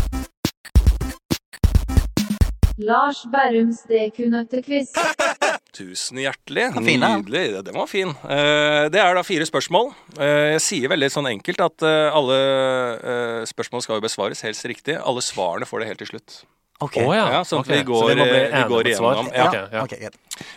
Lars 2.78 3.24
Berrums 3.34 3.80
dekunøttequiz. 3.90 4.92
Tusen 5.78 6.20
hjertelig. 6.22 6.68
fin. 6.86 7.02
Nydelig. 7.02 7.42
Ja, 7.56 7.62
Den 7.66 7.74
var 7.78 7.88
fin. 7.90 8.12
Eh, 8.22 8.84
Det 8.94 9.02
er 9.02 9.18
da 9.18 9.24
fire 9.26 9.48
spørsmål. 9.50 9.90
Eh, 10.18 10.54
Jeg 10.58 10.62
sier 10.66 10.92
veldig 10.94 11.10
sånn 11.14 11.30
enkelt 11.32 11.64
at 11.66 11.86
eh, 11.90 12.14
alle 12.14 12.38
eh, 12.38 13.42
spørsmål 13.50 13.82
skal 13.86 13.98
jo 13.98 14.06
besvares 14.06 14.44
helst 14.46 14.66
riktig. 14.70 14.98
Alle 15.02 15.26
svarene 15.26 15.66
får 15.70 15.82
det 15.84 15.90
helt 15.90 16.02
til 16.06 16.12
slutt. 16.14 16.38
Ok. 16.86 17.00
Oh, 17.02 17.10
ja. 17.18 17.26
Ja, 17.34 17.42
sånn 17.50 17.64
at 17.64 17.66
okay. 17.66 17.80
vi 17.82 17.88
går- 17.90 18.14
vi 18.14 18.30
vi 18.54 18.64
går 18.70 18.92
igjennom. 18.92 19.32
Ja, 19.34 19.48
ja. 19.74 19.84
Okay. 19.88 20.10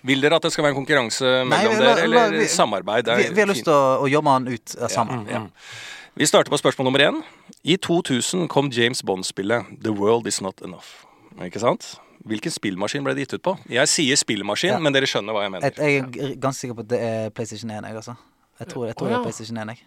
Vil 0.05 0.21
dere 0.21 0.37
at 0.37 0.45
det 0.45 0.53
skal 0.53 0.67
være 0.69 0.75
en 0.77 0.81
konkurranse 0.83 1.31
mellom 1.49 1.73
la- 1.81 1.95
dere, 1.95 2.05
eller 2.05 2.37
vi- 2.37 2.49
samarbeid? 2.53 3.09
Er 3.09 3.17
Vi, 3.17 3.29
vi 3.33 3.41
har 3.41 3.49
lyst 3.49 3.65
til 3.65 3.73
å, 3.73 4.05
å 4.05 4.11
jobbe 4.13 4.37
den 4.45 4.53
ut 4.59 4.77
sammen. 4.93 5.25
Ja. 5.33 5.47
Vi 6.21 6.27
starter 6.29 6.53
på 6.53 6.61
spørsmål 6.61 6.85
nummer 6.91 7.01
én. 7.09 7.23
I 7.63 7.77
2000 7.77 8.49
kom 8.49 8.71
James 8.73 9.03
Bond-spillet 9.03 9.65
The 9.85 9.93
World 9.93 10.27
Is 10.27 10.41
Not 10.41 10.63
Enough. 10.65 11.05
Ikke 11.45 11.61
sant? 11.61 11.99
Hvilken 12.25 12.53
spillmaskin 12.53 13.05
ble 13.05 13.15
det 13.17 13.27
gitt 13.27 13.39
ut 13.39 13.45
på? 13.45 13.55
Jeg 13.69 13.89
sier 13.89 14.17
spillmaskin, 14.17 14.75
Ja. 14.75 14.79
men 14.79 14.93
dere 14.93 15.09
skjønner 15.09 15.33
hva 15.33 15.43
jeg 15.45 15.53
mener. 15.53 15.73
Jeg, 15.77 16.05
jeg 16.17 16.33
er 16.33 16.37
ganske 16.41 16.61
sikker 16.61 16.75
på 16.75 16.85
at 16.85 16.89
det 16.89 17.01
er 17.01 17.31
PlayStation 17.31 17.71
1, 17.71 17.85
jeg, 17.85 17.97
altså. 17.97 18.15
Jeg 18.61 18.69
tror, 18.69 18.87
jeg 18.87 18.97
tror 18.97 19.07
Å, 19.07 19.11
det 19.11 19.19
er 19.19 19.23
PlayStation 19.25 19.59
1, 19.59 19.69
jeg. 19.69 19.79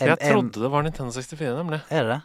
Jeg 0.00 0.18
trodde 0.20 0.60
det 0.60 0.70
var 0.70 0.82
Nintendo 0.84 1.12
64, 1.12 1.56
nemlig. 1.56 1.80
Er 1.88 2.02
det 2.02 2.10
det? 2.16 2.20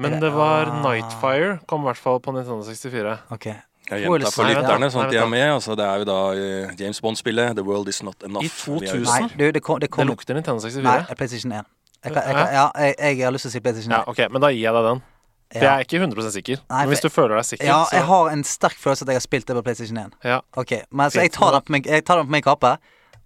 Men 0.00 0.20
det 0.20 0.32
var 0.32 0.68
ah. 0.68 0.80
Nightfire. 0.84 1.58
Kom 1.68 1.84
i 1.84 1.88
hvert 1.90 2.00
fall 2.00 2.20
på 2.24 2.32
Nintendo 2.32 2.64
64. 2.64 3.16
Ok. 3.36 3.46
Jeg 3.90 4.04
gjentar 4.04 4.32
for 4.32 4.48
lytterne, 4.48 4.88
sånn 4.92 5.06
at 5.06 5.12
de 5.12 5.18
er 5.18 5.28
med. 5.28 5.46
Altså, 5.50 5.74
det 5.76 5.84
er 5.84 6.00
jo 6.00 6.06
da 6.08 6.18
eh, 6.38 6.74
James 6.78 7.00
Bond-spillet 7.04 7.56
The 7.58 7.64
World 7.66 7.88
Is 7.88 8.02
Not 8.06 8.22
Enough. 8.24 8.44
I 8.44 8.48
er- 8.48 8.86
2000? 8.94 9.02
Nei, 9.08 9.28
du, 9.36 9.50
det 9.50 9.62
kom, 9.66 9.80
det 9.82 9.90
Det 9.92 10.06
lukter 10.06 10.36
Nintendo 10.38 10.62
64. 10.62 10.84
Nei, 10.84 11.16
PlayStation 11.18 11.52
1. 11.52 11.68
Jeg, 12.04 12.12
kan, 12.14 12.22
jeg, 12.24 12.34
kan, 12.34 12.52
ja, 12.54 12.66
jeg, 12.80 12.94
jeg 13.18 13.24
har 13.26 13.32
lyst 13.34 13.44
til 13.44 13.50
å 13.50 13.54
si 13.54 13.60
PlayStation 13.60 13.92
1. 13.92 13.96
Ja, 13.98 14.04
ok, 14.08 14.20
Men 14.32 14.40
da 14.44 14.48
gir 14.54 14.62
jeg 14.64 14.76
deg 14.76 14.86
den. 14.88 15.02
For 15.50 15.66
jeg 15.66 15.70
er 15.74 15.84
ikke 15.84 15.98
100 15.98 16.30
sikker. 16.36 16.60
Nei, 16.70 16.80
men 16.84 16.92
hvis 16.94 17.02
du 17.02 17.08
føler 17.10 17.34
deg 17.40 17.46
sikker, 17.48 17.66
Ja, 17.66 17.80
så 17.90 17.96
jeg 17.98 18.06
har 18.06 18.28
en 18.30 18.44
sterk 18.46 18.76
følelse 18.78 19.02
at 19.04 19.10
jeg 19.10 19.18
har 19.18 19.24
spilt 19.24 19.48
det 19.50 19.56
på 19.58 19.62
PlayStation 19.66 19.98
1. 19.98 20.12
ja. 20.24 20.38
Ok, 20.56 20.76
men 20.94 21.10
Så 21.10 21.24
jeg 21.24 21.32
tar 21.34 21.56
den 21.56 21.64
på 21.66 21.74
min, 21.74 21.82
jeg 21.84 22.04
tar 22.06 22.20
den 22.22 22.28
på 22.30 22.34
min 22.36 22.44
kappe. 22.46 22.76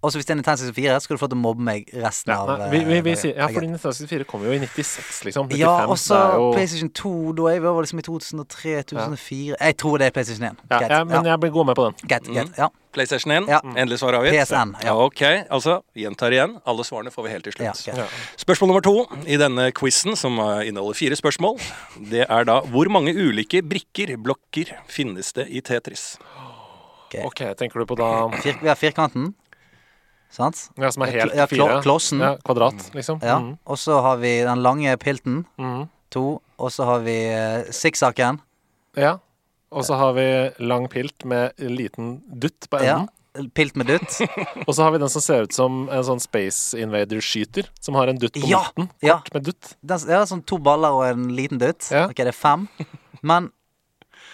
Og 0.05 0.13
så 0.13 0.19
hvis 0.19 0.27
det 0.27 0.35
er 0.35 0.39
Nintendo 0.39 0.67
64, 0.69 0.99
skal 1.01 1.17
du 1.17 1.21
få 1.23 1.29
til 1.31 1.39
å 1.39 1.41
mobbe 1.41 1.65
meg 1.65 1.87
resten 1.97 2.29
Ja, 2.29 2.37
av 2.45 2.65
vi, 2.69 2.83
vi, 2.85 2.99
vi 3.07 3.13
eh, 3.15 3.17
sier, 3.17 3.33
ja, 3.33 3.47
for 3.49 3.57
fordi 3.57 3.71
Nintendo 3.71 3.93
64 3.97 4.27
kom 4.29 4.45
jo 4.45 4.53
i 4.53 4.59
96, 4.61 5.23
liksom. 5.29 5.49
95, 5.49 5.59
Ja, 5.63 5.73
også 5.89 6.19
jo 6.35 6.47
PlayStation 6.53 6.91
2. 7.01 7.13
Da 7.39 7.49
er 7.55 7.63
vi 7.63 7.69
over 7.71 7.87
liksom 7.87 8.01
i 8.03 8.05
2003-2004. 8.05 9.59
Jeg 9.59 9.77
tror 9.81 10.01
det 10.01 10.09
er 10.11 10.15
PlayStation 10.15 10.49
1. 10.51 10.65
ja, 10.75 10.81
ja, 10.93 11.03
men 11.09 11.29
jeg 11.31 11.41
blir 11.41 11.55
god 11.57 11.71
med 11.71 11.79
på 11.79 11.87
den. 11.89 11.97
Get, 12.05 12.29
get, 12.29 12.51
mm. 12.51 12.59
Ja. 12.61 12.69
PlayStation 12.95 13.33
1. 13.35 13.49
Ja. 13.51 13.59
Endelig 13.75 13.99
svar 13.99 14.15
avgitt. 14.19 14.37
PSN, 14.37 14.75
ja. 14.85 14.93
Ok, 14.95 15.21
altså 15.51 15.79
gjentar 15.97 16.35
igjen. 16.35 16.55
Alle 16.69 16.85
svarene 16.87 17.11
får 17.11 17.27
vi 17.27 17.33
helt 17.33 17.49
til 17.49 17.65
Ja, 17.65 17.73
slutt. 17.75 17.97
Ja. 17.99 18.07
Spørsmål 18.39 18.71
nummer 18.71 18.85
to 18.85 18.95
i 19.27 19.39
denne 19.41 19.71
quizen, 19.75 20.15
som 20.19 20.39
eh, 20.39 20.69
inneholder 20.69 20.95
fire 21.01 21.17
spørsmål, 21.19 21.59
det 22.13 22.27
er 22.29 22.47
da 22.47 22.61
hvor 22.71 22.91
mange 22.93 23.11
ulike 23.17 23.63
brikker, 23.65 24.15
blokker, 24.21 24.77
finnes 24.87 25.33
det 25.35 25.49
i 25.49 25.65
Tetris? 25.65 26.13
Ok, 27.23 27.39
tenker 27.55 27.79
du 27.79 27.87
på 27.87 27.95
da 27.95 28.27
Fir, 28.43 28.57
vi 28.59 28.67
har 28.67 28.75
firkanten. 28.79 29.33
Sant? 30.31 30.69
Ja, 30.77 30.89
som 30.91 31.03
er 31.05 31.11
helt 31.13 31.31
kl- 31.31 31.37
ja, 31.37 31.45
klo- 31.47 31.67
fire? 31.69 31.81
klossen. 31.85 32.19
Ja, 32.19 32.35
kvadrat, 32.43 32.89
liksom? 32.93 33.19
Ja. 33.23 33.37
Mm. 33.39 33.57
Og 33.65 33.77
så 33.79 34.01
har 34.01 34.17
vi 34.17 34.33
den 34.43 34.61
lange 34.63 34.97
pilten. 34.97 35.45
Mm. 35.57 35.87
To. 36.11 36.41
Og 36.59 36.71
så 36.71 36.85
har 36.87 36.99
vi 37.05 37.15
uh, 37.33 37.71
sikksakken. 37.71 38.41
ja. 38.95 39.17
Og 39.75 39.83
så 39.83 39.95
har 39.99 40.13
vi 40.15 40.23
lang 40.63 40.85
pilt 40.87 41.25
med 41.27 41.51
liten 41.59 42.21
dutt 42.31 42.69
på 42.69 42.77
enden. 42.79 43.09
Ja. 43.35 43.43
Pilt 43.57 43.75
med 43.75 43.87
dutt. 43.89 44.21
Og 44.67 44.75
så 44.77 44.83
har 44.85 44.91
vi 44.93 44.99
den 45.01 45.09
som 45.11 45.19
ser 45.25 45.41
ut 45.43 45.51
som 45.51 45.89
en 45.91 46.03
sånn 46.07 46.21
Space 46.23 46.77
Invader-skyter, 46.79 47.67
som 47.83 47.97
har 47.99 48.07
en 48.07 48.15
dutt 48.21 48.37
på 48.37 48.47
Ja, 48.47 48.61
midten. 48.69 48.87
ja. 49.03 49.17
Kort 49.17 49.33
med 49.35 49.43
dutt. 49.49 49.73
Den, 49.83 49.99
ja, 50.07 50.21
sånn 50.29 50.45
to 50.47 50.61
baller 50.63 50.95
og 50.95 51.03
en 51.09 51.25
liten 51.35 51.59
dutt. 51.59 51.89
Ja. 51.91 52.05
Ok, 52.07 52.15
det 52.23 52.31
er 52.31 52.37
fem. 52.37 52.69
Men 53.21 53.49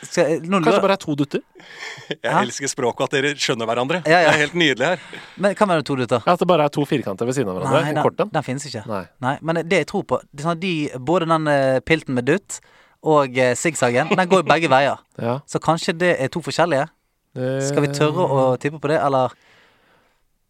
skal, 0.01 0.27
jeg- 0.27 0.41
Kanskje 0.41 0.73
det 0.73 0.81
bare 0.81 0.97
er 0.97 1.01
to 1.01 1.15
dutter? 1.15 1.41
Jeg 2.11 2.19
ja? 2.23 2.41
elsker 2.41 2.67
språket 2.67 3.03
at 3.05 3.11
dere 3.15 3.31
skjønner 3.39 3.69
hverandre. 3.69 4.01
Ja, 4.05 4.19
ja. 4.25 4.31
Det 4.31 4.33
er 4.33 4.41
helt 4.41 4.55
nydelig 4.57 4.87
her. 4.87 4.99
men 5.37 5.55
Hva 5.55 5.67
være 5.69 5.85
to 5.87 5.95
dutter? 5.95 6.23
Ja, 6.25 6.33
At 6.33 6.39
det 6.39 6.47
bare 6.49 6.65
er 6.65 6.73
to 6.73 6.85
firkanter 6.85 7.25
ved 7.29 7.37
siden 7.37 7.51
av 7.51 7.59
hverandre? 7.59 7.81
Nei, 7.81 7.93
en 7.93 8.15
den, 8.17 8.31
den 8.33 8.43
finnes 8.43 8.65
ikke. 8.65 8.83
Nei. 8.89 9.03
Nei, 9.21 9.35
men 9.41 9.61
det 9.63 9.83
jeg 9.83 9.87
tror 9.87 10.03
på 10.09 10.19
det 10.31 10.41
er 10.41 10.47
sånn 10.47 10.57
at 10.57 10.63
de, 10.63 10.73
Både 10.99 11.29
den 11.29 11.47
eh, 11.47 11.79
pilten 11.85 12.17
med 12.17 12.27
dutt 12.27 12.59
og 13.01 13.33
uh, 13.33 13.53
sikksakken, 13.57 14.11
den 14.13 14.29
går 14.29 14.43
jo 14.43 14.49
begge 14.49 14.69
veier. 14.69 14.99
Ja. 15.21 15.39
Så 15.49 15.57
kanskje 15.61 15.93
det 15.97 16.15
er 16.21 16.29
to 16.33 16.41
forskjellige? 16.41 16.87
Skal 17.65 17.85
vi 17.85 17.89
tørre 17.95 18.25
å 18.25 18.41
tippe 18.59 18.79
på 18.81 18.89
det, 18.91 18.97
eller 18.99 19.31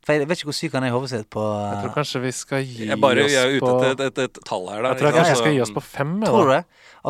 For 0.02 0.16
jeg 0.16 0.26
vet 0.26 0.40
ikke 0.40 0.50
hvor 0.50 0.56
syk 0.58 0.74
han 0.74 0.88
er 0.88 0.90
i 0.90 0.94
hodet 0.96 1.12
sitt 1.12 1.28
på 1.30 1.44
Jeg 1.44 1.84
tror 1.84 1.92
uh, 1.92 1.96
kanskje 2.00 2.22
vi 2.24 2.32
skal 2.34 2.64
gi 2.66 2.88
Jeg, 2.88 2.98
bare, 3.04 3.26
oss 3.28 3.36
jeg 3.36 3.44
er 3.44 3.58
ute 3.60 3.68
på 3.68 3.76
etter 3.86 4.08
et, 4.08 4.22
et, 4.24 4.40
et 4.40 4.48
tall 4.48 4.66
her. 4.72 4.82
Da, 4.82 4.94
Jeg 4.96 5.02
tror 5.02 5.10
jeg 5.12 5.18
kanskje 5.20 5.36
vi 5.36 5.42
skal 5.44 5.56
gi 5.58 5.62
oss 5.68 5.74
på 5.76 5.84
fem. 5.86 6.16
Tror 6.26 6.50
du 6.50 6.54
det? 6.56 6.62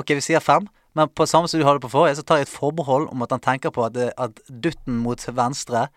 Ok, 0.02 0.14
vi 0.18 0.26
sier 0.26 0.44
fem. 0.44 0.68
Men 0.98 1.10
på 1.16 1.26
samme 1.30 1.48
som 1.48 1.60
du 1.60 1.66
hadde 1.66 1.84
på 1.84 1.92
forrige, 1.92 2.18
så 2.20 2.26
tar 2.28 2.42
jeg 2.42 2.50
et 2.50 2.52
forbehold 2.52 3.08
om 3.12 3.24
at 3.24 3.32
han 3.32 3.44
tenker 3.44 3.72
på 3.72 3.86
at, 3.86 3.96
det, 3.96 4.10
at 4.20 4.42
dutten 4.50 5.00
mot 5.04 5.24
venstre 5.36 5.88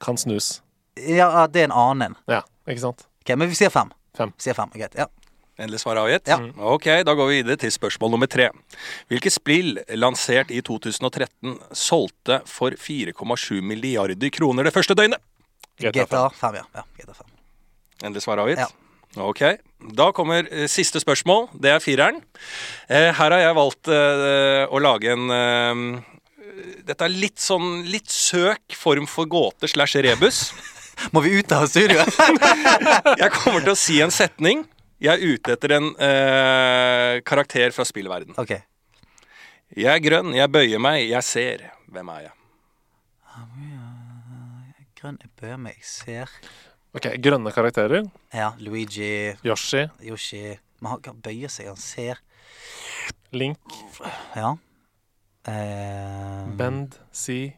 Kan 0.00 0.16
snus. 0.16 0.62
Ja, 0.96 1.28
at 1.44 1.52
det 1.52 1.60
er 1.60 1.68
en 1.68 1.76
annen. 1.76 2.14
Ja, 2.30 2.40
ikke 2.68 2.80
sant? 2.80 3.04
Ok, 3.20 3.34
Men 3.36 3.50
vi 3.50 3.58
sier 3.58 3.70
fem. 3.70 3.90
Fem. 4.16 4.32
Vi 4.36 4.46
sier 4.46 4.56
fem, 4.56 4.72
Greit. 4.74 4.96
Ja. 4.96 5.06
Endelig 5.60 5.82
svar 5.82 5.98
avgitt? 6.00 6.28
Ja. 6.28 6.38
Ok, 6.56 6.86
da 7.04 7.12
går 7.14 7.28
vi 7.28 7.40
videre 7.42 7.60
til 7.60 7.72
spørsmål 7.74 8.14
nummer 8.14 8.28
tre. 8.32 8.48
Hvilket 9.12 9.34
spill 9.34 9.74
lansert 9.92 10.48
i 10.50 10.62
2013 10.64 11.58
solgte 11.76 12.40
for 12.48 12.72
4,7 12.80 13.60
milliarder 13.60 14.32
kroner 14.32 14.64
det 14.64 14.72
første 14.72 14.96
døgnet? 14.96 15.20
GTA 15.80 16.06
GTA 16.06 16.22
5, 16.36 16.56
ja. 16.62 16.64
ja 16.80 16.86
GTA 16.96 17.12
5. 17.12 17.28
Endelig 18.08 18.24
svar 18.24 18.40
avgitt? 18.40 18.64
Ja. 18.64 18.89
Ok. 19.18 19.42
Da 19.96 20.10
kommer 20.14 20.46
eh, 20.52 20.68
siste 20.70 21.00
spørsmål. 21.02 21.48
Det 21.58 21.72
er 21.72 21.82
fireren. 21.82 22.20
Eh, 22.86 23.10
her 23.16 23.32
har 23.34 23.40
jeg 23.40 23.56
valgt 23.58 23.90
eh, 23.90 24.64
å 24.70 24.82
lage 24.82 25.14
en 25.16 26.04
Dette 26.84 27.06
er 27.06 27.12
litt 27.14 27.40
sånn 27.40 27.86
litt 27.88 28.10
søk 28.12 28.74
form 28.76 29.06
for 29.08 29.28
gåte 29.30 29.68
slash 29.70 29.96
rebus. 30.04 30.50
Må 31.14 31.22
vi 31.24 31.38
ut 31.40 31.52
av 31.56 31.64
studioet? 31.70 32.10
Jeg 33.22 33.32
kommer 33.32 33.64
til 33.64 33.72
å 33.72 33.78
si 33.78 33.96
en 34.04 34.12
setning. 34.12 34.66
Jeg 35.00 35.14
er 35.14 35.32
ute 35.32 35.54
etter 35.54 35.72
en 35.78 35.86
karakter 37.24 37.72
fra 37.72 37.86
spillverden. 37.88 38.36
ok. 38.36 38.52
Jeg 39.78 39.88
er 39.88 40.02
grønn, 40.02 40.34
jeg 40.34 40.50
bøyer 40.50 40.82
meg, 40.82 41.06
jeg 41.08 41.24
ser. 41.24 41.62
Hvem 41.94 42.08
er 42.12 42.26
jeg? 42.26 42.34
Grønn 44.98 45.20
jeg 45.22 45.30
bøyer 45.40 45.62
meg, 45.62 45.78
jeg 45.78 45.88
ser 45.88 46.34
Ok, 46.96 47.06
Grønne 47.22 47.52
karakterer. 47.54 48.02
Ja, 48.34 48.50
Luigi, 48.58 49.36
Yoshi, 49.46 49.84
Yoshi 50.02 50.40
Men 50.80 50.90
han 50.96 51.00
kan 51.04 51.20
bøye 51.22 51.46
seg, 51.52 51.68
han 51.70 51.76
ser 51.78 52.18
Link, 53.32 53.58
Ja. 54.36 54.56
Eh, 55.48 56.44
Bend, 56.58 56.96
Si. 57.14 57.52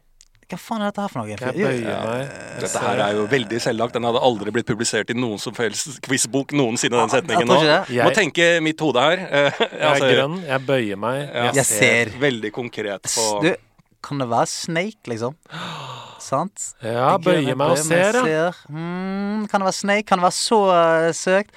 Hva 0.52 0.58
faen 0.60 0.82
er 0.84 0.90
dette 0.90 1.00
her 1.00 1.08
for 1.08 1.22
noe? 1.22 1.30
Jeg 1.32 1.40
bøyer 1.56 2.02
meg. 2.04 2.32
Dette 2.60 2.80
her 2.84 2.98
er 3.00 3.14
jo 3.16 3.22
veldig 3.30 3.56
selvlagt. 3.64 3.94
Den 3.96 4.04
hadde 4.04 4.20
aldri 4.20 4.52
blitt 4.52 4.66
publisert 4.68 5.08
i 5.08 5.16
noen 5.16 5.40
som 5.40 5.54
helst 5.56 5.96
quizbok 6.04 6.52
noensinne, 6.52 6.92
den 7.00 7.08
setningen 7.14 7.40
jeg 7.40 7.48
nå. 7.48 7.56
tror 7.56 7.64
ikke 7.64 7.78
det. 7.88 7.96
Må 7.96 8.10
Jeg- 8.12 8.18
tenke 8.18 8.48
mitt 8.62 8.80
hode 8.84 9.00
her. 9.00 9.16
Eh, 9.30 9.50
Jeg 9.72 9.80
altså, 9.80 10.04
er 10.04 10.14
grønn, 10.18 10.36
jeg 10.44 10.66
bøyer 10.68 10.98
meg, 11.00 11.18
jeg, 11.32 11.54
Jeg 11.54 11.64
ser. 11.64 11.80
ser. 12.12 12.18
Veldig 12.20 12.52
konkret 12.52 13.02
på 13.08 13.24
Du, 13.46 13.54
kan 14.02 14.18
det 14.18 14.28
være 14.28 14.46
Snake, 14.52 15.08
liksom? 15.08 15.34
Sant? 16.22 16.68
Ja, 16.82 17.12
Jeg 17.16 17.24
bøyer 17.26 17.58
meg 17.58 17.74
og 17.74 17.78
ser, 17.82 18.18
ja. 18.30 18.46
Hmm, 18.68 19.42
kan 19.50 19.60
det 19.62 19.66
være 19.68 19.78
Snake? 19.80 20.06
Kan 20.08 20.20
det 20.22 20.26
være 20.28 20.38
så 20.38 20.60
uh, 20.70 21.10
søkt? 21.16 21.52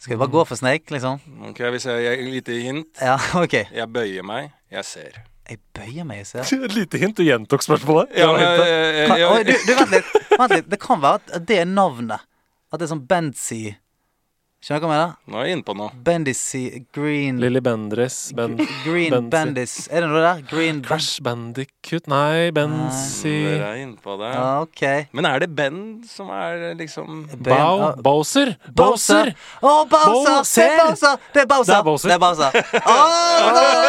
Skal 0.00 0.14
vi 0.14 0.20
bare 0.22 0.32
gå 0.32 0.44
for 0.48 0.56
Snake, 0.60 0.92
liksom? 0.94 1.18
Ok, 1.50 1.58
Hvis 1.74 1.86
jeg 1.88 2.04
gir 2.04 2.12
et 2.26 2.32
lite 2.36 2.60
hint. 2.64 2.86
Ja, 3.00 3.16
ok. 3.42 3.56
Jeg 3.72 3.88
bøyer 3.92 4.24
meg, 4.24 4.52
jeg 4.72 4.84
ser. 4.88 5.18
Jeg 5.50 5.58
bøyer 5.76 6.04
meg, 6.06 6.22
jeg 6.22 6.26
ser. 6.30 6.52
Et 6.68 6.74
lite 6.76 6.98
hint. 7.02 7.16
Du 7.18 7.24
gjentok 7.26 7.64
spørsmålet. 7.66 8.12
Ja, 8.16 8.28
men, 8.32 8.40
hintet. 8.40 8.66
eh, 8.70 9.06
Kan, 9.10 9.24
oi, 9.32 9.42
du, 9.48 9.52
du, 9.66 9.72
vent 9.80 9.94
litt. 9.96 10.12
Vent 10.38 10.54
litt. 10.54 10.68
Det 10.70 10.78
kan 10.80 11.00
være 11.02 11.20
at 11.34 11.46
det 11.48 11.58
er 11.64 11.68
navnet. 11.68 12.22
At 12.70 12.78
det 12.78 12.86
er 12.86 12.92
sånn 12.94 13.02
Benzy 13.10 13.64
Skjønner 14.60 14.82
du 14.82 14.86
hva 14.90 14.92
jeg 14.92 15.00
mener? 15.00 15.12
Nå 15.24 15.38
er 15.40 15.46
jeg 15.46 15.56
inne 15.56 15.64
på 15.64 15.72
noe. 15.78 15.92
Bendis 16.04 16.40
Green 16.92 17.38
Lilly 17.40 17.62
Bendris. 17.64 18.16
Ben, 18.36 18.58
Green. 18.84 19.14
Bendis 19.32 19.86
Er 19.88 20.04
det 20.04 20.10
noe 20.10 20.20
der? 20.20 20.42
Green 20.50 20.82
Crash 20.84 21.22
Bandicoot 21.24 22.10
Nei, 22.12 22.50
Benzy 22.52 23.32
Dere 23.46 23.70
er 23.70 23.78
inne 23.86 23.96
på 24.04 24.18
det. 24.20 24.28
Ja, 24.34 24.60
ok. 24.66 24.82
Men 25.16 25.28
er 25.30 25.40
det 25.40 25.48
Ben 25.56 25.78
som 26.04 26.28
er 26.36 26.74
liksom 26.76 27.22
Ben- 27.38 27.48
Bow 27.48 27.86
ah, 27.86 27.96
Bowser! 28.04 28.52
Bowser! 28.68 29.32
Bowser! 29.32 29.64
Å, 29.64 29.72
Bowser! 29.88 30.76
Bowser! 30.84 31.16
Det 31.32 31.40
er 31.40 31.48
Bowser! 31.48 31.72
Det 31.72 31.78
er 31.78 31.84
Bowser! 31.88 32.08
Det 32.10 32.12
er 32.12 32.20
Bowser. 32.20 32.52
Det 32.60 32.68
er 32.68 32.84
Bowser. 32.84 33.00
Åh, 33.00 33.88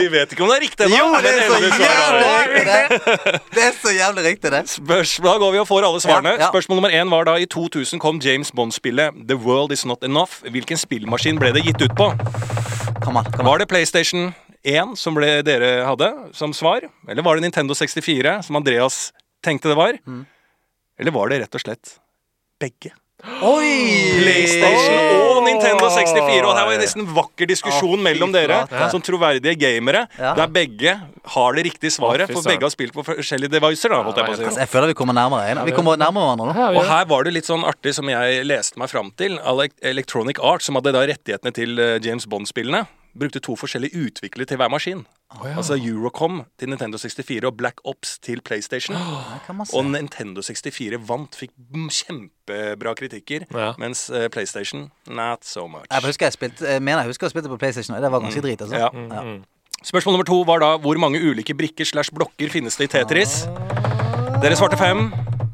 Vi 0.00 0.10
vet 0.10 0.34
ikke 0.34 0.42
om 0.42 0.50
det 0.50 0.58
er 0.58 0.64
riktig 0.64 0.88
ennå. 0.88 0.98
Jo, 0.98 1.06
det 1.22 1.30
er 1.30 1.46
så 1.46 1.54
endelig 1.60 1.72
svar 1.76 1.88
jævlig 1.92 2.58
riktig, 2.58 2.66
det! 2.66 3.40
Det 3.52 3.62
er 3.68 3.74
så 3.78 3.90
jævlig 3.94 4.22
riktig, 4.26 4.52
det. 4.56 4.62
Spørsmål, 4.74 5.28
da 5.30 5.38
går 5.44 5.50
vi 5.54 5.62
og 5.62 5.68
får 5.70 5.86
alle 5.86 6.00
svarene. 6.02 6.34
Ja, 6.34 6.48
ja. 6.48 6.50
Spørsmål 6.50 6.80
nummer 6.80 6.98
én 6.98 7.12
var 7.12 7.30
da 7.30 7.38
i 7.38 7.46
2000 7.46 8.02
kom 8.02 8.18
James 8.24 8.50
Bond-spillet 8.56 9.22
The 9.28 9.36
World 9.36 9.51
Is 9.72 9.84
Not 9.84 10.04
Enough. 10.04 10.42
Hvilken 10.48 10.80
spillmaskin 10.80 11.38
ble 11.40 11.52
det 11.54 11.64
gitt 11.66 11.82
ut 11.82 11.94
på? 11.98 12.08
Come 13.02 13.20
on, 13.20 13.28
come 13.32 13.44
on. 13.44 13.50
Var 13.50 13.62
det 13.62 13.68
PlayStation 13.70 14.32
1 14.62 14.96
som 14.98 15.16
ble 15.16 15.42
dere 15.46 15.84
hadde 15.86 16.08
som 16.36 16.54
svar? 16.56 16.86
Eller 17.08 17.22
var 17.26 17.36
det 17.36 17.44
Nintendo 17.44 17.74
64 17.76 18.38
som 18.46 18.56
Andreas 18.56 19.10
tenkte 19.44 19.72
det 19.72 19.78
var? 19.78 19.98
Mm. 20.06 20.24
Eller 21.00 21.14
var 21.14 21.28
det 21.28 21.42
rett 21.42 21.58
og 21.58 21.64
slett 21.64 21.96
begge? 22.62 22.94
Oi! 23.22 24.18
PlayStation 24.18 25.36
og 25.36 25.44
Nintendo 25.46 25.86
64. 25.94 26.42
Og 26.42 26.56
her 26.56 26.66
var 26.66 26.72
det 26.74 26.80
nesten 26.82 27.04
en 27.04 27.12
vakker 27.14 27.46
diskusjon 27.50 27.94
Å, 28.00 28.02
mellom 28.02 28.32
dere 28.34 28.64
flate. 28.66 28.88
som 28.90 29.02
troverdige 29.04 29.54
gamere, 29.60 30.08
Ja. 30.18 30.32
der 30.34 30.48
begge 30.50 30.94
har 31.36 31.52
det 31.54 31.64
riktige 31.68 31.92
svaret. 31.94 32.26
Å, 32.26 32.26
fy 32.26 32.34
for 32.34 32.42
søren. 32.42 32.50
begge 32.56 32.66
har 32.66 32.74
spilt 32.74 32.92
på 32.96 33.04
forskjellige 33.06 33.50
devicer. 33.54 33.90
da, 33.90 34.02
holdt 34.02 34.16
jeg 34.18 34.26
på 34.26 34.32
å 34.32 34.36
si. 34.36 34.44
Altså, 34.44 34.58
jeg 34.64 34.68
føler 34.68 34.86
vi 34.88 34.94
kommer 34.98 35.14
nærmere. 35.14 35.64
Vi 35.64 35.72
kommer 35.72 35.96
nærmere 35.96 36.24
hverandre 36.26 36.46
nå. 36.50 36.56
Ja, 36.74 36.80
Og 36.80 36.84
her 36.86 37.04
var 37.06 37.22
det 37.24 37.32
litt 37.34 37.46
sånn 37.46 37.62
artig 37.64 37.94
som 37.94 38.08
jeg 38.08 38.44
leste 38.44 38.76
meg 38.78 38.88
fram 38.90 39.12
til. 39.16 39.38
Elec- 39.38 39.78
Electronic 39.82 40.38
Arts, 40.42 40.64
som 40.66 40.74
hadde 40.74 40.92
da 40.92 41.06
rettighetene 41.06 41.52
til 41.54 41.78
eh, 41.78 41.98
James 42.02 42.26
Bond-spillene, 42.26 42.86
brukte 43.18 43.40
to 43.44 43.56
forskjellige 43.56 43.98
utviklere 44.06 44.46
til 44.48 44.56
hver 44.60 44.70
maskin. 44.72 45.04
Altså 45.56 45.76
Eurocom 45.80 46.42
til 46.60 46.68
Nintendo 46.68 46.98
64 46.98 47.44
og 47.48 47.56
Black 47.56 47.80
Ops 47.88 48.18
til 48.18 48.40
PlayStation. 48.44 48.96
Det 48.96 49.40
kan 49.46 49.56
man 49.56 49.66
se. 49.66 49.76
Og 49.76 49.84
Nintendo 49.84 50.42
64 50.42 50.98
vant, 51.08 51.36
fikk 51.36 51.50
mm, 51.72 51.88
kjempebra 51.88 52.94
kritikker, 52.94 53.46
Ja. 53.54 53.72
mens 53.78 54.10
uh, 54.10 54.28
PlayStation 54.28 54.90
not 55.08 55.44
so 55.44 55.66
much. 55.66 55.86
Jeg 55.90 56.02
husker 56.04 56.26
jeg 56.26 56.32
spilte 56.32 56.68
Jeg 56.68 56.82
mener 56.82 57.00
jeg 57.02 57.06
husker 57.14 57.26
jeg 57.26 57.30
spilte 57.36 57.48
på 57.48 57.56
PlayStation, 57.56 57.96
og 57.96 58.02
det 58.02 58.12
var 58.12 58.20
ganske 58.20 58.40
drit. 58.44 58.60
Altså. 58.60 58.76
Ja. 58.76 58.88
Ja. 58.92 59.38
Spørsmål 59.84 60.12
nummer 60.12 60.24
to 60.28 60.42
var 60.46 60.58
da 60.62 60.76
hvor 60.78 60.98
mange 60.98 61.18
ulike 61.20 61.54
brikker 61.54 61.84
slash 61.84 62.12
blokker 62.14 62.48
finnes 62.50 62.76
det 62.76 62.84
i 62.90 62.92
Tetris? 62.98 63.42
Dere 64.42 64.56
svarte 64.56 64.76
fem. 64.78 65.08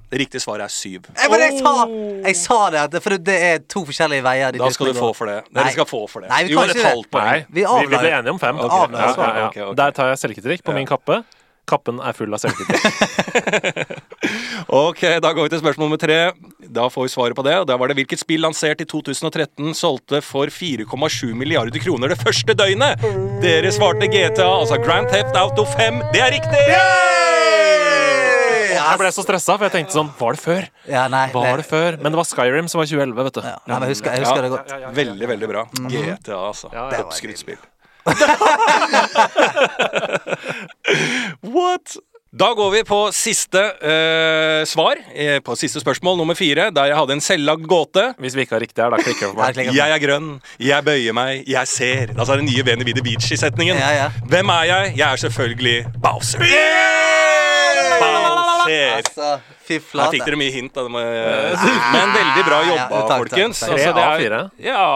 Det 0.08 0.18
riktige 0.22 0.40
svaret 0.40 0.64
er 0.64 0.72
syv. 0.72 1.02
Jeg, 1.12 1.28
men 1.30 1.42
jeg 1.44 1.58
sa, 1.60 1.72
jeg 2.24 2.36
sa 2.40 2.58
det, 2.88 3.00
for 3.04 3.18
det 3.20 3.34
er 3.50 3.58
to 3.68 3.82
forskjellige 3.84 4.24
veier. 4.24 4.56
Da 4.56 4.70
skal 4.72 4.88
du 4.92 4.96
få 4.96 5.10
for 5.16 5.28
det. 5.28 5.42
Dere 5.52 5.72
skal 5.74 5.88
få 5.88 6.00
for 6.08 6.24
det. 6.24 6.30
Nei, 6.32 6.44
vi 6.48 6.54
jo, 6.54 6.62
et 6.64 6.72
det. 6.72 6.84
halvt 6.86 7.10
poeng. 7.12 7.26
Nei, 7.28 7.42
Vi 7.52 7.64
vi, 7.66 7.90
ble 7.92 8.14
enige 8.16 8.32
om 8.32 8.40
fem. 8.40 8.56
Okay. 8.64 8.86
Avla- 8.86 9.02
Ja, 9.02 9.10
ja, 9.12 9.34
ja. 9.42 9.48
okay. 9.50 9.66
ok. 9.68 9.76
Der 9.82 9.90
tar 9.98 10.08
jeg 10.14 10.22
selvkritikk 10.24 10.64
på 10.64 10.72
min 10.76 10.88
kappe. 10.88 11.20
Kappen 11.68 11.98
er 12.00 12.16
full 12.16 12.32
av 12.32 12.40
selvkritikk. 12.40 12.80
Ok, 14.68 15.00
Da 15.22 15.30
går 15.32 15.46
vi 15.46 15.50
til 15.52 15.60
spørsmål 15.62 15.86
nummer 15.86 16.00
tre. 16.00 16.16
Da 16.68 16.88
får 16.92 17.06
vi 17.06 17.12
svaret 17.12 17.36
på 17.38 17.44
det. 17.46 17.54
Og 17.62 17.66
da 17.68 17.76
var 17.80 17.88
det 17.88 17.96
hvilket 18.00 18.20
spill 18.20 18.42
lansert 18.44 18.80
i 18.84 18.86
2013 18.88 19.72
solgte 19.76 20.20
for 20.24 20.50
4,7 20.52 21.32
milliarder 21.38 21.80
kroner 21.80 22.12
det 22.12 22.18
første 22.20 22.56
døgnet? 22.58 23.00
Dere 23.44 23.72
svarte 23.72 24.08
GTA, 24.12 24.48
altså 24.48 24.80
Grand 24.82 25.08
Theft 25.12 25.36
Auto 25.36 25.64
5. 25.76 26.02
Det 26.12 26.20
er 26.24 26.34
riktig! 26.36 26.66
Jeg 28.92 29.00
ble 29.02 29.10
så 29.14 29.22
stressa, 29.26 29.52
for 29.56 29.64
jeg 29.68 29.74
tenkte 29.76 29.94
sånn 29.96 30.10
Var 30.18 30.36
det 30.36 30.42
før? 30.42 30.62
Ja, 30.88 31.04
nei, 31.12 31.26
Var 31.34 31.48
nei. 31.48 31.56
det 31.60 31.66
før? 31.68 31.90
Men 32.02 32.08
det 32.14 32.18
var 32.20 32.28
Skyrim 32.28 32.68
som 32.70 32.78
var 32.82 32.86
2011, 32.90 33.24
vet 33.28 33.38
du. 33.38 33.42
Ja, 33.44 33.56
nei, 33.64 33.78
men 33.78 33.86
jeg 33.88 33.92
husker, 33.96 34.08
jeg 34.14 34.20
husker 34.26 34.42
det 34.44 34.52
godt. 34.54 34.68
Veldig, 34.98 35.26
veldig 35.34 35.48
bra. 35.54 35.62
GTA, 35.88 36.38
altså. 36.38 36.66
Ja, 36.74 36.84
ja. 36.92 36.96
Oppskrytt 37.04 37.40
spill. 37.40 37.60
What? 41.54 41.86
Da 42.28 42.50
går 42.52 42.70
vi 42.70 42.80
på 42.84 42.96
siste 43.16 43.60
uh, 43.80 44.60
svar, 44.68 44.98
eh, 45.16 45.38
på 45.40 45.54
siste 45.56 45.80
spørsmål, 45.80 46.18
nummer 46.20 46.36
fire, 46.36 46.66
der 46.76 46.90
jeg 46.90 46.98
hadde 46.98 47.14
en 47.16 47.22
selvlagd 47.24 47.64
gåte. 47.70 48.04
Hvis 48.20 48.36
vi 48.36 48.44
ikke 48.44 48.58
har 48.58 48.62
riktig 48.66 48.84
her, 48.84 48.92
da 48.92 49.00
klikker 49.00 49.30
vi 49.30 49.32
på 49.32 49.40
meg. 49.40 49.72
Jeg 49.72 49.94
er 49.96 50.02
grønn, 50.02 50.34
jeg 50.60 50.84
bøyer 50.84 51.16
meg, 51.16 51.40
jeg 51.48 51.72
ser. 51.72 52.12
Altså 52.18 52.36
den 52.36 52.44
nye 52.50 52.66
Veni 52.68 52.84
Vidi 52.84 53.00
Beach 53.06 53.32
i 53.32 53.40
setningen. 53.40 53.80
Ja, 53.80 53.94
ja. 53.96 54.10
Hvem 54.28 54.52
er 54.58 54.68
jeg? 54.68 54.92
Jeg 55.00 55.08
er 55.08 55.24
selvfølgelig 55.24 55.78
Bowser. 56.04 56.44
Bowser. 58.68 58.94
Altså, 58.98 59.58
fy 59.68 59.78
Her 59.98 60.12
fikk 60.14 60.24
dere 60.28 60.38
mye 60.40 60.52
hint. 60.54 60.72
Da. 60.76 60.84
Men 60.92 62.14
veldig 62.14 62.44
bra 62.46 62.62
Ja, 62.62 62.70
jobba, 62.72 62.88
takk, 62.88 63.08
takk, 63.08 63.22
folkens. 63.24 63.60
Tre 63.64 63.76
Altså, 63.76 63.92
av 64.04 64.22
fire? 64.22 64.40
Ja 64.62 64.86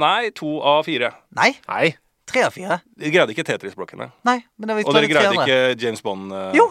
Nei, 0.00 0.30
to 0.36 0.52
av 0.74 0.84
fire. 0.88 1.12
Nei, 1.36 1.50
Nei. 1.68 1.94
tre 2.30 2.44
av 2.48 2.54
fire. 2.56 2.80
Dere 2.98 3.14
greide 3.14 3.34
ikke 3.36 3.46
Tetris-blokkene. 3.48 4.10
Nei, 4.28 4.38
men 4.58 4.70
det 4.70 4.76
var 4.80 4.88
Og 4.90 4.98
dere 4.98 5.10
greide 5.10 5.34
ikke 5.40 5.60
James 5.82 6.02
Bond. 6.04 6.32
Uh, 6.32 6.50
Jo. 6.56 6.70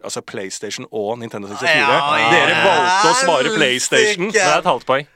Altså 0.00 0.22
PlayStation 0.24 0.86
og 0.96 1.18
Nintendo 1.20 1.50
64. 1.50 1.76
Ja, 1.76 1.96
ja, 2.16 2.28
Dere 2.32 2.54
valgte 2.64 3.10
å 3.10 3.16
svare. 3.20 3.50
PlayStation. 3.52 4.30
Det 4.32 4.40
er 4.40 4.62
et 4.62 4.68
halvt 4.70 4.86
poeng. 4.88 5.08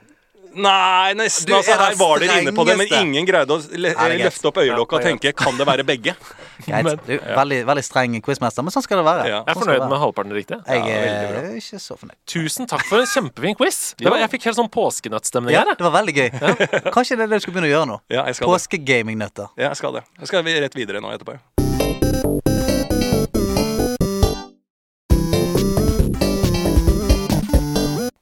Nei, 0.54 1.14
nesten. 1.18 1.48
Du 1.48 1.54
altså, 1.56 1.74
er 1.74 1.80
her 1.82 1.96
var 1.98 2.22
dere 2.22 2.38
inne 2.42 2.52
på 2.54 2.64
det, 2.68 2.76
men 2.78 2.90
ingen 3.00 3.26
greide 3.28 3.56
å 3.56 3.58
løfte 3.58 4.50
opp 4.50 4.60
øyelokket 4.62 4.98
og 4.98 5.06
tenke 5.08 5.32
kan 5.36 5.56
det 5.58 5.66
være 5.66 5.86
begge. 5.86 6.14
Greit. 6.64 6.86
Du, 7.06 7.14
veldig, 7.18 7.58
veldig 7.66 7.84
streng 7.84 8.14
quizmester, 8.24 8.62
men 8.64 8.72
sånn 8.74 8.84
skal 8.86 9.00
det 9.00 9.06
være. 9.08 9.24
Ja. 9.26 9.40
Jeg 9.42 9.50
er 9.50 9.58
Sånn 9.58 9.64
fornøyd 9.66 9.86
med 9.90 10.02
halvparten 10.04 10.36
riktig. 10.36 10.60
Jeg 10.68 10.84
Ja, 10.86 11.00
er 11.40 11.58
ikke 11.58 11.80
så 11.82 11.96
fornøyd. 11.98 12.18
Tusen 12.30 12.70
takk 12.70 12.86
for 12.88 13.02
en 13.02 13.10
kjempefin 13.10 13.58
quiz. 13.58 13.80
Det 14.04 14.10
var, 14.10 14.20
jeg 14.22 14.30
fikk 14.36 14.48
helt 14.50 14.58
sånn 14.60 14.70
påskenøttstemning 14.72 15.54
Ja, 15.56 15.64
her. 15.64 15.78
det 15.78 15.86
var 15.86 15.96
veldig 15.98 16.14
gøy. 16.14 16.30
Kanskje 16.94 17.18
det 17.18 17.26
er 17.26 17.34
det 17.34 17.40
du 17.40 17.46
skal 17.46 17.56
begynne 17.56 17.70
å 17.70 17.74
gjøre 17.74 17.90
nå. 17.90 17.98
Ja, 18.12 18.26
jeg 18.28 18.38
skal. 18.38 18.52
Påskegamingnøtter. 18.54 19.50
Ja, 19.58 19.72
jeg 19.72 19.80
skal 19.82 19.98
det. 19.98 20.06
Jeg 20.20 20.30
skal 20.30 20.54
rett 20.66 20.78
videre 20.78 21.02
nå 21.02 21.14
etterpå. 21.14 21.40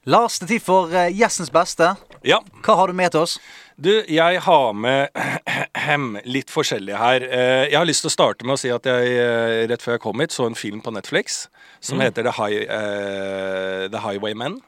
Lars, 0.02 0.40
det 0.40 0.48
er 0.48 0.50
tid 0.56 0.64
for 0.66 0.90
uh, 0.90 1.06
gjestens 1.14 1.50
beste. 1.54 1.92
Ja. 2.24 2.38
Hva 2.62 2.76
har 2.78 2.90
du 2.90 2.96
med 2.96 3.12
til 3.14 3.24
oss? 3.24 3.36
Du, 3.82 3.90
jeg 4.06 4.40
har 4.44 4.72
med 4.76 5.10
litt 6.36 6.52
forskjellig 6.52 6.94
her. 6.98 7.24
Eh, 7.26 7.64
Jeg 7.72 7.78
har 7.80 7.88
lyst 7.88 8.04
til 8.04 8.12
å 8.12 8.14
starte 8.14 8.46
med 8.46 8.54
å 8.54 8.60
si 8.60 8.70
at 8.70 8.86
jeg 8.86 9.14
eh, 9.18 9.62
rett 9.70 9.82
før 9.82 9.96
jeg 9.96 10.04
kom 10.04 10.22
hit, 10.22 10.34
så 10.34 10.46
en 10.46 10.58
film 10.58 10.82
på 10.84 10.92
Netflix 10.94 11.46
som 11.82 11.98
heter 12.02 12.22
The, 12.28 12.34
High, 12.36 12.60
uh, 12.70 13.88
The 13.90 13.98
Highwaymen. 14.04 14.60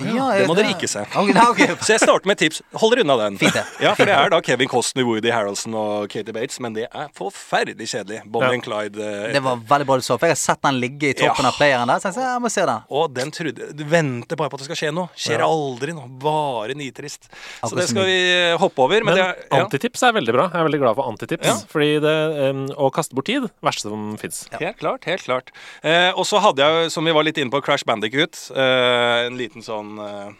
Ja, 0.00 0.30
Det 0.38 0.46
må 0.48 0.54
dere 0.56 0.70
ikke 0.72 0.88
se. 0.88 1.02
Okay, 1.04 1.34
nei, 1.36 1.44
okay. 1.52 1.66
Så 1.84 1.92
jeg 1.92 2.00
starter 2.00 2.26
med 2.30 2.38
et 2.38 2.44
tips. 2.46 2.62
Hold 2.80 2.94
dere 2.94 3.04
unna 3.04 3.16
den. 3.20 3.36
Fint 3.40 3.52
det. 3.52 3.64
Ja, 3.84 3.92
For 3.98 4.08
det 4.08 4.14
er 4.16 4.30
da 4.32 4.38
Kevin 4.40 4.68
Costner, 4.72 5.04
Woody 5.04 5.28
Harrelson 5.34 5.74
og 5.76 6.08
Katie 6.12 6.32
Bates, 6.32 6.56
men 6.64 6.72
det 6.78 6.86
er 6.88 7.10
forferdelig 7.18 7.90
kjedelig. 7.92 8.22
Bonnie 8.24 8.48
Ja. 8.48 8.54
and 8.56 8.64
Clyde. 8.64 8.96
eh, 9.02 9.32
Det 9.36 9.42
var 9.44 9.56
veldig 9.68 9.86
bra 9.86 9.96
du 10.00 10.02
så, 10.06 10.16
for 10.18 10.26
jeg 10.30 10.36
har 10.36 10.40
sett 10.40 10.62
den 10.64 10.80
ligge 10.80 11.10
i 11.10 11.12
toppen 11.18 11.44
Ja. 11.44 11.50
av 11.52 11.58
playeren 11.60 11.86
der. 11.92 12.00
Så 12.00 12.08
jeg 12.08 12.14
sa, 12.16 12.20
jeg 12.32 12.40
må 12.46 12.50
se 12.50 12.64
den. 12.66 12.80
Og 12.90 13.12
den 13.14 13.30
trodde 13.30 13.68
Du 13.76 13.84
venter 13.84 14.36
bare 14.36 14.48
på 14.48 14.54
at 14.54 14.64
det 14.64 14.68
skal 14.70 14.80
skje 14.80 14.94
noe. 14.94 15.08
Skjer 15.16 15.44
aldri 15.44 15.92
noe. 15.92 16.08
Bare 16.22 16.72
nitrist. 16.78 17.28
Så 17.60 17.74
det 17.76 17.88
skal 17.90 18.04
vi 18.08 18.16
eh, 18.32 18.56
hoppe 18.56 18.78
over. 18.86 19.04
Men, 19.04 19.14
Men 19.14 19.24
er, 19.26 19.34
ja, 19.50 19.60
antitips 19.64 20.02
er 20.08 20.12
veldig 20.16 20.32
bra. 20.32 20.48
Jeg 20.52 20.60
er 20.60 20.68
veldig 20.70 20.80
glad 20.80 20.96
for 20.96 21.12
antitips. 21.12 21.46
Ja. 21.46 21.58
Fordi 21.68 21.90
det 22.00 22.16
um, 22.50 22.64
å 22.80 22.88
kaste 22.94 23.14
bort 23.14 23.26
tid 23.28 23.50
verste 23.62 23.90
som 23.92 24.16
fins. 24.16 24.46
helt 24.58 24.78
klart. 24.80 25.04
helt 25.04 25.22
klart 25.26 25.50
eh, 25.82 26.10
Og 26.16 26.24
så 26.28 26.40
hadde 26.40 26.64
jeg, 26.64 26.90
som 26.94 27.04
vi 27.04 27.12
var 27.12 27.24
litt 27.28 27.36
inne 27.36 27.50
på, 27.52 27.60
Crash 27.62 27.84
Bandicoot. 27.84 28.38
Eh, 28.56 29.26
en 29.26 29.36
liten 29.36 29.62
sånn 29.62 29.81
eh, 30.02 30.32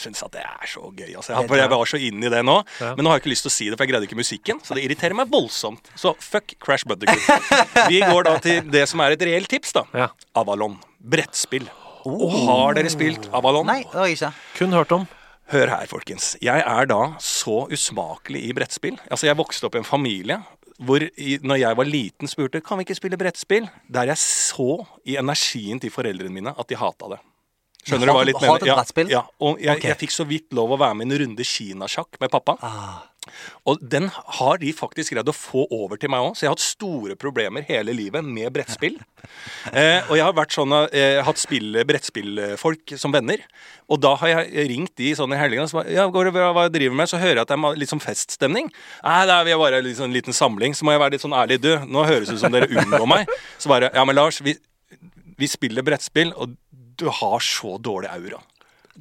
Syns 0.00 0.22
at 0.22 0.30
det 0.32 0.42
er 0.46 0.68
så 0.70 0.86
gøy. 0.94 1.08
Altså. 1.18 1.34
Jeg, 1.34 1.50
jeg 1.58 1.70
var 1.72 1.88
så 1.90 1.98
inne 1.98 2.28
i 2.28 2.30
det 2.30 2.40
nå. 2.46 2.60
Ja. 2.78 2.92
Men 2.94 3.04
nå 3.04 3.10
har 3.10 3.18
jeg 3.18 3.24
ikke 3.24 3.32
lyst 3.32 3.44
til 3.46 3.50
å 3.50 3.54
si 3.56 3.66
det, 3.66 3.74
for 3.74 3.84
jeg 3.84 3.90
greide 3.90 4.06
ikke 4.06 4.18
musikken. 4.20 4.60
Så 4.62 4.76
det 4.78 4.84
irriterer 4.86 5.16
meg 5.18 5.32
voldsomt. 5.32 5.90
Så 5.98 6.12
fuck 6.22 6.54
Crash 6.62 6.86
Buttercup 6.86 7.90
Vi 7.90 7.98
går 8.04 8.28
da 8.28 8.36
til 8.44 8.70
det 8.70 8.84
som 8.88 9.02
er 9.02 9.16
et 9.16 9.24
reelt 9.26 9.50
tips, 9.50 9.74
da. 9.76 9.84
Ja. 10.04 10.06
Avalon. 10.38 10.78
Brettspill. 11.02 11.66
Har 12.06 12.78
dere 12.78 12.92
spilt 12.92 13.26
Avalon? 13.34 13.66
Nei, 13.68 13.82
det 13.90 13.98
har 13.98 14.06
jeg 14.08 14.20
ikke. 14.20 14.30
Kun 14.60 14.78
hørt 14.78 14.94
om. 14.94 15.08
Hør 15.50 15.72
her, 15.74 15.90
folkens. 15.90 16.36
Jeg 16.40 16.62
er 16.62 16.86
da 16.86 17.00
så 17.18 17.64
usmakelig 17.74 18.44
i 18.46 18.54
brettspill. 18.54 18.96
Altså, 19.10 19.26
jeg 19.26 19.38
vokste 19.40 19.66
opp 19.66 19.74
i 19.74 19.82
en 19.82 19.88
familie 19.88 20.38
hvor 20.80 21.02
når 21.44 21.58
jeg 21.60 21.76
var 21.76 21.88
liten 21.88 22.30
spurte 22.30 22.62
kan 22.64 22.78
vi 22.80 22.86
ikke 22.86 22.96
spille 22.96 23.18
brettspill, 23.20 23.66
der 23.92 24.08
jeg 24.08 24.20
så 24.22 24.78
i 25.04 25.18
energien 25.20 25.82
til 25.82 25.92
foreldrene 25.92 26.32
mine 26.32 26.54
at 26.56 26.70
de 26.70 26.78
hata 26.80 27.10
det. 27.12 27.18
Skjønner 27.84 28.10
du 28.10 28.12
hva 28.12 28.24
jeg 28.24 28.32
litt 28.32 28.42
mener? 28.44 28.66
brettspill? 28.76 29.12
Ja, 29.12 29.22
og 29.40 29.60
jeg, 29.62 29.78
okay. 29.78 29.92
jeg 29.92 30.00
fikk 30.04 30.14
så 30.14 30.26
vidt 30.28 30.52
lov 30.56 30.74
å 30.76 30.80
være 30.80 30.98
med 30.98 31.08
i 31.08 31.14
en 31.14 31.22
runde 31.24 31.46
kinasjakk 31.46 32.20
med 32.20 32.32
pappa. 32.32 32.56
Ah. 32.60 32.98
Og 33.68 33.80
den 33.92 34.08
har 34.08 34.58
de 34.60 34.70
faktisk 34.74 35.12
greid 35.14 35.28
å 35.28 35.34
få 35.36 35.66
over 35.74 36.00
til 36.00 36.10
meg 36.12 36.24
òg, 36.24 36.34
så 36.36 36.44
jeg 36.44 36.50
har 36.50 36.56
hatt 36.56 36.64
store 36.64 37.16
problemer 37.20 37.64
hele 37.68 37.94
livet 37.96 38.26
med 38.26 38.52
brettspill. 38.54 39.00
Eh, 39.76 40.00
og 40.08 40.16
jeg 40.16 40.24
har 40.24 40.32
vært 40.34 40.54
sånn, 40.56 40.72
eh, 40.96 41.18
hatt 41.22 41.38
spill, 41.38 41.76
brettspillfolk 41.86 42.94
som 42.98 43.12
venner. 43.12 43.42
Og 43.92 44.00
da 44.00 44.14
har 44.18 44.30
jeg 44.30 44.64
ringt 44.70 44.94
de 44.98 45.10
sånn 45.14 45.34
i 45.36 45.38
helgene 45.38 45.68
og 45.68 45.90
ja, 45.92 46.06
går 46.10 46.30
det 46.30 46.32
bra, 46.34 46.48
hva 46.56 46.64
jeg 46.66 46.72
driver 46.78 46.96
med? 46.98 47.10
Så 47.10 47.20
hører 47.20 47.38
jeg 47.38 47.44
at 47.44 47.52
det 47.52 47.58
er 47.58 47.78
litt 47.78 47.92
sånn 47.92 48.02
feststemning. 48.02 48.70
Nei, 49.04 49.18
det 49.28 49.36
er 49.36 49.46
vi 49.46 49.58
bare 49.60 49.82
liksom 49.84 50.08
en 50.08 50.16
liten 50.16 50.34
samling. 50.34 50.74
Så 50.74 50.88
må 50.88 50.96
jeg 50.96 51.02
være 51.04 51.14
litt 51.14 51.26
sånn 51.26 51.36
ærlig. 51.36 51.60
Du, 51.62 51.70
nå 51.84 52.06
høres 52.08 52.32
det 52.32 52.40
ut 52.40 52.42
som 52.42 52.56
dere 52.56 52.70
unngår 52.72 53.06
meg. 53.12 53.30
Så 53.60 53.70
bare 53.70 53.92
Ja, 53.94 54.06
men 54.08 54.18
Lars, 54.18 54.40
vi, 54.42 54.56
vi 55.38 55.52
spiller 55.52 55.86
brettspill, 55.86 56.32
og 56.34 56.56
du 57.00 57.08
har 57.20 57.44
så 57.44 57.76
dårlig 57.82 58.10
aura. 58.12 58.40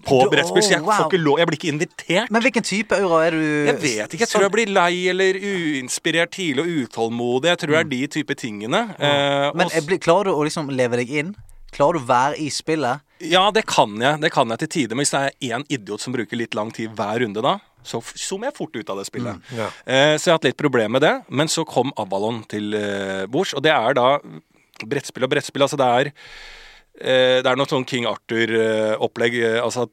På 0.06 0.20
brettspill, 0.32 0.64
så 0.64 0.76
jeg, 0.78 0.84
wow. 0.86 0.94
får 0.96 1.08
ikke 1.10 1.20
lov, 1.20 1.40
jeg 1.42 1.50
blir 1.50 1.58
ikke 1.58 1.72
invitert. 1.74 2.32
Men 2.32 2.44
hvilken 2.46 2.64
type 2.64 2.96
aura 2.96 3.20
er 3.26 3.36
du 3.36 3.44
Jeg 3.44 3.78
vet 3.82 4.14
ikke. 4.14 4.22
Jeg 4.24 4.32
tror 4.32 4.46
jeg 4.46 4.54
blir 4.54 4.72
lei 4.72 4.94
eller 5.12 5.40
uinspirert 5.42 6.32
tidlig 6.36 6.64
og 6.64 6.86
utålmodig. 6.86 7.50
Jeg 7.52 7.62
tror 7.64 7.74
det 7.74 7.80
er 7.82 7.90
de 7.92 8.02
type 8.16 8.38
tingene. 8.40 8.84
Eh, 8.96 9.50
Men 9.60 9.72
blir, 9.90 10.00
klarer 10.00 10.30
du 10.30 10.38
å 10.38 10.46
liksom 10.48 10.70
leve 10.72 11.02
deg 11.02 11.12
inn? 11.24 11.34
Klarer 11.76 12.00
du 12.00 12.04
å 12.06 12.10
være 12.10 12.38
i 12.40 12.48
spillet? 12.54 13.04
Ja, 13.28 13.50
det 13.52 13.66
kan 13.70 13.98
jeg. 14.00 14.22
Det 14.24 14.32
kan 14.34 14.54
jeg 14.54 14.64
til 14.64 14.72
tider. 14.78 14.96
Men 14.96 15.04
hvis 15.04 15.16
det 15.16 15.24
er 15.26 15.58
én 15.58 15.66
idiot 15.68 16.06
som 16.06 16.16
bruker 16.16 16.40
litt 16.40 16.56
lang 16.58 16.72
tid 16.76 16.94
hver 16.96 17.20
runde 17.26 17.44
da, 17.44 17.58
så 17.84 18.02
zoomer 18.14 18.50
jeg 18.50 18.58
fort 18.60 18.78
ut 18.78 18.94
av 18.94 19.02
det 19.02 19.08
spillet. 19.10 19.52
Ja. 19.58 19.68
Eh, 19.84 20.14
så 20.16 20.30
jeg 20.30 20.32
har 20.32 20.40
hatt 20.40 20.48
litt 20.48 20.60
problemer 20.60 20.96
med 20.96 21.06
det. 21.06 21.16
Men 21.28 21.52
så 21.52 21.66
kom 21.68 21.92
Avalon 22.00 22.44
til 22.50 22.78
eh, 22.78 23.26
bords, 23.32 23.56
og 23.58 23.66
det 23.66 23.74
er 23.76 23.98
da 24.00 24.14
brettspill 24.86 25.28
og 25.28 25.34
brettspill. 25.34 25.66
Altså 25.66 25.80
det 25.80 25.90
er 26.00 26.12
Det 27.00 27.48
er 27.48 27.60
noe 27.60 27.70
sånn 27.70 27.88
King 27.88 28.08
Arthur-opplegg. 28.10 29.38
Eh, 29.40 29.60
altså 29.64 29.88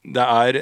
det 0.00 0.24
er 0.24 0.58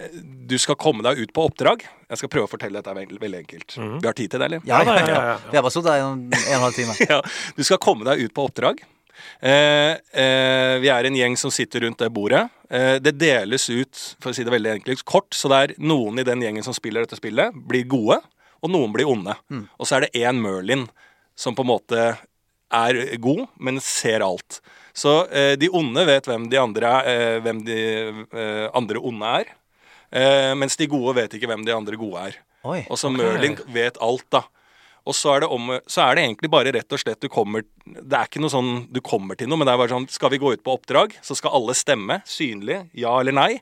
Du 0.50 0.56
skal 0.58 0.78
komme 0.80 1.04
deg 1.06 1.20
ut 1.22 1.32
på 1.34 1.46
oppdrag. 1.46 1.84
Jeg 2.08 2.20
skal 2.20 2.30
prøve 2.32 2.48
å 2.48 2.50
fortelle 2.50 2.80
dette 2.80 2.90
er 2.90 2.98
veldig, 2.98 3.18
veldig 3.22 3.40
enkelt. 3.44 3.74
Vi 3.76 4.06
har 4.06 4.16
tid 4.16 4.32
til 4.32 4.40
det, 4.40 4.46
eller? 4.48 4.62
Ja, 4.66 4.82
ja, 4.82 4.94
ja, 4.96 5.06
ja. 5.06 5.08
ja, 5.08 5.24
ja. 5.34 5.50
Vi 5.50 5.58
har 5.58 5.66
bare 5.66 5.74
sittet 5.74 5.90
her 5.92 6.00
i 6.00 6.06
en, 6.06 6.22
en 6.28 6.38
og 6.38 6.54
en 6.56 6.64
halv 6.66 6.78
time. 6.78 6.96
ja, 7.12 7.18
du 7.58 7.66
skal 7.66 7.82
komme 7.82 8.08
deg 8.08 8.24
ut 8.24 8.34
på 8.34 8.46
oppdrag. 8.48 8.80
Eh, 9.40 9.92
eh, 10.22 10.78
vi 10.82 10.90
er 10.92 11.06
en 11.06 11.18
gjeng 11.18 11.36
som 11.38 11.52
sitter 11.54 11.84
rundt 11.84 12.00
det 12.02 12.10
bordet. 12.14 12.44
Eh, 12.70 12.96
det 13.02 13.16
deles 13.18 13.68
ut 13.70 14.02
for 14.22 14.30
å 14.32 14.36
si 14.36 14.46
det 14.46 14.54
veldig 14.54 14.78
enkelt, 14.78 15.04
kort, 15.08 15.30
så 15.34 15.50
det 15.52 15.60
er 15.60 15.76
noen 15.82 16.20
i 16.20 16.26
den 16.26 16.42
gjengen 16.44 16.66
som 16.66 16.76
spiller 16.76 17.04
dette 17.04 17.18
spillet, 17.18 17.54
blir 17.68 17.86
gode, 17.90 18.20
og 18.62 18.72
noen 18.72 18.94
blir 18.94 19.10
onde. 19.10 19.36
Og 19.78 19.86
så 19.86 19.98
er 19.98 20.06
det 20.06 20.24
én 20.24 20.40
Merlin 20.42 20.88
som 21.38 21.54
på 21.54 21.62
en 21.62 21.70
måte 21.70 22.08
er 22.74 22.98
god, 23.22 23.46
men 23.62 23.78
ser 23.82 24.24
alt. 24.26 24.60
Så 24.98 25.14
eh, 25.30 25.54
de 25.60 25.70
onde 25.70 26.04
vet 26.08 26.26
hvem 26.26 26.48
de 26.50 26.58
andre, 26.58 26.92
eh, 27.06 27.38
hvem 27.44 27.62
de 27.66 27.78
eh, 28.34 28.66
andre 28.76 29.02
onde 29.10 29.32
er. 29.42 29.56
Eh, 30.10 30.52
mens 30.58 30.78
de 30.80 30.88
gode 30.90 31.14
vet 31.20 31.36
ikke 31.36 31.50
hvem 31.50 31.64
de 31.66 31.74
andre 31.74 31.98
gode 32.00 32.28
er. 32.30 32.38
Oi. 32.66 32.80
Og 32.90 32.98
så 32.98 33.10
Merlin 33.12 33.58
vet 33.72 34.00
alt, 34.02 34.26
da. 34.34 34.42
Og 35.08 35.16
så 35.16 35.36
er, 35.36 35.44
det 35.44 35.48
om, 35.54 35.70
så 35.88 36.02
er 36.04 36.16
det 36.18 36.24
egentlig 36.26 36.50
bare 36.52 36.72
rett 36.74 36.92
og 36.92 37.00
slett 37.00 37.22
du 37.22 37.30
kommer 37.32 37.62
Det 37.86 38.12
er 38.12 38.26
ikke 38.28 38.42
noe 38.42 38.52
sånn 38.52 38.72
du 38.92 38.98
kommer 39.00 39.38
til 39.38 39.48
noe, 39.48 39.56
men 39.56 39.64
det 39.64 39.72
er 39.72 39.80
bare 39.80 39.94
sånn 39.94 40.08
Skal 40.12 40.34
vi 40.34 40.40
gå 40.42 40.50
ut 40.52 40.64
på 40.66 40.74
oppdrag, 40.76 41.14
så 41.24 41.36
skal 41.38 41.54
alle 41.56 41.76
stemme 41.78 42.18
synlig, 42.28 42.82
ja 42.98 43.14
eller 43.16 43.32
nei. 43.32 43.52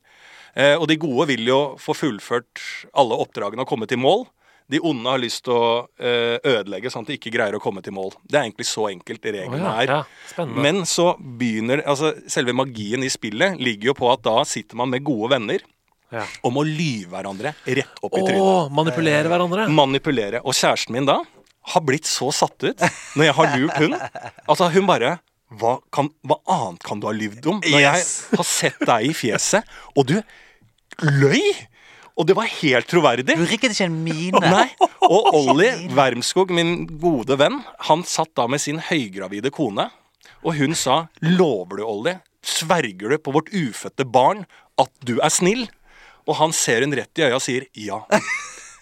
Eh, 0.58 0.74
og 0.74 0.88
de 0.90 0.96
gode 0.98 1.28
vil 1.30 1.46
jo 1.46 1.60
få 1.78 1.94
fullført 1.94 2.62
alle 2.96 3.18
oppdragene 3.22 3.62
og 3.62 3.70
komme 3.70 3.86
til 3.86 4.00
mål. 4.02 4.24
De 4.68 4.80
onde 4.82 5.06
har 5.12 5.20
lyst 5.22 5.44
til 5.46 5.54
å 5.54 5.66
eh, 6.00 6.40
ødelegge 6.42 6.90
sånn 6.90 7.04
at 7.06 7.12
de 7.12 7.16
ikke 7.20 7.30
greier 7.30 7.54
å 7.54 7.60
komme 7.62 7.82
til 7.86 7.94
mål. 7.94 8.10
Det 8.26 8.34
er 8.40 8.48
egentlig 8.48 8.66
så 8.66 8.88
enkelt 8.90 9.22
reglene 9.28 9.60
ja, 9.62 9.74
er. 9.84 9.92
ja, 9.92 10.00
spennende. 10.32 10.62
Men 10.64 10.80
så 10.90 11.12
begynner 11.20 11.84
Altså, 11.86 12.10
selve 12.26 12.52
magien 12.56 13.04
i 13.06 13.10
spillet 13.12 13.60
ligger 13.62 13.92
jo 13.92 13.94
på 14.00 14.10
at 14.10 14.24
da 14.26 14.40
sitter 14.48 14.74
man 14.80 14.90
med 14.90 15.04
gode 15.06 15.30
venner 15.36 15.62
Ja. 16.10 16.22
Om 16.46 16.58
å 16.60 16.62
lyve 16.66 17.10
hverandre 17.14 17.50
rett 17.66 18.02
opp 18.02 18.14
i 18.14 18.20
trynet 18.22 18.36
trynet. 18.38 18.74
manipulere 18.78 19.30
hverandre. 19.30 19.68
Manipulere. 19.74 20.40
Og 20.46 20.54
kjæresten 20.54 20.94
min 20.94 21.06
da 21.08 21.16
har 21.72 21.82
blitt 21.82 22.06
så 22.06 22.28
satt 22.34 22.62
ut 22.62 22.78
når 23.18 23.24
jeg 23.26 23.34
har 23.38 23.56
lurt 23.58 23.80
hun. 23.82 23.96
Altså, 24.46 24.68
hun 24.70 24.86
bare 24.86 25.16
hva, 25.58 25.76
kan, 25.94 26.08
hva 26.26 26.36
annet 26.50 26.82
kan 26.86 26.98
du 27.02 27.06
ha 27.06 27.14
lyvd 27.14 27.46
om? 27.50 27.58
Når 27.62 27.80
Yes. 27.82 28.12
jeg 28.30 28.38
har 28.38 28.46
sett 28.50 28.80
deg 28.86 29.08
i 29.10 29.14
fjeset, 29.14 29.66
og 29.94 30.06
du 30.10 30.16
løy! 31.02 31.42
Og 32.16 32.24
det 32.28 32.36
var 32.36 32.48
helt 32.48 32.88
troverdig. 32.88 33.36
Du 33.36 33.44
rikket 33.44 33.74
ikke 33.74 33.88
en 33.90 33.98
mine. 34.06 34.40
Nei. 34.56 34.68
Og 35.04 35.28
Olli 35.36 35.68
Wermskog, 35.96 36.52
min 36.54 36.86
gode 37.00 37.36
venn, 37.38 37.60
han 37.90 38.04
satt 38.08 38.32
da 38.38 38.48
med 38.48 38.62
sin 38.62 38.80
høygravide 38.80 39.52
kone. 39.54 39.90
Og 40.46 40.56
hun 40.56 40.76
sa 40.78 41.06
'Lover 41.20 41.80
du, 41.80 41.84
Olli, 41.84 42.16
sverger 42.44 43.12
du 43.12 43.18
på 43.18 43.34
vårt 43.34 43.50
ufødte 43.52 44.04
barn 44.04 44.44
at 44.78 44.92
du 45.04 45.18
er 45.20 45.32
snill?' 45.32 45.68
Og 46.26 46.38
han 46.40 46.52
ser 46.52 46.82
hun 46.82 46.94
rett 46.96 47.18
i 47.18 47.26
øya 47.26 47.36
og 47.38 47.42
sier 47.44 47.66
'ja'. 47.74 48.04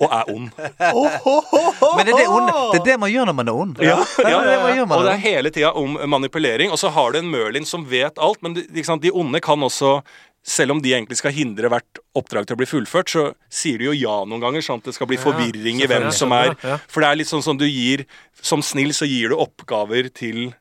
Og 0.02 0.10
er 0.10 0.30
ond. 0.30 0.50
Men 1.96 2.06
det 2.06 2.12
er 2.12 2.18
det, 2.18 2.26
ond, 2.26 2.48
det 2.72 2.80
er 2.80 2.84
det 2.84 2.96
man 2.98 3.10
gjør 3.12 3.28
når 3.30 3.36
man 3.38 3.48
er 3.48 3.58
ond. 3.62 3.76
Ja, 3.78 3.96
Det 4.02 4.26
er 4.26 4.48
det 4.48 4.88
man 4.88 4.98
Og 4.98 5.04
det 5.04 5.12
er 5.12 5.14
er 5.14 5.22
hele 5.22 5.52
tida 5.54 5.70
om 5.70 5.98
manipulering. 6.10 6.72
Og 6.74 6.78
så 6.78 6.90
har 6.90 7.12
du 7.12 7.18
en 7.18 7.30
Merlin 7.30 7.64
som 7.64 7.86
vet 7.86 8.18
alt, 8.18 8.42
men 8.42 8.56
de, 8.58 8.66
de 8.66 9.10
onde 9.14 9.40
kan 9.40 9.62
også 9.62 10.00
selv 10.44 10.74
om 10.74 10.80
de 10.84 10.92
egentlig 10.92 11.16
skal 11.18 11.32
hindre 11.32 11.70
hvert 11.72 12.00
oppdrag 12.16 12.46
til 12.46 12.56
å 12.56 12.60
bli 12.60 12.68
fullført, 12.68 13.08
så 13.08 13.22
sier 13.48 13.80
de 13.80 13.88
jo 13.88 13.94
ja 13.96 14.16
noen 14.28 14.42
ganger, 14.42 14.64
sånn 14.64 14.82
at 14.82 14.90
det 14.90 14.96
skal 14.96 15.08
bli 15.08 15.18
forvirring 15.20 15.80
i 15.80 15.88
hvem 15.88 16.10
som 16.12 16.34
er 16.36 16.52
For 16.60 17.00
det 17.00 17.08
er 17.08 17.20
litt 17.20 17.30
sånn 17.30 17.44
som 17.44 17.56
du 17.56 17.64
gir 17.64 18.04
Som 18.44 18.60
snill 18.64 18.92
så 18.96 19.08
gir 19.08 19.32
du 19.32 19.40
oppgaver 19.40 20.10
til 20.12 20.52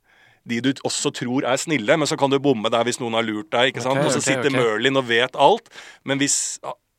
de 0.47 0.59
du 0.59 0.71
også 0.84 1.07
tror 1.15 1.45
er 1.47 1.59
snille, 1.59 1.95
men 1.95 2.07
så 2.09 2.17
kan 2.19 2.31
du 2.31 2.36
bomme 2.43 2.67
der 2.67 2.84
hvis 2.84 2.97
noen 2.99 3.15
har 3.15 3.23
lurt 3.23 3.47
deg. 3.53 3.69
ikke 3.71 3.84
sant? 3.84 3.95
Okay, 4.01 4.09
og 4.09 4.11
så 4.11 4.19
sitter 4.19 4.49
okay. 4.49 4.57
Merlin 4.57 4.99
og 4.99 5.05
vet 5.07 5.38
alt, 5.39 5.69
men 6.03 6.19
hvis 6.19 6.36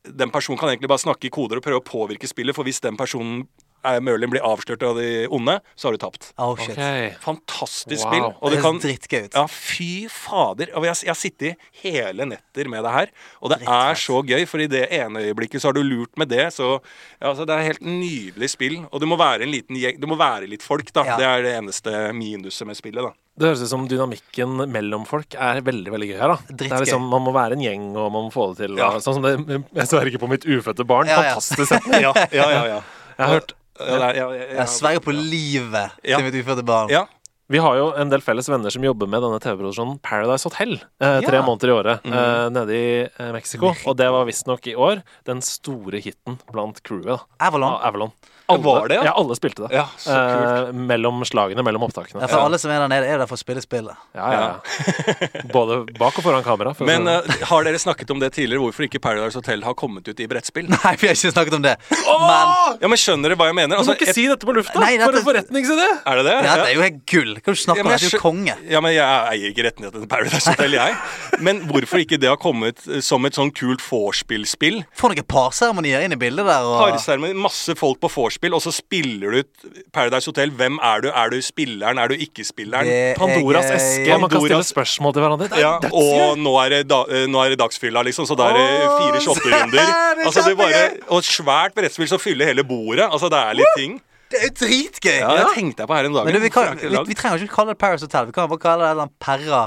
den 0.05 0.33
personen 0.33 0.57
kan 0.57 0.71
egentlig 0.71 0.89
bare 0.89 1.03
snakke 1.03 1.29
i 1.29 1.33
koder 1.33 1.61
og 1.61 1.67
prøve 1.67 1.83
å 1.83 1.85
påvirke 1.85 2.29
spillet, 2.29 2.57
for 2.57 2.65
hvis 2.65 2.81
den 2.85 2.97
personen 2.97 3.43
er 3.45 3.64
Merlin 4.05 4.31
blir 4.33 4.43
avslørt 4.45 4.83
av 4.87 4.97
de 4.99 5.27
onde, 5.33 5.59
så 5.77 5.89
har 5.89 5.97
du 5.97 6.01
tapt. 6.03 6.31
Oh, 6.41 6.55
shit. 6.57 6.73
Okay. 6.77 7.11
Fantastisk 7.25 8.05
Wow. 8.05 8.11
spill. 8.11 8.27
Og 8.41 8.51
det 8.55 8.61
kan 8.65 8.79
drittgøy 8.83 9.25
ut. 9.29 9.35
Ja, 9.37 9.47
fy 9.51 10.07
fader. 10.11 10.71
Jeg, 10.73 10.97
jeg 11.05 11.13
har 11.13 11.19
sittet 11.21 11.69
hele 11.85 12.27
netter 12.31 12.69
med 12.73 12.85
det 12.87 12.93
her, 12.95 13.13
og 13.41 13.53
det 13.55 13.61
er 13.63 13.95
så 14.01 14.23
gøy, 14.25 14.47
for 14.49 14.63
i 14.65 14.69
det 14.71 14.87
ene 14.95 15.23
øyeblikket 15.25 15.61
så 15.63 15.69
har 15.71 15.77
du 15.77 15.83
lurt 15.85 16.17
med 16.21 16.29
det, 16.33 16.49
så 16.57 16.79
ja, 17.21 17.31
altså, 17.33 17.45
Det 17.47 17.55
er 17.59 17.69
helt 17.69 17.85
nydelig 17.85 18.51
spill. 18.51 18.79
Og 18.91 19.01
det 19.01 19.09
må 19.11 19.17
være 19.21 19.45
en 19.45 19.53
liten 19.53 19.77
gjeng 19.77 20.01
Det 20.01 20.09
må 20.09 20.17
være 20.19 20.49
litt 20.49 20.63
folk, 20.65 20.89
da. 20.97 21.05
Ja. 21.05 21.17
Det 21.21 21.27
er 21.29 21.43
det 21.45 21.53
eneste 21.59 21.93
minuset 22.17 22.67
med 22.67 22.77
spillet, 22.79 23.05
da. 23.05 23.13
Det 23.35 23.49
høres 23.49 23.63
ut 23.65 23.71
som 23.73 23.89
dynamikken 23.91 24.61
mellom 24.71 25.03
folk 25.09 25.35
er 25.35 25.59
veldig 25.67 25.91
veldig 25.91 26.09
gøy 26.13 26.19
her. 26.21 26.35
da 26.37 26.55
Det 26.55 26.69
er 26.71 26.85
liksom, 26.85 27.09
Man 27.11 27.25
må 27.27 27.33
være 27.35 27.57
en 27.59 27.65
gjeng, 27.65 27.89
og 27.99 28.13
man 28.15 28.29
må 28.29 28.31
få 28.35 28.53
det 28.53 28.69
til. 28.69 28.77
Ja. 28.79 28.93
Sånn 29.03 29.17
som 29.19 29.27
det 29.27 29.35
Jeg 29.75 29.89
sverger 29.91 30.21
på 30.23 30.29
mitt 30.31 30.47
ufødte 30.47 30.87
barn. 30.87 31.11
Ja, 31.11 31.19
ja. 31.23 31.35
Fantastisk 31.35 31.69
setning. 31.73 32.01
Ja, 32.07 32.13
ja, 32.31 32.47
ja. 32.53 32.65
ja. 32.77 32.81
Jeg 33.19 33.27
har 33.27 33.35
hørt 33.41 33.55
Ja, 33.79 33.85
det 33.85 34.03
er- 34.03 34.15
ja, 34.17 34.27
ja, 34.31 34.45
ja, 34.45 34.55
Jeg 34.61 34.69
sverger 34.69 35.01
på 35.01 35.13
livet 35.13 35.91
Ja. 36.05 36.17
til 36.19 36.25
mitt 36.31 36.35
ufødte 36.47 36.65
barn. 36.65 36.89
Ja. 36.91 37.07
Vi 37.51 37.59
har 37.59 37.77
jo 37.77 37.93
en 37.93 38.09
del 38.09 38.21
felles 38.23 38.49
venner 38.49 38.71
som 38.71 38.83
jobber 38.83 39.07
med 39.07 39.21
denne 39.21 39.39
TV-produksjonen 39.39 40.01
Paradise 40.01 40.45
Hotel. 40.49 40.81
Eh, 41.01 41.21
tre 41.21 41.37
Ja. 41.37 41.43
måneder 41.43 41.69
i 41.69 41.75
året 41.83 42.03
Mm. 42.03 42.13
eh, 42.15 42.49
nede 42.51 42.71
i 42.73 43.03
eh, 43.19 43.33
Mexico. 43.33 43.75
Og 43.87 43.97
det 43.97 44.09
var 44.11 44.25
visstnok 44.25 44.67
i 44.67 44.75
år 44.75 45.03
den 45.27 45.43
store 45.43 46.01
hiten 46.01 46.39
blant 46.51 46.83
crewet. 46.83 47.21
Avalon. 47.41 47.75
av 47.75 47.83
Avalon. 47.85 48.13
Ja, 48.49 48.57
var 48.61 48.89
det, 48.89 48.95
ja? 48.99 49.05
ja? 49.09 49.13
Alle 49.17 49.35
spilte 49.39 49.63
det. 49.65 49.71
Ja, 49.73 49.87
så 49.97 50.13
kult. 50.13 50.69
Eh, 50.69 50.73
mellom 50.91 51.23
slagene, 51.25 51.63
mellom 51.65 51.87
opptakene. 51.87 52.21
Ja, 52.21 52.29
for 52.29 52.45
alle 52.45 52.59
som 52.61 52.71
er 52.75 52.83
der 52.85 52.91
nede, 52.93 53.07
er 53.09 53.23
der 53.23 53.29
for 53.31 53.39
å 53.39 53.41
spille 53.41 53.63
spillet. 53.65 53.97
Ja, 54.13 54.27
ja, 54.35 54.43
ja. 54.45 55.29
Både 55.55 55.79
bak 55.99 56.19
og 56.21 56.27
foran 56.27 56.45
kamera. 56.45 56.75
for 56.77 56.85
Men 56.89 57.09
eh, 57.09 57.23
har 57.49 57.65
dere 57.65 57.79
snakket 57.81 58.11
om 58.13 58.21
det 58.21 58.33
tidligere, 58.37 58.61
hvorfor 58.67 58.85
ikke 58.87 59.01
Paradise 59.01 59.39
Hotel 59.41 59.65
har 59.65 59.75
kommet 59.81 60.07
ut 60.09 60.21
i 60.21 60.27
brettspill? 60.29 60.69
Nei, 60.75 60.93
vi 61.01 61.09
har 61.09 61.17
ikke 61.17 61.33
snakket 61.33 61.57
om 61.57 61.65
det. 61.65 61.77
Men 61.91 62.77
Ja, 62.85 62.89
men 62.91 63.01
Skjønner 63.01 63.33
dere 63.33 63.39
hva 63.41 63.49
jeg 63.49 63.57
mener? 63.59 63.77
du 63.77 63.81
må 63.81 63.85
Altså, 63.85 63.97
ikke 63.97 64.09
et- 64.13 64.19
si 64.19 64.27
dette 64.29 64.45
på 64.49 64.55
lufta! 64.57 64.77
Nei, 64.81 64.93
For 65.01 65.17
en 65.17 65.25
forretningsidé! 65.31 65.89
er 66.05 66.21
det 66.21 66.25
det? 66.29 66.37
ja, 66.45 66.55
det 66.61 66.69
er 66.69 66.75
jo 66.77 66.85
helt 66.85 67.01
gull. 67.11 67.33
Hva 67.41 67.55
du 67.57 67.61
snakker 67.65 67.81
Ja, 67.81 67.85
om? 67.85 67.89
men 67.89 67.97
Det 67.97 68.03
er 68.03 68.05
jeg 68.05 68.13
jo 68.13 68.23
konge. 68.23 68.57
Ja, 68.77 68.81
men 68.85 68.93
Jeg 68.93 69.09
eier 69.33 69.49
ikke 69.55 69.65
rettighetene 69.71 70.05
til 70.05 70.09
Paradise 70.13 70.51
Hotel, 70.53 70.73
jeg. 70.77 70.95
Men 71.41 71.65
hvorfor 71.73 72.05
ikke 72.05 72.21
det 72.21 72.29
har 72.29 72.37
kommet 72.45 72.85
eh, 72.93 73.01
som 73.01 73.25
et 73.25 73.33
sånn 73.41 73.51
kult 73.57 73.81
vorspiel-spill? 73.85 74.83
Får 75.01 75.15
noen 75.15 75.25
parseremonier 75.33 76.05
inn 76.05 76.13
i 76.13 76.21
bildet 76.21 76.45
der. 76.47 76.69
Og... 76.69 76.77
Parseremoni, 76.93 77.33
masse 77.41 77.75
folk 77.79 77.99
på 78.05 78.09
vorspiel, 78.13 78.33
og 78.55 78.63
så 78.63 78.73
spiller 78.75 79.31
du 79.31 79.39
ut 79.43 79.67
Paradise 79.93 80.27
Hotel. 80.31 80.51
Hvem 80.51 80.79
er 80.83 81.05
du? 81.05 81.09
Er 81.09 81.31
du 81.31 81.39
spilleren? 81.43 81.99
Er 81.99 82.09
du 82.09 82.15
ikke-spilleren? 82.15 82.87
Er 82.87 83.15
Pandoras 83.19 83.69
gøy. 83.71 83.77
eske. 83.77 84.19
Man 84.21 84.31
kan 84.31 84.41
stille 84.45 84.65
spørsmål 84.65 85.15
til 85.15 85.25
hverandre. 85.25 85.49
Det 85.49 85.59
er 85.59 85.63
Ja, 85.65 85.75
og 85.93 86.39
nå 86.39 86.55
er, 86.65 86.69
det 86.75 86.81
da, 86.89 87.05
eh, 87.09 87.27
nå 87.31 87.45
er 87.45 87.55
det 87.55 87.59
dagsfylla, 87.61 88.03
liksom, 88.03 88.27
så 88.27 88.37
da 88.39 88.51
er 88.51 88.59
det 88.59 88.67
fire 88.99 89.21
shotterunder. 89.21 89.71
Det 89.71 89.85
er 89.85 90.25
Altså, 90.25 90.43
det 90.49 90.57
bare, 90.59 90.83
og 91.09 91.19
et 91.19 91.25
svært 91.29 91.75
brettspill 91.75 92.09
som 92.09 92.19
fyller 92.19 92.47
hele 92.47 92.65
bordet. 92.65 93.07
Altså, 93.11 93.29
det 93.29 93.39
er 93.39 93.59
litt 93.61 93.75
ting. 93.77 94.01
Det 94.31 94.41
er 94.41 94.49
jo 94.49 94.55
dritgøy! 94.59 95.19
Ja, 95.21 95.33
det 95.39 95.51
tenkte 95.55 95.85
jeg 95.85 95.89
på 95.89 95.95
her 95.95 96.09
en 96.09 96.15
dag. 96.17 96.25
Men 96.25 96.35
du, 96.35 96.41
vi, 96.41 96.51
kan, 96.51 96.79
vi, 96.81 96.89
vi 97.07 97.15
trenger 97.19 97.43
ikke 97.45 97.55
kalle 97.55 97.75
det 97.75 97.79
Paris 97.79 98.03
Hotel. 98.03 98.27
Vi 98.27 98.33
kan 98.33 98.49
bare 98.51 98.63
kalle 98.63 98.95
det 98.99 99.09
Perra 99.23 99.65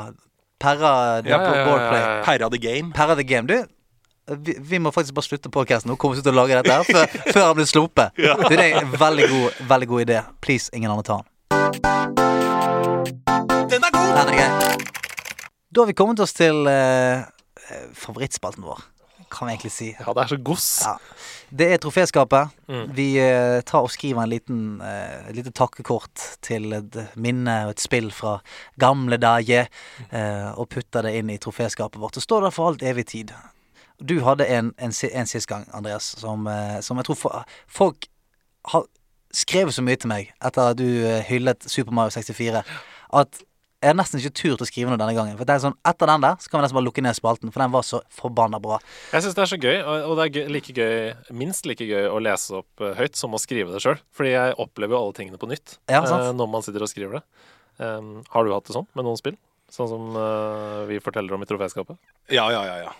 Perra 0.60 1.22
Ja, 1.22 1.38
ja, 1.38 1.56
ja, 1.56 1.66
ja, 1.66 1.98
ja. 1.98 2.24
Perra 2.26 2.50
the 2.50 2.58
Game. 2.58 2.92
Perra 2.92 3.16
the 3.16 3.24
Game. 3.24 3.48
Du, 3.48 3.64
vi, 4.28 4.58
vi 4.60 4.80
må 4.80 4.92
faktisk 4.92 5.16
bare 5.16 5.28
slutte 5.28 5.52
podkasten 5.54 5.94
og 5.94 6.00
komme 6.02 6.18
oss 6.18 6.24
ut 6.24 6.28
og 6.32 6.36
lage 6.36 6.58
dette 6.58 6.74
her 6.74 6.84
før, 6.84 7.06
før 7.34 7.46
han 7.46 7.56
blir 7.60 7.70
sluppet. 7.70 8.20
Ja. 8.20 8.36
det 8.50 8.60
er 8.60 8.82
en 8.82 8.92
veldig 9.00 9.30
god, 9.32 9.64
veldig 9.70 9.88
god 9.94 10.06
idé. 10.08 10.22
Please, 10.44 10.70
ingen 10.76 10.92
andre 10.92 11.08
ta 11.08 11.22
den. 11.22 11.28
Den 13.72 13.88
er 13.88 13.96
god! 13.96 14.12
Den 14.18 14.34
er 14.34 14.36
grei. 14.36 14.52
Da 15.72 15.84
har 15.84 15.90
vi 15.90 15.96
kommet 15.96 16.20
oss 16.24 16.34
til 16.36 16.68
eh, 16.72 17.24
favorittspalten 17.96 18.64
vår, 18.66 18.80
kan 19.32 19.48
vi 19.48 19.56
egentlig 19.56 19.74
si. 19.76 19.90
Ja, 19.94 20.14
det 20.16 20.24
er 20.24 20.32
så 20.32 20.40
gods. 20.42 20.70
Ja. 20.88 20.96
Det 21.48 21.68
er 21.72 21.80
troféskapet. 21.80 22.56
Mm. 22.68 22.86
Vi 22.96 23.08
eh, 23.24 23.60
tar 23.68 23.86
og 23.86 23.92
skriver 23.94 24.24
en 24.24 24.32
liten, 24.32 24.64
eh, 24.84 25.28
lite 25.36 25.54
takkekort 25.56 26.24
til 26.44 26.74
et 26.76 26.98
minne 27.16 27.60
og 27.68 27.76
et 27.76 27.84
spill 27.84 28.10
fra 28.16 28.40
gamle 28.80 29.20
dager, 29.22 29.70
eh, 30.10 30.50
og 30.56 30.68
putter 30.74 31.08
det 31.08 31.16
inn 31.20 31.32
i 31.32 31.40
troféskapet 31.40 32.02
vårt. 32.02 32.20
Og 32.20 32.26
står 32.26 32.48
der 32.48 32.56
for 32.56 32.72
alt 32.72 32.84
evig 32.84 33.08
tid. 33.14 33.36
Du 33.98 34.20
hadde 34.22 34.46
en, 34.46 34.74
en, 34.78 34.94
en 34.94 35.30
sist 35.30 35.50
gang, 35.50 35.66
Andreas, 35.74 36.12
som, 36.22 36.46
eh, 36.52 36.78
som 36.86 37.00
jeg 37.00 37.10
tror 37.10 37.18
for, 37.18 37.58
folk 37.66 38.10
har 38.74 38.86
skrevet 39.34 39.76
så 39.76 39.84
mye 39.86 40.00
til 40.00 40.12
meg 40.12 40.32
etter 40.38 40.72
at 40.74 40.80
du 40.80 40.86
eh, 40.86 41.24
hyllet 41.28 41.66
Super 41.70 41.96
Mario 41.96 42.14
64, 42.14 42.64
at 43.18 43.44
jeg 43.78 43.92
har 43.92 43.98
nesten 44.00 44.18
ikke 44.18 44.34
turt 44.34 44.62
å 44.64 44.66
skrive 44.66 44.90
noe 44.90 44.98
denne 44.98 45.14
gangen. 45.14 45.36
For 45.38 45.46
det 45.46 45.54
er 45.54 45.62
sånn, 45.62 45.76
Etter 45.86 46.10
den 46.10 46.24
der 46.24 46.40
så 46.42 46.50
kan 46.50 46.58
vi 46.58 46.64
nesten 46.66 46.78
bare 46.80 46.88
lukke 46.88 47.04
ned 47.06 47.18
spalten, 47.18 47.52
for 47.54 47.62
den 47.62 47.74
var 47.76 47.86
så 47.86 48.00
forbanna 48.18 48.58
bra. 48.62 48.80
Jeg 49.14 49.26
syns 49.26 49.38
det 49.38 49.44
er 49.44 49.52
så 49.52 49.60
gøy, 49.62 49.78
og 49.86 50.14
det 50.18 50.24
er 50.26 50.32
gøy, 50.34 50.48
like 50.56 50.74
gøy, 50.74 50.96
minst 51.38 51.70
like 51.70 51.86
gøy 51.86 52.10
å 52.10 52.18
lese 52.26 52.58
opp 52.64 52.82
eh, 52.82 52.96
høyt 52.98 53.20
som 53.20 53.38
å 53.38 53.42
skrive 53.42 53.76
det 53.76 53.84
sjøl. 53.86 54.00
Fordi 54.18 54.34
jeg 54.34 54.58
opplever 54.66 54.98
jo 54.98 55.04
alle 55.04 55.18
tingene 55.20 55.42
på 55.42 55.50
nytt 55.52 55.78
Ja, 55.94 56.02
sant. 56.10 56.32
når 56.40 56.50
man 56.58 56.66
sitter 56.66 56.86
og 56.86 56.90
skriver 56.90 57.20
det. 57.20 57.24
Um, 57.78 58.16
har 58.34 58.48
du 58.48 58.56
hatt 58.56 58.66
det 58.66 58.74
sånn 58.74 58.90
med 58.98 59.06
noen 59.06 59.20
spill? 59.22 59.38
Sånn 59.70 59.92
som 59.92 60.18
uh, 60.18 60.88
vi 60.90 60.98
forteller 61.04 61.38
om 61.38 61.46
i 61.46 61.50
troféskapet? 61.50 62.00
Ja, 62.34 62.48
ja, 62.50 62.64
ja. 62.66 62.80
ja. 62.88 62.96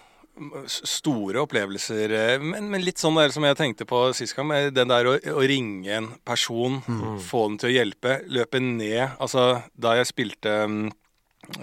Store 0.70 1.42
opplevelser. 1.44 2.12
eh, 2.14 2.38
Men, 2.44 2.70
men 2.72 2.84
litt 2.86 3.02
sånn 3.02 3.18
der 3.18 3.34
som 3.34 3.44
jeg 3.48 3.58
tenkte 3.58 3.88
på 3.90 4.04
sist 4.18 4.36
gang. 4.38 4.52
Den 4.76 4.92
der 4.92 5.10
å, 5.10 5.16
å 5.18 5.44
ringe 5.50 5.92
en 5.98 6.10
person, 6.28 6.80
få 7.24 7.48
den 7.50 7.58
til 7.62 7.70
å 7.72 7.76
hjelpe, 7.76 8.20
løpe 8.30 8.62
ned 8.62 9.16
Altså, 9.20 9.64
da 9.76 9.96
jeg 9.98 10.10
spilte 10.12 10.56
øh, 10.68 10.90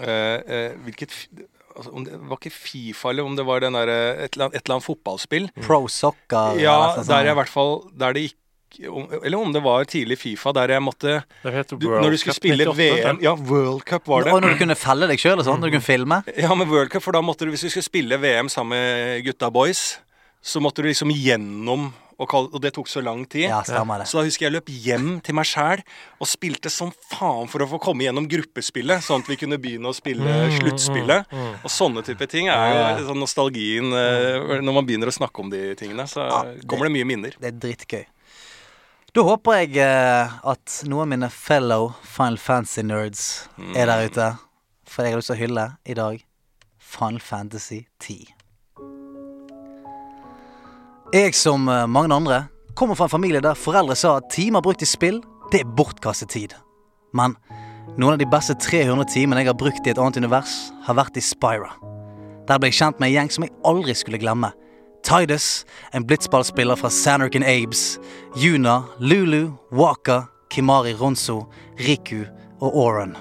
eh, 0.05 0.71
Hvilket 0.85 1.13
altså, 1.75 1.91
det 2.05 2.19
var 2.29 2.39
ikke 2.39 2.53
Fifa, 2.55 3.11
eller 3.11 3.27
om 3.27 3.35
det 3.37 3.45
var 3.47 3.63
den 3.63 3.73
der, 3.77 3.91
et, 4.25 4.35
eller 4.35 4.47
annet, 4.49 4.55
et 4.59 4.65
eller 4.65 4.77
annet 4.77 4.87
fotballspill. 4.87 5.49
Pro 5.65 5.81
soccer 5.91 6.59
Ja, 6.61 6.77
sånt. 6.95 7.07
der 7.11 7.29
jeg 7.29 7.35
i 7.35 7.39
hvert 7.41 7.51
fall 7.53 7.77
Der 7.95 8.15
det 8.15 8.27
ikke 8.31 8.41
Eller 9.23 9.37
om 9.39 9.53
det 9.55 9.61
var 9.63 9.85
tidlig 9.87 10.17
Fifa, 10.19 10.51
der 10.53 10.73
jeg 10.75 10.81
måtte 10.83 11.23
du, 11.43 11.87
Når 11.87 12.11
du 12.11 12.17
skulle 12.17 12.33
Cup 12.33 12.41
spille 12.41 12.65
98, 12.65 12.77
VM 12.79 13.19
Ja, 13.23 13.33
World 13.35 13.85
Cup 13.87 14.07
var 14.07 14.23
det. 14.25 14.33
Og 14.33 14.41
når 14.43 14.55
du 14.55 14.63
kunne 14.65 14.75
felle 14.75 15.07
deg 15.07 15.19
sjøl 15.21 15.39
og 15.39 15.45
sånn, 15.47 15.61
når 15.63 15.71
du 15.71 15.77
kunne 15.77 15.89
filme. 15.89 16.23
Ja, 16.37 16.53
med 16.55 16.67
World 16.67 16.89
Cup, 16.91 17.03
for 17.05 17.15
da 17.15 17.21
måtte 17.23 17.45
du, 17.47 17.51
hvis 17.55 17.63
du 17.63 17.69
skulle 17.69 17.87
spille 17.87 18.17
VM 18.19 18.49
sammen 18.51 18.75
med 18.75 19.23
gutta 19.27 19.51
boys, 19.53 19.99
så 20.45 20.59
måtte 20.61 20.83
du 20.83 20.89
liksom 20.91 21.09
gjennom 21.15 21.93
og, 22.17 22.29
kall- 22.31 22.47
og 22.47 22.61
det 22.63 22.69
tok 22.77 22.87
så 22.87 23.01
lang 23.03 23.25
tid. 23.27 23.49
Ja, 23.49 23.57
stemmer 23.67 23.99
det. 23.99 24.05
Så 24.07 24.19
da 24.21 24.23
husker 24.23 24.45
jeg 24.45 24.53
løp 24.55 24.69
hjem 24.71 25.17
til 25.25 25.35
meg 25.35 25.43
sjæl 25.49 25.81
og 26.23 26.27
spilte 26.31 26.71
som 26.71 26.93
faen 27.11 27.49
for 27.51 27.59
å 27.65 27.67
få 27.67 27.79
komme 27.83 28.05
gjennom 28.05 28.27
gruppespillet, 28.31 29.03
sånn 29.03 29.19
at 29.25 29.27
vi 29.27 29.35
kunne 29.41 29.57
begynne 29.59 29.91
å 29.91 29.95
spille 29.95 30.23
Mm, 30.23 30.53
sluttspillet. 30.61 31.33
Og 31.65 31.71
sånne 31.71 32.03
type 32.07 32.27
ting 32.31 32.47
er 32.47 32.99
jo 33.01 33.07
sånn 33.09 33.19
nostalgien 33.19 33.91
eh, 33.91 34.61
Når 34.63 34.73
man 34.77 34.85
begynner 34.87 35.11
å 35.11 35.15
snakke 35.15 35.43
om 35.43 35.49
de 35.51 35.73
tingene, 35.75 36.07
så 36.07 36.23
kommer 36.67 36.87
det 36.87 36.93
mye 36.95 37.05
minner. 37.09 37.35
Det 37.39 37.51
er 37.51 37.59
dritgøy. 37.59 38.05
Da 39.15 39.23
håper 39.23 39.61
jeg 39.61 39.77
eh, 39.79 40.31
at 40.43 40.73
noen 40.91 41.05
av 41.05 41.07
mine 41.07 41.27
fellow 41.31 41.85
Final 42.03 42.35
Fantasy-nerds 42.35 43.21
er 43.71 43.87
der 43.87 44.09
ute. 44.09 44.25
For 44.91 45.07
jeg 45.07 45.13
har 45.13 45.21
lyst 45.21 45.31
til 45.31 45.37
å 45.37 45.39
hylle 45.39 45.63
i 45.87 45.95
dag 45.95 46.17
Final 46.83 47.21
Fantasy 47.23 47.77
10. 48.03 48.33
Jeg, 51.15 51.31
som 51.39 51.71
eh, 51.71 51.85
mange 51.87 52.11
andre, 52.11 52.41
kommer 52.75 52.99
fra 52.99 53.07
en 53.07 53.13
familie 53.13 53.39
der 53.39 53.55
foreldre 53.55 53.95
sa 53.95 54.17
at 54.19 54.27
timer 54.35 54.65
brukt 54.65 54.83
i 54.83 54.89
spill, 54.89 55.21
det 55.53 55.63
er 55.63 55.71
bortkastet 55.79 56.35
tid. 56.35 56.57
Men 57.15 57.37
noen 57.95 58.17
av 58.17 58.19
de 58.19 58.27
beste 58.27 58.57
300 58.67 59.07
timene 59.15 59.45
jeg 59.45 59.53
har 59.53 59.59
brukt 59.63 59.87
i 59.87 59.95
et 59.95 60.01
annet 60.01 60.19
univers, 60.19 60.57
har 60.83 60.99
vært 60.99 61.15
i 61.15 61.23
Spira. 61.23 61.71
Der 62.51 62.59
ble 62.59 62.67
jeg 62.67 62.81
kjent 62.81 62.99
med 62.99 63.13
en 63.13 63.15
gjeng 63.15 63.31
som 63.31 63.47
jeg 63.47 63.55
aldri 63.63 63.95
skulle 63.95 64.19
glemme. 64.19 64.51
Tidus, 65.05 65.65
en 65.91 66.05
blitzballspiller 66.07 66.75
fra 66.75 66.89
Sanark 66.89 67.35
Abes, 67.35 67.99
Yuna, 68.35 68.83
Lulu, 68.99 69.51
Waka, 69.71 70.23
Kimari 70.49 70.93
Ronso, 70.93 71.45
Riku 71.77 72.25
og 72.59 72.77
Oran. 72.77 73.17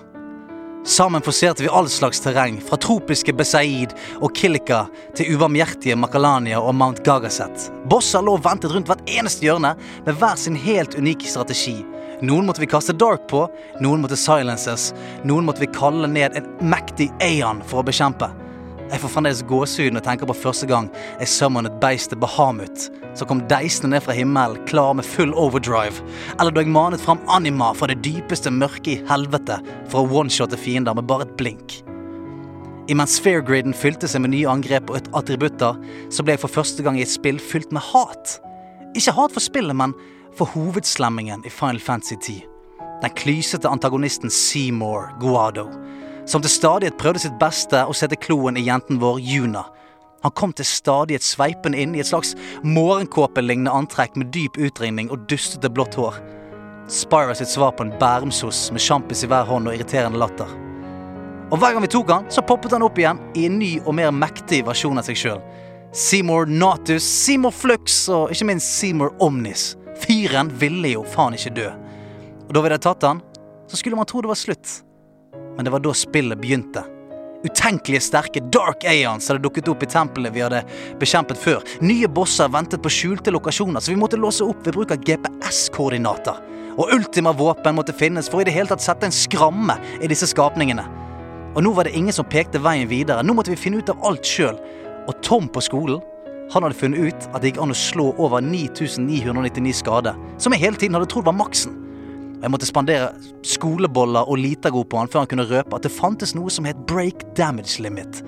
Sammen 0.84 1.22
forserte 1.22 1.62
vi 1.62 1.68
all 1.68 1.88
slags 1.88 2.20
terreng, 2.20 2.56
fra 2.60 2.76
tropiske 2.76 3.32
Besaid 3.32 3.92
og 4.20 4.32
Kilika 4.36 4.86
til 5.16 5.34
ubarmhjertige 5.36 5.96
Makalania 5.96 6.60
og 6.60 6.74
Mount 6.74 7.02
Gagaset. 7.04 7.68
Bosser 7.88 8.24
lå 8.24 8.38
ventet 8.44 8.72
rundt 8.72 8.88
hvert 8.88 9.04
eneste 9.08 9.44
hjørne 9.44 9.74
med 10.06 10.20
hver 10.20 10.40
sin 10.40 10.56
helt 10.56 10.96
unike 10.96 11.28
strategi. 11.28 11.82
Noen 12.24 12.48
måtte 12.48 12.64
vi 12.64 12.70
kaste 12.70 12.96
dark 12.96 13.28
på, 13.28 13.44
noen 13.84 14.04
måtte 14.04 14.16
silences, 14.20 14.92
noen 15.24 15.44
måtte 15.44 15.64
vi 15.64 15.72
kalle 15.72 16.08
ned 16.08 16.36
en 16.36 16.48
mektig 16.64 17.10
Aeon 17.20 17.60
for 17.68 17.82
å 17.82 17.88
bekjempe. 17.88 18.30
Jeg 18.92 19.00
får 19.00 19.10
fremdeles 19.14 19.40
gåsehud 19.48 19.94
når 19.94 20.02
jeg 20.02 20.06
tenker 20.10 20.28
på 20.28 20.36
første 20.36 20.66
gang 20.68 20.90
jeg 21.20 21.30
summonet 21.32 21.78
beistet 21.80 22.20
Bahamut, 22.20 22.88
som 23.16 23.28
kom 23.30 23.40
deisende 23.48 23.94
ned 23.94 24.04
fra 24.04 24.16
himmelen, 24.16 24.60
klar 24.68 24.92
med 24.98 25.08
full 25.08 25.32
overdrive, 25.40 26.04
eller 26.36 26.52
da 26.52 26.62
jeg 26.62 26.74
manet 26.74 27.00
fram 27.00 27.22
Anima 27.32 27.72
fra 27.76 27.88
det 27.90 28.02
dypeste 28.04 28.52
mørket 28.52 28.92
i 28.92 29.00
helvete 29.08 29.58
for 29.88 30.02
å 30.02 30.20
one-shotte 30.20 30.60
fiender 30.60 30.96
med 30.96 31.08
bare 31.08 31.24
et 31.28 31.36
blink. 31.40 31.80
Imens 32.92 33.16
Fairgriden 33.24 33.72
fylte 33.72 34.08
seg 34.10 34.20
med 34.20 34.34
nye 34.34 34.50
angrep 34.52 34.92
og 34.92 35.08
attributter, 35.16 35.78
så 36.12 36.24
ble 36.24 36.36
jeg 36.36 36.44
for 36.44 36.52
første 36.52 36.84
gang 36.84 36.98
i 37.00 37.06
et 37.06 37.12
spill 37.12 37.40
fylt 37.40 37.72
med 37.72 37.86
hat. 37.94 38.36
Ikke 38.92 39.16
hat 39.16 39.32
for 39.32 39.40
spillet, 39.40 39.72
men 39.72 39.96
for 40.36 40.52
hovedslemmingen 40.52 41.46
i 41.48 41.52
Final 41.52 41.80
Fantasy 41.80 42.18
10. 42.20 42.42
Den 43.00 43.16
klysete 43.16 43.72
antagonisten 43.72 44.30
Seymour 44.30 45.14
Guado, 45.22 45.70
som 46.26 46.42
til 46.42 46.52
stadighet 46.52 46.98
prøvde 47.00 47.22
sitt 47.24 47.38
beste 47.40 47.84
å 47.84 47.94
sette 47.96 48.18
kloen 48.20 48.58
i 48.58 48.66
jenten 48.66 49.00
vår 49.02 49.20
Juna. 49.20 49.64
Han 50.24 50.32
kom 50.32 50.54
til 50.56 50.64
stadighet 50.64 51.24
sveipende 51.24 51.80
inn 51.80 51.92
i 51.96 52.00
et 52.00 52.08
slags 52.08 52.32
morgenkåpelignende 52.64 53.72
antrekk 53.72 54.16
med 54.16 54.30
dyp 54.32 54.56
utringning 54.56 55.10
og 55.12 55.26
dustete 55.28 55.68
blått 55.68 55.98
hår. 56.00 56.16
Spyra 56.88 57.34
sitt 57.36 57.52
svar 57.52 57.74
på 57.76 57.84
en 57.84 57.92
bærumsos 58.00 58.70
med 58.72 58.80
sjampis 58.80 59.24
i 59.24 59.28
hver 59.28 59.44
hånd 59.48 59.68
og 59.68 59.76
irriterende 59.76 60.20
latter. 60.20 60.48
Og 61.52 61.60
hver 61.60 61.74
gang 61.74 61.84
vi 61.84 61.92
tok 61.92 62.08
han, 62.12 62.30
så 62.32 62.44
poppet 62.44 62.72
han 62.72 62.84
opp 62.84 62.96
igjen 62.98 63.20
i 63.36 63.44
en 63.48 63.58
ny 63.60 63.70
og 63.84 63.92
mer 63.98 64.12
mektig 64.16 64.62
versjon 64.64 65.00
av 65.00 65.04
seg 65.06 65.20
sjøl. 65.20 65.44
Seymour 65.94 66.48
Natus, 66.50 67.04
Seymour 67.04 67.52
Flux 67.54 68.00
og 68.12 68.32
ikke 68.34 68.48
minst 68.48 68.72
Seymour 68.80 69.12
Omnis. 69.22 69.74
Fyren 70.02 70.48
ville 70.58 70.96
jo 70.96 71.04
faen 71.06 71.36
ikke 71.36 71.52
dø. 71.60 71.68
Og 72.48 72.56
da 72.56 72.64
vi 72.64 72.72
hadde 72.72 72.82
tatt 72.82 73.04
han, 73.06 73.20
så 73.68 73.78
skulle 73.78 74.00
man 74.00 74.08
tro 74.08 74.24
det 74.24 74.32
var 74.32 74.40
slutt. 74.40 74.80
Men 75.56 75.66
det 75.66 75.72
var 75.74 75.82
da 75.84 75.94
spillet 75.96 76.40
begynte. 76.40 76.84
Utenkelige 77.44 78.00
sterke 78.00 78.40
Dark 78.52 78.86
Aeons 78.88 79.28
hadde 79.28 79.42
dukket 79.44 79.68
opp 79.68 79.82
i 79.84 79.88
tempelet 79.90 80.32
vi 80.32 80.40
hadde 80.40 80.62
bekjempet 81.00 81.36
før. 81.36 81.60
Nye 81.84 82.08
bosser 82.08 82.48
ventet 82.48 82.80
på 82.82 82.92
skjulte 82.92 83.34
lokasjoner, 83.34 83.84
så 83.84 83.92
vi 83.92 83.98
måtte 84.00 84.20
låse 84.20 84.46
opp 84.46 84.64
ved 84.64 84.78
bruk 84.78 84.94
av 84.94 85.04
GPS-koordinater. 85.04 86.40
Og 86.74 86.94
ultima 86.96 87.34
våpen 87.36 87.76
måtte 87.76 87.94
finnes 87.94 88.30
for 88.32 88.40
i 88.40 88.48
det 88.48 88.54
hele 88.56 88.72
tatt 88.72 88.82
sette 88.82 89.06
en 89.06 89.14
skramme 89.14 89.76
i 90.00 90.08
disse 90.10 90.30
skapningene. 90.32 90.86
Og 91.54 91.62
nå 91.62 91.74
var 91.76 91.86
det 91.86 91.94
ingen 91.94 92.16
som 92.16 92.26
pekte 92.26 92.58
veien 92.64 92.88
videre. 92.90 93.22
Nå 93.22 93.36
måtte 93.36 93.52
vi 93.52 93.60
finne 93.60 93.78
ut 93.78 93.92
av 93.92 94.00
alt 94.08 94.26
sjøl. 94.26 94.56
Og 95.04 95.20
Tom 95.22 95.46
på 95.52 95.62
skolen 95.62 96.00
han 96.52 96.64
hadde 96.64 96.76
funnet 96.76 97.12
ut 97.12 97.28
at 97.32 97.40
det 97.40 97.52
gikk 97.52 97.62
an 97.62 97.72
å 97.72 97.78
slå 97.78 98.10
over 98.20 98.44
9999 98.44 99.78
skade, 99.78 100.12
som 100.40 100.52
jeg 100.52 100.64
hele 100.64 100.80
tiden 100.80 100.96
hadde 100.96 101.08
trodd 101.12 101.28
var 101.28 101.36
maksen. 101.36 101.83
Jeg 102.44 102.52
måtte 102.52 102.66
spandere 102.68 103.06
skoleboller 103.46 104.28
og 104.28 104.36
litago 104.36 104.82
på 104.84 104.98
han 105.00 105.08
før 105.08 105.22
han 105.22 105.28
kunne 105.30 105.46
røpe 105.48 105.78
at 105.78 105.86
det 105.86 105.94
fantes 105.94 106.34
noe 106.36 106.52
som 106.52 106.66
het 106.68 106.82
break 106.90 107.22
damage 107.38 107.80
limit. 107.80 108.20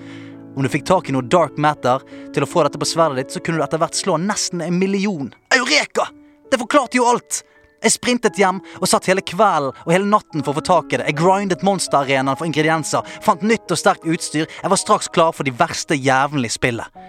Om 0.56 0.64
du 0.64 0.70
fikk 0.72 0.86
tak 0.88 1.10
i 1.10 1.12
noe 1.12 1.26
dark 1.28 1.58
matter 1.60 2.00
til 2.32 2.46
å 2.46 2.48
få 2.48 2.64
dette 2.64 2.80
på 2.80 2.88
sverdet 2.88 3.20
ditt, 3.20 3.34
så 3.34 3.42
kunne 3.44 3.60
du 3.60 3.66
etter 3.66 3.82
hvert 3.82 3.98
slå 3.98 4.16
nesten 4.16 4.64
en 4.64 4.78
million. 4.80 5.28
Eureka! 5.52 6.08
Det 6.48 6.56
forklarte 6.62 6.96
jo 6.96 7.04
alt! 7.10 7.42
Jeg 7.84 7.92
sprintet 7.92 8.40
hjem 8.40 8.62
og 8.80 8.88
satt 8.88 9.04
hele 9.10 9.20
kvelden 9.20 9.76
og 9.84 9.92
hele 9.92 10.08
natten 10.08 10.40
for 10.40 10.54
å 10.54 10.62
få 10.62 10.64
tak 10.64 10.94
i 10.94 10.96
det. 10.96 11.10
Jeg 11.10 11.20
grindet 11.20 11.66
monsterarenaen 11.66 12.40
for 12.40 12.48
ingredienser, 12.48 13.04
fant 13.20 13.44
nytt 13.44 13.68
og 13.68 13.82
sterkt 13.82 14.08
utstyr. 14.08 14.48
Jeg 14.48 14.72
var 14.72 14.80
straks 14.80 15.12
klar 15.12 15.36
for 15.36 15.44
de 15.44 15.52
verste 15.52 15.98
jævlene 16.00 16.48
spillet. 16.48 17.04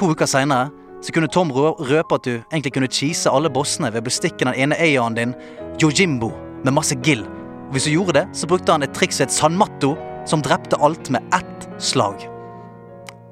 To 0.00 0.14
uker 0.16 0.24
seinere 0.24 0.72
kunne 1.12 1.28
Tom 1.28 1.50
røpe 1.52 2.14
at 2.14 2.24
du 2.24 2.36
egentlig 2.38 2.72
kunne 2.72 2.88
cheese 2.88 3.30
alle 3.30 3.50
bossene 3.50 3.90
ved 3.90 4.00
å 4.00 4.06
bli 4.06 4.10
bestikke 4.12 4.46
den 4.46 4.54
ene 4.54 4.78
eieren 4.78 5.16
din, 5.18 5.32
Yojimbo, 5.80 6.32
med 6.64 6.74
masse 6.76 6.96
gill. 7.04 7.24
Og 7.68 7.76
hvis 7.76 7.88
du 7.88 7.94
gjorde 7.94 8.18
det, 8.20 8.26
så 8.36 8.46
brukte 8.46 8.72
han 8.72 8.84
et 8.84 8.92
triks 8.94 9.20
ved 9.20 9.30
et 9.30 9.34
sandmatto 9.34 9.94
som 10.28 10.42
drepte 10.44 10.76
alt 10.76 11.10
med 11.10 11.22
ett 11.34 11.68
slag. 11.82 12.28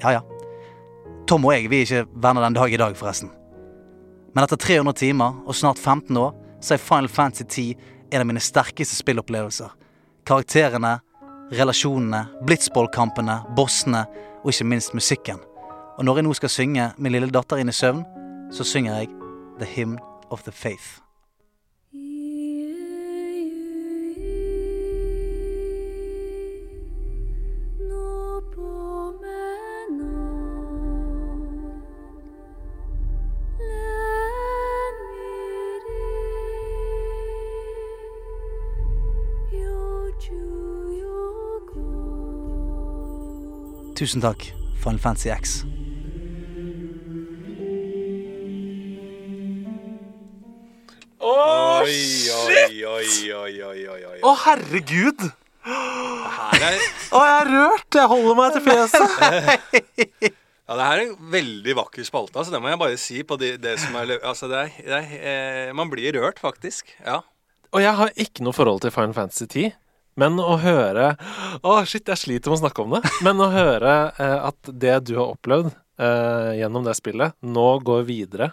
Ja 0.02 0.16
ja. 0.16 0.22
Tom 1.28 1.44
og 1.44 1.52
jeg 1.54 1.68
vi 1.70 1.82
er 1.82 1.86
ikke 1.86 2.22
venner 2.22 2.46
den 2.46 2.56
dag 2.56 2.72
i 2.72 2.80
dag, 2.80 2.96
forresten. 2.96 3.30
Men 4.34 4.44
etter 4.44 4.56
300 4.56 4.96
timer 4.98 5.42
og 5.44 5.54
snart 5.54 5.78
15 5.78 6.16
år 6.16 6.32
så 6.62 6.74
er 6.74 6.82
Final 6.82 7.08
Fantasy 7.08 7.44
10 7.44 7.76
en 8.10 8.20
av 8.20 8.26
mine 8.26 8.42
sterkeste 8.42 8.96
spillopplevelser. 8.98 9.70
Karakterene, 10.26 10.98
relasjonene, 11.50 12.24
blitzballkampene, 12.46 13.40
bossene 13.56 14.04
og 14.42 14.50
ikke 14.52 14.68
minst 14.70 14.94
musikken. 14.94 15.38
Og 15.98 16.06
når 16.06 16.20
jeg 16.20 16.28
nå 16.28 16.34
skal 16.38 16.54
synge 16.54 16.90
min 16.98 17.12
lille 17.14 17.30
datter 17.30 17.60
inn 17.60 17.70
i 17.70 17.76
søvn, 17.76 18.02
så 18.54 18.66
synger 18.66 19.02
jeg 19.02 19.12
The 19.60 19.68
Hymn 19.68 19.98
of 20.30 20.42
the 20.46 20.54
Faith. 20.54 20.99
Tusen 44.00 44.22
takk, 44.24 44.46
Final 44.80 44.96
Fantasy 44.96 45.28
X. 45.28 45.58
Oi, 51.20 51.98
oi, 52.32 52.78
oi, 52.80 53.10
oi, 53.36 53.58
oi, 53.60 53.82
oi, 53.92 53.98
oi. 54.08 54.14
Å, 54.24 54.32
herregud! 54.46 55.26
Her 55.66 56.64
er, 56.70 56.78
Å, 57.12 57.20
jeg 57.26 57.34
er 57.34 57.52
rørt! 57.52 57.98
Jeg 58.00 58.08
holder 58.14 58.40
meg 58.40 58.56
til 58.56 58.64
fjeset. 58.70 59.20
ja, 60.24 60.78
det 60.80 60.88
her 60.88 60.94
er 60.94 61.04
en 61.04 61.14
veldig 61.36 61.76
vakker 61.82 62.08
spalte. 62.08 62.38
Altså, 62.40 62.56
det 62.56 62.62
må 62.64 62.72
jeg 62.72 62.80
bare 62.86 62.96
si. 63.04 63.20
på 63.20 63.36
det, 63.44 63.58
det 63.60 63.76
som 63.84 64.00
er, 64.00 64.14
altså, 64.16 64.48
det 64.48 64.62
er, 64.62 64.72
det 64.80 64.96
er, 65.02 65.14
eh, 65.20 65.76
Man 65.76 65.92
blir 65.92 66.16
rørt, 66.16 66.40
faktisk. 66.40 66.88
Ja. 67.04 67.20
Og 67.76 67.84
jeg 67.84 67.92
har 68.00 68.16
ikke 68.16 68.48
noe 68.48 68.56
forhold 68.56 68.80
til 68.80 68.96
Final 68.96 69.12
Fantasy 69.20 69.44
10. 69.44 69.76
Men 70.20 70.36
å 70.42 70.56
høre 70.60 71.12
Å, 71.64 71.78
shit, 71.88 72.04
jeg 72.10 72.20
sliter 72.20 72.52
med 72.52 72.58
å 72.58 72.62
snakke 72.64 72.84
om 72.84 72.94
det. 72.98 73.02
Men 73.26 73.40
å 73.44 73.48
høre 73.52 73.94
eh, 74.20 74.36
at 74.50 74.70
det 74.84 74.98
du 75.08 75.14
har 75.18 75.32
opplevd 75.34 75.70
eh, 75.72 76.52
gjennom 76.60 76.84
det 76.86 76.94
spillet, 76.98 77.36
nå 77.44 77.66
går 77.86 78.04
videre 78.08 78.52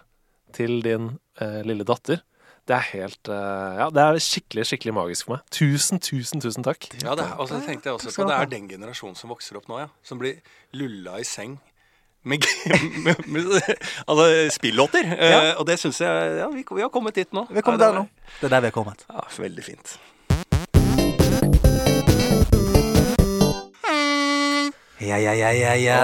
til 0.56 0.80
din 0.86 1.12
eh, 1.44 1.60
lille 1.68 1.86
datter, 1.88 2.22
det 2.68 2.76
er 2.76 2.86
helt 2.98 3.30
eh, 3.32 3.78
Ja, 3.80 3.86
det 3.96 4.04
er 4.04 4.18
skikkelig, 4.24 4.66
skikkelig 4.68 4.94
magisk 4.98 5.28
for 5.28 5.38
meg. 5.38 5.46
Tusen, 5.56 6.02
tusen, 6.04 6.42
tusen 6.44 6.66
takk. 6.68 6.90
Ja, 7.00 7.14
det, 7.16 7.24
er- 7.28 7.40
og 7.40 7.48
så 7.52 7.62
tenkte 7.64 7.88
jeg 7.92 7.96
også 8.00 8.12
på 8.16 8.28
Det 8.28 8.36
er 8.42 8.50
den 8.52 8.68
generasjonen 8.72 9.16
som 9.20 9.32
vokser 9.32 9.60
opp 9.62 9.70
nå, 9.72 9.80
ja. 9.86 9.88
Som 10.08 10.20
blir 10.20 10.40
lulla 10.76 11.16
i 11.22 11.28
seng 11.28 11.56
med, 12.28 12.44
med, 13.06 13.22
med, 13.32 13.48
altså, 14.10 14.26
spillåter. 14.52 15.08
Ja. 15.16 15.54
og 15.62 15.64
det 15.70 15.78
syns 15.80 16.02
jeg 16.04 16.34
Ja, 16.42 16.50
vi, 16.52 16.66
vi 16.68 16.84
har 16.84 16.92
kommet 16.92 17.16
dit 17.16 17.32
nå. 17.36 17.46
Vi 17.48 17.62
har 17.62 17.64
kommet 17.64 17.80
der 17.86 17.94
det 17.96 18.02
nå. 18.02 18.32
Det 18.42 18.50
er 18.50 18.56
der 18.58 18.66
vi 18.66 18.72
har 18.74 18.76
kommet. 18.76 19.06
Ja, 19.08 19.24
veldig 19.38 19.64
fint. 19.64 19.94
Ja, 25.00 25.18
ja, 25.22 25.34
ja, 25.38 25.52
ja, 25.54 25.74
ja. 25.78 25.98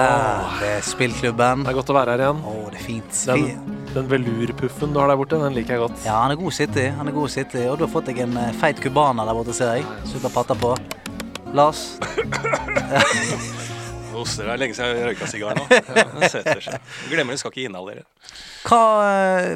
Det 0.60 0.68
er 0.76 0.82
spillklubben. 0.86 1.64
Det 1.66 1.72
er 1.72 1.74
godt 1.80 1.88
å 1.90 1.96
være 1.96 2.12
her 2.14 2.20
igjen. 2.28 2.42
Å, 2.46 2.52
det 2.70 2.78
er 2.78 2.84
fint. 2.84 3.16
Den, 3.26 3.72
den 3.94 4.06
velurpuffen 4.12 4.92
du 4.94 5.00
har 5.02 5.10
der 5.10 5.18
borte, 5.18 5.40
den 5.42 5.56
liker 5.56 5.74
jeg 5.74 5.82
godt. 5.82 6.04
Ja, 6.06 6.20
han 6.22 6.30
er 6.30 6.38
god 6.38 6.52
å 6.52 6.54
sitte 6.54 6.78
i. 6.84 6.92
Han 6.94 7.10
er 7.10 7.16
god 7.16 7.26
å 7.26 7.32
sitte 7.34 7.58
i. 7.58 7.64
Og 7.72 7.80
du 7.80 7.88
har 7.88 7.90
fått 7.90 8.06
deg 8.12 8.20
en 8.22 8.36
eh, 8.38 8.52
feit 8.60 8.78
cubaner 8.84 9.26
der 9.26 9.34
borte, 9.40 9.56
ser 9.56 9.80
jeg. 9.80 9.88
Slutt 10.06 10.22
kan 10.28 10.34
patte 10.36 10.54
på. 10.62 10.70
Lars, 11.54 11.82
Nå 14.14 14.20
oster. 14.22 14.46
Det 14.46 14.52
er 14.54 14.58
lenge 14.62 14.74
siden 14.78 14.94
jeg 15.00 15.06
røyka 15.10 15.26
sigar 15.30 15.58
nå. 15.58 15.64
Ja, 15.74 16.04
det 16.20 16.30
setter 16.30 16.62
seg. 16.62 16.88
Glemmer 17.10 17.34
det, 17.34 17.40
skal 17.42 17.50
ikke 17.50 17.64
inhalere. 17.66 18.04
Hva 18.66 18.80
eh, 19.10 19.54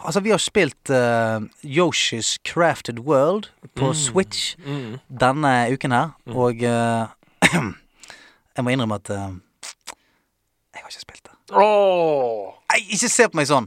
Altså, 0.00 0.20
vi 0.24 0.32
har 0.32 0.40
spilt 0.40 0.92
uh, 0.92 1.40
Yoshi's 1.64 2.34
Crafted 2.46 3.00
World 3.08 3.48
på 3.76 3.92
Switch 3.96 4.54
Mm. 4.64 4.98
denne 5.08 5.52
uken 5.72 5.92
her, 5.96 6.12
og 6.32 6.60
eh, 6.64 7.08
jeg 8.60 8.68
må 8.68 8.76
innrømme 8.76 9.00
at 9.00 9.10
uh, 9.16 9.28
jeg 10.70 10.84
har 10.84 10.92
ikke 10.92 11.02
spilt 11.02 11.26
det. 11.26 11.36
Oh. 11.58 12.52
Nei, 12.70 12.80
ikke 12.94 13.08
se 13.10 13.26
på 13.32 13.40
meg 13.40 13.48
sånn! 13.50 13.66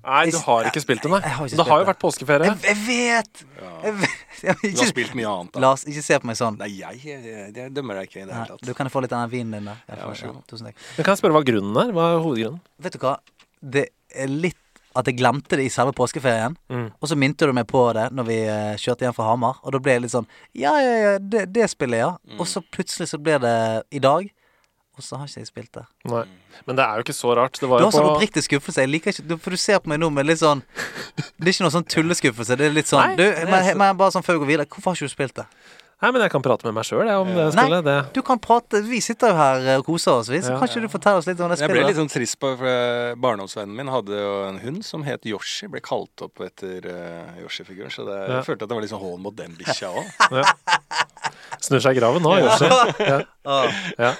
Nei, 0.00 0.30
du 0.32 0.38
har 0.40 0.64
ikke 0.70 0.80
spilt 0.80 1.02
det, 1.04 1.10
nei. 1.12 1.18
Jeg 1.26 1.34
har 1.36 1.48
ikke 1.50 1.56
Det 1.58 1.64
har 1.68 1.80
jo 1.80 1.84
det. 1.84 1.88
vært 1.90 1.98
påskeferie. 2.00 2.46
Jeg, 2.48 2.60
jeg 2.70 2.78
vet! 2.86 3.40
Jeg 3.84 3.96
vet. 3.98 4.14
Jeg, 4.40 4.54
Du 4.62 4.78
har 4.80 4.88
spilt 4.88 5.12
mye 5.18 5.28
annet, 5.28 5.50
da. 5.52 5.60
Lars, 5.60 5.82
ikke 5.84 6.00
se 6.06 6.16
på 6.22 6.28
meg 6.30 6.36
sånn. 6.38 6.54
Nei, 6.56 6.70
jeg, 6.78 7.00
jeg, 7.04 7.34
jeg 7.52 7.72
dømmer 7.76 7.98
deg 7.98 8.06
ikke 8.08 8.22
i 8.22 8.24
det 8.24 8.32
hele 8.32 8.54
tatt. 8.54 8.62
du 8.64 8.72
kan 8.78 8.88
få 8.88 9.02
litt 9.04 9.12
av 9.12 9.26
den 9.26 9.32
vinen 9.34 9.58
din 9.58 9.66
der. 9.68 9.82
Ja, 9.90 10.06
tusen 10.48 10.70
takk. 10.70 10.78
Men 10.96 11.04
kan 11.04 11.12
jeg 11.12 11.20
spørre 11.20 11.36
hva 11.36 11.42
grunnen 11.44 11.76
er? 11.82 11.92
Hva 11.92 12.06
er 12.14 12.22
hovedgrunnen? 12.24 12.62
Vet 12.80 12.96
du 12.96 13.02
hva? 13.04 13.12
Det 13.60 13.82
er 14.16 14.32
litt 14.32 14.56
at 14.96 15.06
jeg 15.06 15.18
glemte 15.20 15.54
det 15.56 15.64
i 15.68 15.70
selve 15.70 15.92
påskeferien. 15.94 16.56
Mm. 16.72 16.88
Og 16.98 17.08
så 17.08 17.16
minte 17.18 17.46
du 17.46 17.52
meg 17.54 17.68
på 17.70 17.84
det 17.94 18.08
når 18.16 18.26
vi 18.26 18.38
uh, 18.48 18.74
kjørte 18.80 19.06
hjem 19.06 19.14
fra 19.14 19.28
Hamar. 19.30 19.60
Og 19.62 19.72
da 19.76 19.78
ble 19.78 19.92
jeg 19.98 20.02
litt 20.06 20.14
sånn 20.16 20.26
Ja, 20.58 20.72
ja, 20.82 20.94
ja, 21.04 21.12
det, 21.22 21.44
det 21.54 21.68
spiller 21.70 22.00
jeg, 22.00 22.06
ja. 22.08 22.34
Mm. 22.34 22.40
Og 22.42 22.48
så 22.50 22.62
plutselig 22.74 23.08
så 23.12 23.20
ble 23.22 23.38
det 23.44 23.54
i 23.94 24.02
dag. 24.02 24.26
Og 24.98 25.04
så 25.06 25.16
har 25.16 25.30
ikke 25.30 25.40
jeg 25.40 25.48
spilt 25.48 25.70
det. 25.78 25.84
Nei. 26.10 26.24
Men 26.66 26.76
det 26.76 26.84
er 26.84 26.98
jo 26.98 27.04
ikke 27.06 27.14
så 27.16 27.32
rart. 27.38 27.56
Det 27.56 27.68
var 27.70 27.78
Du 27.80 27.86
jo 27.86 27.88
har 27.88 27.94
sånn 27.94 28.08
oppriktig 28.10 28.42
skuffelse. 28.44 28.82
Jeg 28.82 28.90
liker 28.90 29.14
ikke 29.14 29.38
For 29.40 29.54
du 29.54 29.60
ser 29.62 29.78
på 29.80 29.88
meg 29.88 30.00
nå 30.02 30.10
med 30.12 30.26
litt 30.28 30.42
sånn 30.42 30.60
Det 31.16 31.46
er 31.46 31.52
ikke 31.54 31.64
noe 31.64 31.72
sånn 31.78 31.86
tulleskuffelse. 31.88 32.58
Det 32.58 32.66
er 32.66 32.74
litt 32.74 32.90
sånn 32.90 33.14
Nei, 33.14 33.16
du, 33.16 33.24
men, 33.48 33.62
så- 33.64 33.76
men 33.80 33.96
bare 33.96 34.12
sånn 34.12 34.26
før 34.26 34.36
vi 34.36 34.42
går 34.42 34.50
videre, 34.50 34.68
hvorfor 34.68 34.90
har 34.92 34.98
ikke 34.98 35.08
du 35.08 35.14
spilt 35.14 35.38
det? 35.38 35.46
Nei, 36.00 36.10
men 36.16 36.22
jeg 36.24 36.30
kan 36.32 36.40
prate 36.40 36.64
med 36.64 36.72
meg 36.78 36.86
sjøl 36.88 37.08
om 37.12 37.28
det 37.28 37.42
Nei. 37.54 37.64
spillet. 37.66 37.84
Det. 37.84 37.96
Du 38.16 38.22
kan 38.24 38.38
prate 38.40 38.80
Vi 38.88 39.00
sitter 39.04 39.34
jo 39.34 39.36
her 39.36 39.66
eh, 39.68 39.76
og 39.82 39.84
koser 39.84 40.14
oss, 40.16 40.30
vi. 40.32 40.38
Så 40.40 40.54
Ja. 40.54 40.58
kan 40.58 40.68
ikke 40.70 40.80
du 40.80 40.88
fortelle 40.88 41.20
oss 41.20 41.26
litt 41.28 41.40
om 41.44 41.50
det 41.52 41.58
Jeg 41.60 41.68
ble 41.68 41.82
litt 41.84 41.96
sånn 42.00 42.08
trist 42.08 42.38
på, 42.40 42.54
for 42.56 42.66
eh, 42.66 43.14
barndomsvennen 43.20 43.76
min 43.76 43.92
hadde 43.92 44.16
jo 44.16 44.30
en 44.48 44.58
hund 44.64 44.82
som 44.86 45.02
het 45.04 45.26
Yoshi. 45.28 45.68
Ble 45.68 45.82
kalt 45.84 46.24
opp 46.24 46.40
etter 46.40 46.86
uh, 46.88 47.36
Yoshi-figuren, 47.42 47.92
så 47.92 48.06
det, 48.08 48.16
Ja. 48.30 48.40
jeg 48.40 48.48
følte 48.48 48.64
at 48.64 48.68
det 48.72 48.78
var 48.78 48.80
litt 48.86 48.94
sånn 48.94 49.04
hån 49.04 49.20
mot 49.20 49.36
den 49.36 49.52
bikkja 49.60 49.92
òg. 49.92 50.08
Snur 51.60 51.80
seg 51.84 51.96
i 51.96 52.00
graven 52.00 52.22
nå, 52.24 52.32
Yoshi. 52.40 52.70
Ja. 53.06 53.20
Ja. 53.50 53.62
Ja. 53.98 54.10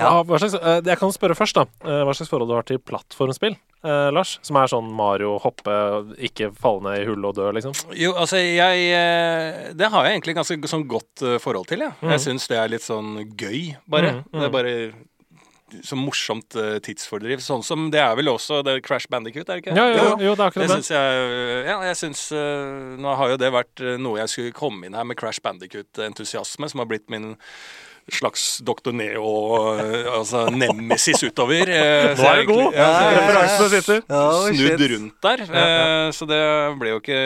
Ah, 0.00 0.22
Hva 0.24 0.38
slags, 0.40 0.54
eh, 0.56 0.78
jeg 0.88 0.96
kan 0.98 1.10
spørre 1.12 1.34
først, 1.36 1.58
da. 1.58 1.66
Eh, 1.84 2.00
Hva 2.08 2.14
slags 2.16 2.30
forhold 2.32 2.48
du 2.48 2.54
har 2.56 2.64
til 2.66 2.78
plattformspill, 2.80 3.52
eh, 3.84 4.08
Lars? 4.16 4.38
Som 4.42 4.56
er 4.56 4.70
sånn 4.72 4.88
Mario 4.96 5.34
hoppe, 5.44 5.74
ikke 6.16 6.48
falle 6.56 6.80
ned 6.86 7.02
i 7.02 7.04
hullet 7.10 7.28
og 7.28 7.36
dø, 7.36 7.50
liksom? 7.52 7.76
Jo, 8.00 8.14
altså 8.16 8.40
jeg 8.40 9.76
Det 9.76 9.90
har 9.92 10.08
jeg 10.08 10.16
egentlig 10.16 10.36
ganske 10.40 10.70
sånn 10.72 10.86
godt 10.88 11.24
forhold 11.44 11.68
til, 11.68 11.84
jeg. 11.84 11.92
Mhm. 12.00 12.10
Jeg 12.16 12.24
syns 12.24 12.48
det 12.48 12.58
er 12.62 12.72
litt 12.72 12.86
sånn 12.86 13.12
gøy, 13.36 13.76
bare. 13.86 14.14
Mhm, 14.24 14.40
Det 14.40 14.48
er 14.48 14.54
bare 14.56 14.74
så 15.82 15.96
morsomt 15.96 16.56
eh, 16.60 16.78
tidsfordriv. 16.84 17.40
Sånn 17.40 17.62
som 17.64 17.90
det 17.90 18.00
er 18.00 18.14
vel 18.18 18.28
også 18.32 18.62
det 18.66 18.74
er 18.76 18.80
Crash 18.84 19.08
Bandicoot, 19.08 19.48
er 19.48 19.60
det 19.60 19.64
ikke? 19.66 19.76
Ja, 19.76 19.86
jo, 19.88 20.02
Jo. 20.02 20.16
jo, 20.28 20.34
det 20.34 20.40
er 20.44 20.50
akkurat 20.50 20.68
det. 20.68 20.80
Synes 20.82 20.90
jeg 20.90 21.66
Ja, 21.70 21.76
jeg 21.88 21.96
syns 21.96 22.24
eh, 22.32 22.96
Nå 23.02 23.14
har 23.16 23.30
jo 23.32 23.36
det 23.40 23.52
vært 23.54 23.80
eh, 23.80 23.96
noe 24.02 24.18
jeg 24.20 24.28
skulle 24.34 24.52
komme 24.52 24.86
inn 24.86 24.94
her 24.98 25.04
med 25.08 25.16
Crash 25.16 25.40
Bandicoot-entusiasme, 25.44 26.68
som 26.70 26.78
har 26.84 26.86
blitt 26.90 27.08
min 27.10 27.36
slags 28.10 28.58
Dr. 28.66 28.90
Neo, 28.92 29.28
eh, 29.78 30.08
altså 30.10 30.48
nemesis 30.50 31.22
utover. 31.22 31.68
eh, 31.70 32.16
så 32.18 32.22
Nå 32.22 32.30
er 32.32 32.40
du 32.42 32.52
god! 32.52 32.74
ja, 32.74 32.86
så 32.92 33.02
jeg- 33.06 33.18
Referansene 33.20 33.68
sitter. 33.76 34.00
Oh, 34.10 34.46
snudd 34.48 34.80
shit. 34.80 34.90
rundt 34.90 35.20
der. 35.22 35.38
Ja, 35.46 35.54
ja. 35.54 36.06
eh, 36.08 36.10
Så 36.10 36.26
det 36.26 36.42
ble 36.80 36.88
jo 36.90 36.98
ikke 37.00 37.20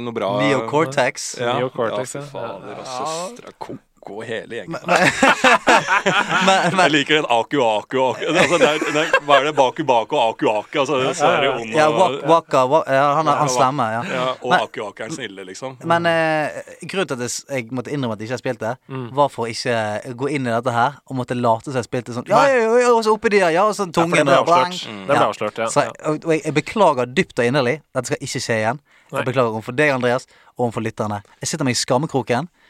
noe 0.00 0.12
bra 0.16 0.30
Neocortex. 0.40 1.34
Ja, 1.40 1.58
Neocortex, 1.60 2.14
ja, 2.16 2.20
ja. 2.20 2.26
fader. 2.32 3.44
Og 3.60 3.78
Ja. 4.08 4.14
og 4.14 4.24
hele 4.28 4.54
gjengen. 4.58 4.76
Men, 4.84 6.58
Jeg 6.64 6.74
men 6.76 6.92
liker 6.92 7.14
den 7.20 7.26
Aku 7.30 7.60
Aku 7.64 8.00
Aku 8.10 8.26
altså, 8.28 8.58
det 8.60 8.68
er, 8.68 8.78
det 8.84 9.02
er, 9.02 9.14
Hva 9.26 9.38
er 9.40 9.44
det? 9.48 9.52
Baku 9.56 9.84
Baku 9.88 10.16
Aku 10.20 10.48
Aku? 10.50 10.78
Altså, 10.82 10.98
ja. 11.00 11.52
Ond 11.54 11.72
Ja, 11.74 11.86
og 11.88 11.98
Wak- 11.98 12.26
Waka 12.30 12.64
wa- 12.70 12.82
ja, 12.88 13.04
han, 13.18 13.26
han 13.26 13.48
stemmer, 13.52 13.90
ja. 13.96 14.02
ja, 14.14 14.24
Og 14.42 14.50
Men- 14.50 14.60
Aku 14.66 14.84
Aku 14.88 15.02
er 15.02 15.08
den 15.08 15.16
snille, 15.16 15.44
liksom. 15.48 15.76
Men 15.84 16.06
eh, 16.06 16.62
grunnen 16.84 17.08
til 17.08 17.22
at 17.22 17.38
jeg, 17.50 17.68
måtte 17.72 17.92
innrømme 17.94 18.12
at 18.16 18.20
jeg 18.20 18.28
ikke 18.28 18.38
har 18.38 18.44
spilt 18.44 18.60
det, 18.60 18.74
Mm. 18.88 19.08
var 19.16 19.28
for 19.32 19.46
å 19.46 19.48
ikke 19.50 20.14
gå 20.18 20.28
inn 20.36 20.46
i 20.46 20.50
dette 20.52 20.70
her 20.74 20.98
og 21.08 21.16
måtte 21.16 21.34
late 21.38 21.64
som 21.70 21.78
jeg 21.80 21.84
spilte 21.88 22.12
sånn 22.14 22.26
Ja, 22.28 22.42
ja, 22.48 22.56
ja, 22.60 22.74
ja, 22.84 22.90
og 22.92 23.04
så 23.04 23.14
oppi 23.16 23.30
der, 23.32 23.48
ja, 23.54 23.64
og 23.64 23.74
sånn 23.74 23.92
Ja, 23.94 24.04
det 24.04 24.10
tungen. 24.12 24.26
Mm. 24.26 25.06
Det 25.06 25.06
ble 25.08 25.14
Ja. 25.16 25.28
avslørt, 25.30 25.58
ja. 25.58 25.66
Så 25.72 25.80
jeg, 25.86 25.90
og 26.04 26.24
og 26.24 26.32
jeg, 26.32 26.42
jeg 26.44 26.54
beklager 26.54 27.06
dypt 27.06 27.38
og 27.38 27.44
inderlig. 27.44 27.80
Dette 27.94 28.06
skal 28.06 28.18
ikke 28.20 28.40
skje 28.44 28.56
igjen. 28.60 28.80
Jeg 29.14 29.24
beklager 29.28 29.52
overfor 29.54 29.72
deg, 29.76 29.90
Andreas, 29.94 30.26
og 30.58 30.66
overfor 30.68 30.82
lytterne. 30.82 31.22
Jeg 31.40 31.48
sitter 31.48 31.64
meg 31.64 31.76
i 31.76 31.80
skammekroken, 31.80 32.48
eh, 32.48 32.63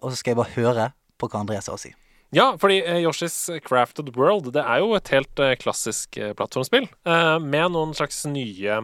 og 0.00 0.10
så 0.12 0.16
skal 0.20 0.32
jeg 0.34 0.38
bare 0.40 0.54
høre 0.56 0.86
på 1.20 1.28
hva 1.28 1.40
Andreas 1.42 1.68
har 1.68 1.76
å 1.76 1.80
si. 1.82 1.90
Ja, 2.32 2.52
fordi 2.62 2.76
eh, 2.86 3.00
Yoshi's 3.02 3.34
Crafted 3.66 4.12
World 4.14 4.52
Det 4.54 4.62
er 4.62 4.78
jo 4.84 4.92
et 4.94 5.08
helt 5.10 5.40
eh, 5.42 5.56
klassisk 5.58 6.14
eh, 6.22 6.30
plattformspill 6.38 6.84
eh, 6.86 7.38
med 7.42 7.72
noen 7.74 7.90
slags 7.98 8.20
nye 8.30 8.76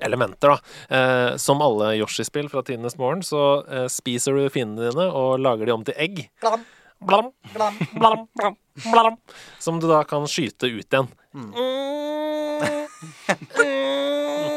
elementer, 0.00 0.54
da. 0.54 0.58
Eh, 0.96 1.36
som 1.42 1.60
alle 1.66 1.96
Yoshi-spill 1.98 2.46
fra 2.48 2.62
tidenes 2.64 2.94
morgen, 2.96 3.24
så 3.26 3.40
eh, 3.66 3.88
spiser 3.90 4.38
du 4.38 4.46
fiendene 4.54 4.86
dine 4.94 5.08
og 5.10 5.40
lager 5.42 5.66
de 5.66 5.74
om 5.74 5.82
til 5.84 5.98
egg. 6.00 6.22
Blam, 6.40 6.62
Blam, 7.02 7.32
blam. 7.56 7.76
blam, 7.96 8.22
blam, 8.38 8.56
blam, 8.86 9.18
som 9.58 9.80
du 9.82 9.88
da 9.90 10.04
kan 10.08 10.24
skyte 10.30 10.70
ut 10.70 10.86
igjen. 10.86 11.10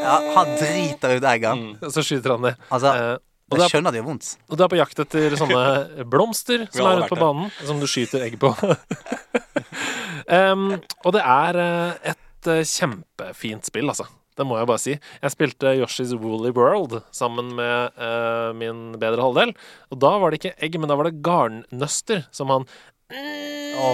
Ja, 0.04 0.16
han 0.36 0.50
driter 0.60 1.14
ut 1.16 1.24
egga. 1.24 1.54
Så 1.90 2.04
skyter 2.04 2.34
han 2.36 2.44
det. 2.50 2.56
Altså, 2.70 2.92
Eh, 2.94 3.18
og, 3.54 3.62
jeg 3.62 3.66
er, 3.70 3.74
skjønner 3.76 3.94
det 3.96 4.02
gjør 4.02 4.08
vondt. 4.10 4.32
og 4.50 4.58
du 4.60 4.64
er 4.66 4.72
på 4.74 4.80
jakt 4.80 5.04
etter 5.04 5.36
sånne 5.40 5.62
blomster 6.14 6.66
som 6.74 6.90
er 6.90 7.04
ute 7.04 7.12
på 7.14 7.20
banen, 7.22 7.54
som 7.64 7.80
du 7.82 7.88
skyter 7.90 8.26
egg 8.26 8.36
på. 8.42 8.52
um, 10.40 10.68
og 11.06 11.16
det 11.16 11.24
er 11.24 11.62
eh, 11.64 12.12
et 12.14 12.52
eh, 12.52 12.64
kjempefint 12.68 13.70
spill, 13.70 13.90
altså. 13.94 14.08
Det 14.34 14.46
må 14.50 14.58
jeg 14.58 14.66
bare 14.66 14.82
si. 14.82 14.94
Jeg 14.98 15.34
spilte 15.34 15.76
Yoshi's 15.78 16.14
Woolly 16.18 16.50
World 16.58 16.96
sammen 17.14 17.52
med 17.54 17.94
uh, 18.02 18.50
min 18.58 18.96
bedre 18.98 19.22
halvdel. 19.22 19.52
Og 19.94 20.00
da 20.02 20.16
var 20.18 20.34
det 20.34 20.40
ikke 20.42 20.56
egg, 20.58 20.80
men 20.82 20.90
da 20.90 20.98
var 20.98 21.06
det 21.06 21.20
garnnøster 21.26 22.24
som 22.34 22.50
han 22.50 22.66
oh. 22.66 23.94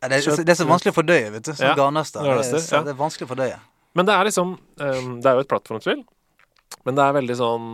Det, 0.00 0.16
er- 0.16 0.44
det 0.48 0.54
er 0.54 0.56
så 0.56 0.64
vanskelig 0.64 0.94
å 0.94 0.96
fordøye, 0.96 1.28
vet 1.34 1.44
du. 1.44 1.52
Som 1.52 1.66
Ja, 1.66 1.74
garnnøster. 1.76 2.24
Det, 2.24 2.38
er 2.56 2.64
så- 2.64 2.80
det 2.86 2.94
er 2.94 2.96
vanskelig 2.96 3.28
å 3.28 3.32
fordøye. 3.34 3.58
Men 3.92 4.06
det 4.08 4.14
er 4.14 4.24
liksom 4.24 4.54
um, 4.56 5.20
Det 5.20 5.28
er 5.28 5.36
jo 5.36 5.44
et 5.44 5.50
plattformspill, 5.50 6.04
men 6.86 6.96
det 6.96 7.04
er 7.04 7.16
veldig 7.18 7.36
sånn 7.36 7.66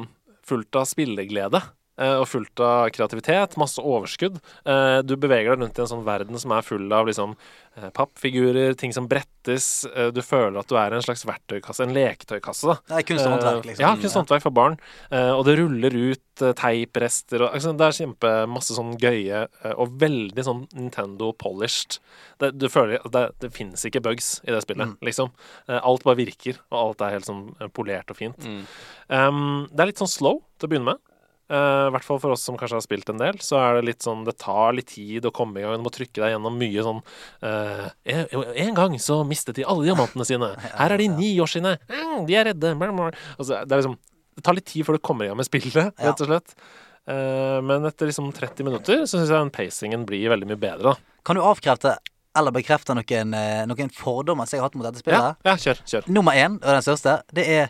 fullt 0.47 0.79
av 0.79 0.85
spilleglede. 0.89 1.63
Eh, 1.99 2.17
Og 2.21 2.27
fullt 2.29 2.61
av 2.61 2.91
kreativitet, 2.91 3.57
masse 3.57 3.79
overskudd. 3.83 4.41
Eh, 4.65 5.03
Du 5.03 5.17
beveger 5.17 5.55
deg 5.57 5.61
rundt 5.63 5.79
i 5.79 5.83
en 5.83 5.89
sånn 5.95 6.05
verden 6.05 6.39
som 6.39 6.53
er 6.53 6.63
full 6.63 6.93
av 6.93 7.07
liksom 7.07 7.37
eh, 7.77 7.91
pappfigurer, 7.91 8.75
ting 8.77 8.93
som 8.93 9.07
brettes. 9.09 9.87
Du 10.13 10.23
føler 10.23 10.59
at 10.59 10.67
du 10.69 10.75
er 10.77 10.93
en 10.97 11.03
slags 11.05 11.23
verktøykasse, 11.25 11.85
en 11.85 11.93
leketøykasse. 11.95 12.79
Det 12.89 12.97
er 12.99 13.05
kunst 13.07 13.27
og 13.27 13.33
håndverk, 13.37 13.67
liksom. 13.69 13.83
Ja, 13.85 13.93
kunst 13.95 14.17
og 14.17 14.23
håndverk 14.25 14.43
for 14.43 14.51
barn. 14.57 14.77
Og 15.13 15.45
det 15.47 15.55
ruller 15.61 15.95
ut 15.95 16.43
teiprester 16.59 17.45
og 17.47 17.55
altså, 17.55 17.71
Det 17.79 17.87
er 17.87 17.95
kjempemasse 18.01 18.75
sånn 18.77 18.97
gøye 19.01 19.45
og 19.77 19.95
veldig 20.03 20.45
sånn 20.45 20.65
Nintendo-polished. 20.75 21.99
Det, 22.43 22.51
du 22.59 22.67
føler 22.73 22.99
at 23.05 23.13
det, 23.15 23.25
det 23.45 23.53
fins 23.55 23.85
ikke 23.89 24.03
bugs 24.05 24.41
i 24.45 24.53
det 24.53 24.63
spillet, 24.65 24.87
Mm. 24.87 24.97
liksom. 25.03 25.31
Alt 25.69 26.05
bare 26.05 26.19
virker, 26.19 26.59
og 26.71 26.79
alt 26.83 27.01
er 27.07 27.15
helt 27.17 27.27
sånn 27.29 27.45
polert 27.75 28.11
og 28.13 28.17
fint. 28.19 28.37
Mm. 28.45 28.65
Um, 29.09 29.69
det 29.73 29.81
er 29.87 29.87
litt 29.93 30.03
sånn 30.03 30.11
slow 30.13 30.43
til 30.59 30.69
å 30.69 30.71
begynne 30.75 30.91
med. 30.93 31.01
Eh, 31.47 31.85
I 31.87 31.93
hvert 31.95 32.03
fall 32.03 32.19
for 32.19 32.35
oss 32.35 32.43
som 32.43 32.57
kanskje 32.59 32.75
har 32.81 32.83
spilt 32.83 33.11
en 33.13 33.21
del, 33.21 33.37
så 33.45 33.61
er 33.61 33.77
det 33.77 33.87
litt 33.87 34.03
sånn 34.03 34.25
Det 34.27 34.35
tar 34.43 34.75
litt 34.75 34.89
tid 34.97 35.29
å 35.29 35.35
komme 35.35 35.61
i 35.61 35.63
gang. 35.63 35.79
Du 35.79 35.87
må 35.87 35.93
trykke 35.95 36.19
deg 36.19 36.33
gjennom 36.35 36.59
mye 36.59 36.87
sånn 36.87 36.99
uh, 37.47 37.85
en, 38.11 38.75
gang 38.75 38.97
så 39.03 39.21
mistet 39.29 39.61
de 39.61 39.67
alle 39.67 39.87
diamantene 39.87 40.27
sine. 40.27 40.51
Her 40.81 40.97
er 40.97 41.03
de 41.03 41.07
ni 41.13 41.37
Yoshiene. 41.37 41.77
Mm, 41.87 42.27
de 42.27 42.39
er 42.39 42.51
redde. 42.51 42.75
Altså, 42.75 43.63
det 43.63 43.71
er 43.71 43.85
liksom 43.85 43.95
Det 44.37 44.45
tar 44.49 44.59
litt 44.59 44.67
tid 44.69 44.89
før 44.89 44.99
du 44.99 45.05
kommer 45.07 45.27
i 45.27 45.31
gang 45.31 45.39
med 45.39 45.49
spillet, 45.49 45.95
rett 45.95 46.27
og 46.27 46.33
slett. 46.33 46.59
Uh, 47.07 47.63
men 47.63 47.87
etter 47.87 48.11
liksom 48.11 48.33
30 48.35 48.67
minutter 48.67 49.07
så 49.07 49.15
syns 49.15 49.31
jeg 49.31 49.39
den 49.39 49.55
pacingen 49.55 50.03
blir 50.09 50.27
veldig 50.35 50.51
mye 50.51 50.61
bedre. 50.67 50.97
da. 50.97 51.23
Kan 51.27 51.39
du 51.39 51.47
avkrefte 51.47 51.95
eller 52.37 52.53
bekrefte 52.53 52.93
noen, 52.93 53.33
noen 53.71 53.91
fordommer 53.97 54.45
som 54.45 54.59
jeg 54.59 54.61
har 54.61 54.69
hatt 54.69 54.75
mot 54.77 54.85
dette 54.85 55.01
spillet? 55.01 55.39
Ja, 55.47 55.55
ja, 55.55 55.57
kjør. 55.63 55.79
kjør. 55.89 56.11
Nummer 56.13 56.37
én, 56.37 56.59
og 56.59 56.69
den 56.69 56.85
største, 56.85 57.21
det 57.33 57.47
er 57.49 57.69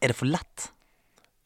Er 0.00 0.08
det 0.08 0.16
for 0.16 0.24
lett? 0.24 0.70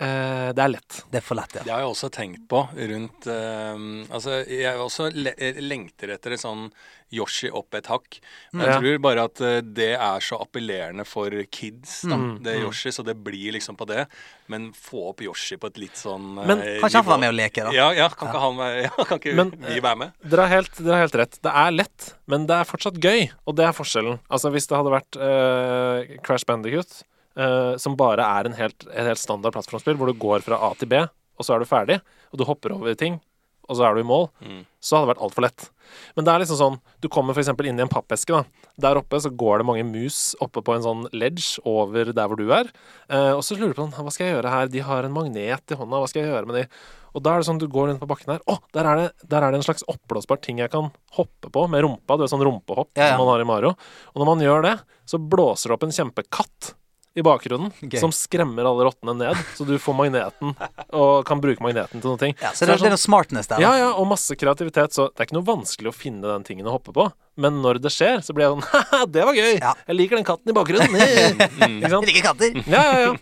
Eh, 0.04 0.50
det 0.56 0.64
er 0.64 0.72
lett. 0.74 0.98
Det 1.10 1.20
er 1.22 1.24
for 1.24 1.38
lett, 1.38 1.54
ja. 1.58 1.62
Det 1.66 1.72
har 1.74 1.80
jeg 1.84 1.92
også 1.94 2.10
tenkt 2.14 2.44
på 2.50 2.60
rundt 2.92 3.26
uh, 3.30 3.78
Altså, 4.14 4.42
jeg 4.48 4.76
også 4.80 5.08
le 5.14 5.32
lengter 5.64 6.12
etter 6.16 6.36
et 6.36 6.42
sånn 6.44 6.68
Yoshi 7.14 7.46
opp 7.54 7.76
et 7.78 7.86
hakk. 7.86 8.16
Men 8.52 8.64
jeg 8.66 8.72
Ja. 8.74 8.78
tror 8.80 8.96
bare 9.04 9.24
at 9.28 9.40
eh, 9.46 9.60
det 9.62 9.90
er 9.94 10.22
så 10.24 10.38
appellerende 10.42 11.04
for 11.06 11.30
kids, 11.52 12.00
da, 12.02 12.16
Mm, 12.16 12.42
det 12.42 12.54
er 12.56 12.64
Yoshi, 12.64 12.90
så 12.90 13.04
det 13.06 13.14
blir 13.22 13.52
liksom 13.54 13.76
på 13.78 13.86
det. 13.86 14.06
Men 14.50 14.72
få 14.74 15.10
opp 15.12 15.22
Yoshi 15.22 15.56
på 15.62 15.68
et 15.70 15.78
litt 15.78 15.94
sånn 16.00 16.38
eh, 16.42 16.46
Men 16.48 16.58
Kanskje 16.80 16.98
han 16.98 17.04
får 17.06 17.06
nivå. 17.06 17.12
være 17.14 17.20
med 17.22 17.28
og 17.28 17.38
leke, 17.38 17.64
da. 17.68 17.70
Ja, 17.76 17.86
ja, 17.94 18.08
kan 18.10 18.28
ikke 18.32 18.42
han 18.42 18.58
være 18.58 18.82
ja, 18.88 18.90
Kan 19.04 19.18
ikke 19.22 19.34
Men, 19.38 19.54
vi 19.68 19.78
være 19.84 19.96
med? 20.02 20.12
Dere 20.26 20.48
har, 20.48 20.54
helt, 20.56 20.74
dere 20.82 20.98
har 20.98 21.04
helt 21.06 21.18
rett. 21.22 21.38
Det 21.44 21.54
er 21.62 21.70
lett, 21.78 22.10
men 22.26 22.46
det 22.50 22.58
er 22.58 22.64
fortsatt 22.72 22.98
gøy. 22.98 23.28
Og 23.46 23.54
det 23.60 23.68
er 23.68 23.76
forskjellen. 23.78 24.18
Altså 24.28 24.50
Hvis 24.50 24.66
det 24.66 24.76
hadde 24.80 24.94
vært 24.96 25.20
uh, 25.22 26.18
Crash 26.26 26.44
Bandicoot, 26.50 27.04
eh, 27.36 27.76
som 27.82 27.96
bare 27.96 28.22
er 28.24 28.46
en 28.50 28.56
helt, 28.58 28.86
en 28.90 29.06
helt 29.10 29.18
standard 29.22 29.52
plattformspill, 29.56 29.96
hvor 29.98 30.06
du 30.12 30.18
går 30.18 30.42
fra 30.46 30.58
A 30.70 30.72
til 30.78 30.88
B, 30.88 31.00
og 31.02 31.42
så 31.46 31.54
er 31.56 31.64
du 31.64 31.66
ferdig, 31.70 32.00
og 32.32 32.38
du 32.38 32.44
hopper 32.48 32.72
over 32.76 32.94
ting, 32.94 33.20
og 33.68 33.78
så 33.78 33.86
er 33.88 33.94
du 33.96 34.02
i 34.02 34.04
mål, 34.06 34.28
Mm. 34.44 34.66
så 34.78 34.96
hadde 34.98 35.06
det 35.08 35.16
vært 35.16 35.22
altfor 35.24 35.42
lett. 35.46 35.70
Men 36.16 36.24
det 36.26 36.32
er 36.34 36.38
liksom 36.42 36.58
sånn 36.58 36.80
Du 37.00 37.08
kommer 37.08 37.32
f.eks. 37.32 37.48
inn 37.64 37.78
i 37.78 37.82
en 37.82 37.88
pappeske. 37.88 38.28
da 38.28 38.44
Der 38.78 38.96
oppe 39.00 39.16
så 39.20 39.30
går 39.34 39.58
det 39.58 39.66
mange 39.66 39.84
mus 39.84 40.34
oppe 40.40 40.60
på 40.62 40.74
en 40.74 40.82
sånn 40.82 41.06
ledge 41.12 41.58
over 41.64 42.12
der 42.12 42.28
hvor 42.28 42.36
du 42.36 42.50
er. 42.52 42.68
Eh, 43.08 43.32
og 43.32 43.40
så 43.44 43.56
lurer 43.56 43.72
du 43.72 43.80
på 43.80 43.88
sånn, 43.88 44.04
hva 44.04 44.12
skal 44.12 44.26
jeg 44.26 44.36
gjøre 44.36 44.50
her? 44.50 44.66
De 44.68 44.78
har 44.80 45.04
en 45.04 45.12
magnet 45.12 45.70
i 45.72 45.74
hånda, 45.74 45.96
hva 46.00 46.08
skal 46.08 46.22
jeg 46.24 46.30
gjøre 46.32 46.46
med 46.46 46.56
de? 46.56 46.68
Og 47.14 47.22
da 47.22 47.30
er 47.34 47.38
det 47.40 47.46
sånn, 47.48 47.58
du 47.60 47.68
går 47.68 47.88
rundt 47.88 48.00
på 48.00 48.08
bakken 48.10 48.32
her. 48.34 48.40
Å, 48.48 48.58
der 48.74 48.84
er 48.84 48.96
det, 48.96 49.12
der 49.28 49.42
er 49.44 49.50
det 49.52 49.60
en 49.60 49.66
slags 49.68 49.84
oppblåsbar 49.88 50.40
ting 50.42 50.58
jeg 50.58 50.70
kan 50.72 50.90
hoppe 51.16 51.48
på 51.52 51.68
med 51.70 51.84
rumpa. 51.84 52.16
Du 52.18 52.24
vet 52.24 52.32
sånn 52.32 52.42
rumpehopp 52.44 52.90
Ja, 52.98 53.06
ja. 53.06 53.16
som 53.16 53.24
man 53.24 53.32
har 53.36 53.40
i 53.40 53.48
Mario. 53.48 53.74
Og 54.12 54.16
når 54.20 54.26
man 54.34 54.40
gjør 54.44 54.62
det, 54.66 54.74
så 55.06 55.16
blåser 55.20 55.68
det 55.70 55.76
opp 55.78 55.84
en 55.88 55.94
kjempekatt 55.94 56.74
i 57.14 57.22
bakgrunnen 57.22 57.70
okay. 57.70 58.00
som 58.00 58.12
skremmer 58.12 58.66
alle 58.66 58.88
rottene 58.88 59.14
ned, 59.14 59.42
så 59.54 59.66
du 59.66 59.76
får 59.78 59.94
magneten 59.94 60.54
og 60.90 61.26
kan 61.28 61.42
bruke 61.42 61.62
magneten 61.62 62.02
til 62.02 62.10
noen 62.10 62.20
ting. 62.20 62.34
Ja, 62.42 62.50
så 62.50 62.66
det, 62.66 62.74
det 62.82 62.88
er 62.88 62.94
noe 62.96 63.00
smartness 63.00 63.50
der. 63.50 63.60
da. 63.60 63.62
Ja, 63.62 63.74
ja, 63.84 63.90
og 63.94 64.08
masse 64.10 64.34
kreativitet, 64.38 64.96
så 64.96 65.06
det 65.12 65.22
er 65.22 65.28
ikke 65.28 65.38
noe 65.38 65.46
vanskelig 65.46 65.92
å 65.92 65.94
finne 65.94 66.26
den 66.26 66.46
tingen 66.46 66.66
å 66.66 66.74
hoppe 66.74 66.94
på. 66.96 67.06
Men 67.38 67.60
når 67.62 67.78
det 67.84 67.94
skjer, 67.94 68.18
så 68.24 68.34
blir 68.34 68.48
jeg 68.48 68.56
sånn 68.56 68.66
Haha, 68.72 69.04
det 69.10 69.28
var 69.28 69.38
gøy! 69.38 69.52
Ja. 69.60 69.76
Jeg 69.86 69.98
liker 70.00 70.18
den 70.18 70.26
katten 70.26 70.50
i 70.50 70.56
bakgrunnen. 70.56 70.98
ikke 70.98 71.92
sant? 71.92 72.02
Jeg 72.02 72.10
liker 72.10 72.26
katter. 72.32 72.58
Ja, 72.66 72.82
ja, 72.82 73.06
ja. 73.06 73.14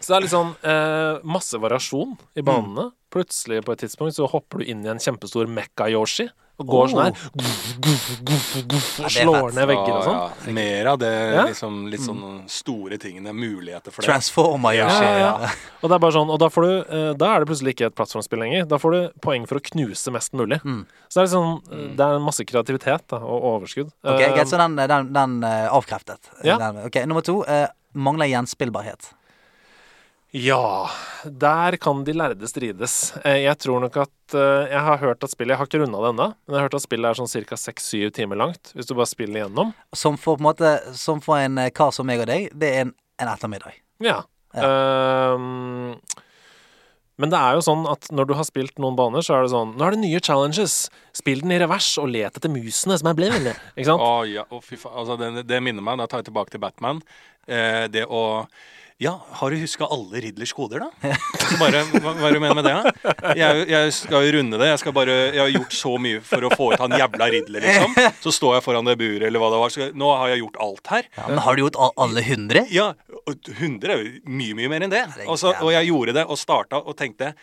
Så 0.00 0.12
det 0.12 0.16
er 0.16 0.24
litt 0.26 0.32
sånn 0.32 0.50
eh, 0.70 1.22
masse 1.36 1.60
variasjon 1.60 2.16
i 2.36 2.44
banene. 2.44 2.90
Plutselig 3.12 3.62
på 3.66 3.74
et 3.74 3.84
tidspunkt 3.84 4.16
så 4.16 4.28
hopper 4.30 4.62
du 4.62 4.68
inn 4.70 4.84
i 4.84 4.90
en 4.92 5.00
kjempestor 5.02 5.48
Mekka-Yoshi 5.50 6.28
og 6.58 6.66
går 6.72 6.88
sånn 6.88 7.02
her 7.04 7.12
og 9.04 9.10
slår 9.12 9.52
ned 9.56 9.68
vegger 9.70 9.92
og 9.96 10.04
sånn. 10.06 10.54
Mer 10.56 10.86
av 10.92 10.98
det 11.02 11.10
Ja. 11.34 11.44
liksom, 11.46 11.88
litt 11.90 12.00
sånn 12.00 12.48
store 12.48 12.96
tingene, 12.98 13.32
muligheter 13.34 13.92
for 13.92 14.02
det. 14.02 14.08
Transformer 14.10 14.72
Ja, 14.76 14.86
Ja, 14.88 15.02
Ja, 15.02 15.18
ja. 15.40 15.50
Og 15.82 15.90
det 15.90 15.94
er 15.94 15.98
bare 16.02 16.12
sånn, 16.12 16.30
og 16.32 16.38
da, 16.40 16.48
får 16.48 16.62
du, 16.62 16.72
eh, 16.96 17.12
da 17.14 17.26
er 17.36 17.40
det 17.44 17.48
plutselig 17.48 17.74
ikke 17.76 17.86
et 17.86 17.94
plattformspill 17.94 18.40
lenger. 18.40 18.64
Da 18.66 18.76
får 18.78 18.90
du 18.96 19.20
poeng 19.20 19.46
for 19.46 19.58
å 19.60 19.62
knuse 19.62 20.10
mest 20.10 20.32
mulig. 20.32 20.58
Mm. 20.64 20.86
Så 21.08 21.20
det 21.20 21.26
er, 21.26 21.30
sånn, 21.36 21.60
eh, 21.70 21.96
det 21.96 22.00
er 22.06 22.18
masse 22.18 22.42
kreativitet 22.48 23.06
da, 23.12 23.16
og 23.18 23.42
overskudd. 23.62 23.92
Ok, 24.02 24.20
Eh, 24.20 24.32
greit, 24.34 24.48
så 24.48 24.56
den, 24.58 24.74
den, 24.76 25.12
den 25.12 25.36
avkreftet. 25.44 26.18
Ja. 26.42 26.56
Den, 26.58 26.86
ok, 26.86 27.04
Nummer 27.06 27.22
to. 27.22 27.44
mangler 27.94 28.26
gjenspillbarhet. 28.28 29.12
Ja, 30.34 30.88
der 31.24 31.76
kan 31.80 32.02
de 32.04 32.12
lærde 32.12 32.48
strides. 32.50 33.14
Eh, 33.24 33.44
Jeg 33.44 33.58
tror 33.62 33.80
nok 33.80 33.96
at 34.02 34.34
eh, 34.34 34.66
Jeg 34.72 34.82
har 34.84 34.98
hørt 34.98 35.22
at 35.24 35.30
spillet 35.32 35.54
Jeg 35.54 35.60
har 35.60 35.68
ikke 35.70 35.80
runda 35.84 36.00
det 36.02 36.10
ennå, 36.12 36.26
men 36.34 36.52
jeg 36.54 36.58
har 36.58 36.66
hørt 36.66 36.74
at 36.80 36.84
spillet 36.84 37.08
er 37.08 37.20
sånn 37.20 37.30
ca. 37.46 37.56
6-7 37.62 38.10
timer 38.18 38.36
langt. 38.42 38.72
Hvis 38.74 38.90
du 38.90 38.94
bare 38.98 39.06
spiller 39.08 39.40
igjennom. 39.44 39.72
Som 39.94 40.18
for, 40.18 40.36
på 40.36 40.42
en 40.44 40.48
måte, 40.50 40.74
som 40.98 41.22
for 41.24 41.38
en 41.40 41.58
eh, 41.62 41.70
kar 41.70 41.94
som 41.94 42.06
meg 42.10 42.20
og 42.26 42.30
deg, 42.30 42.50
det 42.52 42.72
er 42.74 42.84
en, 42.88 42.92
en 43.22 43.32
ettermiddag. 43.32 43.78
Ja. 44.04 44.18
Ehm, 44.56 45.94
men 47.16 47.32
det 47.32 47.38
er 47.40 47.56
jo 47.56 47.64
sånn 47.64 47.86
at 47.88 48.10
når 48.12 48.28
du 48.28 48.34
har 48.36 48.44
spilt 48.48 48.76
noen 48.82 48.96
baner, 48.98 49.24
så 49.24 49.38
er 49.38 49.46
det 49.46 49.52
sånn 49.54 49.70
Nå 49.78 49.86
er 49.86 49.94
det 49.94 50.02
nye 50.02 50.20
challenges. 50.20 50.90
Spill 51.16 51.40
den 51.44 51.54
i 51.56 51.60
revers 51.62 51.94
og 52.02 52.10
let 52.12 52.36
etter 52.36 52.52
musene 52.52 52.98
som 53.00 53.08
er 53.08 53.16
blinde. 53.16 53.54
Ikke 53.72 53.88
sant? 53.88 54.04
Å 54.04 54.26
ja, 54.28 54.44
oh, 54.52 54.60
fy 54.64 54.76
faen. 54.80 54.98
Altså, 55.00 55.16
det, 55.22 55.46
det 55.48 55.62
minner 55.64 55.84
meg, 55.86 55.96
da 56.02 56.10
tar 56.10 56.20
jeg 56.20 56.28
tilbake 56.28 56.52
til 56.52 56.60
Batman. 56.66 57.00
Eh, 57.48 57.86
det 57.94 58.04
å 58.10 58.24
Ja, 58.98 59.20
har 59.28 59.50
du 59.50 59.56
huska 59.60 59.84
alle 59.84 60.20
Riddlers 60.24 60.52
koder, 60.56 60.80
da? 60.80 61.16
Så 61.50 61.58
bare, 61.60 61.82
hva, 62.00 62.14
hva 62.16 62.30
du 62.32 62.38
mener 62.40 62.56
med 62.56 62.64
det? 62.64 62.72
da? 62.72 63.32
Jeg, 63.36 63.66
jeg 63.68 63.90
skal 63.92 64.24
jo 64.24 64.30
runde 64.38 64.56
det. 64.62 64.70
Jeg 64.70 64.80
skal 64.80 64.94
bare 64.96 65.16
Jeg 65.34 65.40
har 65.42 65.50
gjort 65.52 65.74
så 65.76 65.92
mye 66.00 66.22
for 66.24 66.46
å 66.48 66.50
få 66.56 66.70
ut 66.72 66.80
han 66.80 66.94
jævla 66.96 67.28
Riddler, 67.34 67.66
liksom. 67.66 67.92
Så 68.24 68.32
står 68.32 68.56
jeg 68.56 68.64
foran 68.64 68.88
det 68.88 68.96
buret, 68.96 69.26
eller 69.28 69.42
hva 69.42 69.50
det 69.52 69.60
var. 69.60 69.74
Så 69.74 69.90
nå 69.92 70.08
har 70.16 70.32
jeg 70.32 70.40
gjort 70.46 70.56
alt 70.64 70.92
her. 70.94 71.10
Ja, 71.18 71.26
men 71.28 71.42
har 71.44 71.58
du 71.58 71.64
gjort 71.66 71.76
alle 71.92 72.24
hundre? 72.24 72.64
Ja, 72.72 72.86
100 73.26 73.92
er 73.92 74.00
jo 74.00 74.32
mye, 74.32 74.56
mye 74.62 74.72
mer 74.72 74.88
enn 74.88 74.96
det. 74.96 75.04
Og, 75.26 75.36
så, 75.44 75.52
og 75.60 75.74
jeg 75.76 75.90
gjorde 75.90 76.16
det 76.16 76.24
og 76.24 76.40
starta 76.40 76.80
og 76.80 76.96
tenkte 76.96 77.34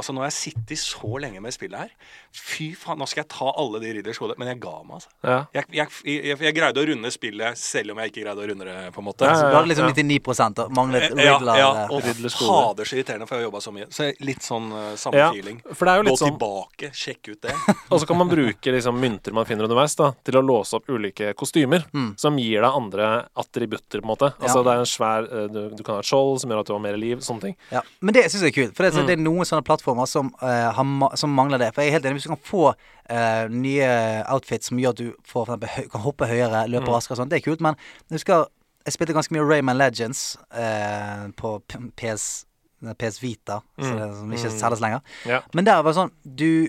Altså, 0.00 0.14
nå 0.16 0.22
har 0.24 0.30
jeg 0.30 0.38
sittet 0.54 0.80
så 0.80 1.10
lenge 1.20 1.40
med 1.44 1.52
spillet 1.54 1.78
her. 1.84 1.90
Fy 2.32 2.70
faen, 2.78 2.98
nå 3.00 3.06
skal 3.10 3.22
jeg 3.24 3.30
ta 3.34 3.50
alle 3.60 3.80
de 3.82 3.92
Ridders 3.98 4.18
hodet. 4.22 4.38
Men 4.40 4.48
jeg 4.54 4.60
ga 4.62 4.72
meg, 4.86 4.96
altså. 5.00 5.10
Ja. 5.26 5.38
Jeg, 5.54 5.66
jeg, 5.76 5.88
jeg, 6.30 6.38
jeg 6.46 6.56
greide 6.56 6.80
å 6.82 6.86
runde 6.88 7.10
spillet 7.12 7.58
selv 7.60 7.92
om 7.94 8.00
jeg 8.02 8.12
ikke 8.12 8.24
greide 8.24 8.42
å 8.44 8.48
runde 8.50 8.66
det, 8.68 8.76
på 8.96 9.02
en 9.02 9.08
måte. 9.10 9.28
Ja, 9.28 9.34
Så 9.36 9.44
ja, 9.44 9.50
du 9.52 9.56
hadde 9.60 9.70
liksom 9.72 9.90
99 9.92 10.18
og 10.64 10.72
manglet 10.76 11.06
Ja, 11.10 11.36
Riddler. 11.36 11.60
ja, 11.60 11.70
eh, 11.84 11.94
og 11.94 12.02
fader 12.40 12.88
så 12.88 12.96
irriterende, 12.98 13.26
for 13.28 13.36
jeg 13.36 13.44
har 13.44 13.48
jobba 13.50 13.60
så 13.64 13.72
mye. 13.76 13.88
Så 13.92 14.08
litt 14.24 14.42
sånn 14.46 14.70
uh, 14.72 14.94
samme 15.00 15.20
Ja, 15.20 15.28
feeling. 15.34 15.60
for 15.74 15.84
det 15.84 15.92
er 15.92 16.00
jo 16.02 16.08
Gå 16.10 16.16
sånn 16.20 16.32
tilbake, 16.34 16.90
sjekk 16.96 17.32
ut 17.34 17.40
det. 17.44 17.54
Og 17.92 18.00
så 18.00 18.06
kan 18.08 18.18
man 18.20 18.30
bruke 18.30 18.72
liksom 18.74 18.98
mynter 19.00 19.34
man 19.36 19.44
finner 19.48 19.66
underveis, 19.68 19.96
da, 19.98 20.12
til 20.24 20.38
å 20.40 20.44
låse 20.46 20.78
opp 20.78 20.88
ulike 20.88 21.34
kostymer. 21.38 21.84
Som 22.20 22.38
gir 22.40 22.62
deg 22.62 22.70
andre 22.80 23.10
attributter, 23.38 24.00
på 24.00 24.06
en 24.06 24.12
måte. 24.14 24.32
Altså 24.38 24.60
Ja. 24.60 24.66
det 24.66 24.72
er 24.76 24.84
en 24.84 24.90
svær 24.94 25.26
eh, 25.28 25.46
du, 25.50 25.60
du 25.76 25.82
kan 25.82 25.96
ha 25.98 26.00
et 26.00 26.08
skjold 26.08 26.40
som 26.42 26.50
gjør 26.54 26.60
at 26.62 26.66
du 26.70 26.72
har 26.76 26.82
mer 26.86 26.96
liv. 27.00 27.18
Sånne 27.26 27.40
ting. 27.48 27.56
Ja, 27.74 27.82
men 28.00 28.14
det 28.14 28.26
syns 28.30 28.42
jeg 28.46 28.54
er 28.54 28.58
kult. 28.62 28.76
For 28.76 28.84
det, 28.86 28.90
Mm. 28.94 29.02
er- 29.02 29.06
det 29.06 29.14
er 29.18 29.22
noen 29.22 29.44
sånne 29.46 29.62
plattformer 29.64 29.89
som, 30.06 30.30
uh, 30.42 30.70
har, 30.76 31.16
som 31.16 31.30
mangler 31.34 31.58
det. 31.58 31.74
For 31.74 31.82
jeg 31.82 31.88
er 31.90 31.96
helt 31.98 32.06
enig, 32.06 32.20
Hvis 32.20 32.28
du 32.28 32.34
kan 32.34 32.44
få 32.44 32.62
uh, 32.74 33.48
nye 33.50 33.90
outfits 34.28 34.68
som 34.68 34.78
gjør 34.78 34.90
at 34.90 34.96
du 35.02 35.12
får, 35.26 35.42
eksempel, 35.56 35.90
kan 35.90 36.00
hoppe 36.00 36.26
høyere, 36.30 36.66
løpe 36.68 36.86
Mm. 36.86 36.94
raskere 36.94 37.12
og 37.16 37.20
sånn, 37.22 37.28
det 37.28 37.40
er 37.40 37.46
kult. 37.50 37.60
Men 37.60 37.74
jeg 38.08 38.20
husker 38.20 38.46
jeg 38.86 38.92
spilte 38.94 39.12
ganske 39.12 39.34
mye 39.34 39.44
Rayman 39.44 39.76
Legends 39.76 40.36
uh, 40.56 41.28
på 41.36 41.60
PS, 41.96 42.46
PS 42.96 43.20
Vita, 43.22 43.60
så 43.78 43.92
det, 43.98 44.06
som 44.16 44.32
ikke 44.32 44.50
selges 44.56 44.80
lenger. 44.80 45.00
Mm. 45.24 45.30
Ja. 45.30 45.40
Men 45.52 45.64
der 45.68 45.82
var 45.82 45.92
det 45.92 45.98
sånn 45.98 46.12
Du 46.24 46.68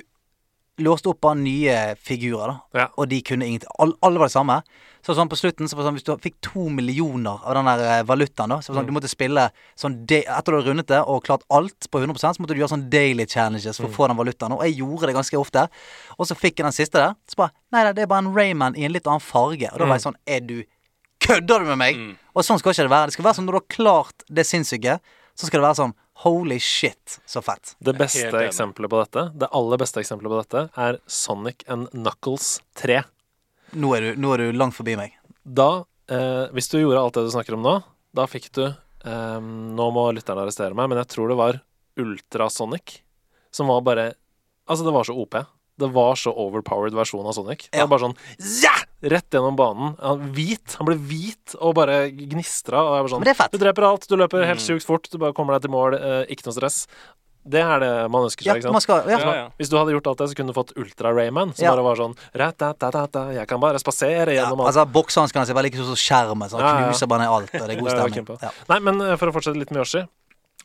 låste 0.83 1.09
opp 1.11 1.21
bare 1.23 1.39
nye 1.39 1.75
figurer, 1.99 2.53
da. 2.53 2.79
Ja. 2.79 2.87
Og 2.97 3.09
de 3.11 3.21
kunne 3.25 3.47
ingenting. 3.47 3.69
Alle, 3.81 3.95
alle 4.05 4.21
var 4.21 4.29
det 4.29 4.35
samme. 4.35 4.57
Så 5.01 5.15
sånn 5.17 5.29
på 5.31 5.37
slutten 5.39 5.69
så 5.69 5.77
var 5.77 5.83
det 5.83 5.89
sånn, 5.89 5.97
Hvis 5.97 6.05
du 6.05 6.11
fikk 6.21 6.35
to 6.45 6.67
millioner 6.69 7.41
av 7.41 7.55
den 7.57 7.69
der 7.71 7.83
eh, 7.87 8.03
valutaen, 8.05 8.51
da 8.53 8.59
Så 8.61 8.69
var 8.69 8.75
det 8.75 8.81
sånn, 8.83 8.89
du 8.91 8.95
måtte 8.99 9.09
spille 9.09 9.47
sånn 9.79 9.95
Etter 10.05 10.51
du 10.53 10.57
hadde 10.59 10.67
rundet 10.67 10.91
det 10.91 10.99
og 11.01 11.23
klart 11.25 11.45
alt 11.49 11.87
på 11.89 12.03
100% 12.03 12.37
så 12.37 12.43
måtte 12.43 12.53
du 12.53 12.61
gjøre 12.61 12.75
sånn 12.75 12.85
daily 12.93 13.25
challenges 13.25 13.81
for 13.81 13.89
å 13.89 13.95
få 13.95 14.11
den 14.11 14.19
valutaen. 14.19 14.53
Og 14.53 14.61
jeg 14.67 14.77
gjorde 14.81 15.09
det 15.09 15.17
ganske 15.17 15.39
ofte. 15.39 15.65
Og 16.19 16.29
så 16.29 16.37
fikk 16.37 16.61
jeg 16.61 16.67
den 16.67 16.77
siste 16.77 17.01
der. 17.01 17.17
Så 17.25 17.39
bare 17.41 17.55
Nei 17.73 17.85
da, 17.87 17.95
det 17.95 18.05
er 18.05 18.11
bare 18.11 18.25
en 18.27 18.33
Rayman 18.35 18.77
i 18.77 18.85
en 18.85 18.93
litt 18.93 19.09
annen 19.09 19.23
farge. 19.23 19.71
Og 19.71 19.81
da 19.81 19.87
var 19.89 19.97
jeg 19.97 20.05
sånn 20.09 20.19
Er 20.29 20.45
du 20.45 20.59
Kødder 21.21 21.61
du 21.61 21.71
med 21.73 21.77
meg? 21.81 21.97
Og 22.33 22.45
sånn 22.45 22.57
skal 22.61 22.73
ikke 22.73 22.87
det 22.87 22.93
være. 22.93 23.09
Det 23.09 23.15
skal 23.17 23.27
være 23.27 23.37
sånn 23.37 23.45
når 23.49 23.57
du 23.57 23.59
har 23.59 23.67
klart 23.75 24.23
det 24.29 24.45
sinnssyke, 24.49 24.95
så 25.37 25.47
skal 25.47 25.61
det 25.61 25.67
være 25.67 25.79
sånn 25.81 25.93
Holy 26.21 26.59
shit, 26.61 27.19
så 27.25 27.41
fett. 27.41 27.73
Det 27.79 27.95
beste 27.97 28.29
eksempelet 28.45 28.91
på 28.91 28.99
dette, 29.01 29.23
det 29.41 29.49
aller 29.57 29.79
beste 29.81 30.03
eksempelet 30.03 30.29
på 30.29 30.41
dette, 30.43 30.61
er 30.77 30.99
Sonic 31.09 31.65
and 31.71 31.89
Knuckles 31.95 32.59
3. 32.77 32.99
Nå 33.81 33.93
er 33.97 34.05
du, 34.05 34.21
nå 34.21 34.33
er 34.35 34.43
du 34.43 34.59
langt 34.59 34.75
forbi 34.77 34.93
meg. 34.99 35.15
Da, 35.41 35.85
eh, 36.11 36.45
hvis 36.53 36.69
du 36.69 36.77
gjorde 36.77 37.01
alt 37.01 37.17
det 37.17 37.25
du 37.25 37.31
snakker 37.33 37.57
om 37.57 37.65
nå, 37.65 37.73
da 38.13 38.27
fikk 38.29 38.51
du 38.53 38.65
eh, 38.67 39.39
Nå 39.41 39.85
må 39.95 40.03
lytterne 40.13 40.43
arrestere 40.43 40.77
meg, 40.77 40.91
men 40.91 40.99
jeg 41.01 41.09
tror 41.15 41.31
det 41.31 41.39
var 41.39 41.61
Ultrasonic, 42.01 42.99
som 43.51 43.71
var 43.71 43.81
bare 43.87 44.11
Altså, 44.69 44.85
det 44.85 44.93
var 44.93 45.03
så 45.03 45.15
OP. 45.17 45.35
Det 45.79 45.89
var 45.91 46.15
så 46.15 46.33
overpowered 46.35 46.93
versjon 46.93 47.25
av 47.25 47.33
Sonic. 47.33 47.69
Det 47.71 47.77
Ja. 47.79 47.85
var 47.85 47.97
bare 47.97 48.09
sånn 48.11 48.17
ja! 48.63 48.71
Rett 49.01 49.29
gjennom 49.31 49.55
banen. 49.57 49.95
Han, 49.99 50.31
hvit. 50.35 50.75
Han 50.77 50.85
ble 50.85 50.95
hvit 50.95 51.55
og 51.59 51.73
bare 51.75 52.11
gnistra. 52.11 52.77
Og 52.85 52.93
jeg 52.97 53.01
var 53.01 53.09
sånn 53.09 53.19
Men 53.23 53.25
det 53.25 53.39
er 53.39 53.43
fett. 53.43 53.51
Du 53.51 53.57
dreper 53.57 53.81
alt. 53.87 54.05
Du 54.07 54.15
løper 54.15 54.45
helt 54.45 54.59
sjukt 54.61 54.85
fort. 54.85 55.09
Du 55.09 55.17
bare 55.17 55.33
kommer 55.33 55.53
deg 55.57 55.63
til 55.63 55.71
mål. 55.71 55.95
Eh, 55.97 56.25
ikke 56.29 56.45
noe 56.45 56.53
stress. 56.53 56.85
Det 57.43 57.57
er 57.59 57.79
det 57.81 58.11
man 58.11 58.27
ønsker 58.27 58.45
Ja, 58.45 58.53
seg. 58.53 58.57
ikke 58.61 58.67
sant? 58.69 58.73
man 58.73 58.81
skal, 58.81 59.09
ja. 59.09 59.17
Ja, 59.17 59.33
ja. 59.33 59.47
Hvis 59.57 59.69
du 59.71 59.75
hadde 59.77 59.89
gjort 59.95 60.05
alt 60.05 60.19
det, 60.19 60.29
så 60.29 60.35
kunne 60.37 60.53
du 60.53 60.53
fått 60.53 60.73
Ultra 60.77 61.09
Rayman, 61.11 61.55
som 61.55 61.65
Ja. 61.65 61.71
bare 61.73 61.81
var 61.81 61.95
sånn 61.95 62.15
«Rat-tat-tat-tat, 62.37 63.33
Jeg 63.33 63.47
kan 63.47 63.59
bare 63.59 63.79
spasere 63.79 64.29
Ja, 64.35 64.45
gjennom 64.45 64.59
alt. 64.61 64.75
altså 64.75 64.85
Boksehanskene 64.91 65.47
ser 65.47 65.55
veldig 65.55 65.71
ikke 65.73 65.81
ut 65.81 65.89
som 65.89 65.95
skjermen. 65.97 66.47
Så 66.49 66.59
han 66.59 66.61
Ja, 66.61 66.79
ja. 66.81 66.91
knuser 66.93 67.07
bare 67.07 67.19
ned 67.21 67.29
alt. 67.29 67.49
Og 67.55 67.67
det 67.67 67.77
er 67.77 67.81
god 67.81 67.89
Det 67.89 67.97
er 67.97 68.09
stemning. 68.09 68.25
keen. 68.27 68.37
Ja. 68.43 68.51
Nei, 68.69 68.79
men 68.79 69.01
eh, 69.01 69.15
for 69.15 69.25
å 69.31 69.33
fortsette 69.33 69.57
litt 69.57 69.71
med 69.71 69.79
Yoshi. 69.81 70.05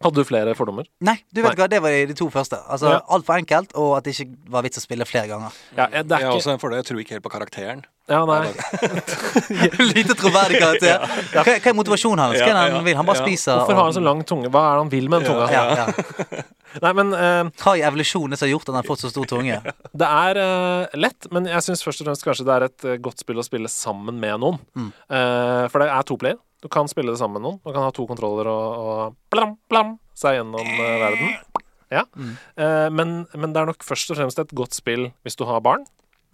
Hadde 0.05 0.21
du 0.21 0.29
flere 0.29 0.53
fordommer? 0.59 0.85
Nei, 1.01 1.17
du 1.33 1.41
vet 1.41 1.55
Nei. 1.55 1.57
hva, 1.57 1.69
det 1.73 1.81
var 1.81 1.95
de, 2.11 2.15
to 2.19 2.29
første. 2.33 2.59
Altså 2.69 2.91
Ja. 2.97 3.01
Altfor 3.17 3.39
enkelt, 3.39 3.73
og 3.81 3.97
at 3.97 4.05
det 4.05 4.13
ikke 4.15 4.37
var 4.53 4.67
vits 4.67 4.79
å 4.79 4.85
spille 4.85 5.07
flere 5.09 5.29
ganger. 5.31 5.53
Ja, 5.77 5.87
jeg- 5.93 6.09
det 6.09 6.13
er 6.13 6.21
Jeg 6.21 6.29
har 6.29 6.37
også 6.37 6.53
en 6.53 6.59
fordel. 6.59 6.83
Jeg 6.83 6.87
tror 6.87 7.01
ikke 7.01 7.17
helt 7.17 7.25
på 7.25 7.33
karakteren. 7.33 7.85
Ja, 8.09 8.25
nei. 8.25 8.53
Lite 9.97 10.15
troverdig 10.15 10.61
karakter. 10.63 11.01
Hva, 11.33 11.43
hva 11.43 11.71
er 11.71 11.75
motivasjonen 11.75 12.23
hans? 12.23 12.39
Hva 12.39 12.53
er 12.53 12.55
det 12.55 12.77
han 12.77 12.85
vil? 12.87 12.97
Han 13.01 13.09
bare 13.09 13.25
spiser 13.25 13.57
Hvorfor 13.59 13.75
har 13.75 13.89
han 13.89 13.97
så 13.97 14.03
lang 14.05 14.23
tunge? 14.29 14.51
Hva 14.53 14.63
er 14.63 14.77
det 14.77 14.85
han 14.85 14.93
vil 14.93 15.09
med 15.11 15.25
den 15.25 15.33
tunga? 15.33 15.49
ja, 15.51 15.65
ja. 15.75 16.45
Nei, 16.85 16.93
men 16.93 17.13
uh, 17.17 17.49
Hva 17.57 17.75
i 17.79 17.83
evolusjonen 17.89 18.37
som 18.37 18.47
har 18.47 18.53
gjort 18.53 18.69
at 18.69 18.75
han 18.75 18.81
har 18.83 18.87
fått 18.87 19.03
så 19.03 19.11
stor 19.11 19.27
tunge? 19.31 19.59
det 20.03 20.07
er 20.07 20.39
uh, 20.39 20.97
lett. 20.99 21.29
Men 21.35 21.49
jeg 21.51 21.67
syns 21.67 21.83
først 21.87 22.05
og 22.05 22.11
fremst 22.11 22.27
kanskje 22.27 22.47
det 22.47 22.55
er 22.55 22.67
et 22.69 22.87
eh, 22.87 22.99
godt 23.03 23.23
spill 23.23 23.41
å 23.41 23.47
spille 23.47 23.71
sammen 23.73 24.21
med 24.23 24.43
noen. 24.43 24.61
Mm. 24.77 24.91
Uh, 25.11 25.65
for 25.73 25.83
det 25.83 25.89
er 25.91 26.07
to 26.07 26.19
player. 26.21 26.39
Du 26.65 26.69
kan 26.73 26.89
spille 26.89 27.13
det 27.13 27.21
sammen 27.21 27.41
med 27.41 27.47
noen. 27.47 27.59
Du 27.65 27.73
kan 27.73 27.85
ha 27.85 27.93
to 27.95 28.07
kontroller 28.09 28.49
og, 28.49 28.87
og 28.87 29.17
blam, 29.33 29.57
blam 29.71 29.97
seg 30.17 30.39
gjennom 30.39 30.67
eh, 30.67 30.95
verden. 31.03 31.35
Ja. 31.93 32.03
Mm. 32.17 32.33
Eh, 32.57 32.87
men, 32.91 33.13
men 33.37 33.53
det 33.55 33.63
er 33.63 33.69
nok 33.71 33.85
først 33.87 34.11
og 34.11 34.19
fremst 34.19 34.41
et 34.43 34.55
godt 34.57 34.75
spill 34.77 35.11
hvis 35.27 35.39
du 35.39 35.45
har 35.49 35.63
barn. 35.65 35.87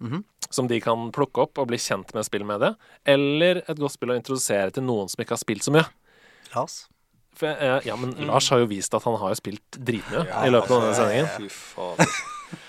Mhm. 0.03 0.23
Som 0.53 0.67
de 0.69 0.77
kan 0.83 1.07
plukke 1.15 1.41
opp 1.47 1.57
og 1.61 1.69
bli 1.71 1.79
kjent 1.81 2.11
med 2.13 2.25
spill 2.27 2.43
med 2.45 2.61
det. 2.61 2.73
Eller 3.09 3.63
et 3.63 3.79
godt 3.79 3.95
spill 3.95 4.13
å 4.13 4.17
introdusere 4.19 4.73
til 4.75 4.85
noen 4.85 5.09
som 5.09 5.23
ikke 5.23 5.35
har 5.35 5.41
spilt 5.41 5.65
så 5.65 5.73
mye. 5.73 5.85
Lars? 6.53 6.83
For, 7.33 7.49
eh, 7.49 7.79
ja, 7.87 7.95
men 7.97 8.13
Lars 8.27 8.49
har 8.53 8.61
jo 8.61 8.67
vist 8.69 8.93
at 8.93 9.05
han 9.07 9.17
har 9.17 9.33
jo 9.33 9.39
spilt 9.39 9.79
dritmye 9.79 10.27
i 10.45 10.51
løpet 10.53 10.75
av 10.75 10.83
denne 10.83 10.97
sendingen. 10.99 11.31
Fy 11.39 11.49
faen. 11.49 12.13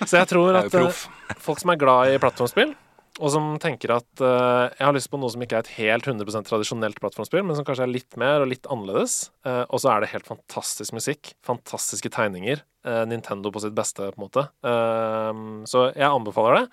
Så 0.08 0.16
jeg 0.16 0.30
tror 0.30 0.56
at 0.62 0.74
eh, 0.80 1.02
folk 1.44 1.60
som 1.60 1.74
er 1.74 1.80
glad 1.80 2.14
i 2.14 2.20
plattformspill, 2.22 2.72
og 3.20 3.30
som 3.30 3.52
tenker 3.62 3.92
at 3.94 4.22
uh, 4.22 4.70
jeg 4.72 4.82
har 4.82 4.94
lyst 4.96 5.10
på 5.12 5.18
noe 5.22 5.30
som 5.30 5.42
ikke 5.44 5.60
er 5.60 5.66
et 5.66 5.74
helt 5.76 6.08
100% 6.10 6.48
tradisjonelt 6.48 6.98
plattformspill, 7.02 7.44
men 7.46 7.58
som 7.58 7.66
kanskje 7.66 7.86
er 7.86 7.92
litt 7.92 8.18
mer 8.20 8.44
og 8.44 8.50
litt 8.52 8.70
annerledes, 8.70 9.30
Uh, 9.44 9.66
og 9.68 9.76
så 9.82 9.90
er 9.92 10.00
det 10.00 10.06
helt 10.14 10.24
fantastisk 10.24 10.94
musikk, 10.96 11.34
fantastiske 11.44 12.08
tegninger, 12.14 12.64
Uh, 12.84 13.06
Nintendo 13.08 13.48
på 13.48 13.62
sitt 13.64 13.72
beste, 13.72 14.10
på 14.12 14.18
en 14.18 14.22
måte. 14.26 14.42
Så 15.72 15.86
jeg 15.96 16.04
anbefaler 16.04 16.58
det. 16.58 16.64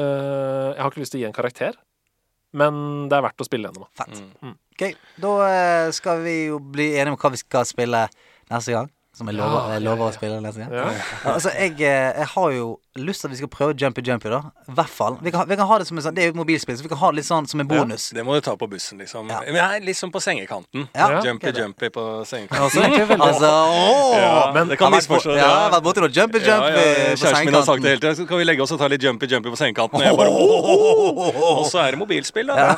Jeg 0.00 0.78
har 0.78 0.88
ikke 0.88 1.02
lyst 1.02 1.12
til 1.12 1.20
å 1.20 1.22
gi 1.22 1.26
en 1.28 1.34
karakter, 1.36 1.76
men 2.56 2.78
det 3.08 3.18
er 3.18 3.24
verdt 3.26 3.44
å 3.44 3.46
spille 3.48 3.68
gjennom. 3.68 3.88
Fett. 3.96 4.22
Mm. 4.40 4.54
Ok, 4.72 4.84
da 5.20 5.32
eh, 5.48 5.90
skal 5.96 6.22
vi 6.24 6.36
jo 6.50 6.58
bli 6.72 6.92
enige 6.96 7.14
om 7.14 7.20
hva 7.20 7.32
vi 7.32 7.40
skal 7.40 7.66
spille 7.68 8.06
neste 8.52 8.76
gang. 8.76 8.88
Som 9.14 9.28
jeg 9.28 9.36
lover, 9.36 9.58
Ja, 9.68 9.72
jeg 9.76 9.82
lover 9.84 10.06
å 10.08 10.12
spille 10.14 10.38
neste 10.40 10.62
gang. 10.64 10.70
Ja. 10.72 10.84
Altså, 11.34 11.50
jeg, 11.52 11.74
eh, 11.84 12.12
jeg 12.16 12.26
har 12.32 12.52
jo 12.56 12.78
lyst 12.96 13.20
til 13.20 13.28
at 13.28 13.32
vi 13.34 13.36
skal 13.42 13.48
prøve 13.52 13.74
Jumpy 13.76 14.00
Jumpy, 14.06 14.30
da. 14.32 14.38
I 14.68 14.72
hvert 14.72 14.88
fall. 14.88 15.18
Vi 15.20 15.30
kan, 15.34 15.44
vi 15.50 15.56
kan 15.60 15.66
ha 15.68 15.76
det 15.82 15.86
som 15.86 15.98
en 16.00 16.04
sånn 16.06 16.14
Det 16.16 16.22
er 16.24 16.30
jo 16.30 16.32
et 16.32 16.38
mobilspill, 16.40 16.78
så 16.80 16.82
vi 16.86 16.88
kan 16.88 16.96
ha 17.02 17.10
det 17.12 17.16
litt 17.20 17.28
sånn 17.28 17.44
som 17.50 17.60
en 17.60 17.68
bonus. 17.68 18.06
Det 18.16 18.24
må 18.24 18.32
du 18.38 18.40
ta 18.40 18.54
på 18.56 18.68
bussen, 18.72 18.96
liksom. 19.04 19.28
Ja. 19.28 19.42
Men 19.44 19.58
jeg 19.60 19.82
er 19.82 19.84
liksom 19.84 20.12
på 20.14 20.20
sengekanten. 20.24 20.88
Ja, 20.96 21.20
jumpy, 21.28 21.52
jumpy 21.52 21.90
på 21.92 22.06
sengekanten. 22.24 22.64
Altså, 22.64 22.80
altså 23.28 23.50
åh! 23.52 24.16
Ja, 24.16 24.52
men- 24.56 24.68
det 24.72 24.78
kan 24.80 24.90
vi 24.90 24.96
misforstås. 24.96 25.36
Ja, 25.36 25.44
jeg 25.44 25.60
har 25.60 25.70
vært 25.76 25.84
borti 25.90 26.00
noe 26.06 26.08
Jumpy 26.16 26.40
Jumpy 26.40 26.72
på 26.72 26.80
på 26.80 27.20
Kjæresten 27.20 27.44
min 27.44 27.54
har 27.54 27.62
sagt 27.68 27.82
det 27.82 27.84
sengekanten. 27.84 27.84
hele 27.92 28.00
tiden. 28.00 28.16
Så 28.16 28.28
kan 28.32 28.38
vi 28.38 28.44
legge 28.48 28.62
oss 28.64 28.72
og 28.72 28.78
ta 28.80 28.88
litt 28.88 29.02
jumpy 29.04 29.26
jumpy 29.28 29.50
på 29.52 29.60
sengekanten. 29.60 30.00
Og 30.00 30.02
jeg 30.08 30.16
bare 30.16 30.32
«Åh!» 30.32 31.60
Og 31.60 31.66
så 31.68 31.84
er 31.84 31.90
det 31.92 31.98
mobilspill, 32.00 32.46
da. 32.48 32.76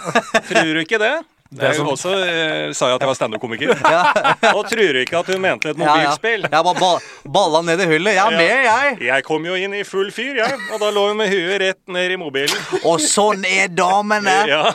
Tror 0.50 0.74
du 0.74 0.82
ikke 0.82 0.98
det? 0.98 1.14
Det 1.54 1.68
er 1.68 1.76
jo 1.78 1.84
også 1.92 2.12
eh, 2.18 2.72
sa 2.74 2.88
jeg 2.90 2.96
at 2.98 3.04
jeg 3.04 3.10
var 3.10 3.18
standup-komiker. 3.18 3.70
Og 4.56 4.62
tror 4.70 4.92
du 4.96 5.00
ikke 5.04 5.20
at 5.20 5.30
hun 5.32 5.40
mente 5.44 5.70
et 5.70 5.78
Ja, 5.78 5.84
ja. 5.86 5.94
mobilspill? 5.94 6.46
Jeg 6.48 6.66
bare 6.68 6.80
ba 6.80 6.90
balla 7.36 7.60
ned 7.66 7.82
i 7.84 7.86
hullet. 7.92 8.16
Jeg 8.16 8.24
er 8.24 8.36
med, 8.38 8.66
jeg. 8.68 8.96
Jeg 9.06 9.26
kom 9.28 9.46
jo 9.46 9.54
inn 9.58 9.76
i 9.78 9.84
full 9.86 10.10
fyr, 10.14 10.40
jeg. 10.42 10.58
Og 10.74 10.82
da 10.82 10.90
lå 10.94 11.06
hun 11.12 11.20
med 11.22 11.30
huet 11.32 11.60
rett 11.62 11.80
ned 11.94 12.16
i 12.16 12.18
mobilen. 12.20 12.66
Og 12.82 12.98
sånn 13.04 13.46
er 13.48 13.70
damene. 13.72 14.34
Ja, 14.54 14.66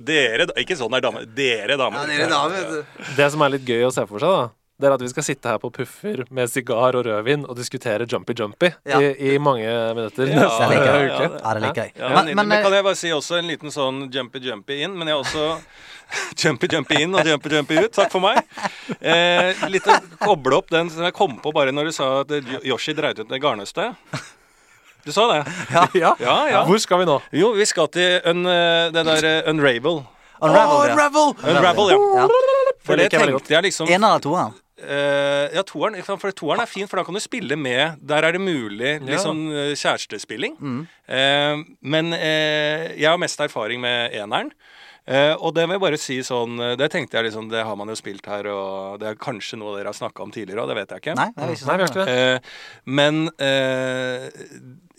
dere 0.00 0.46
Ikke 0.60 0.76
sånn 0.78 0.94
er 0.96 1.02
damene. 1.04 1.26
Dere 1.36 1.76
damer. 1.80 2.06
Ja, 2.06 2.08
dere 2.14 2.30
damer, 2.30 2.70
vet. 2.78 3.04
Det 3.18 3.30
som 3.34 3.42
er 3.44 3.56
litt 3.56 3.66
gøy 3.68 3.84
å 3.88 3.92
se 3.94 4.06
for 4.08 4.22
seg, 4.22 4.30
da, 4.32 4.48
det 4.80 4.88
er 4.88 4.94
at 4.96 5.02
vi 5.04 5.08
skal 5.12 5.24
sitte 5.26 5.50
her 5.52 5.58
på 5.62 5.70
puffer 5.74 6.22
med 6.34 6.48
sigar 6.50 6.96
og 6.98 7.04
rødvin 7.06 7.44
og 7.46 7.56
diskutere 7.58 8.06
Jumpy 8.08 8.34
Jumpy 8.38 8.70
Ja. 8.88 9.00
i, 9.00 9.34
i 9.34 9.38
mange 9.38 9.68
minutter 9.94 10.30
Ja, 10.32 10.48
det 10.48 10.64
er 10.64 10.72
like 10.72 11.20
gøy. 11.20 11.28
Ja, 11.36 11.54
det 11.54 11.62
liker 11.66 11.82
jeg. 11.84 11.92
Ja, 12.00 12.08
Men, 12.08 12.24
men, 12.24 12.36
men, 12.40 12.48
men 12.54 12.62
kan 12.64 12.72
eh, 12.72 12.78
jeg 12.80 12.86
bare 12.88 13.00
si 13.02 13.12
også 13.14 13.38
en 13.42 13.50
liten 13.52 13.74
sånn 13.74 14.02
jumpy 14.12 14.40
jumpy 14.44 14.80
inn, 14.86 14.96
men 14.98 15.08
jeg 15.12 15.18
har 15.18 15.24
også 15.24 15.60
Jumpy 16.42 16.66
jumpy 16.72 16.96
inn 17.04 17.14
og 17.14 17.26
jumpy 17.28 17.52
jumpy 17.54 17.76
ut. 17.84 17.92
Takk 17.94 18.10
for 18.10 18.24
meg. 18.24 18.40
Eh, 18.98 19.52
litt 19.70 19.86
å 19.86 19.94
koble 20.24 20.56
opp 20.58 20.72
den 20.72 20.88
som 20.90 21.04
jeg 21.06 21.14
kom 21.14 21.36
på 21.44 21.52
bare 21.54 21.70
når 21.76 21.90
du 21.90 21.94
sa 21.94 22.08
at 22.24 22.32
Yoshi 22.66 22.96
dreit 22.98 23.20
ut 23.22 23.28
det 23.30 23.38
garnnøstet. 23.44 23.94
Du 25.06 25.12
sa 25.14 25.28
det? 25.30 25.44
Ja. 25.96 26.14
Ja, 26.20 26.34
ja. 26.50 26.64
Hvor 26.68 26.80
skal 26.82 27.00
vi 27.04 27.06
nå? 27.08 27.20
Jo, 27.32 27.52
vi 27.56 27.64
skal 27.68 27.86
til 27.94 28.18
un, 28.28 28.42
eh, 28.50 28.88
det 28.92 29.04
der 29.06 29.28
eh, 29.30 29.50
Unravel. 29.52 30.02
Unravel, 30.40 30.82
ja. 30.88 30.94
Unravel! 30.96 31.32
Unravel, 31.44 31.92
ja. 31.94 32.00
Ja. 32.24 32.26
For 32.84 32.96
Det 32.96 33.10
tenkte 33.12 33.52
jeg 33.54 33.64
liksom 33.68 33.90
En 33.92 34.04
eller 34.08 34.22
toeren? 34.24 34.54
Eh, 34.80 35.54
ja, 35.54 35.62
toeren, 35.66 35.96
for 36.04 36.32
toeren 36.32 36.62
er 36.64 36.70
fin, 36.70 36.86
for 36.88 36.96
da 37.00 37.04
kan 37.04 37.14
du 37.14 37.20
spille 37.20 37.56
med 37.56 37.98
Der 38.06 38.24
er 38.24 38.32
det 38.32 38.40
mulig 38.40 39.00
litt 39.00 39.16
Ja. 39.16 39.22
sånn 39.22 39.44
kjærestespilling. 39.76 40.56
kjærestespilling. 40.60 40.86
Uh, 41.10 41.64
men 41.82 42.12
uh, 42.14 42.94
jeg 42.96 43.08
har 43.08 43.18
mest 43.18 43.40
erfaring 43.40 43.80
med 43.80 44.12
eneren. 44.14 44.52
Eh, 45.10 45.32
og 45.40 45.54
det 45.56 45.64
vil 45.64 45.74
jeg 45.74 45.80
bare 45.82 45.98
si 45.98 46.16
sånn 46.22 46.58
eh, 46.60 46.74
Det 46.78 46.90
tenkte 46.92 47.16
jeg 47.16 47.30
liksom 47.30 47.48
Det 47.50 47.62
har 47.64 47.74
man 47.74 47.88
jo 47.88 47.96
spilt 47.98 48.26
her, 48.28 48.44
og 48.52 48.98
det 49.00 49.08
er 49.08 49.16
kanskje 49.18 49.56
noe 49.58 49.72
dere 49.78 49.88
har 49.90 49.96
snakka 49.96 50.22
om 50.22 50.30
tidligere, 50.30 50.60
og 50.62 50.68
det 50.70 50.76
vet 50.76 50.92
jeg 50.92 51.02
ikke. 51.02 51.14
Nei, 51.18 51.30
det 51.34 51.46
er 51.46 51.54
ikke 51.56 51.70
Nei, 51.70 51.78
sånn. 51.80 51.96
ikke. 51.96 52.04
Eh, 52.12 52.38
men 52.84 53.20
eh, 53.40 54.28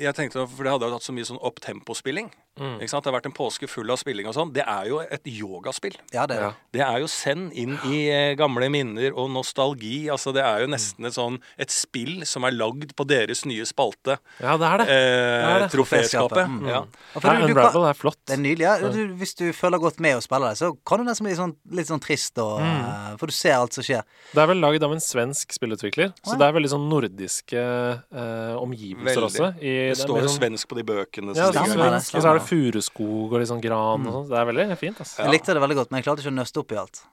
jeg 0.01 0.17
tenkte, 0.17 0.47
for 0.49 0.65
det 0.65 0.73
hadde 0.73 0.89
jo 0.89 0.97
hatt 0.97 1.05
så 1.05 1.13
mye 1.15 1.29
sånn 1.29 1.39
opptempospilling. 1.47 2.31
Mm. 2.59 2.75
Ikke 2.81 2.89
sant? 2.91 3.03
Det 3.05 3.11
har 3.11 3.15
vært 3.19 3.29
en 3.29 3.35
påske 3.37 3.67
full 3.69 3.89
av 3.93 3.97
spilling 4.01 4.27
og 4.27 4.35
sånn. 4.35 4.51
Det 4.53 4.63
er 4.67 4.89
jo 4.89 4.99
et 5.01 5.23
yogaspill. 5.25 5.95
Ja, 6.13 6.25
det 6.27 6.37
er 6.37 6.41
Ja. 6.41 6.51
det. 6.73 6.81
Er 6.81 6.99
jo 6.99 7.07
send 7.07 7.53
inn 7.53 7.77
i 7.87 8.09
eh, 8.11 8.35
gamle 8.35 8.67
minner 8.69 9.13
og 9.15 9.29
nostalgi. 9.31 10.07
Altså, 10.11 10.33
det 10.33 10.43
er 10.43 10.61
jo 10.65 10.67
nesten 10.67 11.05
et 11.07 11.13
sånn 11.15 11.39
et 11.57 11.69
spill 11.71 12.25
som 12.25 12.43
er 12.43 12.51
lagd 12.51 12.93
på 12.95 13.07
deres 13.07 13.45
nye 13.45 13.63
spalte. 13.65 14.17
Ja, 14.41 14.57
det 14.57 14.67
er 14.67 14.77
det. 14.83 14.87
Eh, 14.89 15.47
er 15.55 15.59
det. 15.63 15.69
Troféskapet. 15.71 16.45
Mm. 16.51 16.67
Ja. 16.67 16.83
Ja, 17.15 17.37
du, 17.39 17.47
du 17.47 17.53
kan, 17.55 17.85
er 17.87 17.93
flott. 17.97 18.17
det 18.27 18.35
er 18.35 18.41
nydelig. 18.43 18.67
Ja. 18.67 18.89
Du, 18.91 19.15
hvis 19.15 19.33
du 19.39 19.51
føler 19.53 19.79
godt 19.79 19.99
med 20.03 20.17
å 20.17 20.21
spille 20.21 20.49
det, 20.51 20.57
så 20.59 20.73
kan 20.85 20.99
du 20.99 21.05
nesten 21.07 21.25
bli 21.25 21.35
sånn, 21.39 21.55
litt 21.71 21.87
sånn 21.87 22.01
trist, 22.03 22.37
og, 22.37 22.59
mm. 22.61 23.17
for 23.17 23.27
du 23.31 23.33
ser 23.33 23.55
alt 23.57 23.73
som 23.73 23.83
skjer. 23.83 24.03
Det 24.35 24.41
er 24.43 24.47
vel 24.51 24.59
lagd 24.61 24.83
av 24.83 24.91
en 24.91 24.99
svensk 25.03 25.51
spillutvikler, 25.55 26.11
så 26.25 26.37
det 26.37 26.47
er 26.47 26.53
veldig 26.59 26.69
sånn 26.75 26.89
nordiske 26.91 27.57
eh, 27.61 28.55
omgivelser 28.59 29.21
Veldig. 29.21 29.29
også. 29.29 29.49
I, 29.61 29.71
Det 29.71 29.89
er 29.95 29.99
står 30.03 30.19
jo 30.21 30.27
sånn- 30.27 30.37
svensk 30.39 30.67
på 30.71 30.75
de 30.79 30.83
bøkene. 30.83 31.35
Ja, 31.35 31.49
svensk, 31.51 32.15
og 32.15 32.21
så 32.21 32.27
er 32.29 32.39
det 32.39 32.45
furuskog 32.51 33.31
og 33.33 33.39
litt 33.41 33.49
sånn 33.51 33.63
gran 33.63 34.05
og 34.07 34.13
sånn. 34.19 34.29
Det 34.31 34.39
er 34.43 34.49
veldig 34.51 34.79
fint, 34.79 34.99
altså. 35.01 35.17
Ja. 35.21 35.27
Jeg 35.29 35.37
likte 35.39 35.55
det 35.57 35.63
veldig 35.65 35.79
godt, 35.81 35.91
men 35.91 36.01
jeg 36.03 36.09
klarte 36.11 36.23
ikke 36.25 36.35
å 36.35 36.39
nøste 36.39 36.61
opp 36.63 36.71
i 36.75 36.81
alt. 36.83 37.03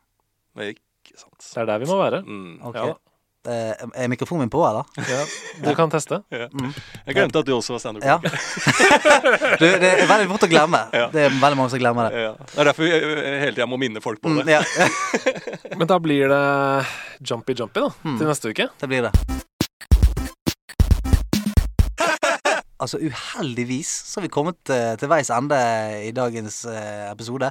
Det 0.59 0.73
ikke 0.75 1.17
sant. 1.23 1.39
Det 1.55 1.61
er 1.63 1.69
der 1.73 1.85
vi 1.85 1.87
må 1.95 1.99
være. 2.03 2.25
Mm. 2.27 2.57
Ok. 2.69 2.77
Ja. 2.83 2.97
Eh, 3.49 3.85
er 4.03 4.09
mikrofonen 4.13 4.43
min 4.45 4.51
på, 4.53 4.61
eller? 4.67 4.85
Ja, 5.09 5.21
du 5.63 5.69
kan 5.79 5.89
teste. 5.89 6.19
Jeg 6.35 7.15
glemte 7.17 7.39
at 7.41 7.47
du 7.49 7.53
også 7.55 7.77
var 7.77 7.81
standup. 7.81 8.05
Ja. 8.05 8.19
Du, 9.59 9.65
det 9.65 9.89
er 9.89 10.07
veldig 10.11 10.27
fort 10.31 10.45
å 10.47 10.49
glemme. 10.51 10.81
Det 10.93 11.23
er 11.29 11.33
veldig 11.33 11.57
mange 11.59 11.71
som 11.73 11.81
glemmer 11.81 12.11
det. 12.11 12.21
Ja. 12.27 12.33
Det 12.51 12.61
er 12.63 12.69
derfor 12.71 12.87
jeg 12.91 13.03
eh, 13.09 13.39
hele 13.45 13.55
tida 13.57 13.67
må 13.71 13.79
minne 13.81 14.03
folk 14.05 14.21
på 14.23 14.31
Mm, 14.31 14.43
det. 14.47 14.59
ja, 14.59 14.89
Men 15.81 15.89
da 15.91 15.97
blir 16.03 16.29
det 16.31 16.43
Jumpy 17.31 17.55
Jumpy 17.59 17.81
da, 17.87 17.91
til 18.05 18.29
neste 18.29 18.53
uke. 18.53 18.69
det 18.83 18.91
blir 18.91 19.09
det. 19.09 19.13
Altså, 22.79 22.99
uheldigvis 23.03 23.91
så 24.07 24.21
har 24.21 24.27
vi 24.27 24.33
kommet 24.33 24.71
eh, 24.71 24.95
til 24.99 25.11
veis 25.11 25.31
ende 25.35 25.59
i 26.07 26.13
dagens 26.15 26.65
eh, 26.71 27.11
episode. 27.11 27.51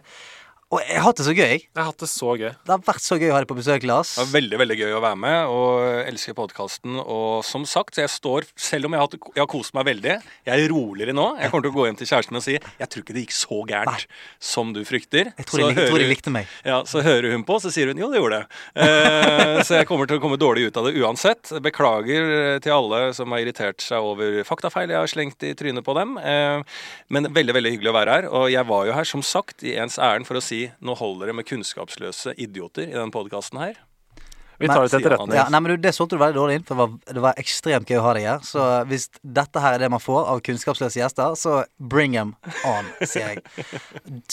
Og 0.68 0.82
jeg 0.84 0.98
har 1.00 1.06
hatt 1.06 1.16
det 1.16 1.24
så 1.24 1.32
gøy. 1.32 1.52
Jeg 1.64 1.80
har 1.80 1.86
hatt 1.88 2.02
det 2.04 2.08
så 2.12 2.34
gøy. 2.36 2.50
Det 2.52 2.72
har 2.74 2.82
vært 2.84 3.04
så 3.06 3.16
gøy 3.16 3.30
å 3.30 3.36
ha 3.38 3.40
deg 3.40 3.48
på 3.48 3.56
besøk, 3.56 3.86
Lars. 3.88 4.10
Det 4.18 4.20
var 4.26 4.32
veldig 4.34 4.58
veldig 4.60 4.76
gøy 4.76 4.96
å 4.98 5.00
være 5.00 5.20
med, 5.24 5.52
og 5.54 5.68
jeg 5.86 6.02
elsker 6.10 6.36
podkasten. 6.36 6.98
Og 7.00 7.46
som 7.48 7.64
sagt, 7.64 7.96
jeg 8.02 8.12
står 8.12 8.50
Selv 8.60 8.90
om 8.90 8.96
jeg 8.98 9.00
har, 9.00 9.14
jeg 9.38 9.40
har 9.40 9.48
kost 9.48 9.72
meg 9.78 9.86
veldig, 9.88 10.18
jeg 10.44 10.66
er 10.66 10.68
roligere 10.74 11.14
nå. 11.16 11.28
Jeg 11.40 11.54
kommer 11.54 11.64
til 11.64 11.72
å 11.72 11.78
gå 11.78 11.86
hjem 11.88 12.00
til 12.02 12.10
kjæresten 12.10 12.36
min 12.36 12.42
og 12.42 12.44
si 12.44 12.56
jeg 12.58 12.90
tror 12.92 13.06
ikke 13.06 13.16
det 13.16 13.24
gikk 13.24 13.36
så 13.38 13.60
gærent 13.70 14.04
som 14.44 14.74
du 14.76 14.82
frykter. 14.88 15.30
Jeg 15.38 15.48
tror, 15.48 15.62
så 15.62 15.70
jeg, 15.70 15.78
jeg 15.80 15.94
tror 15.94 16.04
de 16.04 16.10
likte 16.12 16.34
meg. 16.36 16.52
Ja, 16.68 16.82
Så 16.90 17.04
hører 17.06 17.32
hun 17.38 17.48
på, 17.48 17.62
så 17.64 17.72
sier 17.72 17.94
hun 17.94 18.04
jo, 18.04 18.12
det 18.12 18.20
gjorde 18.20 18.42
det. 18.42 18.60
Eh, 18.84 19.62
så 19.64 19.80
jeg 19.80 19.88
kommer 19.88 20.10
til 20.12 20.20
å 20.20 20.24
komme 20.26 20.40
dårlig 20.42 20.68
ut 20.68 20.82
av 20.82 20.90
det 20.90 20.98
uansett. 21.00 21.54
Beklager 21.64 22.34
eh, 22.42 22.60
til 22.66 22.76
alle 22.76 23.02
som 23.16 23.32
har 23.32 23.46
irritert 23.46 23.80
seg 23.88 24.04
over 24.04 24.42
faktafeil 24.48 24.92
jeg 24.92 25.00
har 25.00 25.16
slengt 25.16 25.48
i 25.48 25.56
trynet 25.56 25.88
på 25.88 25.96
dem. 25.96 26.18
Eh, 26.20 26.60
men 27.16 27.32
veldig 27.32 27.56
veldig 27.56 27.76
hyggelig 27.78 27.94
å 27.94 27.98
være 28.02 28.20
her. 28.20 28.30
Og 28.36 28.52
jeg 28.52 28.68
var 28.68 28.92
jo 28.92 29.00
her 29.00 29.08
som 29.16 29.24
sagt 29.24 29.64
i 29.64 29.78
ens 29.80 29.96
ærend 29.96 30.28
for 30.28 30.42
å 30.42 30.44
si 30.44 30.57
nå 30.84 30.96
holder 31.00 31.32
det 31.32 31.38
med 31.40 31.48
kunnskapsløse 31.50 32.36
idioter 32.38 32.88
i 32.90 32.98
den 32.98 33.14
podkasten 33.14 33.62
her. 33.62 33.78
Vi 34.58 34.68
tar 34.68 34.82
det 34.82 34.90
til 34.90 35.04
etterretning. 35.04 35.36
Ja, 35.38 35.46
nei, 35.54 35.60
men 35.62 35.76
du, 35.76 35.82
Det 35.82 35.92
solgte 35.94 36.18
du 36.18 36.22
veldig 36.22 36.38
dårlig 36.38 36.56
inn, 36.58 36.64
for 36.66 36.74
det 36.74 36.82
var, 36.82 37.14
det 37.18 37.24
var 37.28 37.42
ekstremt 37.42 37.92
gøy 37.92 38.00
å 38.00 38.06
ha 38.08 38.14
deg 38.18 38.26
her. 38.26 38.40
Så 38.46 38.64
hvis 38.90 39.06
dette 39.22 39.62
her 39.62 39.78
er 39.78 39.84
det 39.84 39.90
man 39.94 40.02
får 40.02 40.32
av 40.34 40.42
kunnskapsløse 40.48 40.98
gjester, 40.98 41.36
så 41.38 41.60
bring 41.78 42.16
them 42.18 42.34
on, 42.66 42.90
sier 43.04 43.36
jeg. 43.36 43.44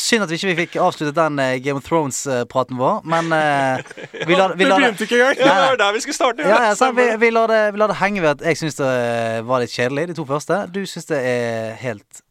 Synd 0.00 0.24
at 0.24 0.32
vi 0.32 0.40
ikke 0.40 0.56
fikk 0.62 0.78
avsluttet 0.80 1.18
den 1.18 1.42
eh, 1.44 1.58
Game 1.64 1.82
of 1.82 1.84
Thrones-praten 1.88 2.80
vår, 2.80 3.04
men 3.04 3.30
eh, 3.36 3.84
vi 4.24 4.38
lar 4.38 4.56
vi 4.56 4.64
Vi 4.64 4.70
det 4.70 4.80
begynte 4.80 5.08
ikke 5.08 5.20
engang! 5.20 5.38
Det 5.42 5.52
var 5.52 5.80
der 5.84 5.96
vi 5.98 6.04
skulle 6.06 6.16
starte! 6.16 6.48
ja, 6.48 6.60
ja, 6.70 6.90
vi, 6.96 7.08
vi, 7.20 7.32
lar 7.34 7.52
det, 7.52 7.62
vi 7.76 7.84
lar 7.84 7.92
det 7.92 8.00
henge 8.00 8.24
ved 8.24 8.38
at 8.38 8.48
jeg 8.48 8.62
syns 8.62 8.80
det 8.80 8.90
eh, 9.04 9.40
var 9.44 9.60
litt 9.60 9.76
kjedelig, 9.76 10.08
de 10.08 10.20
to 10.22 10.24
første. 10.28 10.64
Du 10.72 10.84
syns 10.88 11.12
det 11.12 11.20
er 11.20 11.74
helt 11.84 12.24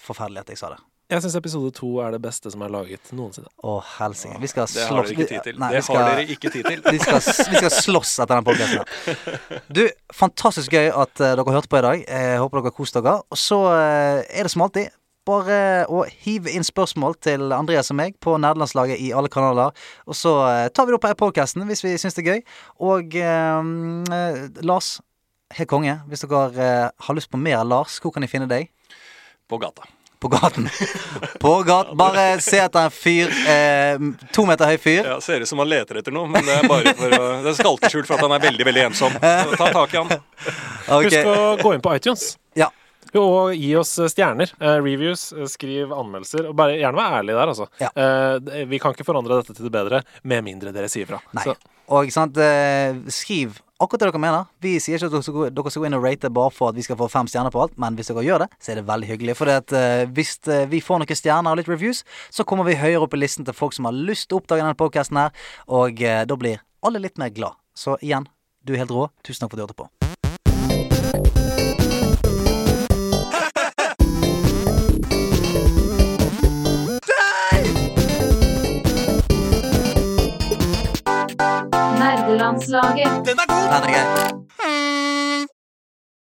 forferdelig 0.00 0.46
at 0.46 0.54
jeg 0.54 0.64
sa 0.64 0.72
det. 0.72 0.80
Jeg 1.06 1.22
syns 1.22 1.36
episode 1.38 1.68
to 1.70 1.88
er 2.02 2.16
det 2.16 2.18
beste 2.24 2.50
som 2.50 2.62
er 2.66 2.70
laget 2.74 3.12
noensinne. 3.14 3.46
Å, 3.62 3.76
helsike. 4.00 4.40
Vi 4.42 4.48
skal 4.50 4.66
Det 4.66 4.82
har 4.82 4.90
slåss 4.90 5.06
dere 5.12 5.14
ikke 5.14 5.26
tid 5.30 5.44
til. 5.44 5.58
Nei, 5.62 5.68
det 5.70 5.78
vi 5.78 5.82
skal- 5.86 6.00
har 6.02 6.16
dere 6.16 6.34
ikke 6.34 6.50
tid 6.50 6.64
til. 6.66 6.80
vi 6.96 6.98
skal, 6.98 7.20
vi 7.52 7.60
skal 7.60 7.70
slåss 7.76 8.14
etter 8.24 8.40
den 8.40 8.46
podkasten. 8.48 9.60
Du, 9.70 9.84
fantastisk 10.18 10.72
gøy 10.74 10.88
at 10.90 11.22
eh, 11.22 11.36
dere 11.38 11.54
hørte 11.54 11.70
på 11.70 11.78
i 11.78 11.84
dag. 11.86 12.02
Jeg 12.10 12.40
håper 12.42 12.58
dere 12.58 12.72
har 12.72 12.74
kost 12.74 12.98
dere. 12.98 13.12
Og 13.30 13.38
så 13.38 13.58
eh, 13.76 14.24
er 14.34 14.48
det 14.48 14.50
som 14.56 14.64
alltid 14.66 14.90
bare 15.30 15.60
å 15.90 16.02
hive 16.26 16.50
inn 16.54 16.66
spørsmål 16.66 17.14
til 17.22 17.54
Andreas 17.54 17.90
og 17.94 17.98
meg 18.02 18.18
på 18.22 18.34
Nerdelandslaget 18.42 18.98
i 19.06 19.12
alle 19.14 19.30
kanaler. 19.30 19.70
Og 20.10 20.18
så 20.18 20.34
eh, 20.50 20.66
tar 20.74 20.88
vi 20.88 20.94
det 20.94 20.98
opp 20.98 21.06
her 21.06 21.14
i 21.14 21.20
podkasten 21.22 21.62
hvis 21.70 21.86
vi 21.86 21.94
syns 22.02 22.18
det 22.18 22.26
er 22.26 22.32
gøy. 22.34 22.42
Og 22.82 23.14
eh, 23.22 24.42
Lars, 24.66 24.96
helt 25.54 25.70
konge. 25.70 26.00
Hvis 26.10 26.26
dere 26.26 26.90
har 26.90 27.14
lyst 27.14 27.30
på 27.30 27.38
mer 27.38 27.62
Lars, 27.62 28.00
hvor 28.02 28.10
kan 28.10 28.26
de 28.26 28.32
finne 28.34 28.50
deg? 28.50 28.72
På 29.46 29.62
gata. 29.62 29.86
På 30.26 30.30
gaten. 30.34 30.68
På 31.40 31.52
gaten. 31.66 31.96
Bare 31.96 32.24
se 32.44 32.58
etter 32.58 32.86
en 32.88 32.90
fyr. 32.94 33.30
Eh, 33.48 33.98
to 34.34 34.44
meter 34.48 34.66
høy 34.72 34.78
fyr. 34.82 35.04
Ja, 35.06 35.18
Ser 35.22 35.40
ut 35.44 35.48
som 35.50 35.62
han 35.62 35.70
leter 35.70 36.00
etter 36.02 36.14
noe, 36.14 36.26
men 36.30 36.42
det 36.46 36.56
er 36.58 36.66
bare 36.70 36.94
for 36.98 37.14
å 37.14 37.28
Det 37.44 37.52
er 37.52 37.58
skalkeskjult 37.60 38.08
for 38.10 38.18
at 38.18 38.24
han 38.26 38.34
er 38.38 38.42
veldig 38.48 38.66
veldig 38.68 38.84
ensom. 38.88 39.14
Så 39.22 39.60
ta 39.60 39.70
tak 39.76 39.94
i 39.94 40.00
han. 40.02 40.10
Okay. 40.86 41.22
Husk 41.22 41.30
å 41.30 41.46
gå 41.62 41.74
inn 41.76 41.84
på 41.84 41.94
iTunes. 41.98 42.32
Ja. 42.58 42.68
Og 43.16 43.54
gi 43.56 43.70
oss 43.78 43.94
eh, 44.02 44.10
stjerner. 44.12 44.50
eh, 44.60 44.76
reviews, 44.82 45.28
eh, 45.32 45.46
skriv 45.48 45.92
anmeldelser. 45.94 46.50
Og 46.50 46.56
bare 46.58 46.74
gjerne 46.76 46.98
vær 46.98 47.14
ærlig 47.22 47.36
der, 47.38 47.52
altså. 47.54 47.68
Ja. 47.80 47.88
Eh, 47.94 48.64
vi 48.68 48.80
kan 48.82 48.92
ikke 48.96 49.06
forandre 49.08 49.38
dette 49.40 49.54
til 49.56 49.68
det 49.68 49.72
bedre 49.72 50.02
med 50.26 50.44
mindre 50.44 50.74
dere 50.74 50.90
sier 50.92 51.06
fra. 51.08 51.22
Nei. 51.38 51.46
Så, 51.46 51.54
Og 51.86 52.02
ikke 52.08 52.16
sant, 52.18 52.36
eh, 52.42 52.98
skriv 53.14 53.60
akkurat 53.82 54.02
det 54.02 54.08
dere 54.10 54.22
mener. 54.22 54.46
Vi 54.62 54.76
sier 54.82 54.98
ikke 54.98 55.10
at 55.10 55.14
dere 55.16 55.26
skal, 55.26 55.80
gå, 55.80 55.84
inn 55.88 55.96
og 55.98 56.04
rate 56.04 56.30
bare 56.32 56.52
for 56.54 56.72
at 56.72 56.78
vi 56.78 56.84
skal 56.86 56.98
få 57.00 57.08
fem 57.12 57.28
stjerner 57.30 57.52
på 57.54 57.62
alt, 57.64 57.76
men 57.80 57.98
hvis 57.98 58.10
dere 58.12 58.24
gjør 58.26 58.44
det, 58.44 58.48
så 58.60 58.72
er 58.72 58.80
det 58.80 58.86
veldig 58.88 59.10
hyggelig. 59.10 59.36
For 59.38 59.52
eh, 59.52 60.06
hvis 60.16 60.36
uh, 60.48 60.64
vi 60.70 60.82
får 60.84 61.02
noen 61.02 61.20
stjerner 61.20 61.52
og 61.52 61.60
litt 61.60 61.70
reviews, 61.70 62.04
så 62.32 62.46
kommer 62.48 62.68
vi 62.68 62.78
høyere 62.80 63.04
opp 63.04 63.16
i 63.16 63.20
listen 63.20 63.46
til 63.46 63.56
folk 63.56 63.76
som 63.76 63.88
har 63.88 63.96
lyst 63.96 64.30
til 64.30 64.38
å 64.38 64.42
oppdage 64.42 64.64
denne 64.64 64.78
podkasten 64.78 65.20
her, 65.20 65.46
og 65.68 66.02
uh, 66.02 66.22
da 66.28 66.40
blir 66.40 66.64
alle 66.86 67.02
litt 67.02 67.20
mer 67.20 67.34
glad. 67.34 67.58
Så 67.76 67.98
igjen, 68.00 68.28
du 68.64 68.74
er 68.74 68.84
helt 68.84 68.94
rå. 68.94 69.10
Tusen 69.26 69.44
takk 69.44 69.52
for 69.52 69.58
at 69.58 69.62
du 69.62 69.68
hørte 69.68 69.82
på. 69.84 69.95
Nordlandslaget. 82.38 83.26
Den 83.26 83.38
er 83.42 83.46
god! 83.48 83.66
Den 83.72 83.82
er 83.82 83.92
grei. 83.92 85.15